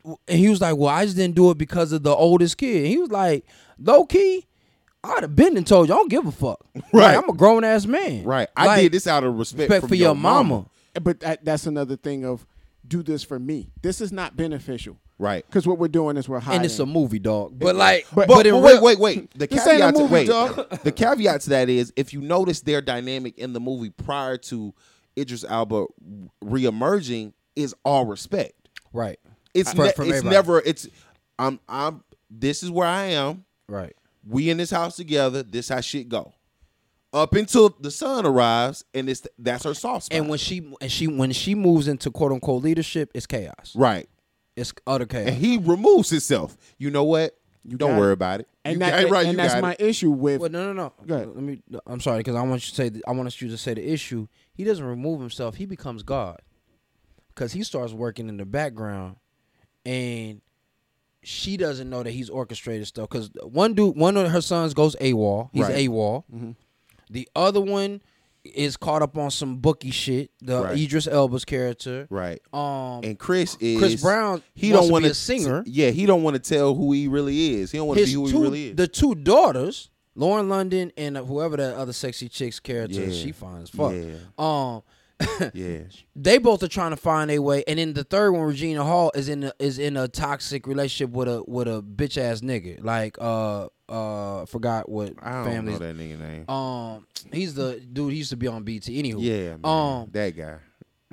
and 0.05 0.38
he 0.38 0.48
was 0.48 0.61
like, 0.61 0.76
"Well, 0.76 0.88
I 0.88 1.05
just 1.05 1.16
didn't 1.16 1.34
do 1.34 1.51
it 1.51 1.59
because 1.59 1.92
of 1.92 2.03
the 2.03 2.14
oldest 2.14 2.57
kid." 2.59 2.76
And 2.78 2.86
he 2.86 2.98
was 2.98 3.11
like, 3.11 3.44
"Low 3.78 4.05
key, 4.07 4.46
I'd 5.05 5.22
have 5.22 5.34
been 5.36 5.57
and 5.57 5.66
told 5.66 5.88
you. 5.88 5.94
I 5.94 5.98
don't 5.98 6.11
give 6.11 6.26
a 6.26 6.32
fuck. 6.32 6.61
Right. 6.92 7.14
Like, 7.14 7.16
I'm 7.24 7.28
a 7.30 7.32
grown 7.34 7.64
ass 7.64 7.86
man. 7.86 8.24
Right. 8.24 8.48
I 8.57 8.66
Like, 8.66 8.80
did 8.82 8.92
this 8.92 9.07
out 9.07 9.24
of 9.24 9.34
respect, 9.38 9.70
respect 9.70 9.88
for 9.88 9.94
your 9.94 10.14
mama. 10.14 10.66
but 11.01 11.20
that, 11.20 11.44
that's 11.44 11.66
another 11.66 11.96
thing 11.96 12.24
of 12.24 12.46
do 12.86 13.03
this 13.03 13.22
for 13.22 13.38
me. 13.38 13.70
This 13.82 14.01
is 14.01 14.11
not 14.12 14.36
beneficial 14.36 14.96
Right. 15.18 15.44
because 15.46 15.66
what 15.66 15.78
we're 15.78 15.88
doing 15.88 16.16
is 16.16 16.28
we're 16.28 16.40
hiding. 16.40 16.57
And 16.59 16.64
it's 16.66 16.78
a 16.78 16.86
movie, 16.86 17.18
dog. 17.18 17.59
But 17.59 17.76
like, 17.76 18.07
But- 18.14 18.26
but, 18.26 18.28
But, 18.28 18.34
but 18.36 18.46
real, 18.46 18.61
wait, 18.62 18.82
wait, 18.82 18.98
wait. 18.98 19.38
The 19.38 19.46
This 19.46 19.66
ain't 19.66 19.82
a 19.82 19.86
caveat 19.92 19.94
to 19.96 20.05
wait. 20.07 20.26
dog. 20.28 20.70
The 20.82 20.92
caveat 20.92 21.42
to 21.42 21.51
that 21.51 21.68
is 21.68 21.92
if 21.96 22.12
you 22.12 22.20
notice 22.20 22.61
their 22.61 22.80
dynamic 22.82 23.38
in 23.38 23.53
the 23.53 23.61
movie 23.61 23.90
prior 23.90 24.36
to 24.38 24.74
Idris 25.18 25.44
Elba 25.48 25.86
reemerging 26.44 27.32
is 27.56 27.74
all 27.84 28.06
respect. 28.06 28.52
right, 28.92 29.18
It's 29.54 29.72
For- 29.72 29.86
ne- 29.86 29.92
from 29.92 30.08
it's 30.08 30.18
everybody. 30.18 30.34
never 30.36 30.58
it's 30.61 30.88
I'm 31.38 31.61
I'm 31.68 32.02
this 32.30 32.62
is 32.62 32.70
where 32.70 32.86
I 32.86 33.04
am. 33.06 33.44
right. 33.68 33.94
We 34.28 34.50
in 34.50 34.58
this 34.58 34.70
house 34.70 34.96
together. 34.96 35.42
This 35.42 35.70
how 35.70 35.80
shit 35.80 36.08
go. 36.08 36.34
Up 37.12 37.34
until 37.34 37.70
the 37.80 37.90
sun 37.90 38.26
arrives, 38.26 38.84
and 38.94 39.08
it's 39.08 39.26
that's 39.38 39.64
her 39.64 39.72
soft 39.74 40.04
spot. 40.06 40.16
And 40.18 40.28
when 40.28 40.38
she 40.38 40.70
and 40.80 40.92
she 40.92 41.06
when 41.08 41.32
she 41.32 41.54
moves 41.54 41.88
into 41.88 42.11
quote 42.11 42.30
unquote 42.30 42.62
leadership, 42.62 43.11
it's 43.14 43.26
chaos. 43.26 43.72
right, 43.74 44.08
It's 44.56 44.72
utter 44.86 45.06
chaos. 45.06 45.28
and 45.28 45.36
he 45.36 45.56
removes 45.56 46.11
himself. 46.11 46.56
You 46.78 46.90
know 46.90 47.04
what? 47.04 47.34
You 47.64 47.76
don't 47.78 47.96
worry 47.96 48.11
it. 48.11 48.14
about 48.14 48.40
it. 48.40 48.48
and 48.64 48.74
you 48.74 48.78
that, 48.80 48.90
got 48.90 49.00
it 49.00 49.11
right. 49.11 49.22
and 49.26 49.32
you 49.32 49.36
that's 49.38 49.54
got 49.54 49.62
my 49.62 49.72
it. 49.72 49.80
issue 49.80 50.11
with. 50.11 50.40
Well, 50.40 50.50
no, 50.50 50.72
no, 50.72 50.72
no. 50.74 50.92
Go 51.06 51.14
ahead. 51.16 51.28
Let 51.28 51.42
me. 51.42 51.62
I'm 51.86 52.00
sorry 52.00 52.18
because 52.18 52.36
I 52.36 52.42
want 52.42 52.62
you 52.66 52.70
to 52.70 52.74
say. 52.76 52.90
th- 52.90 53.02
I 53.08 53.12
want 53.12 53.40
you 53.40 53.48
to 53.48 53.58
say 53.58 53.74
the 53.74 53.90
issue. 53.90 54.28
He 54.61 54.64
doesn't 54.66 54.84
remove 54.84 55.20
himself. 55.20 55.54
He 55.54 55.64
becomes 55.64 56.02
God 56.02 56.38
because 57.28 57.52
he 57.54 57.62
starts 57.62 57.94
working 57.94 58.28
in 58.28 58.36
the 58.36 58.44
background, 58.44 59.16
and 59.86 60.42
she 61.22 61.56
doesn't 61.56 61.88
know 61.88 62.02
that 62.02 62.11
he's 62.11 62.28
orchestrated 62.28 62.86
stuff. 62.86 63.08
Because 63.08 63.30
one 63.42 63.72
dude, 63.72 63.96
one 63.96 64.18
of 64.18 64.30
her 64.30 64.42
sons 64.42 64.74
goes 64.74 64.96
AWOL. 65.00 65.48
He's 65.54 65.62
Right. 65.62 65.88
AWOL. 65.88 66.24
Mhm. 66.30 66.56
The 67.08 67.26
other 67.34 67.62
one 67.62 68.02
is 68.44 68.76
caught 68.76 69.00
up 69.00 69.16
on 69.16 69.30
some 69.30 69.56
bookie 69.61 69.90
shit. 69.92 70.30
The 70.42 70.62
Right. 70.62 70.78
Idris 70.78 71.06
Elba's 71.06 71.46
character. 71.46 72.06
Right. 72.11 72.42
Um, 72.52 73.00
And 73.02 73.18
Chris 73.18 73.56
is 73.61 73.78
Chris 73.78 74.02
Brown. 74.02 74.42
He 74.52 74.68
don't 74.68 74.88
to 74.88 74.92
want 74.92 75.04
be 75.04 75.11
a 75.11 75.14
singer. 75.14 75.64
Yeah, 75.66 75.88
he 75.88 76.04
don't 76.04 76.22
want 76.22 76.34
to 76.34 76.40
tell 76.54 76.74
who 76.74 76.92
he 76.92 77.08
really 77.08 77.54
is. 77.54 77.70
He 77.70 77.78
don't 77.78 77.88
want 77.88 78.00
to 78.00 78.04
be 78.04 78.12
who 78.12 78.30
two, 78.30 78.36
he 78.36 78.42
really 78.42 78.68
is. 78.72 78.76
the 78.76 78.88
two 78.88 79.14
daughters, 79.14 79.88
Lauren 80.14 80.48
London 80.48 80.92
and 80.96 81.16
whoever 81.16 81.56
that 81.56 81.76
other 81.76 81.92
sexy 81.92 82.28
chick's 82.28 82.61
character, 82.61 83.04
Yeah. 83.04 83.12
she 83.12 83.32
finds 83.32 83.70
fuck. 83.70 83.92
Yeah. 83.94 84.14
Um, 84.38 84.82
yeah. 85.54 85.80
they 86.16 86.38
both 86.38 86.62
are 86.62 86.68
trying 86.68 86.90
to 86.92 86.96
find 86.96 87.30
a 87.30 87.38
way, 87.40 87.62
and 87.68 87.78
then 87.78 87.92
the 87.92 88.04
third 88.04 88.32
one, 88.32 88.42
Regina 88.42 88.82
Hall, 88.84 89.12
is 89.14 89.28
in 89.28 89.44
a, 89.44 89.52
is 89.58 89.78
in 89.78 89.96
a 89.98 90.08
toxic 90.08 90.66
relationship 90.66 91.14
with 91.14 91.28
a 91.28 91.42
with 91.46 91.68
a 91.68 91.82
bitch 91.82 92.16
ass 92.16 92.40
nigga. 92.40 92.82
Like 92.82 93.16
uh 93.20 93.68
uh, 93.88 94.46
forgot 94.46 94.88
what 94.88 95.14
I 95.20 95.32
don't 95.42 95.44
family. 95.52 95.72
know 95.72 95.78
that 95.80 95.96
nigga 95.96 96.18
name. 96.18 96.48
Um, 96.48 97.06
he's 97.32 97.54
the 97.54 97.80
dude. 97.80 98.12
He 98.12 98.18
used 98.18 98.30
to 98.30 98.36
be 98.36 98.46
on 98.46 98.62
BT. 98.62 99.02
Anywho, 99.02 99.16
yeah, 99.18 99.56
man. 99.56 99.61
Um, 99.64 100.08
that 100.12 100.36
guy. 100.36 100.58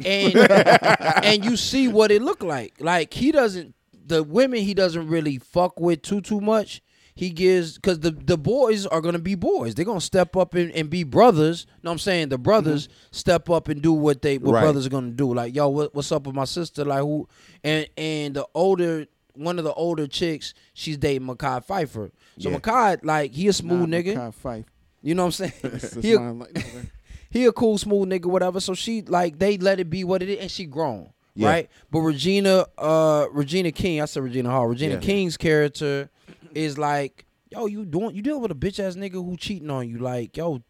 and 0.05 0.35
and 1.25 1.43
you 1.43 1.57
see 1.57 1.87
what 1.87 2.11
it 2.11 2.21
looked 2.21 2.43
like. 2.43 2.75
Like 2.79 3.13
he 3.13 3.31
doesn't 3.31 3.73
the 4.05 4.23
women 4.23 4.59
he 4.61 4.73
doesn't 4.73 5.07
really 5.07 5.37
fuck 5.39 5.79
with 5.79 6.01
too 6.03 6.21
too 6.21 6.39
much. 6.39 6.81
He 7.18 7.32
gives 7.32 7.74
because 7.80 7.99
the 8.01 8.11
the 8.11 8.38
boys 8.38 8.86
are 8.86 9.01
gonna 9.01 9.18
be 9.18 9.34
boys. 9.34 9.74
They're 9.74 9.86
gonna 9.86 9.99
step 9.99 10.38
up 10.38 10.53
and, 10.53 10.72
and 10.74 10.88
be 10.88 11.03
brothers. 11.03 11.65
You 11.68 11.74
know 11.84 11.89
what 11.89 11.93
I'm 11.93 11.99
saying 11.99 12.30
the 12.30 12.38
brothers 12.38 12.89
step 13.11 13.49
up 13.49 13.70
and 13.70 13.82
do 13.82 13.91
what 13.91 14.22
they 14.22 14.38
what 14.38 14.53
Right. 14.53 14.61
brothers 14.61 14.86
are 14.86 14.89
gonna 14.91 15.09
do. 15.09 15.34
Like 15.34 15.55
yo, 15.55 15.68
what, 15.68 15.95
what's 15.95 16.11
up 16.11 16.28
with 16.28 16.36
my 16.36 16.45
sister? 16.45 16.86
Like 16.86 17.01
who? 17.01 17.28
And 17.63 17.88
and 17.97 18.36
the 18.36 18.45
older 18.53 19.07
one 19.34 19.57
of 19.57 19.65
the 19.65 19.74
older 19.74 20.05
chicks, 20.05 20.53
she's 20.76 20.95
dating 20.97 21.28
Mekhi 21.28 21.65
Phifer. 21.65 22.11
So 22.39 22.49
Yeah. 22.51 22.57
Mekhi, 22.59 23.03
like 23.03 23.32
he 23.34 23.47
a 23.47 23.53
smooth 23.53 23.89
Nah, 23.89 23.97
nigga. 23.97 24.15
Mekhi 24.15 24.34
Fife. 24.36 24.65
You 25.01 25.15
know 25.15 25.26
what 25.26 25.39
I'm 25.39 25.49
saying? 25.51 26.01
he 26.03 26.13
a, 26.13 26.20
mine, 26.20 26.39
like- 26.39 26.57
okay. 26.57 26.89
he 27.32 27.45
a 27.45 27.51
cool 27.51 27.80
smooth 27.80 28.09
nigga 28.09 28.26
whatever 28.28 28.59
so 28.59 28.74
she 28.76 29.01
like 29.01 29.39
they 29.39 29.57
let 29.57 29.80
it 29.80 29.89
be 29.89 30.03
what 30.03 30.22
it 30.22 30.30
is 30.30 30.39
and 30.39 30.51
she 30.51 30.65
grown 30.65 31.09
Yeah. 31.36 31.49
right 31.49 31.70
but 31.91 31.99
regina 32.01 32.65
uh 32.78 33.26
regina 33.32 33.72
king 33.72 34.01
i 34.01 34.05
said 34.05 34.24
regina 34.24 34.49
hall 34.49 34.65
regina 34.68 34.93
Yeah. 34.95 34.99
king's 34.99 35.36
character 35.38 36.09
is 36.58 36.78
like 36.78 37.26
yo 37.49 37.66
you 37.66 37.86
doing 37.86 38.16
you 38.16 38.22
dealing 38.22 38.41
with 38.41 38.51
a 38.51 38.55
bitch 38.55 38.80
ass 38.80 38.95
nigga 38.95 39.14
who 39.14 39.38
cheating 39.38 39.70
on 39.70 39.88
you 39.88 39.97
like 39.97 40.36
yo 40.36 40.62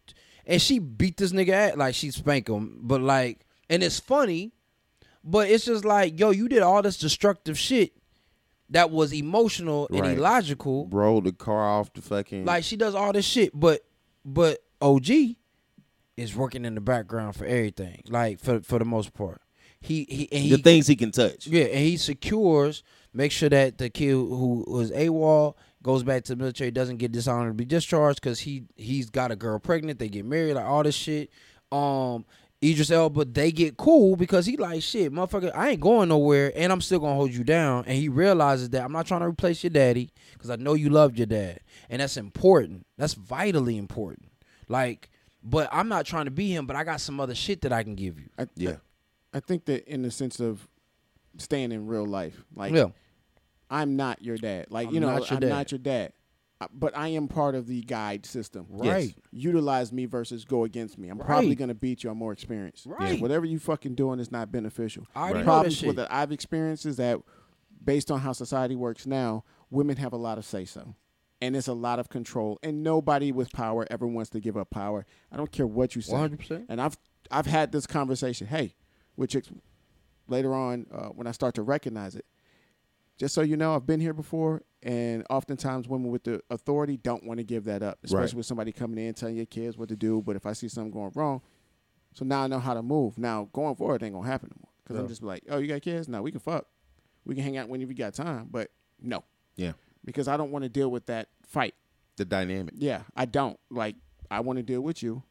and 0.46 0.60
she 0.62 0.78
beat 0.78 1.16
this 1.16 1.32
nigga 1.32 1.50
at 1.50 1.78
like 1.78 1.94
she 1.94 2.10
spank 2.10 2.48
him 2.48 2.78
but 2.82 3.00
like 3.00 3.44
and 3.68 3.82
it's 3.82 3.98
funny 3.98 4.52
but 5.24 5.48
it's 5.50 5.64
just 5.64 5.84
like 5.84 6.18
yo 6.20 6.30
you 6.30 6.48
did 6.48 6.62
all 6.62 6.82
this 6.82 6.96
destructive 6.98 7.58
shit 7.58 7.92
that 8.70 8.90
was 8.90 9.12
emotional 9.14 9.88
and 9.90 10.00
Right. 10.00 10.16
illogical 10.18 10.88
Rolled 10.90 11.24
the 11.24 11.32
car 11.32 11.68
off 11.68 11.92
the 11.94 12.02
fucking. 12.02 12.44
like 12.44 12.64
she 12.64 12.76
does 12.76 12.94
all 12.94 13.12
this 13.12 13.24
shit, 13.24 13.50
but 13.58 13.80
but 14.24 14.58
OG 14.82 15.08
is 16.18 16.36
working 16.36 16.64
in 16.66 16.74
the 16.74 16.80
background 16.82 17.34
for 17.34 17.46
everything. 17.46 18.02
Like 18.08 18.38
for 18.40 18.60
for 18.60 18.78
the 18.78 18.84
most 18.84 19.14
part, 19.14 19.40
he 19.80 20.04
he 20.08 20.28
and 20.32 20.42
he 20.42 20.50
the 20.50 20.58
things 20.58 20.86
he 20.86 20.96
can 20.96 21.10
touch. 21.12 21.46
yeah, 21.46 21.64
and 21.64 21.78
he 21.78 21.96
secures, 21.96 22.82
make 23.14 23.32
sure 23.32 23.48
that 23.48 23.78
the 23.78 23.88
kid 23.88 24.10
who 24.10 24.64
was 24.68 24.90
AWOL 24.90 25.54
goes 25.82 26.02
back 26.02 26.24
to 26.24 26.34
the 26.34 26.36
military, 26.36 26.70
doesn't 26.70 26.96
get 26.96 27.12
dishonorably 27.12 27.64
discharged 27.64 28.20
because 28.20 28.40
he 28.40 28.64
he's 28.76 29.10
got 29.10 29.30
a 29.30 29.36
girl 29.36 29.58
pregnant. 29.58 29.98
They 29.98 30.08
get 30.08 30.24
married, 30.24 30.54
like 30.54 30.66
all 30.66 30.82
this 30.82 30.94
shit. 30.94 31.30
Um, 31.70 32.24
Idris 32.62 32.90
Elba, 32.90 33.24
they 33.26 33.52
get 33.52 33.76
cool 33.76 34.16
because 34.16 34.44
he 34.46 34.56
like 34.56 34.82
shit, 34.82 35.12
motherfucker. 35.12 35.54
I 35.54 35.70
ain't 35.70 35.80
going 35.80 36.08
nowhere, 36.08 36.52
and 36.56 36.72
I'm 36.72 36.80
still 36.80 36.98
gonna 36.98 37.14
hold 37.14 37.32
you 37.32 37.44
down. 37.44 37.84
And 37.86 37.96
he 37.96 38.08
realizes 38.08 38.70
that 38.70 38.84
I'm 38.84 38.92
not 38.92 39.06
trying 39.06 39.20
to 39.20 39.26
replace 39.26 39.62
your 39.62 39.70
daddy 39.70 40.10
because 40.32 40.50
I 40.50 40.56
know 40.56 40.74
you 40.74 40.90
loved 40.90 41.18
your 41.18 41.26
dad, 41.26 41.60
and 41.88 42.02
that's 42.02 42.16
important. 42.16 42.84
That's 42.96 43.14
vitally 43.14 43.76
important. 43.76 44.30
Like, 44.68 45.10
but 45.44 45.68
I'm 45.70 45.88
not 45.88 46.04
trying 46.04 46.24
to 46.24 46.32
be 46.32 46.52
him. 46.52 46.66
But 46.66 46.74
I 46.74 46.82
got 46.82 47.00
some 47.00 47.20
other 47.20 47.34
shit 47.34 47.60
that 47.60 47.72
I 47.72 47.84
can 47.84 47.94
give 47.94 48.18
you. 48.18 48.28
I, 48.36 48.46
Yeah. 48.56 48.76
I, 49.32 49.38
I 49.38 49.40
think 49.40 49.66
that 49.66 49.86
in 49.86 50.02
the 50.02 50.10
sense 50.10 50.40
of 50.40 50.66
staying 51.36 51.70
in 51.70 51.86
real 51.86 52.06
life, 52.06 52.42
like 52.56 52.72
yeah, 52.74 52.86
I'm 53.70 53.96
not 53.96 54.22
your 54.22 54.36
dad. 54.38 54.66
Like 54.70 54.88
I'm 54.88 54.94
you 54.94 55.00
know, 55.00 55.08
not 55.14 55.30
I'm 55.32 55.40
dad. 55.40 55.48
not 55.48 55.72
your 55.72 55.78
dad. 55.78 56.12
Uh, 56.60 56.66
But 56.72 56.96
I 56.96 57.08
am 57.08 57.28
part 57.28 57.54
of 57.54 57.66
the 57.66 57.82
guide 57.82 58.26
system. 58.26 58.66
Right. 58.68 59.14
Utilize 59.30 59.92
me 59.92 60.06
versus 60.06 60.44
go 60.44 60.64
against 60.64 60.98
me. 60.98 61.08
I'm 61.08 61.18
probably 61.18 61.54
gonna 61.54 61.74
beat 61.74 62.02
you. 62.02 62.10
I'm 62.10 62.18
more 62.18 62.32
experienced. 62.32 62.86
Right. 62.86 63.20
Whatever 63.20 63.46
you 63.46 63.58
fucking 63.58 63.94
doing 63.94 64.18
is 64.18 64.32
not 64.32 64.50
beneficial. 64.50 65.06
I 65.14 65.32
Right. 65.32 65.44
Problems 65.44 65.82
with 65.82 65.96
that 65.96 66.12
I've 66.12 66.32
experienced 66.32 66.86
is 66.86 66.96
that 66.96 67.20
based 67.84 68.10
on 68.10 68.20
how 68.20 68.32
society 68.32 68.74
works 68.74 69.06
now, 69.06 69.44
women 69.70 69.96
have 69.98 70.12
a 70.12 70.16
lot 70.16 70.36
of 70.38 70.44
say 70.44 70.64
so. 70.64 70.94
And 71.40 71.54
it's 71.54 71.68
a 71.68 71.72
lot 71.74 72.00
of 72.00 72.08
control. 72.08 72.58
And 72.64 72.82
nobody 72.82 73.30
with 73.30 73.52
power 73.52 73.86
ever 73.90 74.06
wants 74.08 74.30
to 74.30 74.40
give 74.40 74.56
up 74.56 74.70
power. 74.70 75.06
I 75.30 75.36
don't 75.36 75.52
care 75.52 75.68
what 75.68 75.94
you 75.94 76.02
say. 76.02 76.12
100%. 76.14 76.66
And 76.68 76.80
I've 76.80 76.98
I've 77.30 77.46
had 77.46 77.70
this 77.70 77.86
conversation. 77.86 78.48
Hey, 78.48 78.74
with 79.16 79.30
chicks 79.30 79.48
later 80.26 80.52
on 80.54 80.86
uh, 80.92 81.08
when 81.10 81.26
I 81.28 81.32
start 81.32 81.54
to 81.56 81.62
recognize 81.62 82.16
it. 82.16 82.24
Just 83.18 83.34
so 83.34 83.40
you 83.42 83.56
know, 83.56 83.74
I've 83.74 83.86
been 83.86 84.00
here 84.00 84.14
before, 84.14 84.62
and 84.82 85.24
oftentimes 85.28 85.88
women 85.88 86.10
with 86.10 86.22
the 86.24 86.40
authority 86.50 86.96
don't 86.96 87.24
want 87.24 87.38
to 87.38 87.44
give 87.44 87.64
that 87.64 87.82
up, 87.82 87.98
especially 88.04 88.24
Right. 88.26 88.34
with 88.34 88.46
somebody 88.46 88.70
coming 88.72 89.04
in 89.04 89.12
telling 89.14 89.36
your 89.36 89.46
kids 89.46 89.76
what 89.76 89.88
to 89.88 89.96
do. 89.96 90.22
But 90.22 90.36
if 90.36 90.46
I 90.46 90.52
see 90.52 90.68
something 90.68 90.92
going 90.92 91.10
wrong, 91.16 91.40
so 92.14 92.24
now 92.24 92.42
I 92.42 92.46
know 92.46 92.60
how 92.60 92.74
to 92.74 92.82
move. 92.82 93.18
Now 93.18 93.48
going 93.52 93.74
forward, 93.74 94.02
it 94.02 94.06
ain't 94.06 94.14
gonna 94.14 94.26
happen 94.26 94.50
no 94.54 94.60
more 94.62 94.72
because 94.84 94.96
I'm 94.98 95.08
just 95.08 95.22
like, 95.22 95.42
oh, 95.50 95.58
you 95.58 95.66
got 95.66 95.82
kids? 95.82 96.08
No, 96.08 96.22
we 96.22 96.30
can 96.30 96.40
fuck, 96.40 96.66
we 97.24 97.34
can 97.34 97.42
hang 97.42 97.56
out 97.56 97.68
whenever 97.68 97.90
you 97.90 97.98
got 97.98 98.14
time, 98.14 98.48
but 98.50 98.70
no, 99.00 99.24
Yeah. 99.56 99.72
because 100.04 100.28
I 100.28 100.36
don't 100.36 100.52
want 100.52 100.62
to 100.62 100.68
deal 100.68 100.90
with 100.90 101.06
that 101.06 101.28
fight. 101.44 101.74
The 102.16 102.24
dynamic. 102.24 102.74
Yeah, 102.76 103.02
I 103.16 103.24
don't. 103.26 103.58
Like, 103.70 103.96
I 104.30 104.40
want 104.40 104.58
to 104.58 104.62
deal 104.62 104.80
with 104.80 105.02
you. 105.02 105.22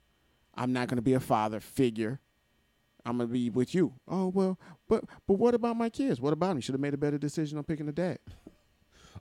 I'm 0.56 0.72
not 0.74 0.88
going 0.88 0.96
to 0.98 1.02
be 1.02 1.14
a 1.14 1.20
father 1.20 1.60
figure. 1.60 2.20
I'm 3.08 3.18
going 3.18 3.30
to 3.30 3.34
be 3.34 3.50
with 3.50 3.74
you. 3.74 3.94
Oh, 4.08 4.28
well, 4.28 4.60
but 4.90 5.04
but 5.28 5.36
what 5.36 5.54
about 5.54 5.78
my 5.78 5.90
kids? 5.90 6.20
What 6.20 6.34
about 6.34 6.50
them? 6.50 6.62
Should 6.62 6.74
have 6.74 6.82
made 6.82 6.94
a 6.94 6.98
better 6.98 7.18
decision 7.18 7.58
on 7.58 7.64
picking 7.64 7.88
a 7.88 7.92
dad. 7.92 8.20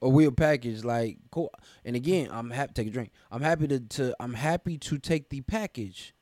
a 0.03 0.11
real 0.11 0.31
package 0.31 0.85
like 0.85 1.17
cool 1.31 1.51
and 1.85 1.97
again 1.97 2.29
i'm 2.31 2.51
happy 2.51 2.69
to 2.75 2.75
take 2.83 2.89
a 2.89 2.91
drink 2.91 3.11
i'm 3.33 3.41
happy 3.41 3.67
to, 3.67 3.81
to 3.81 4.15
i'm 4.21 4.35
happy 4.35 4.77
to 4.77 4.99
take 4.99 5.31
the 5.31 5.41
package 5.41 6.15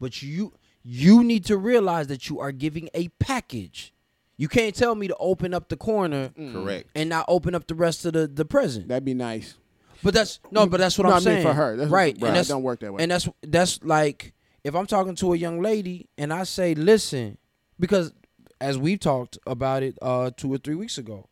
but 0.00 0.20
you 0.20 0.52
you 0.82 1.22
need 1.22 1.44
to 1.44 1.56
realize 1.56 2.08
that 2.08 2.28
you 2.28 2.40
are 2.40 2.50
giving 2.50 2.88
a 2.92 3.06
package 3.20 3.94
you 4.36 4.48
can't 4.48 4.74
tell 4.74 4.96
me 4.96 5.06
to 5.06 5.14
open 5.20 5.54
up 5.54 5.68
the 5.68 5.76
corner 5.76 6.30
mm. 6.30 6.52
Correct. 6.52 6.88
and 6.96 7.08
not 7.08 7.24
open 7.28 7.54
up 7.54 7.68
the 7.68 7.74
rest 7.76 8.04
of 8.04 8.14
the 8.14 8.26
the 8.26 8.44
present 8.44 8.88
That'd 8.88 9.04
be 9.04 9.14
nice. 9.14 9.54
but 10.02 10.12
that's 10.12 10.40
no 10.50 10.66
but 10.66 10.80
that's 10.80 10.98
what 10.98 11.04
No, 11.04 11.10
I 11.10 11.16
i'm 11.18 11.24
mean 11.24 11.34
saying 11.34 11.46
for 11.46 11.54
her. 11.54 11.76
That's- 11.76 11.92
right 11.92 12.16
right, 12.20 12.28
and 12.30 12.36
it 12.36 12.38
that's 12.40 12.48
don't 12.48 12.64
work 12.64 12.80
that 12.80 12.92
way. 12.92 13.00
and 13.04 13.12
that's 13.12 13.28
that's 13.42 13.78
like 13.84 14.32
if 14.64 14.74
i'm 14.74 14.86
talking 14.86 15.14
to 15.14 15.32
a 15.32 15.36
young 15.36 15.60
lady 15.62 16.08
and 16.18 16.32
i 16.32 16.42
say 16.44 16.74
listen 16.74 17.36
because 17.78 18.12
as 18.60 18.76
we've 18.78 19.00
talked 19.00 19.38
about 19.46 19.82
it 19.82 19.96
uh 20.02 20.30
two 20.36 20.52
or 20.52 20.58
three 20.58 20.74
weeks 20.74 20.98
ago 20.98 21.26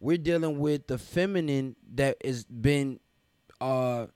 we're 0.00 0.18
dealing 0.18 0.58
with 0.58 0.86
the 0.86 0.98
feminine 0.98 1.74
that 1.94 2.16
has 2.24 2.44
been 2.44 3.00
uh 3.60 4.06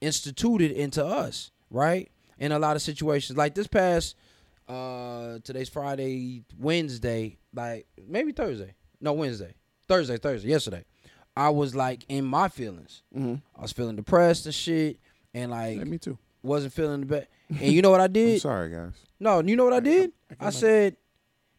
instituted 0.00 0.70
into 0.72 1.04
us 1.04 1.50
right? 1.70 2.10
In 2.38 2.52
a 2.52 2.58
lot 2.60 2.76
of 2.76 2.82
situations. 2.82 3.36
Like 3.36 3.54
this 3.54 3.66
past 3.66 4.14
uh 4.68 5.38
today's 5.44 5.68
friday 5.68 6.42
wednesday 6.58 7.38
like 7.54 7.86
maybe 8.08 8.32
thursday. 8.32 8.74
No 9.00 9.12
wednesday. 9.12 9.54
Thursday 9.88 10.16
thursday 10.16 10.48
yesterday. 10.48 10.84
I 11.36 11.50
was 11.50 11.74
like 11.74 12.04
in 12.08 12.24
my 12.24 12.48
feelings. 12.48 13.02
Mhm. 13.16 13.40
i 13.56 13.62
was 13.62 13.72
feeling 13.72 13.96
depressed 13.96 14.46
and 14.46 14.54
shit 14.54 14.98
and 15.34 15.50
like 15.52 15.78
Yeah, 15.78 15.84
me 15.84 15.98
too. 15.98 16.18
Wasn't 16.42 16.72
feeling 16.72 17.00
the 17.00 17.06
best 17.06 17.26
and 17.50 17.72
you 17.72 17.82
know 17.82 17.90
what 17.90 18.00
i 18.00 18.04
I'm 18.10 18.12
did 18.12 18.40
sorry, 18.40 18.70
guys. 18.70 18.92
no 19.20 19.40
you 19.42 19.56
know 19.56 19.64
what 19.64 19.72
i 19.72 19.80
did 19.80 20.12
i 20.40 20.50
said 20.50 20.96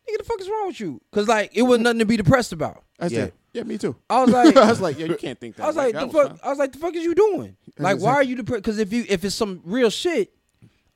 nigga 0.09 0.17
the 0.19 0.23
fuck 0.23 0.39
is 0.41 0.49
wrong 0.49 0.67
with 0.67 0.79
you 0.79 1.01
because 1.11 1.27
like 1.27 1.51
it 1.55 1.61
was 1.63 1.79
nothing 1.79 1.99
to 1.99 2.05
be 2.05 2.17
depressed 2.17 2.51
about 2.53 2.83
I 2.99 3.05
Yeah. 3.05 3.09
said, 3.09 3.33
yeah, 3.53 3.63
me 3.63 3.77
too. 3.77 3.95
i 4.09 4.21
was 4.23 4.31
like 4.33 4.57
I 4.57 4.69
was 4.69 4.81
like, 4.81 4.97
yeah, 4.97 5.05
you 5.05 5.15
can't 5.17 5.39
think 5.39 5.55
that. 5.57 5.63
I 5.63 5.67
was 5.67 5.75
way. 5.75 5.83
like, 5.85 5.93
That 5.93 5.99
the 5.99 6.07
was 6.07 6.15
fuck. 6.15 6.29
fine. 6.29 6.39
I 6.43 6.49
was 6.49 6.57
like, 6.57 6.71
the 6.71 6.79
fuck 6.79 6.95
is 6.95 7.03
you 7.03 7.13
doing? 7.13 7.55
Like, 7.77 7.99
why 7.99 8.13
are 8.13 8.23
you 8.23 8.35
depressed? 8.35 8.63
Because 8.63 8.79
if 8.79 8.91
you 8.91 9.05
if 9.07 9.23
it's 9.23 9.35
some 9.35 9.61
real 9.65 9.91
shit, 9.91 10.33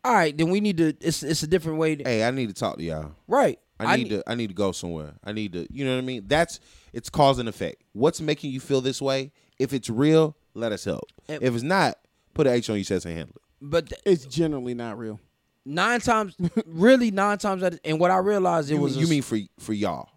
all 0.04 0.12
right, 0.14 0.36
then 0.36 0.50
we 0.50 0.62
need 0.62 0.78
to. 0.78 0.96
It's 1.00 1.22
it's 1.22 1.44
a 1.44 1.48
different 1.48 1.78
way. 1.78 1.96
To, 1.98 2.04
Hey, 2.04 2.24
I 2.24 2.32
need 2.32 2.48
to 2.48 2.56
talk 2.56 2.78
to 2.78 2.84
y'all. 2.84 3.12
right. 3.28 3.60
I 3.80 3.98
need 3.98 4.10
to 4.10 4.24
I 4.28 4.34
need 4.34 4.48
to 4.48 4.56
go 4.56 4.72
somewhere. 4.72 5.14
I 5.24 5.32
need 5.32 5.54
to 5.54 5.68
you 5.72 5.86
know 5.86 5.92
what 5.96 6.02
I 6.02 6.06
mean? 6.06 6.24
That's 6.26 6.60
it's 6.92 7.10
cause 7.12 7.38
and 7.38 7.48
effect. 7.48 7.84
What's 7.94 8.20
making 8.20 8.50
you 8.52 8.60
feel 8.60 8.82
this 8.82 9.00
way? 9.00 9.32
If 9.60 9.74
it's 9.74 9.90
real, 9.90 10.36
let 10.56 10.72
us 10.72 10.84
help. 10.86 11.04
And- 11.30 11.44
if 11.44 11.54
it's 11.54 11.64
not, 11.64 12.00
put 12.34 12.48
an 12.48 12.54
H 12.54 12.68
on 12.72 12.78
your 12.78 12.86
chest 12.86 13.06
and 13.06 13.16
handle 13.16 13.36
it. 13.36 13.42
But 13.62 13.90
th- 13.90 14.02
It's 14.06 14.26
generally 14.26 14.74
not 14.74 14.98
real. 14.98 15.20
nine 15.66 16.00
times, 16.02 16.36
really 16.66 17.12
nine 17.12 17.38
times, 17.38 17.64
out 17.64 17.74
of, 17.74 17.80
and 17.86 18.00
what 18.00 18.12
I 18.12 18.18
realized 18.18 18.72
it 18.72 18.76
You, 18.76 18.82
was. 18.82 18.94
mean, 18.96 19.00
a 19.04 19.06
you 19.06 19.10
mean 19.10 19.22
for 19.22 19.38
for 19.60 19.74
y'all? 19.74 20.10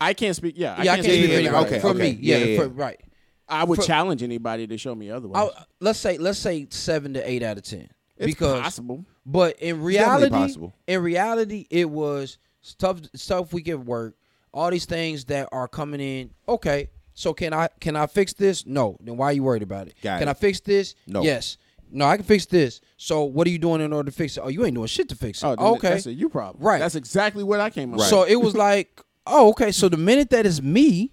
I 0.00 0.12
can't 0.14 0.34
speak. 0.36 0.54
Yeah, 0.58 0.82
yeah, 0.82 0.92
I 0.92 0.96
can't 0.96 1.04
speak 1.06 1.20
yeah, 1.20 1.26
for 1.26 1.32
yeah, 1.32 1.38
anybody. 1.48 1.66
okay, 1.66 1.78
for 1.80 1.88
okay. 1.88 1.98
me, 1.98 2.18
yeah, 2.20 2.36
Yeah, 2.38 2.44
yeah, 2.44 2.58
for- 2.62 2.68
right. 2.68 3.00
I 3.48 3.64
would 3.64 3.78
For- 3.78 3.84
challenge 3.86 4.22
anybody 4.22 4.66
to 4.66 4.78
show 4.78 4.94
me 4.94 5.10
otherwise. 5.10 5.50
I, 5.56 5.64
let's 5.80 5.98
say 5.98 6.16
let's 6.18 6.38
say 6.38 6.66
seven 6.70 7.14
to 7.14 7.30
eight 7.30 7.42
out 7.42 7.58
of 7.58 7.64
ten. 7.64 7.88
it's 8.16 8.26
because 8.26 8.60
possible. 8.62 9.04
But 9.26 9.58
in 9.60 9.82
reality, 9.82 10.30
possible. 10.30 10.74
in 10.86 11.02
reality, 11.02 11.66
it 11.70 11.88
was 11.88 12.38
stuff 12.62 13.00
stuff 13.14 13.52
we 13.52 13.62
get 13.62 13.78
work. 13.80 14.16
All 14.52 14.70
these 14.70 14.86
things 14.86 15.24
that 15.26 15.48
are 15.52 15.68
coming 15.68 16.00
in. 16.00 16.30
Okay, 16.48 16.88
so 17.12 17.34
can 17.34 17.52
I 17.52 17.68
can 17.80 17.96
I 17.96 18.06
fix 18.06 18.32
this? 18.32 18.64
No. 18.66 18.96
Then 19.00 19.16
why 19.18 19.26
are 19.26 19.32
you 19.32 19.42
worried 19.42 19.62
about 19.62 19.88
it? 19.88 19.94
Got 20.02 20.20
can 20.20 20.28
it. 20.28 20.30
I 20.30 20.34
fix 20.34 20.60
this? 20.60 20.94
No. 21.06 21.22
Yes. 21.22 21.56
No, 21.90 22.06
I 22.06 22.16
can 22.16 22.24
fix 22.24 22.46
this. 22.46 22.80
So 22.96 23.22
what 23.24 23.46
are 23.46 23.50
you 23.50 23.58
doing 23.58 23.80
in 23.80 23.92
order 23.92 24.10
to 24.10 24.16
fix 24.16 24.36
it? 24.36 24.40
Oh, 24.44 24.48
you 24.48 24.64
ain't 24.64 24.74
doing 24.74 24.86
shit 24.88 25.08
to 25.10 25.16
fix 25.16 25.42
it. 25.42 25.46
Oh, 25.46 25.50
then 25.50 25.58
oh, 25.60 25.74
okay. 25.76 25.90
That's 25.90 26.06
a 26.06 26.12
you 26.12 26.28
problem. 26.28 26.64
Right. 26.64 26.78
That's 26.78 26.94
exactly 26.96 27.44
what 27.44 27.60
I 27.60 27.70
came 27.70 27.92
up. 27.94 28.00
Right. 28.00 28.08
So 28.08 28.24
it 28.24 28.36
was 28.36 28.54
like, 28.68 29.00
oh, 29.26 29.50
okay. 29.50 29.70
So 29.72 29.88
the 29.88 29.96
minute 29.96 30.30
that 30.30 30.46
is 30.46 30.60
me, 30.62 31.12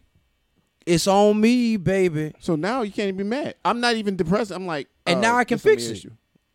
it's 0.86 1.07
on 1.07 1.39
me, 1.39 1.78
baby. 1.78 2.34
So 2.39 2.55
now 2.55 2.82
you 2.82 2.91
can't 2.91 3.07
even 3.09 3.17
be 3.17 3.24
mad. 3.24 3.55
I'm 3.63 3.80
not 3.80 3.95
even 3.95 4.15
depressed. 4.15 4.51
I'm 4.51 4.65
like, 4.65 4.88
And 5.05 5.19
oh, 5.19 5.22
now 5.22 5.38
I 5.38 5.43
can 5.43 5.59
fix 5.59 5.86
it. 5.86 5.91
issue. 5.91 6.11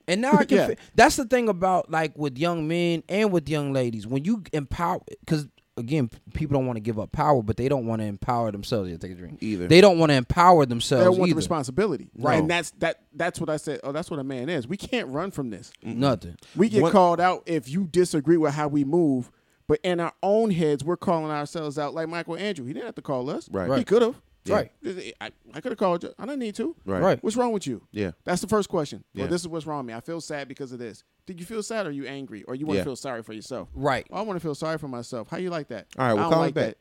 And 0.08 0.20
now 0.20 0.32
I 0.38 0.44
can. 0.44 0.56
Yeah. 0.58 0.66
fi- 0.68 0.76
that's 0.94 1.16
the 1.16 1.24
thing 1.24 1.48
about 1.48 1.90
like 1.90 2.16
with 2.16 2.38
young 2.38 2.66
men 2.66 3.02
and 3.08 3.30
with 3.32 3.48
young 3.48 3.72
ladies 3.72 4.06
when 4.06 4.24
you 4.24 4.42
empower 4.52 5.00
because 5.20 5.46
again 5.76 6.10
people 6.34 6.54
don't 6.54 6.66
want 6.66 6.76
to 6.76 6.80
give 6.80 6.98
up 6.98 7.12
power 7.12 7.42
but 7.42 7.56
they 7.56 7.68
don't 7.68 7.86
want 7.86 8.00
to 8.00 8.06
empower 8.06 8.50
themselves. 8.50 8.90
Yeah, 8.90 8.96
take 8.96 9.12
a 9.12 9.14
drink. 9.14 9.38
Either. 9.42 9.68
They 9.68 9.80
don't 9.80 9.98
want 9.98 10.10
to 10.10 10.16
empower 10.16 10.66
themselves. 10.66 11.00
They 11.04 11.10
don't 11.10 11.18
want 11.18 11.28
either. 11.28 11.34
the 11.34 11.38
responsibility. 11.38 12.10
Right. 12.16 12.38
And 12.38 12.50
that's 12.50 12.70
that. 12.78 13.02
That's 13.14 13.40
what 13.40 13.50
I 13.50 13.56
said. 13.56 13.80
Oh, 13.84 13.92
that's 13.92 14.10
what 14.10 14.20
a 14.20 14.24
man 14.24 14.48
is. 14.48 14.66
We 14.66 14.76
can't 14.76 15.08
run 15.08 15.30
from 15.30 15.50
this. 15.50 15.72
Nothing. 15.82 16.36
We 16.54 16.68
get 16.68 16.82
What- 16.82 16.92
called 16.92 17.20
out 17.20 17.42
if 17.46 17.68
you 17.68 17.84
disagree 17.84 18.36
with 18.36 18.54
how 18.54 18.68
we 18.68 18.84
move. 18.84 19.30
But 19.68 19.80
in 19.82 19.98
our 19.98 20.12
own 20.22 20.52
heads, 20.52 20.84
we're 20.84 20.96
calling 20.96 21.32
ourselves 21.32 21.76
out 21.76 21.92
like 21.92 22.08
Michael 22.08 22.36
Andrew. 22.36 22.64
He 22.66 22.72
didn't 22.72 22.86
have 22.86 22.94
to 22.94 23.02
call 23.02 23.28
us. 23.28 23.48
Right. 23.50 23.76
He 23.78 23.84
could 23.84 24.00
have. 24.00 24.14
Right. 24.54 24.70
I, 25.20 25.30
I 25.54 25.60
could 25.60 25.72
have 25.72 25.78
called 25.78 26.02
you. 26.04 26.12
I 26.18 26.26
don't 26.26 26.38
need 26.38 26.54
to. 26.56 26.74
Right. 26.84 27.00
Right. 27.02 27.22
What's 27.24 27.36
wrong 27.36 27.52
with 27.52 27.66
you? 27.66 27.82
Yeah. 27.92 28.12
That's 28.24 28.40
the 28.40 28.48
first 28.48 28.68
question. 28.68 29.04
Yeah. 29.12 29.22
Well, 29.24 29.30
this 29.30 29.40
is 29.42 29.48
what's 29.48 29.66
wrong 29.66 29.78
with 29.78 29.86
me. 29.86 29.94
I 29.94 30.00
feel 30.00 30.20
sad 30.20 30.48
because 30.48 30.72
of 30.72 30.78
this. 30.78 31.04
Did 31.26 31.40
you 31.40 31.46
feel 31.46 31.62
sad 31.62 31.86
or 31.86 31.88
are 31.88 31.92
you 31.92 32.06
angry? 32.06 32.42
Or 32.44 32.54
you 32.54 32.66
want 32.66 32.76
to 32.76 32.78
Yeah. 32.80 32.84
feel 32.84 32.96
sorry 32.96 33.22
for 33.22 33.32
yourself? 33.32 33.68
Right. 33.74 34.06
I 34.12 34.22
want 34.22 34.36
to 34.36 34.40
feel 34.40 34.54
sorry 34.54 34.78
for 34.78 34.88
myself. 34.88 35.28
How 35.28 35.38
you 35.38 35.50
like 35.50 35.68
that? 35.68 35.86
All 35.98 36.06
right, 36.06 36.12
well, 36.14 36.20
I 36.20 36.22
don't 36.24 36.32
call 36.32 36.40
like 36.42 36.50
it 36.50 36.54
back. 36.54 36.74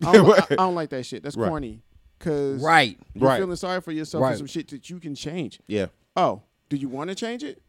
that. 0.00 0.08
I 0.08 0.12
don't, 0.12 0.30
I, 0.30 0.46
I 0.50 0.56
don't 0.56 0.74
like 0.82 0.90
that 0.90 1.04
shit. 1.06 1.22
That's 1.22 1.36
Right. 1.36 1.48
corny. 1.48 1.82
Cause 2.18 2.62
Right. 2.62 2.98
you're 3.14 3.28
Right. 3.28 3.38
feeling 3.40 3.56
sorry 3.56 3.80
for 3.80 3.92
yourself 3.92 4.22
Right. 4.22 4.32
for 4.32 4.38
some 4.38 4.46
shit 4.46 4.68
that 4.68 4.88
you 4.90 4.98
can 5.00 5.14
change. 5.14 5.60
Yeah. 5.66 5.86
Oh, 6.16 6.42
do 6.68 6.76
you 6.76 6.88
want 6.88 7.08
to 7.08 7.14
change 7.14 7.42
it? 7.44 7.62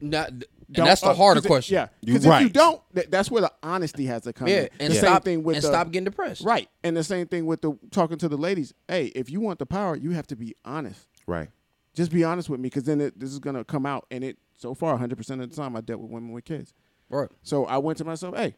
Not, 0.00 0.30
Don't- 0.70 0.86
that's 0.86 1.00
the 1.02 1.08
uh, 1.08 1.14
harder 1.14 1.40
'cause 1.40 1.44
it- 1.46 1.48
question. 1.48 1.74
yeah, 1.74 1.88
You- 2.00 2.14
because 2.14 2.24
if 2.26 2.40
you 2.42 2.48
don't, 2.48 2.80
th- 2.94 3.08
that's 3.10 3.30
where 3.30 3.42
the 3.42 3.52
honesty 3.62 4.06
has 4.06 4.22
to 4.22 4.32
come 4.32 4.48
Yeah. 4.48 4.62
in. 4.62 4.68
And 4.80 4.92
the 4.92 4.96
stop 4.98 5.24
same 5.24 5.36
thing 5.38 5.44
with 5.44 5.56
and 5.56 5.62
the, 5.64 5.68
stop 5.68 5.90
getting 5.90 6.04
depressed. 6.04 6.42
right, 6.44 6.68
and 6.84 6.96
the 6.96 7.04
same 7.04 7.26
thing 7.26 7.44
with 7.46 7.60
the 7.60 7.78
talking 7.90 8.16
to 8.18 8.28
the 8.28 8.36
ladies. 8.36 8.72
Hey, 8.88 9.06
if 9.06 9.28
you 9.30 9.40
want 9.40 9.58
the 9.58 9.66
power, 9.66 9.96
you 9.96 10.12
have 10.12 10.26
to 10.28 10.36
be 10.36 10.54
honest. 10.64 11.06
Right. 11.26 11.50
Just 11.94 12.12
be 12.12 12.22
honest 12.24 12.48
with 12.48 12.60
me, 12.60 12.68
because 12.68 12.84
then 12.84 13.00
it, 13.00 13.18
this 13.18 13.30
is 13.30 13.38
gonna 13.40 13.64
come 13.64 13.84
out. 13.84 14.06
And 14.10 14.22
it 14.24 14.38
so 14.56 14.74
far, 14.74 14.92
100 14.92 15.16
percent 15.16 15.40
of 15.42 15.50
the 15.50 15.56
time, 15.56 15.74
I 15.76 15.80
dealt 15.80 16.00
with 16.00 16.10
women 16.10 16.32
with 16.32 16.44
kids. 16.44 16.72
Right. 17.08 17.28
So 17.42 17.66
I 17.66 17.78
went 17.78 17.98
to 17.98 18.04
myself, 18.04 18.36
hey, 18.36 18.54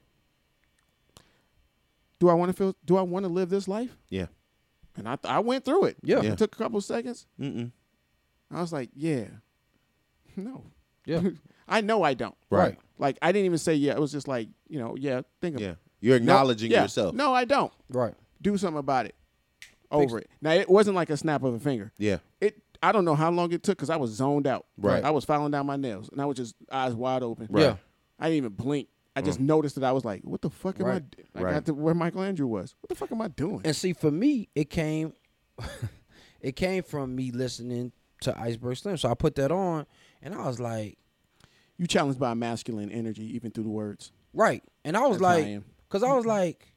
do 2.19 2.29
I 2.29 2.35
want 2.35 2.51
to 2.51 2.53
feel? 2.57 2.77
Do 2.85 2.97
I 2.97 3.03
want 3.03 3.25
to 3.25 3.29
live 3.33 3.49
this 3.51 3.67
life? 3.67 3.97
Yeah. 4.09 4.27
And 4.97 5.09
I 5.09 5.17
I 5.25 5.39
went 5.41 5.65
through 5.65 5.87
it. 5.87 5.97
Yeah. 6.03 6.21
Yeah. 6.21 6.33
It 6.33 6.39
took 6.39 6.55
a 6.55 6.59
couple 6.59 6.81
seconds. 6.81 7.27
Mm-mm. 7.41 7.73
I 8.51 8.61
was 8.61 8.73
like, 8.73 8.91
yeah, 8.95 9.25
no, 10.37 10.65
Yeah. 11.05 11.21
I 11.69 11.81
know 11.81 12.03
I 12.03 12.15
don't. 12.15 12.35
Right. 12.51 12.79
Like 12.99 13.19
I 13.23 13.33
didn't 13.33 13.47
even 13.47 13.59
say 13.59 13.75
yeah. 13.75 13.93
It 13.93 14.01
was 14.01 14.13
just 14.13 14.29
like 14.29 14.49
you 14.69 14.79
know 14.79 14.97
yeah. 14.99 15.23
Think 15.41 15.57
of 15.57 15.63
it. 15.63 15.65
Yeah. 15.65 15.75
You're 16.01 16.19
No, 16.19 16.35
acknowledging 16.35 16.71
yeah. 16.71 16.83
yourself. 16.83 17.15
No, 17.15 17.33
I 17.33 17.45
don't. 17.45 17.73
Right. 17.89 18.15
Do 18.41 18.57
something 18.57 18.79
about 18.79 19.07
it. 19.07 19.15
Over 19.91 20.19
it. 20.19 20.31
Now 20.41 20.53
it 20.53 20.69
wasn't 20.69 20.97
like 20.97 21.11
a 21.11 21.17
snap 21.17 21.43
of 21.43 21.55
a 21.55 21.59
finger. 21.61 21.93
Yeah. 21.99 22.19
It. 22.41 22.61
I 22.83 22.91
don't 22.91 23.05
know 23.05 23.15
how 23.15 23.31
long 23.31 23.53
it 23.53 23.63
took 23.63 23.79
because 23.79 23.91
I 23.91 23.97
was 23.97 24.11
zoned 24.11 24.47
out. 24.47 24.67
Right. 24.77 25.05
I 25.05 25.11
was 25.11 25.25
filing 25.25 25.53
down 25.53 25.67
my 25.67 25.77
nails 25.77 26.09
and 26.11 26.21
I 26.21 26.25
was 26.25 26.37
just 26.37 26.57
eyes 26.71 26.95
wide 26.95 27.23
open. 27.23 27.47
Right. 27.51 27.63
Yeah. 27.63 27.77
I 28.19 28.25
didn't 28.27 28.39
even 28.39 28.53
blink. 28.53 28.89
I 29.15 29.21
just 29.21 29.41
mm. 29.41 29.45
noticed 29.45 29.75
that 29.75 29.85
I 29.85 29.93
was 29.93 30.05
like, 30.05 30.23
"What 30.23 30.41
the 30.41 30.49
fuck 30.49 30.81
am 30.81 30.87
I?" 30.87 30.89
Right. 30.91 31.11
d- 31.11 31.23
I 31.35 31.43
Right. 31.43 31.53
got 31.55 31.67
to 31.67 31.75
where 31.75 31.95
Michael 31.95 32.23
Andrew 32.23 32.47
was. 32.47 32.75
What 32.81 32.89
the 32.89 32.95
fuck 32.95 33.13
am 33.13 33.21
I 33.21 33.29
doing? 33.29 33.61
And 33.65 33.77
see, 33.77 33.93
for 33.93 34.11
me, 34.11 34.49
it 34.55 34.71
came, 34.71 35.13
it 36.41 36.57
came 36.57 36.83
from 36.83 37.15
me 37.15 37.31
listening 37.31 37.93
to 38.23 38.39
Iceberg 38.39 38.77
Slim. 38.79 38.97
So 38.97 39.11
I 39.11 39.15
put 39.15 39.35
that 39.35 39.53
on, 39.53 39.87
and 40.23 40.35
I 40.35 40.47
was 40.47 40.61
like, 40.61 40.99
you 41.79 41.87
challenged 41.87 42.19
by 42.21 42.35
masculine 42.35 42.91
energy, 42.91 43.25
even 43.35 43.51
through 43.51 43.65
the 43.65 43.71
words. 43.71 44.13
Right. 44.33 44.63
And 44.85 44.97
I 44.97 45.07
was 45.07 45.19
That's 45.19 45.23
how 45.23 45.29
I 45.39 45.53
like, 45.55 45.63
because 45.89 46.03
I 46.03 46.13
was 46.15 46.27
like, 46.27 46.75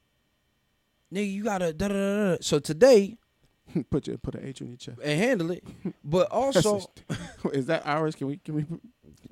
nigga, 1.12 1.32
you 1.32 1.44
gotta 1.44 1.72
da 1.72 1.88
da 1.88 1.94
da. 1.94 2.30
da. 2.32 2.36
So 2.40 2.58
today, 2.58 3.16
put 3.90 4.06
your 4.06 4.18
put 4.18 4.34
an 4.34 4.46
H 4.46 4.62
on 4.62 4.68
your 4.68 4.76
chest. 4.76 4.98
and 5.02 5.18
handle 5.20 5.50
it. 5.50 5.64
But 6.04 6.30
also, 6.30 6.80
is 7.52 7.66
that 7.66 7.86
ours? 7.86 8.14
Can 8.14 8.26
we? 8.28 8.36
Can 8.38 8.54
we? 8.54 8.64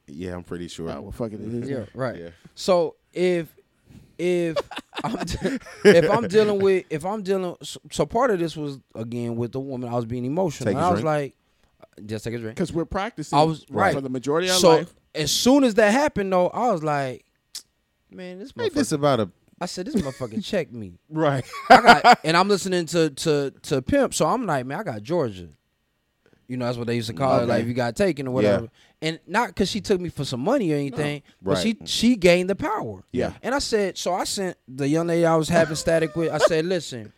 Yeah, 0.06 0.34
I'm 0.34 0.42
pretty 0.44 0.68
sure. 0.68 0.90
Oh, 0.90 1.00
well, 1.02 1.12
fuck 1.12 1.32
it. 1.32 1.40
It 1.40 1.54
is. 1.64 1.70
yeah, 1.70 1.84
right. 1.94 2.16
Yeah. 2.18 2.30
So 2.54 2.96
if 3.12 3.54
if 4.18 4.56
I'm 5.02 5.16
de- 5.16 5.58
if 5.84 6.10
I'm 6.10 6.28
dealing 6.28 6.60
with 6.60 6.84
if 6.90 7.04
I'm 7.04 7.22
dealing 7.22 7.56
so, 7.62 7.80
so 7.90 8.06
part 8.06 8.30
of 8.30 8.38
this 8.38 8.56
was 8.56 8.78
again 8.94 9.36
with 9.36 9.52
the 9.52 9.60
woman 9.60 9.88
I 9.88 9.94
was 9.94 10.04
being 10.04 10.24
emotional. 10.24 10.66
Take 10.66 10.76
and 10.76 10.84
a 10.84 10.86
I 10.86 10.90
was 10.90 11.00
drink. 11.00 11.06
like, 11.06 11.36
just 12.06 12.24
take 12.24 12.34
a 12.34 12.38
drink. 12.38 12.56
Because 12.56 12.72
we're 12.72 12.84
practicing. 12.84 13.38
I 13.38 13.42
was 13.42 13.64
right 13.70 13.94
for 13.94 14.00
the 14.00 14.08
majority 14.08 14.48
of 14.48 14.54
our 14.54 14.60
So 14.60 14.70
life. 14.76 14.94
as 15.14 15.30
soon 15.32 15.64
as 15.64 15.74
that 15.74 15.90
happened 15.92 16.32
though, 16.32 16.48
I 16.48 16.70
was 16.72 16.82
like, 16.82 17.24
man, 18.10 18.38
this 18.38 18.52
Ain't 18.58 18.72
motherfucker. 18.72 18.74
this 18.74 18.92
about 18.92 19.20
a 19.20 19.30
I 19.60 19.66
said 19.66 19.86
this 19.86 19.94
motherfucker 19.94 20.44
checked 20.44 20.72
me. 20.72 20.98
right? 21.08 21.44
I 21.70 21.80
got 21.80 22.18
and 22.24 22.36
I'm 22.36 22.48
listening 22.48 22.86
to 22.86 23.10
to 23.10 23.52
to 23.62 23.82
Pimp, 23.82 24.14
so 24.14 24.26
I'm 24.26 24.46
like, 24.46 24.66
man, 24.66 24.80
I 24.80 24.82
got 24.82 25.02
Georgia. 25.02 25.48
You 26.46 26.58
know, 26.58 26.66
that's 26.66 26.76
what 26.76 26.86
they 26.86 26.96
used 26.96 27.08
to 27.08 27.14
call 27.14 27.40
it, 27.40 27.48
like 27.48 27.62
if 27.62 27.68
you 27.68 27.72
got 27.74 27.96
taken 27.96 28.28
or 28.28 28.32
whatever. 28.32 28.68
And 29.00 29.18
not 29.26 29.48
because 29.48 29.70
she 29.70 29.80
took 29.80 29.98
me 30.00 30.10
for 30.10 30.24
some 30.24 30.40
money 30.40 30.72
or 30.72 30.76
anything, 30.76 31.22
but 31.40 31.56
she 31.56 31.76
she 31.86 32.16
gained 32.16 32.50
the 32.50 32.54
power. 32.54 33.02
Yeah. 33.12 33.32
And 33.42 33.54
I 33.54 33.58
said, 33.60 33.96
so 33.96 34.12
I 34.12 34.24
sent 34.24 34.58
the 34.68 34.86
young 34.86 35.06
lady 35.06 35.24
I 35.24 35.36
was 35.36 35.48
having 35.48 35.74
static 35.76 36.14
with. 36.16 36.30
I 36.32 36.38
said, 36.38 36.66
listen, 36.66 37.12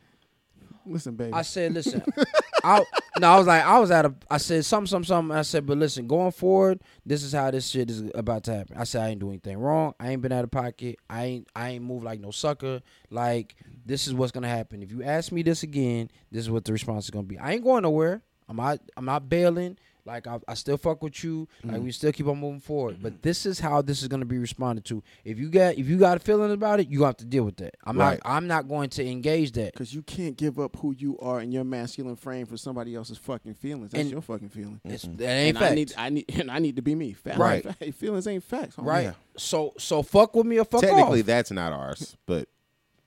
Listen, 0.87 1.17
baby. 1.17 1.33
I 1.33 1.43
said, 1.43 1.75
listen, 1.75 2.03
I 2.65 2.85
no, 3.19 3.31
I 3.31 3.39
was 3.39 3.47
like, 3.47 3.65
I 3.65 3.79
was 3.79 3.91
at 3.91 4.05
a, 4.05 4.15
I 4.31 4.39
said 4.39 4.65
something, 4.65 4.87
something, 4.87 5.07
something. 5.07 5.37
I 5.37 5.43
said, 5.43 5.67
but 5.67 5.79
listen, 5.79 6.07
going 6.07 6.33
forward, 6.33 6.81
this 7.05 7.23
is 7.23 7.33
how 7.33 7.51
this 7.51 7.69
shit 7.69 7.91
is 7.91 8.05
about 8.15 8.45
to 8.45 8.55
happen. 8.55 8.77
I 8.77 8.85
said, 8.85 9.03
I 9.03 9.09
ain't 9.09 9.21
do 9.21 9.29
anything 9.31 9.59
wrong. 9.59 9.95
I 9.99 10.11
ain't 10.11 10.23
been 10.23 10.33
out 10.33 10.45
of 10.45 10.51
pocket. 10.51 10.99
I 11.09 11.25
ain't, 11.25 11.49
I 11.57 11.71
ain't 11.71 11.85
moved 11.85 12.05
like 12.05 12.21
no 12.21 12.31
sucker. 12.31 12.83
Like 13.11 13.57
this 13.85 14.07
is 14.07 14.15
what's 14.15 14.33
gonna 14.33 14.49
happen. 14.49 14.83
If 14.83 14.93
you 14.93 15.03
ask 15.03 15.33
me 15.33 15.43
this 15.43 15.63
again, 15.63 16.11
this 16.31 16.43
is 16.43 16.51
what 16.51 16.65
the 16.65 16.73
response 16.73 17.05
is 17.05 17.11
gonna 17.11 17.25
be. 17.25 17.39
I 17.39 17.53
ain't 17.53 17.65
going 17.65 17.83
nowhere. 17.83 18.23
I'm 18.49 18.57
not, 18.57 18.79
I'm 18.97 19.05
not 19.05 19.29
bailing. 19.29 19.79
Like 20.07 20.27
I, 20.27 20.39
I 20.47 20.55
still 20.55 20.77
fuck 20.77 21.03
with 21.03 21.23
you. 21.25 21.49
Like 21.65 21.81
mm. 21.81 21.85
we 21.85 21.93
still 21.93 22.13
keep 22.13 22.27
on 22.29 22.39
moving 22.39 22.61
forward. 22.61 22.95
Mm-hmm. 22.95 23.03
But 23.03 23.23
this 23.23 23.45
is 23.45 23.59
how 23.59 23.83
this 23.83 24.03
is 24.03 24.09
gonna 24.09 24.25
be 24.25 24.39
responded 24.39 24.85
to. 24.87 25.03
If 25.25 25.39
you 25.39 25.51
got, 25.51 25.75
if 25.77 25.89
you 25.89 25.99
got 25.99 26.17
a 26.17 26.21
feeling 26.21 26.53
about 26.53 26.79
it, 26.81 26.89
you 26.89 27.03
have 27.05 27.17
to 27.19 27.25
deal 27.25 27.43
with 27.45 27.57
that. 27.57 27.75
I'm 27.85 27.99
Right. 27.99 28.21
not, 28.25 28.31
I'm 28.37 28.47
not 28.47 28.69
going 28.69 28.89
to 28.91 29.05
engage 29.07 29.53
that. 29.53 29.73
Because 29.73 29.93
you 29.93 30.03
can't 30.03 30.37
give 30.37 30.59
up 30.61 30.77
who 30.77 30.95
you 30.97 31.19
are 31.19 31.41
in 31.41 31.51
your 31.51 31.65
masculine 31.65 32.17
frame 32.17 32.47
for 32.47 32.57
somebody 32.57 32.95
else's 32.95 33.19
fucking 33.19 33.55
feelings. 33.55 33.91
That's 33.91 34.03
And- 34.03 34.11
your 34.13 34.23
fucking 34.23 34.51
feeling. 34.51 34.81
It's, 34.85 35.03
that 35.03 35.21
ain't 35.23 35.57
and 35.57 35.59
fact. 35.59 35.73
I 35.73 35.75
need, 35.75 35.95
I 35.99 36.09
need, 36.11 36.25
and 36.41 36.51
I 36.51 36.59
need 36.61 36.77
to 36.77 36.83
be 36.83 36.95
me. 36.95 37.13
Fact, 37.13 37.39
Right. 37.39 37.63
fact. 37.79 37.95
Feelings 37.95 38.27
ain't 38.29 38.45
facts. 38.45 38.77
homie. 38.77 38.87
right? 38.87 39.05
Yeah. 39.07 39.13
So 39.37 39.75
so 39.77 40.03
fuck 40.03 40.35
with 40.37 40.47
me 40.47 40.59
or 40.59 40.65
fuck 40.65 40.81
Technically, 40.83 41.21
off. 41.21 41.27
that's 41.27 41.51
not 41.51 41.73
ours, 41.73 42.17
but 42.27 42.49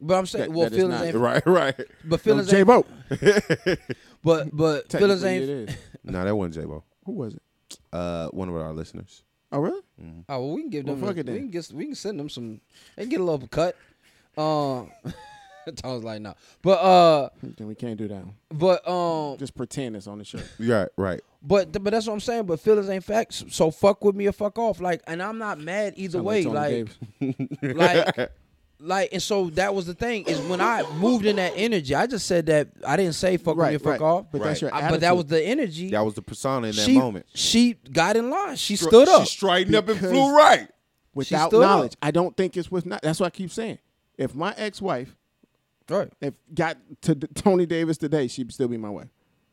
But 0.02 0.16
I'm 0.18 0.26
saying, 0.26 0.52
That- 0.52 0.58
well, 0.58 0.70
that 0.70 0.76
is 0.76 0.80
feelings 0.82 1.00
not- 1.00 1.08
ain't. 1.08 1.16
right, 1.46 1.46
right. 1.48 1.76
But 2.04 2.10
No, 2.12 2.18
feelings 2.18 2.50
J 2.50 2.58
ain't. 2.60 2.68
Bo. 2.68 2.86
But 4.24 4.50
but 4.56 4.92
feelings 4.92 5.24
ain't. 5.24 5.44
it 5.44 5.50
is. 5.50 5.76
No, 6.04 6.24
that 6.26 6.36
wasn't 6.36 6.56
J 6.56 6.66
Bo. 6.66 6.84
Who 7.10 7.16
was 7.16 7.34
it? 7.34 7.42
Uh, 7.92 8.28
one 8.30 8.50
of 8.50 8.56
our 8.56 8.72
listeners. 8.72 9.24
Oh, 9.52 9.60
really? 9.60 9.82
Oh, 10.30 10.40
well, 10.46 10.52
we 10.52 10.62
can 10.62 10.70
give 10.70 10.86
Well, 10.86 10.96
them. 10.96 11.06
fuck 11.08 11.18
a- 11.18 11.20
it 11.22 11.26
we 11.26 11.32
then. 11.34 11.42
can 11.42 11.50
get. 11.50 11.72
We 11.74 11.86
can 11.86 11.96
send 11.96 12.20
them 12.20 12.30
some. 12.30 12.62
They 12.96 13.04
can 13.04 13.10
get 13.10 13.20
a 13.20 13.24
little 13.24 13.48
cut. 13.48 13.76
Um, 14.38 14.92
Tom's 15.76 16.04
like 16.04 16.22
no, 16.22 16.36
but 16.62 16.80
uh, 16.80 17.30
Then 17.44 17.68
we 17.68 17.74
can't 17.76 17.98
do 17.98 18.08
that. 18.08 18.24
But 18.52 18.88
um, 18.88 19.38
Just 19.38 19.56
pretend 19.56 19.96
it's 19.96 20.08
on 20.08 20.20
the 20.20 20.24
show. 20.24 20.40
Right, 20.60 20.88
right. 20.98 21.22
but 21.42 21.72
but 21.84 21.90
that's 21.92 22.06
what 22.08 22.14
I'm 22.14 22.20
saying. 22.20 22.46
But 22.46 22.60
feelings 22.60 22.90
ain't 22.90 23.04
facts. 23.04 23.44
So 23.50 23.70
fuck 23.72 24.04
with 24.04 24.16
me 24.16 24.28
or 24.28 24.32
fuck 24.32 24.58
off. 24.60 24.80
Like, 24.80 25.02
and 25.08 25.22
I'm 25.22 25.38
not 25.40 25.60
mad 25.60 25.94
either 25.98 26.14
Sound 26.20 26.26
way. 26.26 26.44
Tony 26.44 26.86
Like, 27.20 28.16
like 28.18 28.32
like 28.80 29.10
and 29.12 29.22
so 29.22 29.50
that 29.52 29.76
was 29.76 29.86
the 29.86 29.94
thing 29.94 30.24
is 30.26 30.40
when 30.42 30.62
I 30.62 30.84
moved 30.94 31.26
in 31.26 31.36
that 31.36 31.54
energy. 31.56 31.94
I 31.96 32.08
just 32.08 32.26
said 32.26 32.46
that 32.48 32.70
I 32.86 32.96
didn't 32.98 33.14
say 33.16 33.38
fuck 33.38 33.56
with 33.58 33.66
me 33.68 33.74
right, 33.74 33.82
fuck 33.82 33.92
right. 33.94 34.02
off. 34.02 34.26
But 34.32 34.42
that's 34.44 34.62
your 34.62 34.74
I- 34.74 34.90
but 34.90 35.02
that 35.02 35.16
was 35.16 35.26
the 35.26 35.44
energy. 35.44 35.90
That 35.90 36.06
was 36.06 36.14
the 36.14 36.22
persona 36.22 36.68
in 36.68 36.76
that 36.76 36.86
she, 36.86 36.98
moment. 36.98 37.26
She 37.34 37.74
got 37.74 38.16
in 38.16 38.30
line. 38.30 38.56
She 38.56 38.76
stood 38.76 39.10
up. 39.10 39.22
She 39.28 39.36
straightened 39.38 39.76
up 39.76 39.88
and 39.90 40.00
flew 40.00 40.36
right. 40.36 40.70
without 41.14 41.50
stood 41.50 41.64
up. 41.64 41.70
knowledge. 41.70 41.96
I 42.02 42.12
don't 42.12 42.36
think 42.38 42.56
it's 42.56 42.72
with. 42.72 42.86
Not, 42.86 43.02
that's 43.02 43.20
what 43.20 43.28
I 43.28 43.30
keep 43.32 43.52
saying. 43.52 43.80
If 44.18 44.36
my 44.36 44.54
ex-wife 44.58 45.16
right. 45.90 46.12
if 46.22 46.34
got 46.54 46.78
to 47.02 47.16
D- 47.16 47.28
Tony 47.36 47.66
Davis 47.66 47.98
today, 47.98 48.28
she'd 48.28 48.52
still 48.54 48.68
be 48.68 48.78
my 48.78 48.90
wife. 48.90 49.08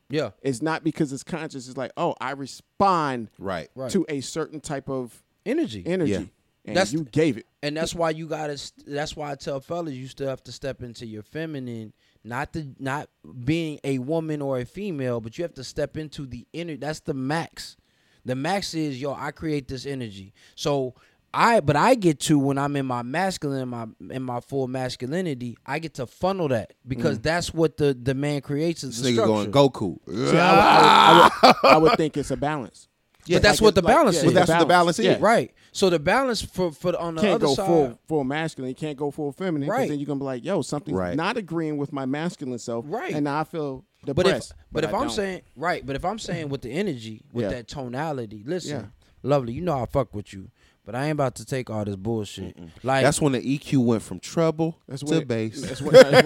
Yeah. 0.08 0.30
It's 0.42 0.62
not 0.62 0.84
because 0.84 1.12
it's 1.12 1.24
conscious. 1.24 1.66
It's 1.68 1.76
like, 1.76 1.90
oh, 1.96 2.14
I 2.20 2.32
respond 2.32 3.28
Right. 3.38 3.68
Right. 3.74 3.90
to 3.90 4.06
a 4.08 4.20
certain 4.20 4.60
type 4.60 4.88
of 4.88 5.22
Energy. 5.44 5.82
energy, 5.86 6.12
Yeah. 6.12 6.20
And 6.66 6.76
That's- 6.76 6.92
you 6.92 7.04
gave 7.04 7.36
it. 7.38 7.46
and 7.62 7.76
that's 7.76 7.94
why 7.94 8.10
you 8.10 8.26
gotta. 8.26 8.60
That's 8.86 9.16
why 9.16 9.30
I 9.30 9.34
tell 9.36 9.60
fellas 9.60 9.94
you 9.94 10.08
still 10.08 10.28
have 10.28 10.42
to 10.44 10.52
step 10.52 10.82
into 10.82 11.06
your 11.06 11.22
feminine, 11.22 11.92
not 12.24 12.52
the 12.52 12.68
not 12.78 13.08
being 13.44 13.78
a 13.84 13.98
woman 13.98 14.42
or 14.42 14.58
a 14.58 14.64
female, 14.64 15.20
but 15.20 15.38
you 15.38 15.42
have 15.42 15.54
to 15.54 15.64
step 15.64 15.96
into 15.96 16.26
the 16.26 16.46
inner. 16.52 16.76
That's 16.76 17.00
the 17.00 17.14
max. 17.14 17.76
The 18.24 18.34
max 18.34 18.74
is 18.74 19.00
yo. 19.00 19.14
I 19.14 19.30
create 19.30 19.68
this 19.68 19.86
energy. 19.86 20.34
So 20.56 20.94
I, 21.32 21.60
but 21.60 21.76
I 21.76 21.94
get 21.94 22.18
to 22.20 22.38
when 22.38 22.56
I'm 22.56 22.76
in 22.76 22.86
my 22.86 23.02
masculine, 23.02 23.62
in 23.62 23.68
my 23.68 23.86
in 24.10 24.22
my 24.22 24.40
full 24.40 24.68
masculinity, 24.68 25.56
I 25.66 25.78
get 25.78 25.94
to 25.94 26.06
funnel 26.06 26.48
that 26.48 26.72
because 26.86 27.18
mm. 27.18 27.22
that's 27.22 27.52
what 27.52 27.76
the 27.76 27.94
the 27.94 28.14
man 28.14 28.40
creates 28.40 28.82
is 28.82 29.02
This 29.02 29.14
the 29.14 29.20
nigga 29.20 29.24
structure. 29.24 29.50
going 29.50 29.70
Goku. 29.70 29.98
See, 30.06 30.38
I, 30.38 30.50
would, 30.50 30.60
I, 30.60 31.12
would, 31.12 31.32
I, 31.32 31.46
would, 31.62 31.72
I 31.74 31.76
would 31.76 31.96
think 31.96 32.16
it's 32.16 32.30
a 32.30 32.36
balance. 32.36 32.88
But 33.28 33.42
that's 33.42 33.60
Like 33.60 33.64
what 33.64 33.74
the 33.74 33.80
it's 33.80 33.84
like- 33.86 33.94
balance 33.96 34.14
yeah, 34.16 34.20
is. 34.20 34.24
Well, 34.26 34.34
that's 34.34 34.48
what 34.50 34.58
the 34.60 34.66
balance 34.66 34.98
Yeah. 34.98 35.12
is. 35.12 35.20
right. 35.20 35.52
So 35.72 35.90
the 35.90 35.98
balance 35.98 36.42
for 36.42 36.72
for 36.72 36.96
on 36.98 37.16
the 37.16 37.20
can't 37.20 37.34
other 37.34 37.46
go 37.46 37.54
side. 37.54 37.66
full 37.66 37.98
full 38.08 38.24
masculine. 38.24 38.68
You 38.70 38.74
can't 38.74 38.96
go 38.96 39.10
full 39.10 39.32
feminine. 39.32 39.68
'cause 39.68 39.78
Right. 39.78 39.88
Then 39.88 39.98
you're 39.98 40.06
gonna 40.06 40.20
be 40.20 40.24
like, 40.24 40.44
yo, 40.44 40.62
something's 40.62 40.96
Right. 40.96 41.16
not 41.16 41.36
agreeing 41.36 41.76
with 41.76 41.92
my 41.92 42.06
masculine 42.06 42.58
self. 42.58 42.84
Right. 42.88 43.12
And 43.14 43.24
now 43.24 43.40
I 43.40 43.44
feel 43.44 43.84
But 44.04 44.10
if 44.10 44.16
depressed. 44.24 44.54
but, 44.72 44.84
if 44.84 44.90
I 44.94 44.96
I'm 44.98 45.02
don't. 45.04 45.10
saying 45.10 45.42
right, 45.56 45.84
but 45.84 45.96
if 45.96 46.04
I'm 46.04 46.18
saying 46.18 46.48
with 46.48 46.62
the 46.62 46.70
energy, 46.70 47.22
with 47.32 47.44
Yeah. 47.44 47.50
that 47.50 47.68
tonality, 47.68 48.42
listen, 48.46 48.70
Yeah. 48.80 48.84
lovely, 49.22 49.52
you 49.52 49.60
know 49.60 49.78
I 49.82 49.86
fuck 49.86 50.14
with 50.14 50.32
you, 50.32 50.48
but 50.84 50.94
I 50.94 51.04
ain't 51.06 51.12
about 51.12 51.34
to 51.36 51.44
take 51.44 51.68
all 51.68 51.84
this 51.84 51.96
bullshit. 51.96 52.56
Like 52.84 53.02
That's 53.04 53.20
when 53.20 53.32
the 53.32 53.40
EQ 53.40 53.80
went 53.84 54.02
from 54.02 54.20
treble 54.20 54.78
that's 54.88 55.02
to 55.02 55.06
when 55.10 55.22
it- 55.22 55.28
bass. 55.28 55.60
That's 55.60 55.82
what, 55.82 55.92
that's 55.92 56.24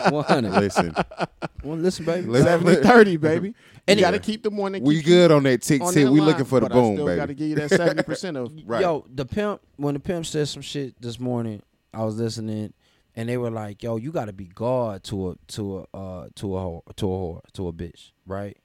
what, 0.00 0.12
one 0.12 0.24
hundred. 0.24 0.52
Listen, 0.60 0.94
well, 1.64 1.76
listen, 1.76 2.04
baby. 2.04 2.26
Listen. 2.28 2.46
70 2.64 2.82
30, 2.82 3.16
baby. 3.16 3.54
And 3.88 3.98
you 4.00 4.04
got 4.04 4.12
to 4.12 4.18
keep 4.18 4.42
the 4.42 4.50
one 4.50 4.72
we 4.82 5.00
good 5.02 5.30
on 5.30 5.44
that 5.44 5.62
tick 5.62 5.80
on 5.80 5.92
tick. 5.92 6.08
We 6.08 6.20
looking 6.20 6.44
for 6.44 6.60
the 6.60 6.66
but 6.68 6.72
boom, 6.74 6.92
I 6.92 6.94
still 6.96 7.06
baby. 7.06 7.16
got 7.16 7.26
to 7.26 7.34
give 7.34 7.48
you 7.48 7.54
that 7.56 7.70
70% 8.06 8.36
of 8.36 8.52
Right. 8.68 8.80
Yo, 8.80 9.06
the 9.12 9.24
pimp 9.24 9.60
when 9.76 9.94
the 9.94 10.00
pimp 10.00 10.26
said 10.26 10.48
some 10.48 10.62
shit 10.62 11.00
this 11.00 11.20
morning, 11.20 11.62
I 11.94 12.04
was 12.04 12.16
listening, 12.18 12.72
and 13.14 13.28
they 13.28 13.36
were 13.38 13.50
like, 13.50 13.82
"Yo, 13.82 13.96
you 13.96 14.10
got 14.12 14.24
to 14.26 14.32
be 14.32 14.46
God 14.46 15.04
to 15.04 15.30
a 15.30 15.36
to 15.48 15.78
a 15.92 15.96
uh, 15.96 16.28
to 16.34 16.56
a 16.56 16.60
whore, 16.60 16.82
to 16.96 17.06
a 17.06 17.08
whore, 17.16 17.40
to 17.54 17.68
a 17.68 17.72
bitch, 17.72 18.10
right?" 18.26 18.56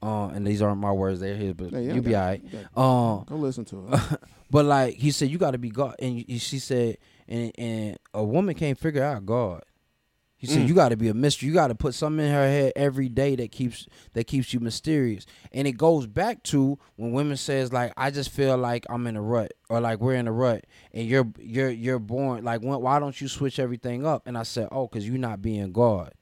Uh, 0.00 0.28
and 0.28 0.46
these 0.46 0.62
aren't 0.62 0.78
my 0.80 0.92
words; 0.92 1.18
they're 1.18 1.34
his, 1.34 1.54
but 1.54 1.72
Yeah, 1.72 1.78
yeah, 1.80 1.94
you 1.94 2.02
be 2.02 2.14
alright. 2.14 2.42
you 2.44 2.80
Um, 2.80 3.24
Go 3.24 3.34
listen 3.36 3.64
to 3.66 3.88
it. 3.92 4.00
But 4.50 4.64
like 4.64 4.94
he 4.94 5.10
said, 5.10 5.28
you 5.28 5.36
got 5.38 5.50
to 5.50 5.58
be 5.58 5.68
God, 5.70 5.96
and 5.98 6.24
you- 6.26 6.38
she 6.38 6.58
said, 6.60 6.96
and 7.26 7.52
and 7.58 7.98
a 8.14 8.24
woman 8.24 8.54
can't 8.54 8.78
figure 8.78 9.02
out 9.02 9.26
God. 9.26 9.62
He 10.38 10.46
said 10.46 10.58
Mm. 10.62 10.68
you 10.68 10.74
got 10.74 10.90
to 10.90 10.96
be 10.96 11.08
a 11.08 11.14
mystery. 11.14 11.48
You 11.48 11.54
got 11.54 11.66
to 11.66 11.74
put 11.74 11.94
something 11.94 12.24
in 12.24 12.32
her 12.32 12.46
head 12.46 12.72
every 12.76 13.08
day 13.08 13.34
that 13.36 13.50
keeps 13.50 13.86
that 14.14 14.28
keeps 14.28 14.54
you 14.54 14.60
mysterious. 14.60 15.26
And 15.52 15.66
it 15.66 15.72
goes 15.72 16.06
back 16.06 16.44
to 16.44 16.78
when 16.94 17.10
women 17.10 17.36
says 17.36 17.72
like, 17.72 17.92
I 17.96 18.12
just 18.12 18.30
feel 18.30 18.56
like 18.56 18.86
I'm 18.88 19.06
in 19.08 19.16
a 19.16 19.20
rut, 19.20 19.52
or 19.68 19.80
like 19.80 20.00
we're 20.00 20.14
in 20.14 20.28
a 20.28 20.32
rut, 20.32 20.64
and 20.94 21.06
you're 21.08 21.26
you're 21.40 21.70
you're 21.70 21.98
born 21.98 22.44
like, 22.44 22.60
when, 22.62 22.80
why 22.80 23.00
don't 23.00 23.20
you 23.20 23.26
switch 23.26 23.58
everything 23.58 24.06
up? 24.06 24.22
And 24.26 24.38
I 24.38 24.44
said, 24.44 24.68
oh, 24.70 24.86
because 24.86 25.08
you're 25.08 25.18
not 25.18 25.42
being 25.42 25.72
God. 25.72 26.12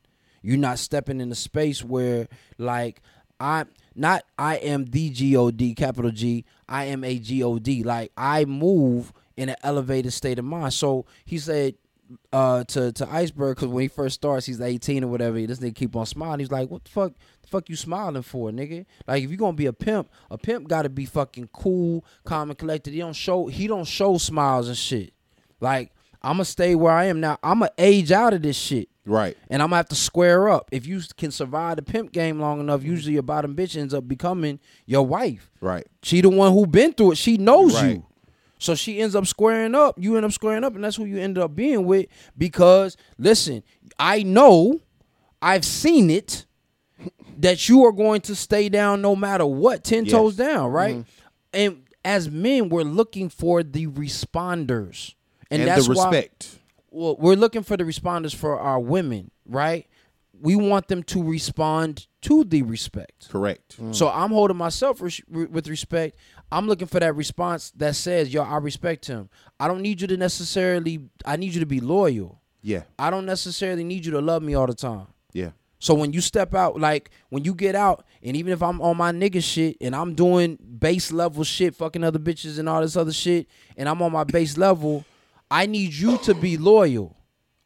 You're 0.42 0.56
not 0.56 0.78
stepping 0.78 1.20
in 1.20 1.28
the 1.28 1.34
space 1.34 1.84
where 1.84 2.26
like 2.56 3.02
I 3.38 3.66
not 3.94 4.24
I 4.38 4.56
am 4.56 4.86
the 4.86 5.10
G 5.10 5.36
O 5.36 5.50
D 5.50 5.74
capital 5.74 6.10
G. 6.10 6.46
I 6.66 6.84
am 6.86 7.04
a 7.04 7.18
G 7.18 7.42
O 7.42 7.58
D. 7.58 7.82
Like 7.82 8.12
I 8.16 8.46
move 8.46 9.12
in 9.36 9.50
an 9.50 9.56
elevated 9.62 10.14
state 10.14 10.38
of 10.38 10.46
mind. 10.46 10.72
So 10.72 11.04
he 11.26 11.38
said 11.38 11.74
uh 12.32 12.64
to 12.64 12.92
to 12.92 13.08
Iceberg 13.10 13.56
because 13.56 13.68
when 13.68 13.82
he 13.82 13.88
first 13.88 14.14
starts, 14.16 14.46
he's 14.46 14.60
18 14.60 15.04
or 15.04 15.08
whatever. 15.08 15.40
This 15.44 15.58
nigga 15.58 15.74
keep 15.74 15.96
on 15.96 16.06
smiling. 16.06 16.40
He's 16.40 16.50
like, 16.50 16.70
what 16.70 16.84
the 16.84 16.90
fuck? 16.90 17.12
The 17.42 17.48
fuck 17.48 17.68
you 17.68 17.76
smiling 17.76 18.22
for, 18.22 18.50
nigga? 18.50 18.86
Like 19.06 19.22
if 19.24 19.30
you 19.30 19.36
gonna 19.36 19.52
be 19.56 19.66
a 19.66 19.72
pimp, 19.72 20.08
a 20.30 20.38
pimp 20.38 20.68
gotta 20.68 20.88
be 20.88 21.04
fucking 21.04 21.50
cool, 21.52 22.04
calm 22.24 22.50
and 22.50 22.58
collected. 22.58 22.92
He 22.92 23.00
don't 23.00 23.12
show 23.14 23.46
he 23.46 23.66
don't 23.66 23.86
show 23.86 24.18
smiles 24.18 24.68
and 24.68 24.76
shit. 24.76 25.12
Like 25.60 25.92
I'ma 26.22 26.42
stay 26.44 26.74
where 26.74 26.92
I 26.92 27.04
am 27.04 27.20
now. 27.20 27.38
I'ma 27.42 27.68
age 27.78 28.10
out 28.12 28.34
of 28.34 28.42
this 28.42 28.56
shit. 28.56 28.88
Right. 29.04 29.36
And 29.48 29.62
I'm 29.62 29.68
gonna 29.68 29.76
have 29.76 29.88
to 29.90 29.94
square 29.94 30.48
up. 30.48 30.68
If 30.72 30.86
you 30.86 31.00
can 31.16 31.30
survive 31.30 31.76
the 31.76 31.82
pimp 31.82 32.10
game 32.10 32.40
long 32.40 32.58
enough, 32.58 32.82
usually 32.82 33.12
your 33.14 33.22
bottom 33.22 33.54
bitch 33.54 33.76
ends 33.76 33.94
up 33.94 34.08
becoming 34.08 34.58
your 34.86 35.06
wife. 35.06 35.50
Right. 35.60 35.86
She 36.02 36.20
the 36.20 36.28
one 36.28 36.52
who 36.52 36.66
been 36.66 36.92
through 36.92 37.12
it. 37.12 37.18
She 37.18 37.36
knows 37.36 37.74
Right. 37.74 37.90
you. 37.96 38.06
So 38.58 38.74
she 38.74 39.00
ends 39.00 39.14
up 39.14 39.26
squaring 39.26 39.74
up. 39.74 39.96
You 39.98 40.16
end 40.16 40.24
up 40.24 40.32
squaring 40.32 40.64
up, 40.64 40.74
and 40.74 40.82
that's 40.82 40.96
who 40.96 41.04
you 41.04 41.18
ended 41.18 41.42
up 41.42 41.54
being 41.54 41.84
with. 41.84 42.06
Because 42.36 42.96
listen, 43.18 43.62
I 43.98 44.22
know, 44.22 44.80
I've 45.42 45.64
seen 45.64 46.10
it, 46.10 46.46
that 47.38 47.68
you 47.68 47.84
are 47.84 47.92
going 47.92 48.22
to 48.22 48.34
stay 48.34 48.68
down 48.68 49.02
no 49.02 49.14
matter 49.14 49.46
what, 49.46 49.84
ten 49.84 50.04
Yes. 50.04 50.12
toes 50.12 50.36
down, 50.36 50.68
mm-hmm. 50.68 50.74
right? 50.74 51.04
And 51.52 51.82
as 52.04 52.30
men, 52.30 52.68
we're 52.68 52.82
looking 52.82 53.28
for 53.28 53.62
the 53.62 53.86
responders, 53.88 55.14
and, 55.50 55.62
And, 55.62 55.68
that's 55.68 55.86
the 55.88 55.94
why 55.94 56.28
well, 56.90 57.16
we're 57.18 57.36
looking 57.36 57.62
for 57.62 57.76
the 57.76 57.84
responders 57.84 58.34
for 58.34 58.58
our 58.58 58.80
women, 58.80 59.30
right? 59.44 59.86
We 60.40 60.56
want 60.56 60.88
them 60.88 61.02
to 61.04 61.22
respond 61.22 62.06
to 62.22 62.44
the 62.44 62.62
respect. 62.62 63.28
Correct. 63.30 63.76
So 63.92 64.08
I'm 64.08 64.30
holding 64.30 64.56
myself 64.56 65.00
res- 65.00 65.22
with 65.28 65.68
respect. 65.68 66.16
I'm 66.50 66.66
looking 66.66 66.86
for 66.86 67.00
that 67.00 67.14
response 67.16 67.72
that 67.76 67.96
says, 67.96 68.32
"Yo, 68.32 68.42
I 68.42 68.56
respect 68.58 69.06
him." 69.06 69.28
I 69.58 69.68
don't 69.68 69.82
need 69.82 70.00
you 70.00 70.06
to 70.06 70.16
necessarily. 70.16 71.00
I 71.24 71.36
need 71.36 71.54
you 71.54 71.60
to 71.60 71.66
be 71.66 71.80
loyal. 71.80 72.40
Yeah. 72.62 72.82
I 72.98 73.10
don't 73.10 73.26
necessarily 73.26 73.84
need 73.84 74.04
you 74.04 74.12
to 74.12 74.20
love 74.20 74.42
me 74.42 74.54
all 74.54 74.66
the 74.66 74.74
time. 74.74 75.06
Yeah. 75.32 75.50
So 75.78 75.94
when 75.94 76.12
you 76.12 76.20
step 76.20 76.54
out, 76.54 76.80
like 76.80 77.10
when 77.28 77.44
you 77.44 77.54
get 77.54 77.74
out, 77.74 78.04
and 78.22 78.36
even 78.36 78.52
if 78.52 78.62
I'm 78.62 78.80
on 78.80 78.96
my 78.96 79.12
nigga 79.12 79.42
shit 79.42 79.76
and 79.80 79.94
I'm 79.94 80.14
doing 80.14 80.56
base 80.56 81.12
level 81.12 81.44
shit, 81.44 81.74
fucking 81.74 82.02
other 82.02 82.18
bitches 82.18 82.58
and 82.58 82.68
all 82.68 82.80
this 82.80 82.96
other 82.96 83.12
shit, 83.12 83.46
and 83.76 83.88
I'm 83.88 84.00
on 84.02 84.12
my 84.12 84.24
base 84.24 84.56
level, 84.56 85.04
I 85.50 85.66
need 85.66 85.92
you 85.92 86.18
to 86.18 86.34
be 86.34 86.56
loyal. 86.56 87.16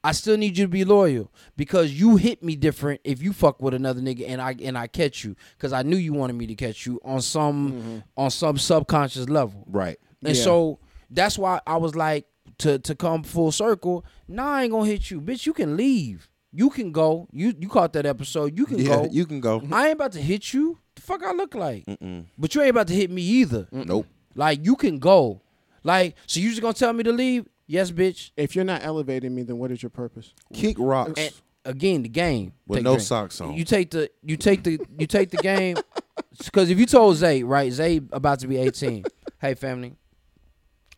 I 0.03 0.13
still 0.13 0.37
need 0.37 0.57
you 0.57 0.65
to 0.65 0.69
be 0.69 0.85
loyal 0.85 1.31
because 1.57 1.93
you 1.93 2.17
hit 2.17 2.43
me 2.43 2.57
different 2.57 3.01
if 3.05 3.23
you 3.23 3.33
fuck 3.33 3.61
with 3.61 3.75
another 3.75 4.01
nigga 4.01 4.25
and 4.29 4.41
I 4.41 4.57
and 4.63 4.79
I 4.79 4.87
catch 4.87 5.25
you 5.25 5.37
because 5.57 5.73
I 5.73 5.83
knew 5.83 5.97
you 5.97 6.13
wanted 6.15 6.35
me 6.35 6.47
to 6.47 6.55
catch 6.55 6.87
you 6.87 7.01
on 7.05 7.21
some 7.21 7.73
mm-hmm. 7.73 7.99
on 8.17 8.31
some 8.31 8.57
subconscious 8.57 9.29
level. 9.29 9.65
Right. 9.69 9.99
And 10.25 10.37
Yeah. 10.37 10.43
so 10.43 10.79
that's 11.11 11.37
why 11.37 11.61
I 11.67 11.77
was 11.77 11.95
like 11.95 12.27
to 12.59 12.79
to 12.79 12.95
come 12.95 13.23
full 13.23 13.53
circle. 13.53 14.05
Nah, 14.27 14.55
I 14.55 14.63
ain't 14.65 14.73
gonna 14.73 14.87
hit 14.87 15.11
you, 15.11 15.21
bitch. 15.21 15.45
You 15.45 15.53
can 15.53 15.77
leave. 15.77 16.31
You 16.53 16.71
can 16.71 16.93
go. 16.93 17.29
You 17.33 17.55
you 17.59 17.69
caught 17.69 17.93
that 17.93 18.07
episode. 18.07 18.57
You 18.57 18.65
can 18.65 18.79
Yeah. 18.79 18.97
go. 18.97 19.09
You 19.11 19.27
can 19.27 19.41
go. 19.41 19.63
I 19.71 19.89
ain't 19.89 19.95
about 19.95 20.13
to 20.13 20.21
hit 20.21 20.55
you. 20.55 20.79
The 20.95 21.03
fuck 21.03 21.23
I 21.23 21.33
look 21.33 21.55
like. 21.55 21.85
Mm-mm. 21.87 22.25
But 22.39 22.55
you 22.55 22.63
ain't 22.63 22.71
about 22.71 22.87
to 22.89 22.95
hit 22.95 23.11
me 23.11 23.23
either. 23.23 23.69
Nope. 23.71 24.07
Like 24.35 24.65
you 24.65 24.77
can 24.77 24.99
go. 24.99 25.43
Like 25.85 26.17
so 26.27 26.41
you 26.41 26.49
just 26.49 26.63
gonna 26.63 26.73
tell 26.75 26.93
me 26.93 27.03
to 27.03 27.13
leave? 27.13 27.47
Yes, 27.71 27.93
bitch. 27.93 28.33
If 28.37 28.57
you're 28.57 28.65
not 28.65 28.83
elevating 28.83 29.33
me, 29.33 29.43
then 29.43 29.59
what 29.59 29.71
is 29.71 29.81
your 29.81 29.91
purpose? 29.91 30.35
Kick 30.53 30.77
rocks. 30.79 31.13
And 31.21 31.33
again, 31.65 32.03
the 32.03 32.09
game 32.09 32.53
With 32.67 32.79
Take 32.79 32.85
no 32.85 32.95
drink. 32.95 33.07
socks 33.07 33.41
on. 33.41 33.55
You 33.55 33.65
take 33.65 33.93
the 33.93 34.11
you 34.25 34.37
take 34.37 34.65
the 34.65 34.81
you 34.99 35.07
take 35.07 35.31
the 35.31 35.37
game 35.37 35.77
because 36.45 36.69
if 36.71 36.81
you 36.81 36.87
told 36.87 37.17
Zay 37.17 37.45
right, 37.45 37.71
Zay 37.73 37.99
about 38.13 38.41
to 38.41 38.49
be 38.49 38.57
eighteen. 38.57 39.05
hey 39.41 39.55
family, 39.55 39.95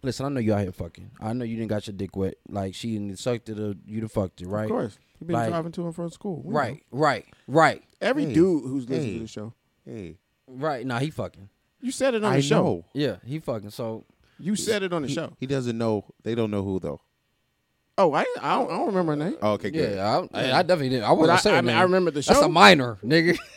listen, 0.02 0.26
I 0.26 0.28
know 0.30 0.40
you 0.40 0.54
out 0.54 0.62
here 0.62 0.72
fucking. 0.72 1.10
I 1.20 1.34
know 1.34 1.44
you 1.44 1.56
didn't 1.56 1.68
got 1.68 1.86
your 1.86 1.94
dick 1.94 2.16
wet. 2.16 2.34
Like 2.48 2.74
she 2.74 2.92
didn't 2.92 3.18
sucked 3.18 3.48
it 3.50 3.58
or 3.60 3.74
you 3.86 4.00
done 4.00 4.08
fucked 4.08 4.40
it, 4.40 4.48
right? 4.48 4.64
Of 4.64 4.70
course. 4.70 4.98
You've 5.20 5.28
been 5.28 5.34
Like- 5.36 5.50
driving 5.50 5.72
to 5.72 5.84
and 5.84 5.94
from 5.94 6.10
school. 6.10 6.42
We 6.42 6.52
know. 6.54 6.58
Right, 6.58 6.82
right, 6.90 7.26
right, 7.46 7.82
Every 8.00 8.24
Hey. 8.24 8.32
dude 8.34 8.64
who's 8.64 8.88
listening 8.88 9.08
Hey. 9.12 9.14
to 9.18 9.22
the 9.24 9.28
show. 9.28 9.54
hey. 9.84 10.16
right. 10.48 10.84
Nah, 10.86 10.98
he 10.98 11.10
fucking. 11.10 11.48
You 11.80 11.90
said 11.90 12.14
it 12.14 12.24
on 12.24 12.32
I 12.32 12.36
the 12.36 12.42
show. 12.42 12.62
know. 12.64 12.84
Yeah, 12.94 13.16
he 13.24 13.38
fucking. 13.40 13.70
So 13.70 14.04
You 14.42 14.56
said 14.56 14.82
it 14.82 14.92
on 14.92 15.02
the 15.02 15.08
He, 15.08 15.14
show. 15.14 15.32
he 15.38 15.46
doesn't 15.46 15.78
know. 15.78 16.04
They 16.24 16.34
don't 16.34 16.50
know 16.50 16.62
who 16.62 16.80
though. 16.80 17.00
Oh, 17.98 18.12
I 18.12 18.20
I 18.40 18.54
don't, 18.56 18.70
I 18.70 18.76
don't 18.76 18.86
remember 18.86 19.12
her 19.12 19.16
name. 19.30 19.36
Oh, 19.42 19.52
okay, 19.52 19.70
good. 19.70 19.96
yeah, 19.96 20.24
I, 20.34 20.40
I, 20.40 20.52
I 20.58 20.62
definitely 20.62 20.88
didn't. 20.90 21.04
I 21.04 21.08
But 21.10 21.18
wasn't 21.18 21.38
I, 21.38 21.40
say 21.42 21.52
I, 21.52 21.56
her 21.56 21.62
mean. 21.62 21.76
I 21.76 21.82
remember 21.82 22.10
the 22.10 22.22
show. 22.22 22.32
That's 22.32 22.44
a 22.46 22.48
minor, 22.48 22.98
nigga. 23.04 23.38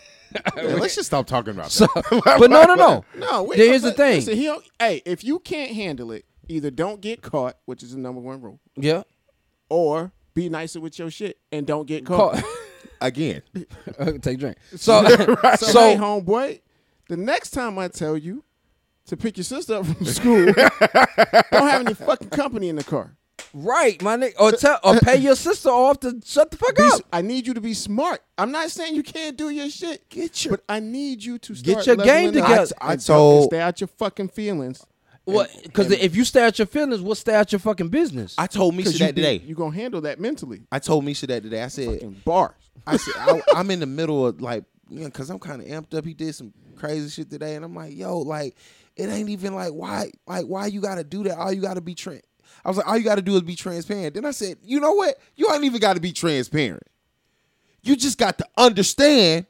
Yeah, 0.57 0.63
let's 0.75 0.95
just 0.95 1.07
stop 1.07 1.27
talking 1.27 1.51
about 1.53 1.71
So, 1.71 1.87
that. 1.95 2.35
but 2.39 2.49
no, 2.51 2.63
no, 2.65 2.75
no. 2.75 3.05
no, 3.15 3.43
wait, 3.43 3.57
Here's 3.57 3.83
the 3.83 3.93
thing. 3.93 4.15
Listen, 4.17 4.35
he 4.35 4.43
don't- 4.45 4.65
hey, 4.79 5.01
if 5.05 5.23
you 5.23 5.39
can't 5.39 5.71
handle 5.71 6.11
it, 6.11 6.25
either 6.49 6.69
don't 6.69 6.99
get 6.99 7.21
caught, 7.21 7.55
which 7.63 7.81
is 7.81 7.93
the 7.93 7.99
number 7.99 8.19
one 8.19 8.41
rule, 8.41 8.59
Yeah. 8.75 9.03
or 9.69 10.11
be 10.33 10.49
nicer 10.49 10.81
with 10.81 10.99
your 10.99 11.09
shit 11.09 11.39
and 11.53 11.65
don't 11.65 11.87
get 11.87 12.05
caught. 12.05 12.35
Call, 12.41 12.51
Again. 13.01 13.43
take 14.21 14.25
a 14.25 14.37
drink. 14.37 14.57
So, 14.71 15.05
So, 15.07 15.35
so, 15.55 15.79
hey, 15.79 15.95
homeboy, 15.95 16.59
the 17.07 17.15
next 17.17 17.51
time 17.51 17.79
I 17.79 17.87
tell 17.87 18.17
you 18.17 18.43
to 19.07 19.17
pick 19.17 19.37
your 19.37 19.43
sister 19.43 19.75
up 19.75 19.85
from 19.85 20.05
school, 20.19 20.45
don't 20.45 21.51
have 21.51 21.81
any 21.81 21.93
fucking 21.93 22.29
company 22.29 22.69
in 22.69 22.75
the 22.75 22.83
car. 22.83 23.15
right, 23.53 24.01
my 24.01 24.17
nigga, 24.17 24.33
or 24.39 24.51
tell, 24.51 24.79
or 24.83 24.97
pay 24.99 25.17
your 25.17 25.35
sister 25.35 25.69
off 25.69 25.99
to 26.01 26.19
shut 26.25 26.51
the 26.51 26.57
fuck 26.57 26.75
Be, 26.75 26.83
up. 26.83 27.01
I 27.13 27.21
need 27.21 27.47
you 27.47 27.53
to 27.53 27.61
be 27.61 27.73
smart. 27.73 28.21
I'm 28.37 28.51
not 28.51 28.69
saying 28.71 28.95
you 28.95 29.03
can't 29.03 29.37
do 29.37 29.49
your 29.49 29.69
shit. 29.69 30.09
Get 30.09 30.43
your- 30.45 30.51
but 30.57 30.63
I 30.67 30.79
need 30.79 31.23
you 31.23 31.37
to 31.39 31.53
Get 31.53 31.85
your 31.87 31.95
game 31.97 32.31
together. 32.33 32.61
and 32.61 32.91
I 32.91 32.95
told- 32.95 33.45
stay 33.49 33.59
out 33.61 33.79
your 33.81 33.87
fucking 33.87 34.29
feelings. 34.29 34.85
What? 35.25 35.49
Because 35.63 35.89
if 35.91 36.15
you 36.15 36.23
stay 36.23 36.43
out 36.45 36.59
your 36.59 36.67
feelings, 36.67 37.01
we'll 37.01 37.15
stay 37.15 37.33
out 37.33 37.51
your 37.51 37.57
fucking 37.57 37.87
business. 37.89 38.35
I 38.37 38.45
told 38.45 38.75
Misha 38.75 38.89
Because 38.89 38.99
that 38.99 39.15
be- 39.15 39.21
today. 39.23 39.43
you 39.45 39.55
gonna 39.55 39.75
handle 39.75 40.01
that 40.01 40.19
mentally. 40.19 40.61
I 40.71 40.77
told 40.77 41.03
Misha 41.03 41.25
that 41.27 41.41
today. 41.41 41.63
I 41.63 41.67
said, 41.67 41.93
Fucking 41.93 42.21
bars. 42.23 42.51
I 42.85 42.97
said, 42.97 43.13
I, 43.17 43.41
I'm 43.55 43.71
in 43.71 43.79
the 43.79 43.87
middle 43.87 44.27
of 44.27 44.39
like, 44.39 44.65
you 44.87 44.99
know, 44.99 45.09
cause 45.09 45.31
I'm 45.31 45.39
kind 45.39 45.63
of 45.63 45.67
amped 45.67 45.97
up. 45.97 46.05
He 46.05 46.13
did 46.13 46.35
some 46.35 46.53
crazy 46.75 47.09
shit 47.09 47.31
today, 47.31 47.55
and 47.55 47.65
I'm 47.65 47.73
like, 47.73 47.95
yo, 47.97 48.19
like, 48.19 48.55
it 48.95 49.09
ain't 49.09 49.29
even 49.29 49.53
like 49.53 49.71
why, 49.71 50.11
like, 50.27 50.45
why 50.45 50.67
you 50.67 50.81
gotta 50.81 51.03
do 51.03 51.23
that? 51.23 51.37
All 51.37 51.51
you 51.51 51.61
gotta 51.61 51.81
be 51.81 51.95
trans. 51.95 52.21
I 52.63 52.69
was 52.69 52.77
like, 52.77 52.87
all 52.87 52.97
you 52.97 53.03
gotta 53.03 53.21
do 53.21 53.35
is 53.35 53.41
be 53.41 53.55
transparent. 53.55 54.13
Then 54.15 54.25
I 54.25 54.31
said, 54.31 54.57
you 54.63 54.79
know 54.79 54.93
what? 54.93 55.15
You 55.35 55.51
ain't 55.53 55.63
even 55.63 55.79
gotta 55.79 55.99
be 55.99 56.11
transparent. 56.13 56.83
You 57.83 57.95
just 57.95 58.17
got 58.17 58.37
to 58.39 58.47
understand 58.57 59.45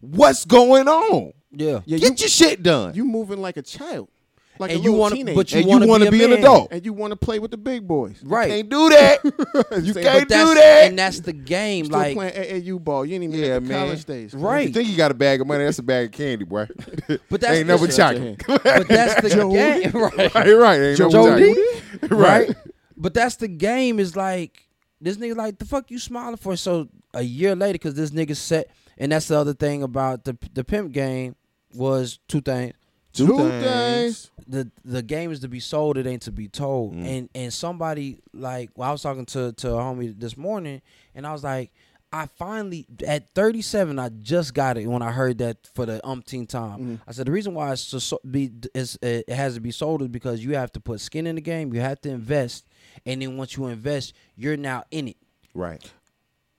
what's 0.00 0.44
going 0.44 0.88
on. 0.88 1.32
yeah. 1.50 1.80
Yeah, 1.84 1.98
Get 1.98 2.20
your 2.20 2.28
shit 2.28 2.62
done. 2.62 2.94
You 2.94 3.04
moving 3.04 3.40
like 3.42 3.56
a 3.58 3.62
child, 3.62 4.08
like 4.58 4.70
And 4.70 4.80
a 4.80 4.82
you 4.82 4.92
wanna- 4.92 5.34
but 5.34 5.50
you 5.52 5.58
and 5.60 5.68
wanna 5.68 5.84
you 5.84 5.90
want 5.90 6.00
be 6.02 6.10
to 6.10 6.16
a 6.16 6.18
be, 6.28 6.32
an 6.34 6.38
adult. 6.38 6.68
and 6.72 6.84
you 6.84 6.92
want 6.92 7.10
to 7.10 7.16
play 7.16 7.38
with 7.38 7.50
the 7.50 7.56
big 7.56 7.86
boys. 7.88 8.20
Right. 8.22 8.48
Can't 8.50 8.68
do 8.68 8.88
that. 8.90 9.18
you 9.84 9.92
Say, 9.92 10.02
can't 10.02 10.28
do 10.28 10.54
that. 10.54 10.84
And 10.88 10.98
that's 10.98 11.20
the 11.20 11.32
game. 11.32 11.86
Still 11.86 11.98
like, 11.98 12.14
playing 12.16 12.32
AAU 12.64 12.78
ball. 12.82 13.04
You 13.04 13.16
ain't 13.16 13.24
even 13.24 13.38
Yeah, 13.40 13.56
at 13.56 13.62
man. 13.62 13.86
college 13.86 14.04
days. 14.04 14.32
Right. 14.34 14.68
You 14.68 14.74
think 14.74 14.88
you 14.88 14.96
got 14.96 15.10
a 15.10 15.14
bag 15.14 15.40
of 15.40 15.46
money? 15.46 15.64
That's 15.64 15.78
a 15.78 15.82
bag 15.82 16.06
of 16.06 16.12
candy, 16.12 16.44
boy. 16.44 16.68
But 17.28 17.40
that's 17.40 17.56
ain't 17.58 17.66
never 17.66 17.86
the- 17.86 17.92
chocolate. 17.92 18.42
but 18.46 18.88
that's 18.88 19.20
the 19.22 19.28
game. 19.30 19.90
Right. 19.92 20.34
right, 20.34 20.56
right. 20.56 20.80
Ain't 20.80 20.98
never 20.98 21.10
Jody? 21.10 21.54
right? 22.10 22.54
But 22.96 23.14
that's 23.14 23.36
the 23.36 23.48
game. 23.48 23.98
Is 23.98 24.14
like 24.16 24.68
this 25.00 25.16
nigga 25.16 25.36
like 25.36 25.58
the 25.58 25.64
fuck 25.64 25.90
you 25.90 25.98
smiling 25.98 26.36
for? 26.36 26.56
So 26.56 26.88
a 27.12 27.22
year 27.22 27.54
later, 27.56 27.74
because 27.74 27.94
this 27.94 28.10
nigga 28.10 28.36
set, 28.36 28.70
and 28.98 29.10
that's 29.12 29.26
the 29.28 29.36
other 29.38 29.52
thing 29.54 29.82
about 29.82 30.24
the 30.24 30.36
the 30.52 30.62
pimp 30.64 30.92
game 30.92 31.34
was 31.74 32.20
two 32.28 32.40
things. 32.40 32.74
Two 33.14 33.26
Two 33.28 33.38
things. 33.38 33.62
things. 33.64 34.30
The 34.46 34.70
the 34.84 35.02
game 35.02 35.30
is 35.32 35.40
to 35.40 35.48
be 35.48 35.60
sold, 35.60 35.96
it 35.96 36.06
ain't 36.06 36.22
to 36.22 36.32
be 36.32 36.48
told. 36.48 36.94
Mm. 36.94 37.06
And 37.06 37.28
and 37.34 37.52
somebody 37.52 38.20
like 38.32 38.70
well, 38.76 38.88
I 38.88 38.92
was 38.92 39.02
talking 39.02 39.24
to 39.26 39.52
to 39.52 39.68
a 39.74 39.78
homie 39.78 40.18
this 40.18 40.36
morning, 40.36 40.82
and 41.14 41.26
I 41.26 41.32
was 41.32 41.42
like. 41.44 41.72
I 42.12 42.26
finally 42.26 42.86
at 43.04 43.30
37, 43.34 43.98
I 43.98 44.08
just 44.08 44.54
got 44.54 44.78
it 44.78 44.86
when 44.86 45.02
I 45.02 45.10
heard 45.10 45.38
that 45.38 45.66
for 45.74 45.84
the 45.84 46.00
umpteen 46.04 46.46
time. 46.48 46.78
Mhm. 46.78 47.00
I 47.08 47.10
said 47.10 47.26
the 47.26 47.32
reason 47.32 47.54
why 47.54 47.72
it's 47.72 47.90
to 47.90 47.98
so, 47.98 48.20
be 48.30 48.52
it's, 48.72 48.96
it 49.02 49.28
has 49.28 49.54
to 49.54 49.60
be 49.60 49.72
sold 49.72 50.00
is 50.00 50.06
because 50.06 50.44
you 50.44 50.54
have 50.54 50.70
to 50.74 50.80
put 50.80 51.00
skin 51.00 51.26
in 51.26 51.34
the 51.34 51.40
game. 51.40 51.74
You 51.74 51.80
have 51.80 52.00
to 52.02 52.10
invest, 52.10 52.66
and 53.04 53.20
then 53.20 53.36
once 53.36 53.56
you 53.56 53.66
invest, 53.66 54.12
you're 54.36 54.56
now 54.56 54.84
in 54.92 55.08
it. 55.08 55.16
Right. 55.54 55.82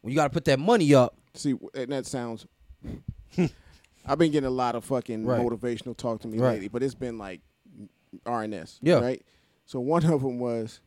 When 0.02 0.12
you 0.12 0.18
got 0.18 0.26
to 0.26 0.30
put 0.30 0.44
that 0.44 0.60
money 0.60 0.94
up, 0.94 1.16
See, 1.36 1.56
and 1.74 1.90
that 1.94 2.06
sounds. 2.06 2.46
I've 4.06 4.18
been 4.18 4.32
getting 4.32 4.48
a 4.48 4.52
lot 4.52 4.76
of 4.76 4.84
fucking 4.86 5.26
Right. 5.26 5.42
motivational 5.42 5.96
talk 5.98 6.22
to 6.22 6.28
me 6.28 6.38
Right. 6.38 6.54
lately, 6.54 6.68
but 6.68 6.84
it's 6.84 6.96
been 6.96 7.18
like 7.18 7.42
RNS. 8.26 8.80
Yeah. 8.82 9.00
Right. 9.00 9.26
So 9.66 9.80
one 9.80 10.06
of 10.06 10.22
them 10.22 10.40
was 10.40 10.80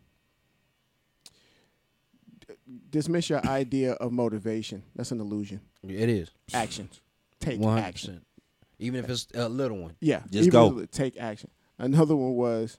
d- 2.47 2.55
dismiss 2.91 3.29
your 3.31 3.45
idea 3.47 3.93
of 3.95 4.13
motivation. 4.13 4.83
That's 4.95 5.11
an 5.13 5.21
illusion. 5.21 5.61
it 5.83 6.09
is 6.09 6.31
Actions. 6.53 7.01
Take 7.41 7.61
one 7.61 7.75
hundred 7.75 7.87
action. 7.87 8.25
Even 8.79 9.03
if 9.05 9.11
it's 9.11 9.27
a 9.35 9.49
little 9.49 9.79
one. 9.79 9.97
Yeah. 10.01 10.23
Just 10.31 10.51
go. 10.51 10.79
if- 10.81 10.91
Take 10.91 11.17
action. 11.19 11.51
Another 11.79 12.17
one 12.17 12.35
was 12.35 12.79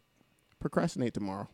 procrastinate 0.59 1.13
tomorrow. 1.13 1.47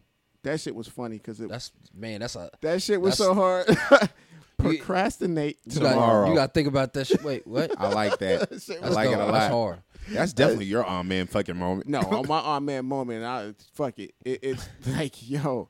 That 0.44 0.60
shit 0.60 0.76
was 0.76 0.88
funny 0.88 1.18
because 1.18 1.40
That's 1.40 1.72
man. 1.94 2.20
That's 2.20 2.36
a 2.36 2.49
that 2.62 2.82
shit 2.82 3.02
was 3.02 3.18
so 3.18 3.34
hard. 3.34 3.66
procrastinate 4.57 5.57
you 5.65 5.80
got 5.80 5.91
Tomorrow. 5.94 6.30
you 6.30 6.36
got 6.36 6.48
to 6.48 6.53
think 6.53 6.68
about 6.68 6.94
that 6.94 7.07
shit. 7.07 7.23
Wait, 7.23 7.45
what? 7.48 7.72
I 7.80 7.90
like 7.90 8.18
that. 8.19 8.49
That 8.49 8.80
I 8.84 8.88
was 8.88 8.95
like 8.95 9.10
it 9.10 9.14
a 9.14 9.15
dope. 9.18 9.19
lot. 9.27 9.32
That's 9.32 9.52
hard. 9.53 9.80
That's 10.10 10.34
definitely 10.34 10.65
your 10.65 10.84
arm 10.86 11.07
man 11.07 11.27
fucking 11.27 11.57
moment. 11.57 11.88
No, 11.88 11.99
on 12.02 12.27
my 12.27 12.40
arm 12.40 12.65
man 12.65 12.86
moment, 12.86 13.23
I 13.23 13.53
fuck 13.73 13.98
it. 13.99 14.14
it. 14.23 14.40
It's 14.44 14.69
like, 14.88 15.27
yo, 15.30 15.69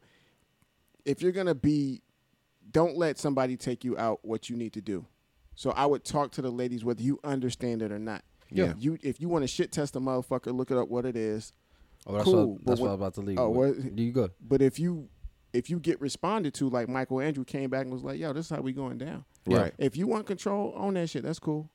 if 1.05 1.21
you're 1.21 1.31
gonna 1.31 1.55
be, 1.55 2.01
don't 2.71 2.97
let 2.97 3.17
somebody 3.17 3.55
take 3.57 3.83
you 3.83 3.97
out 3.97 4.19
what 4.23 4.49
you 4.49 4.55
need 4.57 4.73
to 4.73 4.81
do. 4.81 5.05
So 5.55 5.71
I 5.71 5.85
would 5.85 6.03
talk 6.03 6.31
to 6.33 6.41
the 6.41 6.49
ladies 6.51 6.83
whether 6.83 7.01
you 7.01 7.19
understand 7.23 7.81
it 7.81 7.91
or 7.91 7.99
not. 7.99 8.23
Yeah. 8.51 8.73
You 8.77 8.97
if 9.01 9.21
you 9.21 9.29
want 9.29 9.43
to 9.43 9.47
shit 9.47 9.71
test 9.71 9.95
a 9.95 9.99
motherfucker, 9.99 10.53
look 10.55 10.69
it 10.71 10.77
up 10.77 10.89
what 10.89 11.05
it 11.05 11.15
is. 11.15 11.53
Oh, 12.07 12.13
that's 12.13 12.25
Cool, 12.25 12.51
what, 12.53 12.65
but 12.65 12.71
that's 12.71 12.81
what 12.81 12.85
what- 12.85 12.89
I 12.89 12.91
was 12.93 12.99
about 13.01 13.13
to 13.15 13.21
leave. 13.21 13.39
oh, 13.39 13.49
with. 13.49 13.77
what- 13.83 13.95
Do 13.95 14.03
you 14.03 14.11
go? 14.11 14.29
But 14.45 14.61
if 14.61 14.79
you 14.79 15.07
if 15.55 15.69
you 15.69 15.79
get 15.79 15.99
responded 16.01 16.53
to, 16.55 16.69
like 16.69 16.89
Michael 16.89 17.21
Andrew 17.21 17.43
came 17.45 17.69
back 17.69 17.83
and 17.83 17.93
was 17.93 18.03
like, 18.03 18.19
yo, 18.19 18.33
this 18.33 18.45
is 18.45 18.49
how 18.55 18.61
we 18.61 18.73
going 18.73 18.97
down. 18.97 19.25
Yeah. 19.47 19.57
Right. 19.57 19.73
If 19.77 19.95
you 19.97 20.07
want 20.07 20.25
control, 20.27 20.73
on 20.75 20.93
that 20.95 21.09
shit. 21.09 21.23
That's 21.23 21.39
cool. 21.39 21.69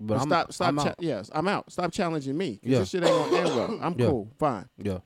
But 0.00 0.14
But 0.14 0.22
I'm, 0.22 0.28
stop, 0.28 0.52
stop. 0.52 0.68
I'm 0.68 0.76
cha- 0.78 0.94
yes, 0.98 1.30
I'm 1.32 1.46
out. 1.48 1.70
Stop 1.70 1.92
challenging 1.92 2.36
me. 2.36 2.60
Yeah. 2.62 2.80
This 2.80 2.90
shit 2.90 3.04
ain't 3.04 3.12
gonna 3.12 3.36
end 3.36 3.56
well. 3.56 3.78
I'm 3.82 3.94
Yeah. 3.98 4.06
cool. 4.08 4.30
Fine. 4.38 4.68
Yeah. 4.76 4.98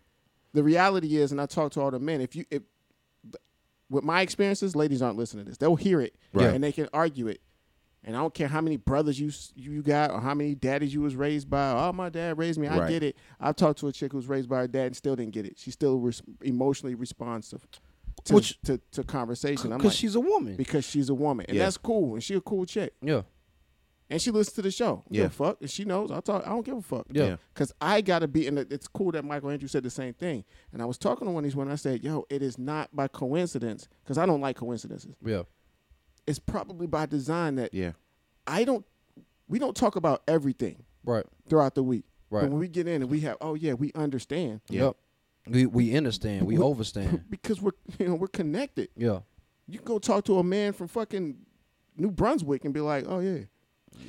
the 0.55 0.62
reality 0.62 1.16
is, 1.16 1.30
and 1.30 1.40
I 1.40 1.47
talk 1.47 1.72
to 1.72 1.80
all 1.80 1.90
the 1.90 1.98
men, 2.01 2.20
if 2.20 2.35
you, 2.35 2.44
if, 2.51 2.62
with 3.90 4.05
my 4.05 4.20
experiences, 4.22 4.74
ladies 4.76 5.02
aren't 5.02 5.16
listening 5.16 5.44
to 5.44 5.51
this. 5.51 5.59
They'll 5.59 5.76
hear 5.76 6.01
it 6.01 6.14
Right. 6.32 6.55
and 6.55 6.62
they 6.64 6.72
can 6.72 6.89
argue 6.93 7.26
it. 7.28 7.40
And 8.05 8.16
I 8.16 8.20
don't 8.20 8.32
care 8.32 8.48
how 8.48 8.60
many 8.60 8.76
brothers 8.76 9.18
you 9.20 9.30
you 9.56 9.82
got 9.82 10.10
or 10.12 10.20
how 10.20 10.32
many 10.35 10.55
daddies 10.55 10.94
you 10.94 11.01
was 11.01 11.16
raised 11.16 11.51
by. 11.51 11.72
Oh, 11.72 11.93
my 11.93 12.09
dad 12.09 12.39
raised 12.39 12.59
me. 12.59 12.66
I 12.68 12.78
Right. 12.78 12.89
get 12.89 13.02
it. 13.02 13.16
I've 13.40 13.56
talked 13.56 13.80
to 13.80 13.89
a 13.89 13.93
chick 13.93 14.12
who 14.12 14.18
was 14.18 14.28
raised 14.28 14.48
by 14.48 14.59
her 14.59 14.68
dad 14.68 14.86
and 14.86 14.97
still 14.97 15.16
didn't 15.16 15.32
get 15.35 15.44
it. 15.47 15.59
She's 15.59 15.74
still 15.74 15.98
res- 15.98 16.22
emotionally 16.43 16.94
responsive 16.94 17.66
to, 18.24 18.35
Which- 18.35 18.61
to, 18.62 18.81
to 18.93 19.05
conversation. 19.05 19.73
I'm 19.73 19.78
because 19.78 19.93
like, 19.93 19.99
she's 19.99 20.15
a 20.15 20.20
woman. 20.20 20.57
because 20.57 20.85
she's 20.85 21.09
a 21.09 21.15
woman, 21.15 21.47
and 21.49 21.57
Yeah. 21.57 21.65
that's 21.65 21.77
cool. 21.77 22.15
And 22.15 22.23
she 22.23 22.35
a 22.35 22.40
cool 22.40 22.65
chick, 22.66 22.95
Yeah, 23.03 23.23
and 24.11 24.20
she 24.20 24.31
listens 24.31 24.55
to 24.57 24.62
the 24.62 24.70
show. 24.70 25.05
Yeah. 25.11 25.23
Yeah, 25.24 25.28
fuck. 25.28 25.59
And 25.61 25.70
she 25.70 25.85
knows. 25.85 26.11
I 26.11 26.20
talk. 26.20 26.43
I 26.47 26.51
don't 26.51 26.65
give 26.65 26.77
a 26.77 26.82
fuck. 26.82 27.07
yeah, 27.11 27.24
Yeah. 27.24 27.36
Cause 27.55 27.73
I 27.81 28.01
gotta 28.01 28.27
be, 28.28 28.47
and 28.47 28.59
it- 28.59 28.73
it's 28.73 28.89
cool 28.89 29.12
that 29.12 29.24
Michael 29.24 29.51
Andrew 29.51 29.69
said 29.69 29.82
the 29.82 29.90
same 29.90 30.15
thing. 30.15 30.45
And 30.73 30.81
I 30.81 30.85
was 30.85 30.99
talking 30.99 31.27
to 31.27 31.32
one 31.32 31.45
of 31.45 31.51
these 31.51 31.57
when 31.57 31.70
I 31.70 31.74
said, 31.77 32.03
"Yo, 32.03 32.24
it 32.31 32.43
is 32.43 32.59
not 32.59 32.95
by 32.95 33.09
coincidence, 33.09 33.89
because 34.03 34.19
I 34.19 34.27
don't 34.27 34.40
like 34.40 34.57
coincidences. 34.57 35.15
yeah, 35.24 35.43
It's 36.27 36.39
probably 36.39 36.86
by 36.86 37.07
design 37.07 37.55
that 37.57 37.73
Yeah. 37.74 37.93
I 38.47 38.65
don't. 38.65 38.85
We 39.49 39.59
don't 39.59 39.77
talk 39.77 39.97
about 39.97 40.23
everything 40.28 40.85
right, 41.05 41.24
throughout 41.49 41.74
the 41.74 41.82
week. 41.82 42.05
right. 42.31 42.43
But 42.43 42.51
when 42.51 42.61
we 42.61 42.69
get 42.69 42.86
in 42.86 43.01
and 43.03 43.11
we 43.11 43.20
have, 43.20 43.36
oh 43.40 43.55
yeah, 43.55 43.73
we 43.74 43.93
understand 43.95 44.61
Yeah. 44.69 44.85
Yep. 44.86 44.97
We 45.50 45.66
we 45.66 45.96
understand. 45.96 46.46
We 46.46 46.56
We- 46.58 46.62
overstand. 46.64 47.24
because 47.30 47.60
we're 47.60 47.72
you 47.98 48.08
know 48.08 48.14
we're 48.14 48.26
connected. 48.28 48.88
Yeah. 48.96 49.20
You 49.66 49.78
can 49.78 49.86
go 49.86 49.98
talk 49.98 50.24
to 50.24 50.38
a 50.38 50.42
man 50.42 50.72
from 50.72 50.88
fucking 50.88 51.36
New 51.96 52.10
Brunswick 52.10 52.64
and 52.64 52.72
be 52.72 52.80
like, 52.80 53.04
oh 53.06 53.18
yeah, 53.20 53.40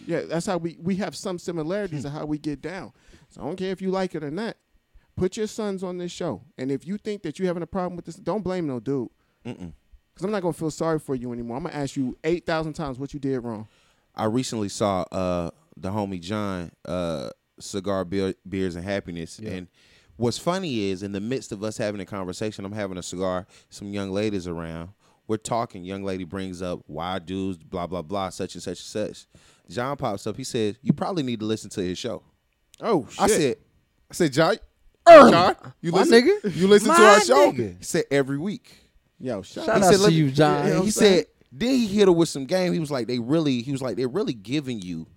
yeah. 0.05 0.21
That's 0.21 0.45
how 0.45 0.57
we 0.57 0.77
we 0.79 0.95
have 0.97 1.15
some 1.15 1.37
similarities 1.39 2.05
of 2.05 2.11
how 2.13 2.25
we 2.25 2.37
get 2.37 2.61
down. 2.61 2.93
So 3.29 3.41
I 3.41 3.45
don't 3.45 3.55
care 3.57 3.71
if 3.71 3.81
you 3.81 3.91
like 3.91 4.15
it 4.15 4.23
or 4.23 4.31
not. 4.31 4.55
Put 5.17 5.35
your 5.35 5.47
sons 5.47 5.83
on 5.83 5.97
this 5.97 6.13
show, 6.13 6.43
and 6.57 6.71
if 6.71 6.87
you 6.87 6.97
think 6.97 7.23
that 7.23 7.37
you're 7.37 7.47
having 7.47 7.63
a 7.63 7.67
problem 7.67 7.97
with 7.97 8.05
this, 8.05 8.15
don't 8.15 8.41
blame 8.41 8.67
no 8.67 8.79
dude. 8.79 9.09
Mm-mm. 9.45 9.73
Because 10.13 10.23
I'm 10.23 10.31
not 10.31 10.41
gonna 10.41 10.53
feel 10.53 10.71
sorry 10.71 10.97
for 10.99 11.13
you 11.13 11.33
anymore. 11.33 11.57
I'm 11.57 11.63
gonna 11.63 11.75
ask 11.75 11.97
you 11.97 12.17
eight 12.23 12.45
thousand 12.45 12.73
times 12.73 12.97
what 12.97 13.13
you 13.13 13.19
did 13.19 13.39
wrong. 13.41 13.67
I 14.15 14.25
recently 14.25 14.69
saw 14.69 15.01
uh 15.11 15.49
the 15.75 15.89
homie 15.91 16.21
John 16.21 16.71
uh 16.85 17.31
cigar 17.59 18.05
beer, 18.05 18.33
beers 18.47 18.77
and 18.77 18.85
happiness 18.85 19.39
Yeah. 19.43 19.51
and 19.51 19.67
what's 20.19 20.37
funny 20.37 20.89
is 20.89 21.01
in 21.03 21.11
the 21.11 21.19
midst 21.19 21.51
of 21.51 21.63
us 21.63 21.77
having 21.77 22.01
a 22.01 22.05
conversation 22.05 22.65
I'm 22.65 22.71
having 22.73 22.97
a 22.97 23.03
cigar 23.03 23.47
some 23.69 23.87
young 23.93 24.11
ladies 24.11 24.47
around 24.47 24.89
we're 25.27 25.37
talking 25.37 25.83
young 25.83 26.03
lady 26.03 26.23
brings 26.23 26.61
up 26.61 26.81
why 26.87 27.19
dudes 27.19 27.57
blah 27.63 27.87
blah 27.87 28.01
blah 28.01 28.29
such 28.29 28.55
and 28.55 28.61
such 28.63 28.79
and 28.79 28.85
such 29.15 29.25
John 29.69 29.95
pops 29.97 30.27
up 30.27 30.35
he 30.37 30.43
says 30.43 30.77
you 30.81 30.93
probably 30.93 31.23
need 31.23 31.39
to 31.39 31.45
listen 31.45 31.69
to 31.71 31.81
his 31.81 31.97
show 31.97 32.23
Oh 32.81 33.07
shit! 33.09 33.21
I 33.21 33.27
said 33.27 33.55
I 34.09 34.13
said 34.13 34.33
John 34.33 34.55
uh, 35.05 35.31
John 35.31 35.55
you 35.81 35.91
My 35.91 35.99
listen 36.03 36.21
nigga. 36.43 36.55
you 36.55 36.67
listen 36.67 36.93
to 36.93 36.97
My 36.99 37.05
our 37.09 37.21
show 37.21 37.51
nigga. 37.51 37.77
he 37.77 37.83
said 37.83 38.03
every 38.11 38.37
week 38.37 38.75
yo, 39.19 39.41
shout, 39.41 39.65
Shout 39.65 39.77
he 39.77 39.83
out 39.83 39.89
said, 39.89 39.97
to 39.97 40.03
"Look- 40.03 40.13
you, 40.13 40.31
John. 40.31 40.67
You 40.67 40.73
know 40.75 40.81
he 40.83 40.91
saying? 40.91 41.17
said, 41.17 41.25
then 41.51 41.71
he 41.75 41.87
hit 41.87 42.07
her 42.07 42.11
with 42.13 42.29
some 42.29 42.45
game. 42.45 42.71
He 42.73 42.79
was 42.79 42.89
like, 42.91 43.07
they 43.07 43.19
really, 43.19 43.61
he 43.63 43.71
was 43.71 43.81
like, 43.81 43.97
they're 43.97 44.07
really 44.07 44.33
giving 44.33 44.79
you 44.81 45.07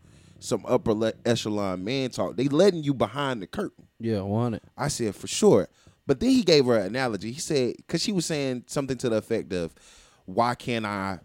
some 0.42 0.64
upper 0.66 0.92
le- 0.92 1.12
echelon 1.24 1.84
man 1.84 2.10
talk. 2.10 2.36
They 2.36 2.48
letting 2.48 2.82
you 2.82 2.94
behind 2.94 3.40
the 3.40 3.46
curtain. 3.46 3.86
Yeah. 3.98 4.20
One 4.20 4.42
hundred. 4.42 4.62
I 4.76 4.88
said, 4.88 5.14
for 5.14 5.26
sure. 5.26 5.68
But 6.06 6.20
then 6.20 6.30
he 6.30 6.42
gave 6.42 6.66
her 6.66 6.76
an 6.76 6.86
analogy. 6.86 7.32
He 7.32 7.40
said, 7.40 7.76
because 7.76 8.02
she 8.02 8.12
was 8.12 8.26
saying 8.26 8.64
something 8.66 8.98
to 8.98 9.08
the 9.08 9.16
effect 9.16 9.52
of, 9.52 9.74
why 10.24 10.54
can't 10.54 10.84
I? 10.84 11.20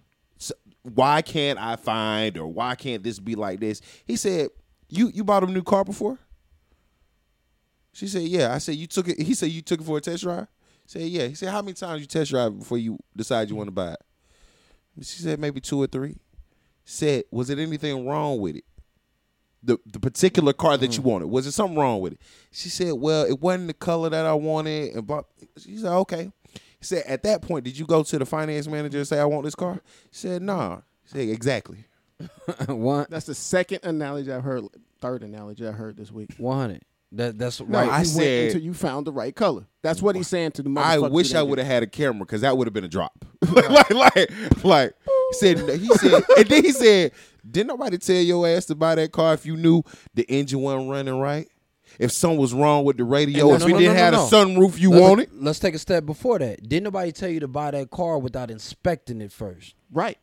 why 0.94 1.22
can't 1.22 1.60
I 1.60 1.76
find, 1.76 2.38
or 2.38 2.48
why 2.48 2.76
can't 2.76 3.04
this 3.04 3.20
be 3.20 3.36
like 3.36 3.60
this? 3.60 3.82
He 4.06 4.16
said, 4.16 4.50
you 4.90 5.12
you 5.14 5.24
bought 5.24 5.44
a 5.44 5.48
new 5.48 5.64
car 5.64 5.84
before? 5.84 6.18
She 7.92 8.08
said, 8.08 8.24
yeah. 8.24 8.54
I 8.54 8.60
said, 8.60 8.76
you 8.76 8.88
took 8.88 9.08
it. 9.08 9.20
He 9.20 9.34
said, 9.34 9.50
you 9.50 9.62
took 9.62 9.82
it 9.82 9.84
for 9.84 9.98
a 9.98 10.02
test 10.02 10.24
drive. 10.24 10.48
He 10.86 11.00
said, 11.00 11.02
yeah. 11.02 11.28
He 11.28 11.36
said, 11.36 11.50
how 11.50 11.62
many 11.62 11.74
times 11.74 12.02
you 12.02 12.08
test 12.08 12.30
drive 12.30 12.58
before 12.58 12.78
you 12.78 12.98
decide 13.16 13.50
you 13.50 13.56
want 13.56 13.68
to 13.68 13.72
buy 13.72 13.94
it? 13.94 14.02
She 15.00 15.22
said, 15.22 15.40
maybe 15.40 15.60
two 15.60 15.82
or 15.82 15.88
three. 15.88 16.18
Said, 16.86 17.26
was 17.32 17.50
it 17.50 17.60
anything 17.60 18.08
wrong 18.08 18.40
with 18.40 18.56
it? 18.56 18.64
The 19.68 19.78
the 19.86 20.00
particular 20.00 20.54
car 20.54 20.78
that 20.78 20.96
you 20.96 21.04
mm. 21.04 21.06
wanted, 21.06 21.28
was 21.28 21.46
it 21.46 21.52
something 21.52 21.78
wrong 21.78 22.00
with 22.00 22.14
it? 22.14 22.22
She 22.52 22.70
said, 22.70 22.94
well, 22.94 23.26
it 23.26 23.40
wasn't 23.40 23.68
the 23.68 23.74
color 23.74 24.10
that 24.10 24.26
I 24.26 24.34
wanted. 24.34 24.96
And 24.96 25.06
blah. 25.06 25.22
She 25.58 25.78
said, 25.78 25.92
okay. 25.92 26.32
He 26.54 26.86
said, 26.86 27.04
at 27.06 27.24
that 27.24 27.42
point, 27.42 27.66
did 27.66 27.78
you 27.78 27.86
go 27.86 28.04
to 28.04 28.20
the 28.20 28.26
finance 28.26 28.68
manager 28.68 29.00
and 29.00 29.08
say, 29.08 29.20
I 29.20 29.26
want 29.26 29.44
this 29.44 29.56
car? 29.56 29.82
She 30.12 30.28
said, 30.28 30.42
nah. 30.42 30.78
She 31.06 31.14
said, 31.14 31.30
exactly. 31.30 31.86
One. 32.68 33.08
That's 33.10 33.26
the 33.26 33.36
second 33.36 33.80
analogy 33.84 34.32
I've 34.32 34.44
heard. 34.44 34.66
Third 35.00 35.22
analogy 35.22 35.68
I 35.68 35.72
heard 35.72 35.98
this 35.98 36.12
week. 36.12 36.34
One 36.38 36.58
hundred. 36.58 36.82
That 37.14 37.38
that's 37.38 37.60
No, 37.62 37.66
right. 37.68 37.90
I 37.90 38.00
he 38.00 38.06
said- 38.06 38.18
went 38.18 38.46
until 38.46 38.62
you 38.62 38.74
found 38.74 39.08
the 39.08 39.12
right 39.12 39.36
color. 39.36 39.66
That's 39.82 40.02
what 40.02 40.16
he's 40.16 40.28
saying 40.28 40.52
to 40.54 40.64
the 40.64 40.74
I 40.78 40.98
wish 40.98 41.34
I 41.34 41.42
would 41.42 41.60
have 41.60 41.68
had 41.68 41.84
a 41.84 41.88
camera 41.88 42.26
because 42.26 42.42
that 42.42 42.58
would 42.58 42.68
have 42.68 42.74
been 42.74 42.84
a 42.84 42.90
drop. 42.90 43.24
like, 43.52 43.90
like, 43.92 44.32
like, 44.64 44.94
he 45.30 45.34
said, 45.34 45.80
he 45.80 45.88
said, 45.88 46.24
and 46.38 46.48
then 46.48 46.64
he 46.64 46.72
said, 46.72 47.12
didn't 47.50 47.68
nobody 47.68 47.98
tell 47.98 48.16
your 48.16 48.48
ass 48.48 48.66
to 48.66 48.76
buy 48.76 48.96
that 48.96 49.12
car 49.12 49.34
if 49.34 49.46
you 49.46 49.58
knew 49.58 49.84
the 50.14 50.24
engine 50.24 50.62
wasn't 50.62 50.90
running 50.90 51.20
right? 51.20 51.48
If 52.00 52.12
something 52.12 52.38
was 52.40 52.54
wrong 52.54 52.84
with 52.84 52.98
the 52.98 53.04
radio, 53.06 53.54
if 53.54 53.62
no, 53.62 53.68
it 53.68 53.72
no, 53.72 53.80
didn't 53.80 53.96
no, 53.96 54.04
have 54.04 54.14
a 54.14 54.18
sunroof 54.18 54.78
you 54.78 54.92
let's, 54.92 55.02
wanted? 55.02 55.30
Let's 55.34 55.60
take 55.60 55.74
a 55.74 55.80
step 55.80 56.06
before 56.06 56.38
that. 56.40 56.68
Didn't 56.68 56.84
nobody 56.84 57.12
tell 57.12 57.30
you 57.30 57.40
to 57.40 57.48
buy 57.48 57.72
that 57.72 57.90
car 57.90 58.20
without 58.20 58.52
inspecting 58.52 59.22
it 59.22 59.32
first? 59.32 59.74
Right. 59.92 60.18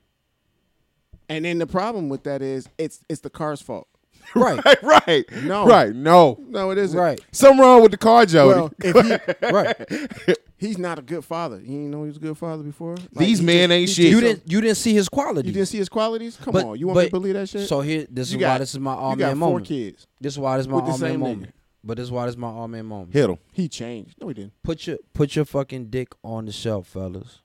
And 1.29 1.45
then 1.45 1.59
the 1.59 1.67
problem 1.67 2.09
with 2.11 2.25
that 2.25 2.43
is 2.43 2.69
it's 2.79 3.01
it's 3.09 3.23
the 3.23 3.31
car's 3.31 3.61
fault. 3.63 3.89
Right. 4.35 4.59
Right, 4.65 4.83
right, 5.07 5.25
No. 5.45 5.67
right, 5.67 5.95
no. 5.95 6.39
No, 6.49 6.71
it 6.71 6.79
isn't. 6.79 6.99
right. 6.99 7.21
Something 7.31 7.61
wrong 7.61 7.83
with 7.83 7.91
the 7.91 7.99
car, 7.99 8.25
Jody. 8.25 8.59
Well, 8.59 8.73
if 8.83 9.41
he, 9.41 9.47
Right. 9.53 10.39
He's 10.67 10.79
not 10.79 10.99
a 10.99 11.03
good 11.03 11.25
father. 11.25 11.57
You 11.57 11.67
didn't 11.67 11.91
know 11.91 12.03
he 12.03 12.09
was 12.09 12.17
a 12.17 12.21
good 12.21 12.39
father 12.39 12.63
before. 12.63 12.97
Like, 12.97 13.27
These 13.27 13.41
he 13.41 13.45
men 13.47 13.69
just- 13.69 13.73
ain't 13.73 13.89
he 13.89 13.95
shit. 13.95 14.11
You 14.11 14.21
didn't 14.21 14.43
you 14.51 14.61
didn't 14.61 14.77
see 14.77 14.95
his 14.95 15.09
quality. 15.09 15.49
You 15.49 15.55
didn't 15.55 15.69
see 15.69 15.79
his 15.79 15.89
qualities? 15.89 16.37
Come 16.37 16.53
But- 16.53 16.65
on, 16.65 16.79
you 16.79 16.87
want 16.87 16.99
me 17.01 17.05
to 17.07 17.11
believe 17.11 17.35
that 17.35 17.49
shit? 17.49 17.69
So 17.69 17.81
here 17.81 18.07
this 18.11 18.31
you 18.31 18.39
is 18.39 18.41
got, 18.41 18.53
why 18.55 18.59
this 18.59 18.73
is 18.75 18.81
my 18.81 18.95
all 18.95 19.13
you 19.13 19.19
got 19.19 19.27
man 19.29 19.39
four 19.39 19.49
moment. 19.51 19.67
kids. 19.67 20.07
This 20.21 20.33
is 20.35 20.39
why 20.39 20.57
this 20.57 20.65
is 20.65 20.69
my 20.69 20.77
with 20.77 20.85
the 20.87 20.91
all 20.93 20.99
man 20.99 21.11
same 21.11 21.21
moment. 21.21 21.43
nigga. 21.43 21.53
But 21.87 21.97
this 21.99 22.05
is 22.05 22.11
why 22.11 22.25
this 22.25 22.33
is 22.33 22.39
my 22.39 22.49
Awe 22.49 22.67
Man 22.67 22.87
moment. 22.87 23.13
Hit 23.13 23.29
him. 23.29 23.37
He 23.53 23.69
changed. 23.69 24.15
No, 24.19 24.29
he 24.29 24.35
didn't. 24.35 24.55
Put 24.63 24.87
your 24.87 24.97
put 25.13 25.37
your 25.37 25.45
fucking 25.45 25.91
dick 25.91 26.15
on 26.25 26.47
the 26.47 26.53
shelf, 26.53 26.87
fellas. 26.89 27.41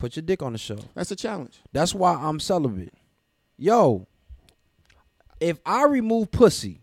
Put 0.00 0.16
your 0.16 0.24
dick 0.24 0.42
on 0.42 0.50
the 0.52 0.58
shelf. 0.58 0.88
That's 0.94 1.12
a 1.12 1.16
challenge. 1.16 1.60
That's 1.72 1.94
why 1.94 2.14
I'm 2.14 2.40
celibate. 2.40 2.92
Yo, 3.56 4.08
if 5.38 5.60
I 5.64 5.84
remove 5.84 6.32
pussy, 6.32 6.80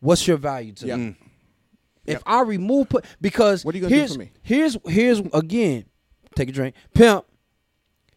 what's 0.00 0.26
your 0.26 0.38
value 0.38 0.72
to 0.72 0.86
Yeah. 0.86 0.96
me? 0.96 1.16
If 2.06 2.22
I 2.26 2.42
remove 2.42 2.88
put 2.88 3.04
because 3.20 3.64
What 3.64 3.74
are 3.74 3.78
you 3.78 3.82
gonna 3.82 3.94
do 3.94 3.98
here's, 3.98 4.12
for 4.12 4.18
me? 4.18 4.32
Here's 4.42 4.76
here's 4.86 5.20
again, 5.32 5.84
take 6.34 6.48
a 6.48 6.52
drink. 6.52 6.74
Pimp. 6.94 7.24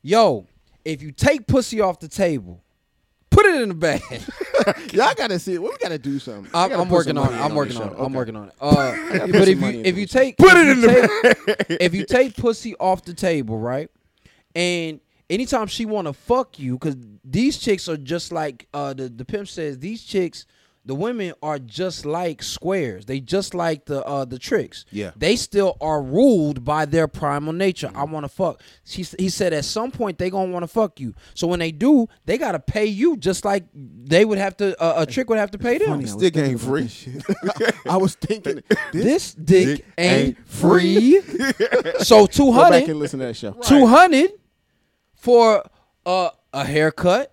Yo, 0.02 0.48
if 0.86 1.02
you 1.02 1.12
take 1.12 1.46
pussy 1.48 1.82
off 1.82 2.00
the 2.00 2.08
table, 2.08 2.64
put 3.30 3.46
it 3.46 3.62
in 3.62 3.70
the 3.70 3.76
bag. 3.76 4.02
Y'all 4.94 5.14
gotta 5.16 5.40
see 5.40 5.56
it. 5.56 5.62
Well, 5.62 5.72
we 5.72 5.78
gotta 5.78 5.98
do 5.98 6.20
something. 6.20 6.50
I'm 6.54 6.70
put 6.70 6.90
working 6.90 7.18
on 7.18 7.34
it. 7.34 7.38
I'm 7.38 7.56
working 7.56 7.78
on 7.78 7.90
it. 7.90 7.96
I'm 7.98 8.14
working 8.14 8.36
on 8.36 8.48
it. 8.48 8.54
Uh, 8.60 9.28
but 9.28 9.48
if 9.48 9.62
you 9.62 9.82
if 9.84 9.98
you 9.98 10.06
take 10.06 10.38
Put 10.38 10.56
it 10.56 10.68
in 10.68 10.82
the 10.82 11.56
take, 11.68 11.78
if 11.82 11.94
you 11.94 12.06
take 12.06 12.36
pussy 12.36 12.76
off 12.76 13.04
the 13.04 13.14
table, 13.14 13.58
right? 13.58 13.90
And 14.56 15.00
anytime 15.30 15.68
she 15.68 15.86
want 15.86 16.08
to 16.08 16.14
fuck 16.14 16.60
you, 16.60 16.74
because 16.74 16.96
these 17.24 17.58
chicks 17.58 17.88
are 17.88 17.98
just 17.98 18.32
like 18.32 18.68
uh, 18.74 18.94
the 18.94 19.10
the 19.10 19.26
pimp 19.26 19.48
says. 19.48 19.80
These 19.80 20.04
chicks, 20.04 20.46
the 20.90 20.96
women 20.96 21.36
are 21.44 21.60
just 21.60 22.04
like 22.04 22.42
squares. 22.42 23.06
They 23.06 23.20
just 23.20 23.54
like 23.54 23.86
the 23.86 24.04
uh, 24.04 24.26
the 24.26 24.40
tricks. 24.40 24.86
Yeah. 24.90 25.12
They 25.16 25.36
still 25.36 25.78
are 25.80 26.02
ruled 26.02 26.66
by 26.66 26.86
their 26.86 27.08
primal 27.08 27.54
nature. 27.54 27.92
I 27.94 28.06
want 28.06 28.24
to 28.24 28.28
fuck. 28.28 28.64
She, 28.86 29.04
he 29.20 29.30
said 29.30 29.54
at 29.54 29.66
some 29.66 29.92
point 29.92 30.18
they 30.18 30.32
gonna 30.32 30.52
want 30.52 30.64
to 30.64 30.68
fuck 30.68 31.00
you. 31.00 31.14
So 31.36 31.46
when 31.46 31.60
they 31.60 31.72
do, 31.72 32.08
they 32.26 32.40
gotta 32.40 32.58
pay 32.58 32.88
you 32.88 33.18
just 33.18 33.46
like 33.46 33.66
they 33.76 34.26
would 34.26 34.40
have 34.40 34.58
to. 34.58 34.76
Uh, 34.82 35.04
a 35.04 35.06
trick 35.06 35.30
would 35.30 35.38
have 35.38 35.52
to 35.52 35.60
pay 35.60 35.78
them. 35.78 35.90
Funny, 35.90 36.00
I 36.00 36.02
was 36.02 36.12
Stick 36.14 36.34
thinking 36.34 36.52
ain't 36.54 36.60
free. 36.60 36.82
this 36.82 36.92
shit. 36.92 37.76
I 37.88 37.98
was 37.98 38.16
thinking 38.16 38.64
this. 38.92 39.10
This 39.10 39.34
dick, 39.36 39.68
Dick 39.78 39.86
ain't 39.96 40.28
ain't 40.40 40.48
free. 40.50 41.22
so 42.00 42.26
two 42.26 42.52
hundred. 42.52 42.70
Go 42.72 42.80
back 42.80 42.88
and 42.90 43.00
listen 43.00 43.20
to 43.20 43.28
that 43.28 43.36
show. 43.36 43.52
two 43.52 43.86
hundred 43.86 44.32
for 45.14 45.64
uh, 46.08 46.32
a 46.52 46.66
haircut, 46.66 47.32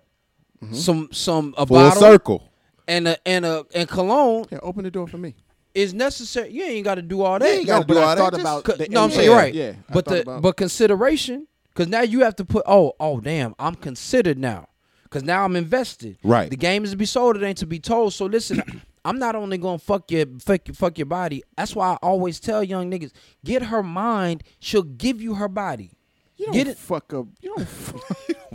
some 0.73 1.09
some 1.11 1.55
a 1.57 1.65
Full 1.65 1.75
bottle, 1.75 1.99
circle. 1.99 2.46
And 2.87 3.07
a 3.07 3.27
and 3.27 3.45
a 3.45 3.65
and 3.75 3.87
cologne 3.89 4.45
Yeah, 4.51 4.59
open 4.63 4.83
the 4.83 4.91
door 4.91 5.07
for 5.07 5.17
me. 5.17 5.35
is 5.73 5.93
necessary. 5.93 6.49
You 6.51 6.63
ain't 6.63 6.83
got 6.85 6.95
to 6.95 7.01
do 7.01 7.21
all 7.21 7.37
that. 7.39 7.47
You 7.47 7.59
ain't 7.59 7.67
gotta 7.67 7.85
but 7.85 7.93
do 7.93 7.99
I 7.99 8.03
all 8.03 8.09
that, 8.15 8.17
thought 8.21 8.31
just- 8.33 8.41
about 8.41 8.63
Co- 8.63 8.73
the 8.73 8.87
no, 8.89 8.99
I'm 9.01 9.03
end 9.05 9.13
saying 9.13 9.29
game. 9.29 9.37
right. 9.37 9.53
Yeah, 9.53 9.73
I 9.89 9.93
but 9.93 10.05
the 10.05 10.21
about- 10.21 10.41
but 10.41 10.57
consideration 10.57 11.47
because 11.73 11.87
now 11.87 12.01
you 12.01 12.21
have 12.21 12.35
to 12.37 12.45
put 12.45 12.63
oh 12.67 12.93
oh 12.99 13.19
damn 13.19 13.53
I'm 13.59 13.75
considered 13.75 14.37
now 14.39 14.69
because 15.03 15.23
now 15.23 15.43
I'm 15.45 15.55
invested. 15.55 16.17
Right. 16.23 16.49
The 16.49 16.57
game 16.57 16.83
is 16.83 16.91
to 16.91 16.97
be 16.97 17.05
sold. 17.05 17.37
It 17.37 17.43
ain't 17.43 17.57
to 17.59 17.67
be 17.67 17.79
told. 17.79 18.13
So 18.13 18.25
listen. 18.25 18.61
I'm 19.05 19.19
not 19.19 19.35
only 19.37 19.57
gonna 19.57 19.77
fuck 19.77 20.11
your 20.11 20.25
fuck, 20.43 20.67
your- 20.67 20.75
fuck 20.75 20.97
your 20.97 21.05
body. 21.05 21.41
That's 21.55 21.73
why 21.73 21.93
I 21.93 21.95
always 22.01 22.41
tell 22.41 22.61
young 22.61 22.91
niggas 22.91 23.11
get 23.45 23.63
her 23.63 23.81
mind. 23.81 24.43
She'll 24.59 24.81
give 24.83 25.21
you 25.21 25.35
her 25.35 25.47
body. 25.47 25.91
You 26.35 26.47
don't 26.47 26.53
Get 26.55 26.67
it- 26.67 26.77
fuck 26.77 27.13
up. 27.13 27.27
You 27.39 27.53
don't 27.55 27.67
fuck. 27.69 28.01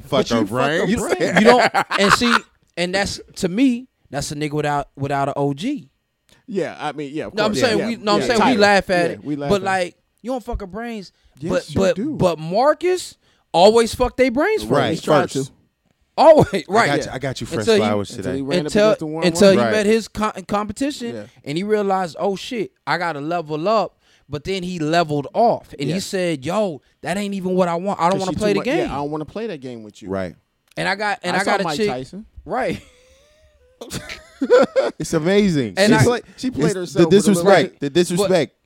Fuck 0.04 0.30
you 0.30 0.36
her 0.36 0.42
fuck 0.42 0.48
brain. 0.48 0.80
her 0.80 0.86
You 0.86 0.96
brain. 0.98 1.34
You 1.38 1.44
don't 1.44 1.72
and 1.98 2.12
see 2.12 2.34
and 2.76 2.94
that's 2.94 3.18
to 3.36 3.48
me 3.48 3.88
that's 4.12 4.30
a 4.30 4.36
nigga 4.36 4.52
without 4.52 4.90
without 4.96 5.26
an 5.28 5.34
OG. 5.36 5.62
yeah, 6.46 6.76
I 6.78 6.92
mean, 6.92 7.12
yeah. 7.12 7.26
Of 7.26 7.34
No, 7.34 7.44
I'm 7.46 7.54
saying 7.56 7.78
yeah, 7.78 7.86
we. 7.86 7.92
yeah, 7.94 7.98
No, 8.00 8.12
I'm 8.14 8.20
yeah, 8.20 8.26
saying 8.28 8.50
we 8.52 8.56
laugh 8.56 8.88
at 8.90 9.06
Yeah, 9.10 9.12
it. 9.14 9.24
we 9.24 9.34
laugh 9.36 9.50
but 9.50 9.56
at 9.56 9.62
it. 9.62 9.64
like 9.64 9.96
you 10.22 10.30
don't 10.30 10.44
fuck 10.44 10.60
her 10.60 10.66
brains. 10.68 11.10
Yes, 11.40 11.50
but 11.50 11.74
you 11.74 11.80
but 11.80 11.96
do. 11.96 12.14
but 12.16 12.38
Marcus 12.38 13.16
always 13.52 13.92
fuck 13.94 14.16
their 14.16 14.30
brains 14.30 14.62
first. 14.62 14.70
Right. 14.72 14.90
He's 14.90 15.02
tried 15.02 15.32
first. 15.32 15.46
to. 15.48 15.52
Always 16.16 16.64
right. 16.68 16.90
I 16.90 16.96
got 16.96 16.98
yeah. 16.98 17.04
you. 17.06 17.10
I 17.12 17.18
got 17.18 17.40
you 17.40 17.46
fresh 17.46 17.58
Until 17.60 17.74
he- 17.74 17.80
flowers 17.80 18.10
Until 18.10 18.22
today. 18.24 18.36
he 18.36 18.42
ran 18.42 18.58
up 18.60 18.66
until 18.66 18.90
against 18.92 19.26
until 19.42 19.52
he 19.52 19.58
Right. 19.58 19.70
met 19.72 19.86
his 19.86 20.08
co- 20.08 20.32
competition 20.46 21.14
Yeah. 21.14 21.26
and 21.42 21.56
he 21.56 21.64
realized, 21.64 22.16
oh 22.20 22.36
shit, 22.36 22.72
I 22.86 22.98
gotta 22.98 23.20
level 23.20 23.66
up. 23.66 23.98
But 24.28 24.44
then 24.44 24.62
he 24.62 24.78
leveled 24.78 25.26
off 25.34 25.74
and 25.78 25.88
Yeah. 25.88 25.94
he 25.94 26.00
said, 26.00 26.44
"Yo, 26.46 26.80
that 27.00 27.16
ain't 27.16 27.34
even 27.34 27.54
what 27.54 27.68
I 27.68 27.74
want. 27.74 27.98
I 28.00 28.08
don't 28.10 28.18
want 28.20 28.30
to 28.32 28.38
play 28.38 28.52
the 28.52 28.60
game." 28.60 28.78
Yeah, 28.88 28.92
I 28.92 28.96
don't 28.96 29.10
want 29.10 29.20
to 29.26 29.30
play 29.30 29.46
that 29.48 29.60
game 29.62 29.82
with 29.82 30.00
you. 30.02 30.08
Right. 30.08 30.36
and 30.76 30.86
I 30.88 30.94
got 30.94 31.18
and 31.22 31.36
I, 31.36 31.40
I, 31.40 31.44
got 31.44 31.56
saw 31.60 31.60
a 31.60 31.64
Mike 31.64 31.76
chick. 31.76 31.88
Tyson. 31.88 32.26
Right. 32.44 32.80
It's 34.98 35.14
amazing. 35.14 35.74
And 35.76 35.92
she, 35.92 35.98
I- 35.98 36.02
play, 36.04 36.20
she 36.36 36.50
played 36.50 36.64
It's 36.66 36.74
herself. 36.74 37.10
the 37.10 37.16
with 37.16 37.24
disrespect. 37.26 37.70
bit- 37.72 37.80
The 37.80 37.90
disrespect. 37.90 38.56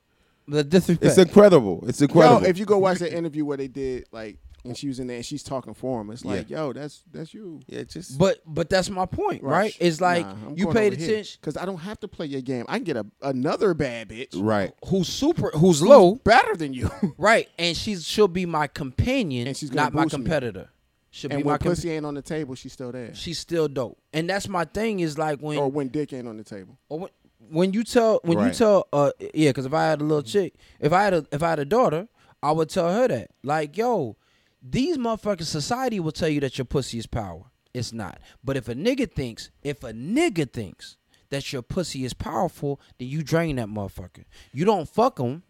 The 0.49 0.65
disrespect. 0.65 1.05
It's 1.05 1.19
incredible. 1.19 1.85
It's 1.89 2.01
Yo, 2.01 2.05
incredible. 2.07 2.47
if 2.47 2.59
you 2.59 2.65
go 2.67 2.79
watch 2.79 2.99
the 2.99 3.13
interview 3.15 3.45
where 3.45 3.57
they 3.57 3.69
did 3.69 4.07
like, 4.13 4.39
and 4.65 4.77
she 4.77 4.89
was 4.89 4.99
in 4.99 5.07
there 5.07 5.17
and 5.17 5.25
she's 5.25 5.43
talking 5.45 5.75
for 5.75 6.01
him, 6.01 6.11
it's 6.11 6.25
like, 6.25 6.51
yo, 6.51 6.73
that's 6.73 7.03
that's 7.13 7.33
you. 7.35 7.61
yeah, 7.69 7.83
just 7.85 8.19
but 8.19 8.39
but 8.47 8.69
that's 8.71 8.89
my 8.91 9.07
point, 9.07 9.43
right? 9.45 9.77
It's 9.81 10.01
like 10.01 10.27
you 10.57 10.73
paid 10.73 10.93
attention. 10.95 11.39
because 11.41 11.57
I 11.57 11.65
don't 11.67 11.77
have 11.79 12.01
to 12.01 12.09
play 12.09 12.27
your 12.27 12.41
game. 12.41 12.65
I 12.69 12.79
can 12.79 12.85
get 12.85 12.97
a 12.97 13.07
another 13.23 13.75
bad 13.75 14.09
bitch 14.09 14.31
right. 14.35 14.73
Who's 14.89 15.09
super? 15.09 15.51
Who's 15.51 15.83
low? 15.83 16.17
better 16.17 16.57
than 16.57 16.73
you. 16.75 16.91
Right, 17.19 17.49
and 17.59 17.77
she's 17.77 18.05
she'll 18.05 18.27
be 18.29 18.45
my 18.47 18.67
companion, 18.67 19.47
And 19.49 19.57
she's 19.57 19.73
not 19.73 19.93
my 19.95 20.07
competitor. 20.07 20.61
me. 20.63 20.67
She'll 21.17 21.33
and 21.33 21.39
be 21.43 21.45
when 21.45 21.59
pussy 21.59 21.91
ain't 21.93 22.05
on 22.05 22.13
the 22.13 22.21
table, 22.21 22.55
she's 22.55 22.75
still 22.75 22.93
there. 22.93 23.15
She's 23.15 23.39
still 23.39 23.69
dope, 23.69 23.99
and 24.13 24.29
that's 24.29 24.49
my 24.49 24.67
thing. 24.67 25.01
Is 25.01 25.17
like 25.17 25.41
when 25.41 25.57
Or 25.57 25.71
when 25.71 25.89
dick 25.89 26.13
ain't 26.13 26.29
on 26.29 26.37
the 26.37 26.45
table. 26.45 26.77
or 26.91 26.99
when, 26.99 27.11
when 27.49 27.73
you 27.73 27.85
tell 27.85 28.21
when 28.23 28.37
you 28.39 28.45
Right. 28.45 28.55
tell 28.55 28.87
uh 28.93 29.13
yeah, 29.33 29.49
because 29.49 29.65
if 29.65 29.73
I 29.73 29.85
had 29.85 30.03
a 30.03 30.05
little 30.05 30.23
chick, 30.23 30.57
if 30.79 30.93
I 30.93 31.05
had 31.05 31.15
a 31.15 31.27
if 31.33 31.43
I 31.43 31.49
had 31.49 31.59
a 31.59 31.65
daughter, 31.65 32.09
I 32.43 32.53
would 32.53 32.69
tell 32.69 32.93
her 32.93 33.09
that 33.09 33.31
like 33.43 33.79
yo, 33.79 34.17
these 34.63 34.99
motherfuckers 34.99 35.45
society 35.45 35.99
will 36.01 36.13
tell 36.13 36.29
you 36.29 36.41
that 36.41 36.59
your 36.59 36.67
pussy 36.67 36.99
is 36.99 37.07
power. 37.07 37.45
It's 37.73 37.95
not. 37.95 38.21
But 38.45 38.59
if 38.59 38.69
a 38.69 38.75
nigga 38.75 39.11
thinks 39.11 39.49
if 39.63 39.83
a 39.85 39.93
nigga 39.95 40.53
thinks 40.53 40.99
that 41.31 41.51
your 41.51 41.63
pussy 41.63 42.05
is 42.05 42.13
powerful, 42.13 42.79
then 42.99 43.09
you 43.09 43.23
drain 43.23 43.57
that 43.57 43.69
motherfucker. 43.69 44.25
You 44.53 44.67
don't 44.67 44.87
fuck 44.89 45.19
him. 45.19 45.45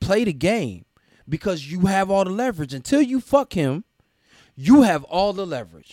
Play 0.00 0.24
the 0.24 0.32
game 0.32 0.86
because 1.28 1.70
you 1.70 1.80
have 1.86 2.10
all 2.10 2.24
the 2.24 2.30
leverage. 2.30 2.74
Until 2.74 3.00
you 3.00 3.20
fuck 3.20 3.52
him, 3.52 3.84
you 4.56 4.82
have 4.82 5.04
all 5.04 5.32
the 5.32 5.46
leverage. 5.46 5.92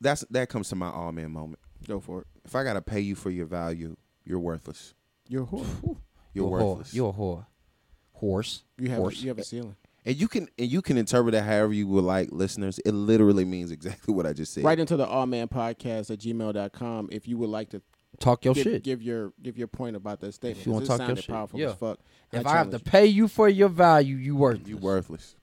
That's 0.00 0.24
that 0.30 0.48
comes 0.48 0.68
to 0.70 0.76
my 0.76 0.86
Awe 0.88 1.12
Man 1.12 1.30
moment. 1.30 1.58
Go 1.86 2.00
for 2.00 2.22
it. 2.22 2.26
If 2.44 2.54
I 2.54 2.64
gotta 2.64 2.80
pay 2.82 3.00
you 3.00 3.14
for 3.14 3.30
your 3.30 3.46
value, 3.46 3.96
you're 4.24 4.38
worthless. 4.40 4.94
You're 5.28 5.42
a 5.42 5.46
whore. 5.46 5.96
You're 6.32 6.46
a 6.46 6.48
worthless. 6.48 6.90
Whore. 6.90 6.94
You're 6.94 7.10
a 7.10 7.12
whore. 7.12 7.46
Horse. 8.12 8.62
You 8.78 8.88
have 8.90 8.98
Horse. 8.98 9.20
you 9.22 9.28
have 9.28 9.38
a 9.38 9.44
ceiling. 9.44 9.76
and 10.06 10.16
you 10.16 10.28
can 10.28 10.48
and 10.58 10.70
you 10.70 10.80
can 10.80 10.96
interpret 10.96 11.32
that 11.32 11.42
however 11.42 11.72
you 11.74 11.86
would 11.88 12.04
like, 12.04 12.30
listeners. 12.32 12.78
It 12.84 12.92
literally 12.92 13.44
means 13.44 13.70
exactly 13.70 14.14
what 14.14 14.26
I 14.26 14.32
just 14.32 14.54
said. 14.54 14.64
Right 14.64 14.78
into 14.78 14.96
the 14.96 15.06
awe 15.06 15.26
man 15.26 15.48
podcast 15.48 16.10
at 16.10 16.20
gmail.com 16.20 17.08
if 17.12 17.28
you 17.28 17.36
would 17.38 17.50
like 17.50 17.70
to 17.70 17.82
Talk 18.20 18.44
your 18.44 18.54
give, 18.54 18.62
shit. 18.62 18.82
give 18.84 19.02
your 19.02 19.32
give 19.42 19.58
your 19.58 19.66
point 19.66 19.96
about 19.96 20.20
that 20.20 20.32
statement. 20.34 20.60
If 20.60 20.66
you 20.66 20.72
wanna 20.72 20.86
'cause 20.86 20.94
it 20.94 20.98
talk 20.98 21.08
your 21.08 21.16
shit, 21.16 21.26
powerful 21.28 21.58
yeah. 21.60 21.70
as 21.70 21.74
fuck. 21.74 21.98
If 22.32 22.46
I, 22.46 22.56
have 22.58 22.70
to 22.70 22.78
pay 22.78 23.06
you 23.06 23.26
for 23.26 23.48
your 23.48 23.68
value, 23.68 24.14
you 24.16 24.36
worth 24.36 24.66
You 24.68 24.76
worthless. 24.76 25.34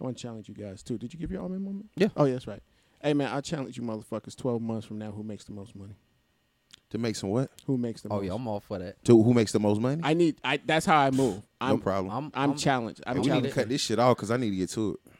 You. 0.00 0.04
I 0.04 0.06
want 0.06 0.16
to 0.16 0.22
challenge 0.22 0.48
you 0.48 0.54
guys 0.54 0.82
too. 0.82 0.98
Did 0.98 1.12
you 1.12 1.20
give 1.20 1.30
your 1.30 1.42
Awe 1.42 1.48
Man 1.48 1.62
moment? 1.62 1.90
Yeah. 1.96 2.08
Oh, 2.16 2.24
yeah, 2.24 2.32
that's 2.32 2.46
right. 2.46 2.62
Hey 3.02 3.14
man, 3.14 3.32
I 3.32 3.40
challenge 3.40 3.78
you 3.78 3.82
motherfuckers 3.82 4.36
12 4.36 4.60
months 4.60 4.86
from 4.86 4.98
now 4.98 5.10
who 5.10 5.22
makes 5.22 5.44
the 5.44 5.52
most 5.52 5.74
money? 5.74 5.94
To 6.90 6.98
make 6.98 7.16
some 7.16 7.30
what? 7.30 7.50
Who 7.66 7.78
makes 7.78 8.02
the 8.02 8.08
most 8.08 8.16
money? 8.16 8.28
Oh 8.28 8.32
most? 8.32 8.40
yeah, 8.40 8.42
I'm 8.42 8.48
all 8.48 8.60
for 8.60 8.78
that. 8.78 9.02
To 9.06 9.22
who 9.22 9.32
makes 9.32 9.52
the 9.52 9.60
most 9.60 9.80
money? 9.80 10.02
I 10.04 10.12
need 10.12 10.36
I 10.44 10.60
that's 10.64 10.84
how 10.84 10.98
I 10.98 11.10
move. 11.10 11.36
no 11.36 11.42
I'm 11.60 11.80
problem. 11.80 12.12
I'm 12.12 12.30
I'm, 12.34 12.50
I'm, 12.50 12.56
challenged. 12.56 13.02
I'm 13.06 13.14
we 13.14 13.20
need 13.20 13.24
to 13.24 13.30
challenged. 13.30 13.54
cut 13.54 13.68
this 13.70 13.80
shit 13.80 13.98
off 13.98 14.16
because 14.16 14.30
I 14.30 14.36
need 14.36 14.50
to 14.50 14.56
get 14.56 14.68
to 14.70 14.92
it. 15.06 15.12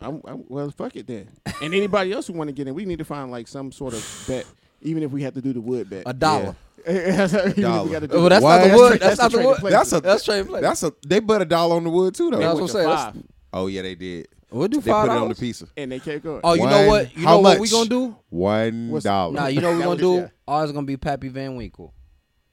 I'm, 0.00 0.20
I'm, 0.24 0.44
well, 0.48 0.70
fuck 0.70 0.94
it 0.96 1.06
then. 1.06 1.28
and 1.62 1.74
anybody 1.74 2.12
else 2.12 2.26
who 2.26 2.32
want 2.34 2.48
to 2.48 2.52
get 2.52 2.66
in, 2.68 2.74
we 2.74 2.84
need 2.84 2.98
to 2.98 3.04
find 3.04 3.30
like 3.30 3.48
some 3.48 3.72
sort 3.72 3.94
of 3.94 4.24
bet, 4.28 4.44
even 4.80 5.02
if 5.02 5.10
we 5.10 5.22
have 5.22 5.34
to 5.34 5.40
do 5.40 5.52
the 5.52 5.60
wood 5.60 5.90
bet. 5.90 6.04
a 6.06 6.12
dollar. 6.12 6.56
Even 6.86 7.62
Dollar. 7.62 8.00
Well, 8.08 8.28
that's 8.28 8.42
not 8.42 8.68
the 8.68 8.76
wood. 8.76 9.00
That's, 9.00 9.00
that's 9.00 9.20
not 9.20 9.30
the 9.30 9.38
the 9.38 9.46
wood. 9.46 9.56
to. 9.58 9.62
That's 9.70 9.92
a 9.92 10.00
That's 10.00 10.24
trade 10.24 10.46
play. 10.48 10.60
That's 10.60 10.82
a 10.82 10.92
they 11.06 11.20
put 11.20 11.40
a 11.40 11.44
dollar 11.44 11.76
on 11.76 11.84
the 11.84 11.90
wood 11.90 12.12
too 12.12 12.30
though. 12.30 12.38
That's 12.38 12.54
what 12.54 12.62
I'm 12.62 12.68
saying. 12.68 12.88
five, 12.88 13.16
Oh 13.52 13.66
yeah, 13.66 13.82
they 13.82 13.94
did. 13.94 14.28
We'll 14.50 14.68
do 14.68 14.80
They 14.80 14.90
five 14.90 15.08
put 15.08 15.12
it 15.12 15.14
on 15.14 15.16
the 15.16 15.20
dollars. 15.34 15.40
pizza. 15.40 15.66
and 15.76 15.90
they 15.92 15.98
kept 15.98 16.24
going. 16.24 16.40
Oh, 16.44 16.54
you 16.54 16.66
know 16.66 16.78
One- 16.80 16.86
what? 16.88 17.16
You 17.16 17.24
how 17.24 17.34
know 17.36 17.40
what 17.40 17.54
we 17.56 17.60
much? 17.62 17.70
gonna 17.70 17.88
do? 17.88 18.16
One 18.28 18.88
What's- 18.90 19.04
dollar. 19.04 19.32
Nah, 19.34 19.46
you 19.46 19.60
know 19.60 19.68
what 19.68 19.72
we 19.74 19.78
That 19.78 19.84
gonna 19.84 19.90
was 19.90 20.20
do? 20.20 20.24
it, 20.26 20.30
Ours 20.46 20.72
gonna 20.72 20.86
be 20.86 20.96
Pappy 20.96 21.28
Van 21.28 21.56
Winkle. 21.56 21.94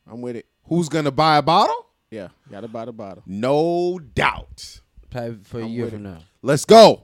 I'm 0.08 0.22
with 0.22 0.36
it. 0.38 0.46
Who's 0.66 0.88
gonna 0.90 1.12
buy 1.12 1.38
a 1.38 1.42
bottle? 1.42 1.88
Yeah, 2.12 2.30
gotta 2.50 2.68
buy 2.68 2.86
the 2.86 2.94
bottle. 2.94 3.24
No 3.26 4.00
doubt. 4.00 4.82
Pappy 5.10 5.38
for 5.44 5.60
a 5.60 5.64
I'm 5.66 5.70
year 5.70 5.86
with 5.86 5.94
from 5.94 6.06
it. 6.06 6.10
now. 6.10 6.18
Let's 6.42 6.66
go. 6.66 7.02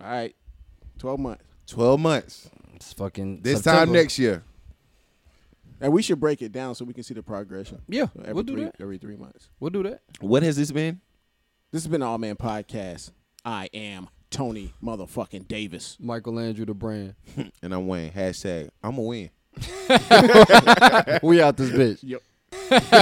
All 0.00 0.06
right, 0.08 0.34
12 0.98 1.20
months. 1.20 1.44
Twelve 1.66 2.00
months. 2.00 2.48
It's 2.76 2.92
fucking 2.94 3.42
This 3.42 3.56
September. 3.58 3.84
time 3.86 3.92
next 3.92 4.18
year. 4.18 4.42
And 5.80 5.92
we 5.92 6.00
should 6.02 6.18
break 6.18 6.40
it 6.42 6.50
down 6.52 6.74
so 6.74 6.84
we 6.84 6.94
can 6.94 7.02
see 7.04 7.14
the 7.14 7.22
progression. 7.22 7.82
Yeah, 7.88 8.06
So 8.06 8.20
every 8.22 8.32
we'll 8.34 8.42
do 8.42 8.54
three, 8.54 8.64
that. 8.64 8.76
every 8.80 8.98
three 8.98 9.16
months. 9.16 9.48
We'll 9.60 9.70
do 9.70 9.82
that. 9.84 10.00
What 10.20 10.42
has 10.42 10.56
this 10.56 10.72
been? 10.72 11.00
This 11.70 11.82
has 11.82 11.88
been 11.90 12.00
the 12.00 12.06
Awe 12.06 12.16
Man 12.18 12.34
Podcast. 12.36 13.10
I 13.44 13.68
am 13.72 14.08
Tony 14.30 14.74
motherfucking 14.82 15.48
Davis. 15.48 15.96
Michael 16.00 16.38
Andrew 16.38 16.64
the 16.64 16.74
brand. 16.74 17.14
And 17.62 17.72
I'm 17.74 17.86
Wayne. 17.86 18.10
Hashtag 18.12 18.70
I'm 18.82 18.98
a 18.98 19.02
win. 19.02 19.30
we 21.22 21.40
out 21.42 21.56
this 21.56 21.70
bitch. 21.70 21.98
Yep. 22.02 22.22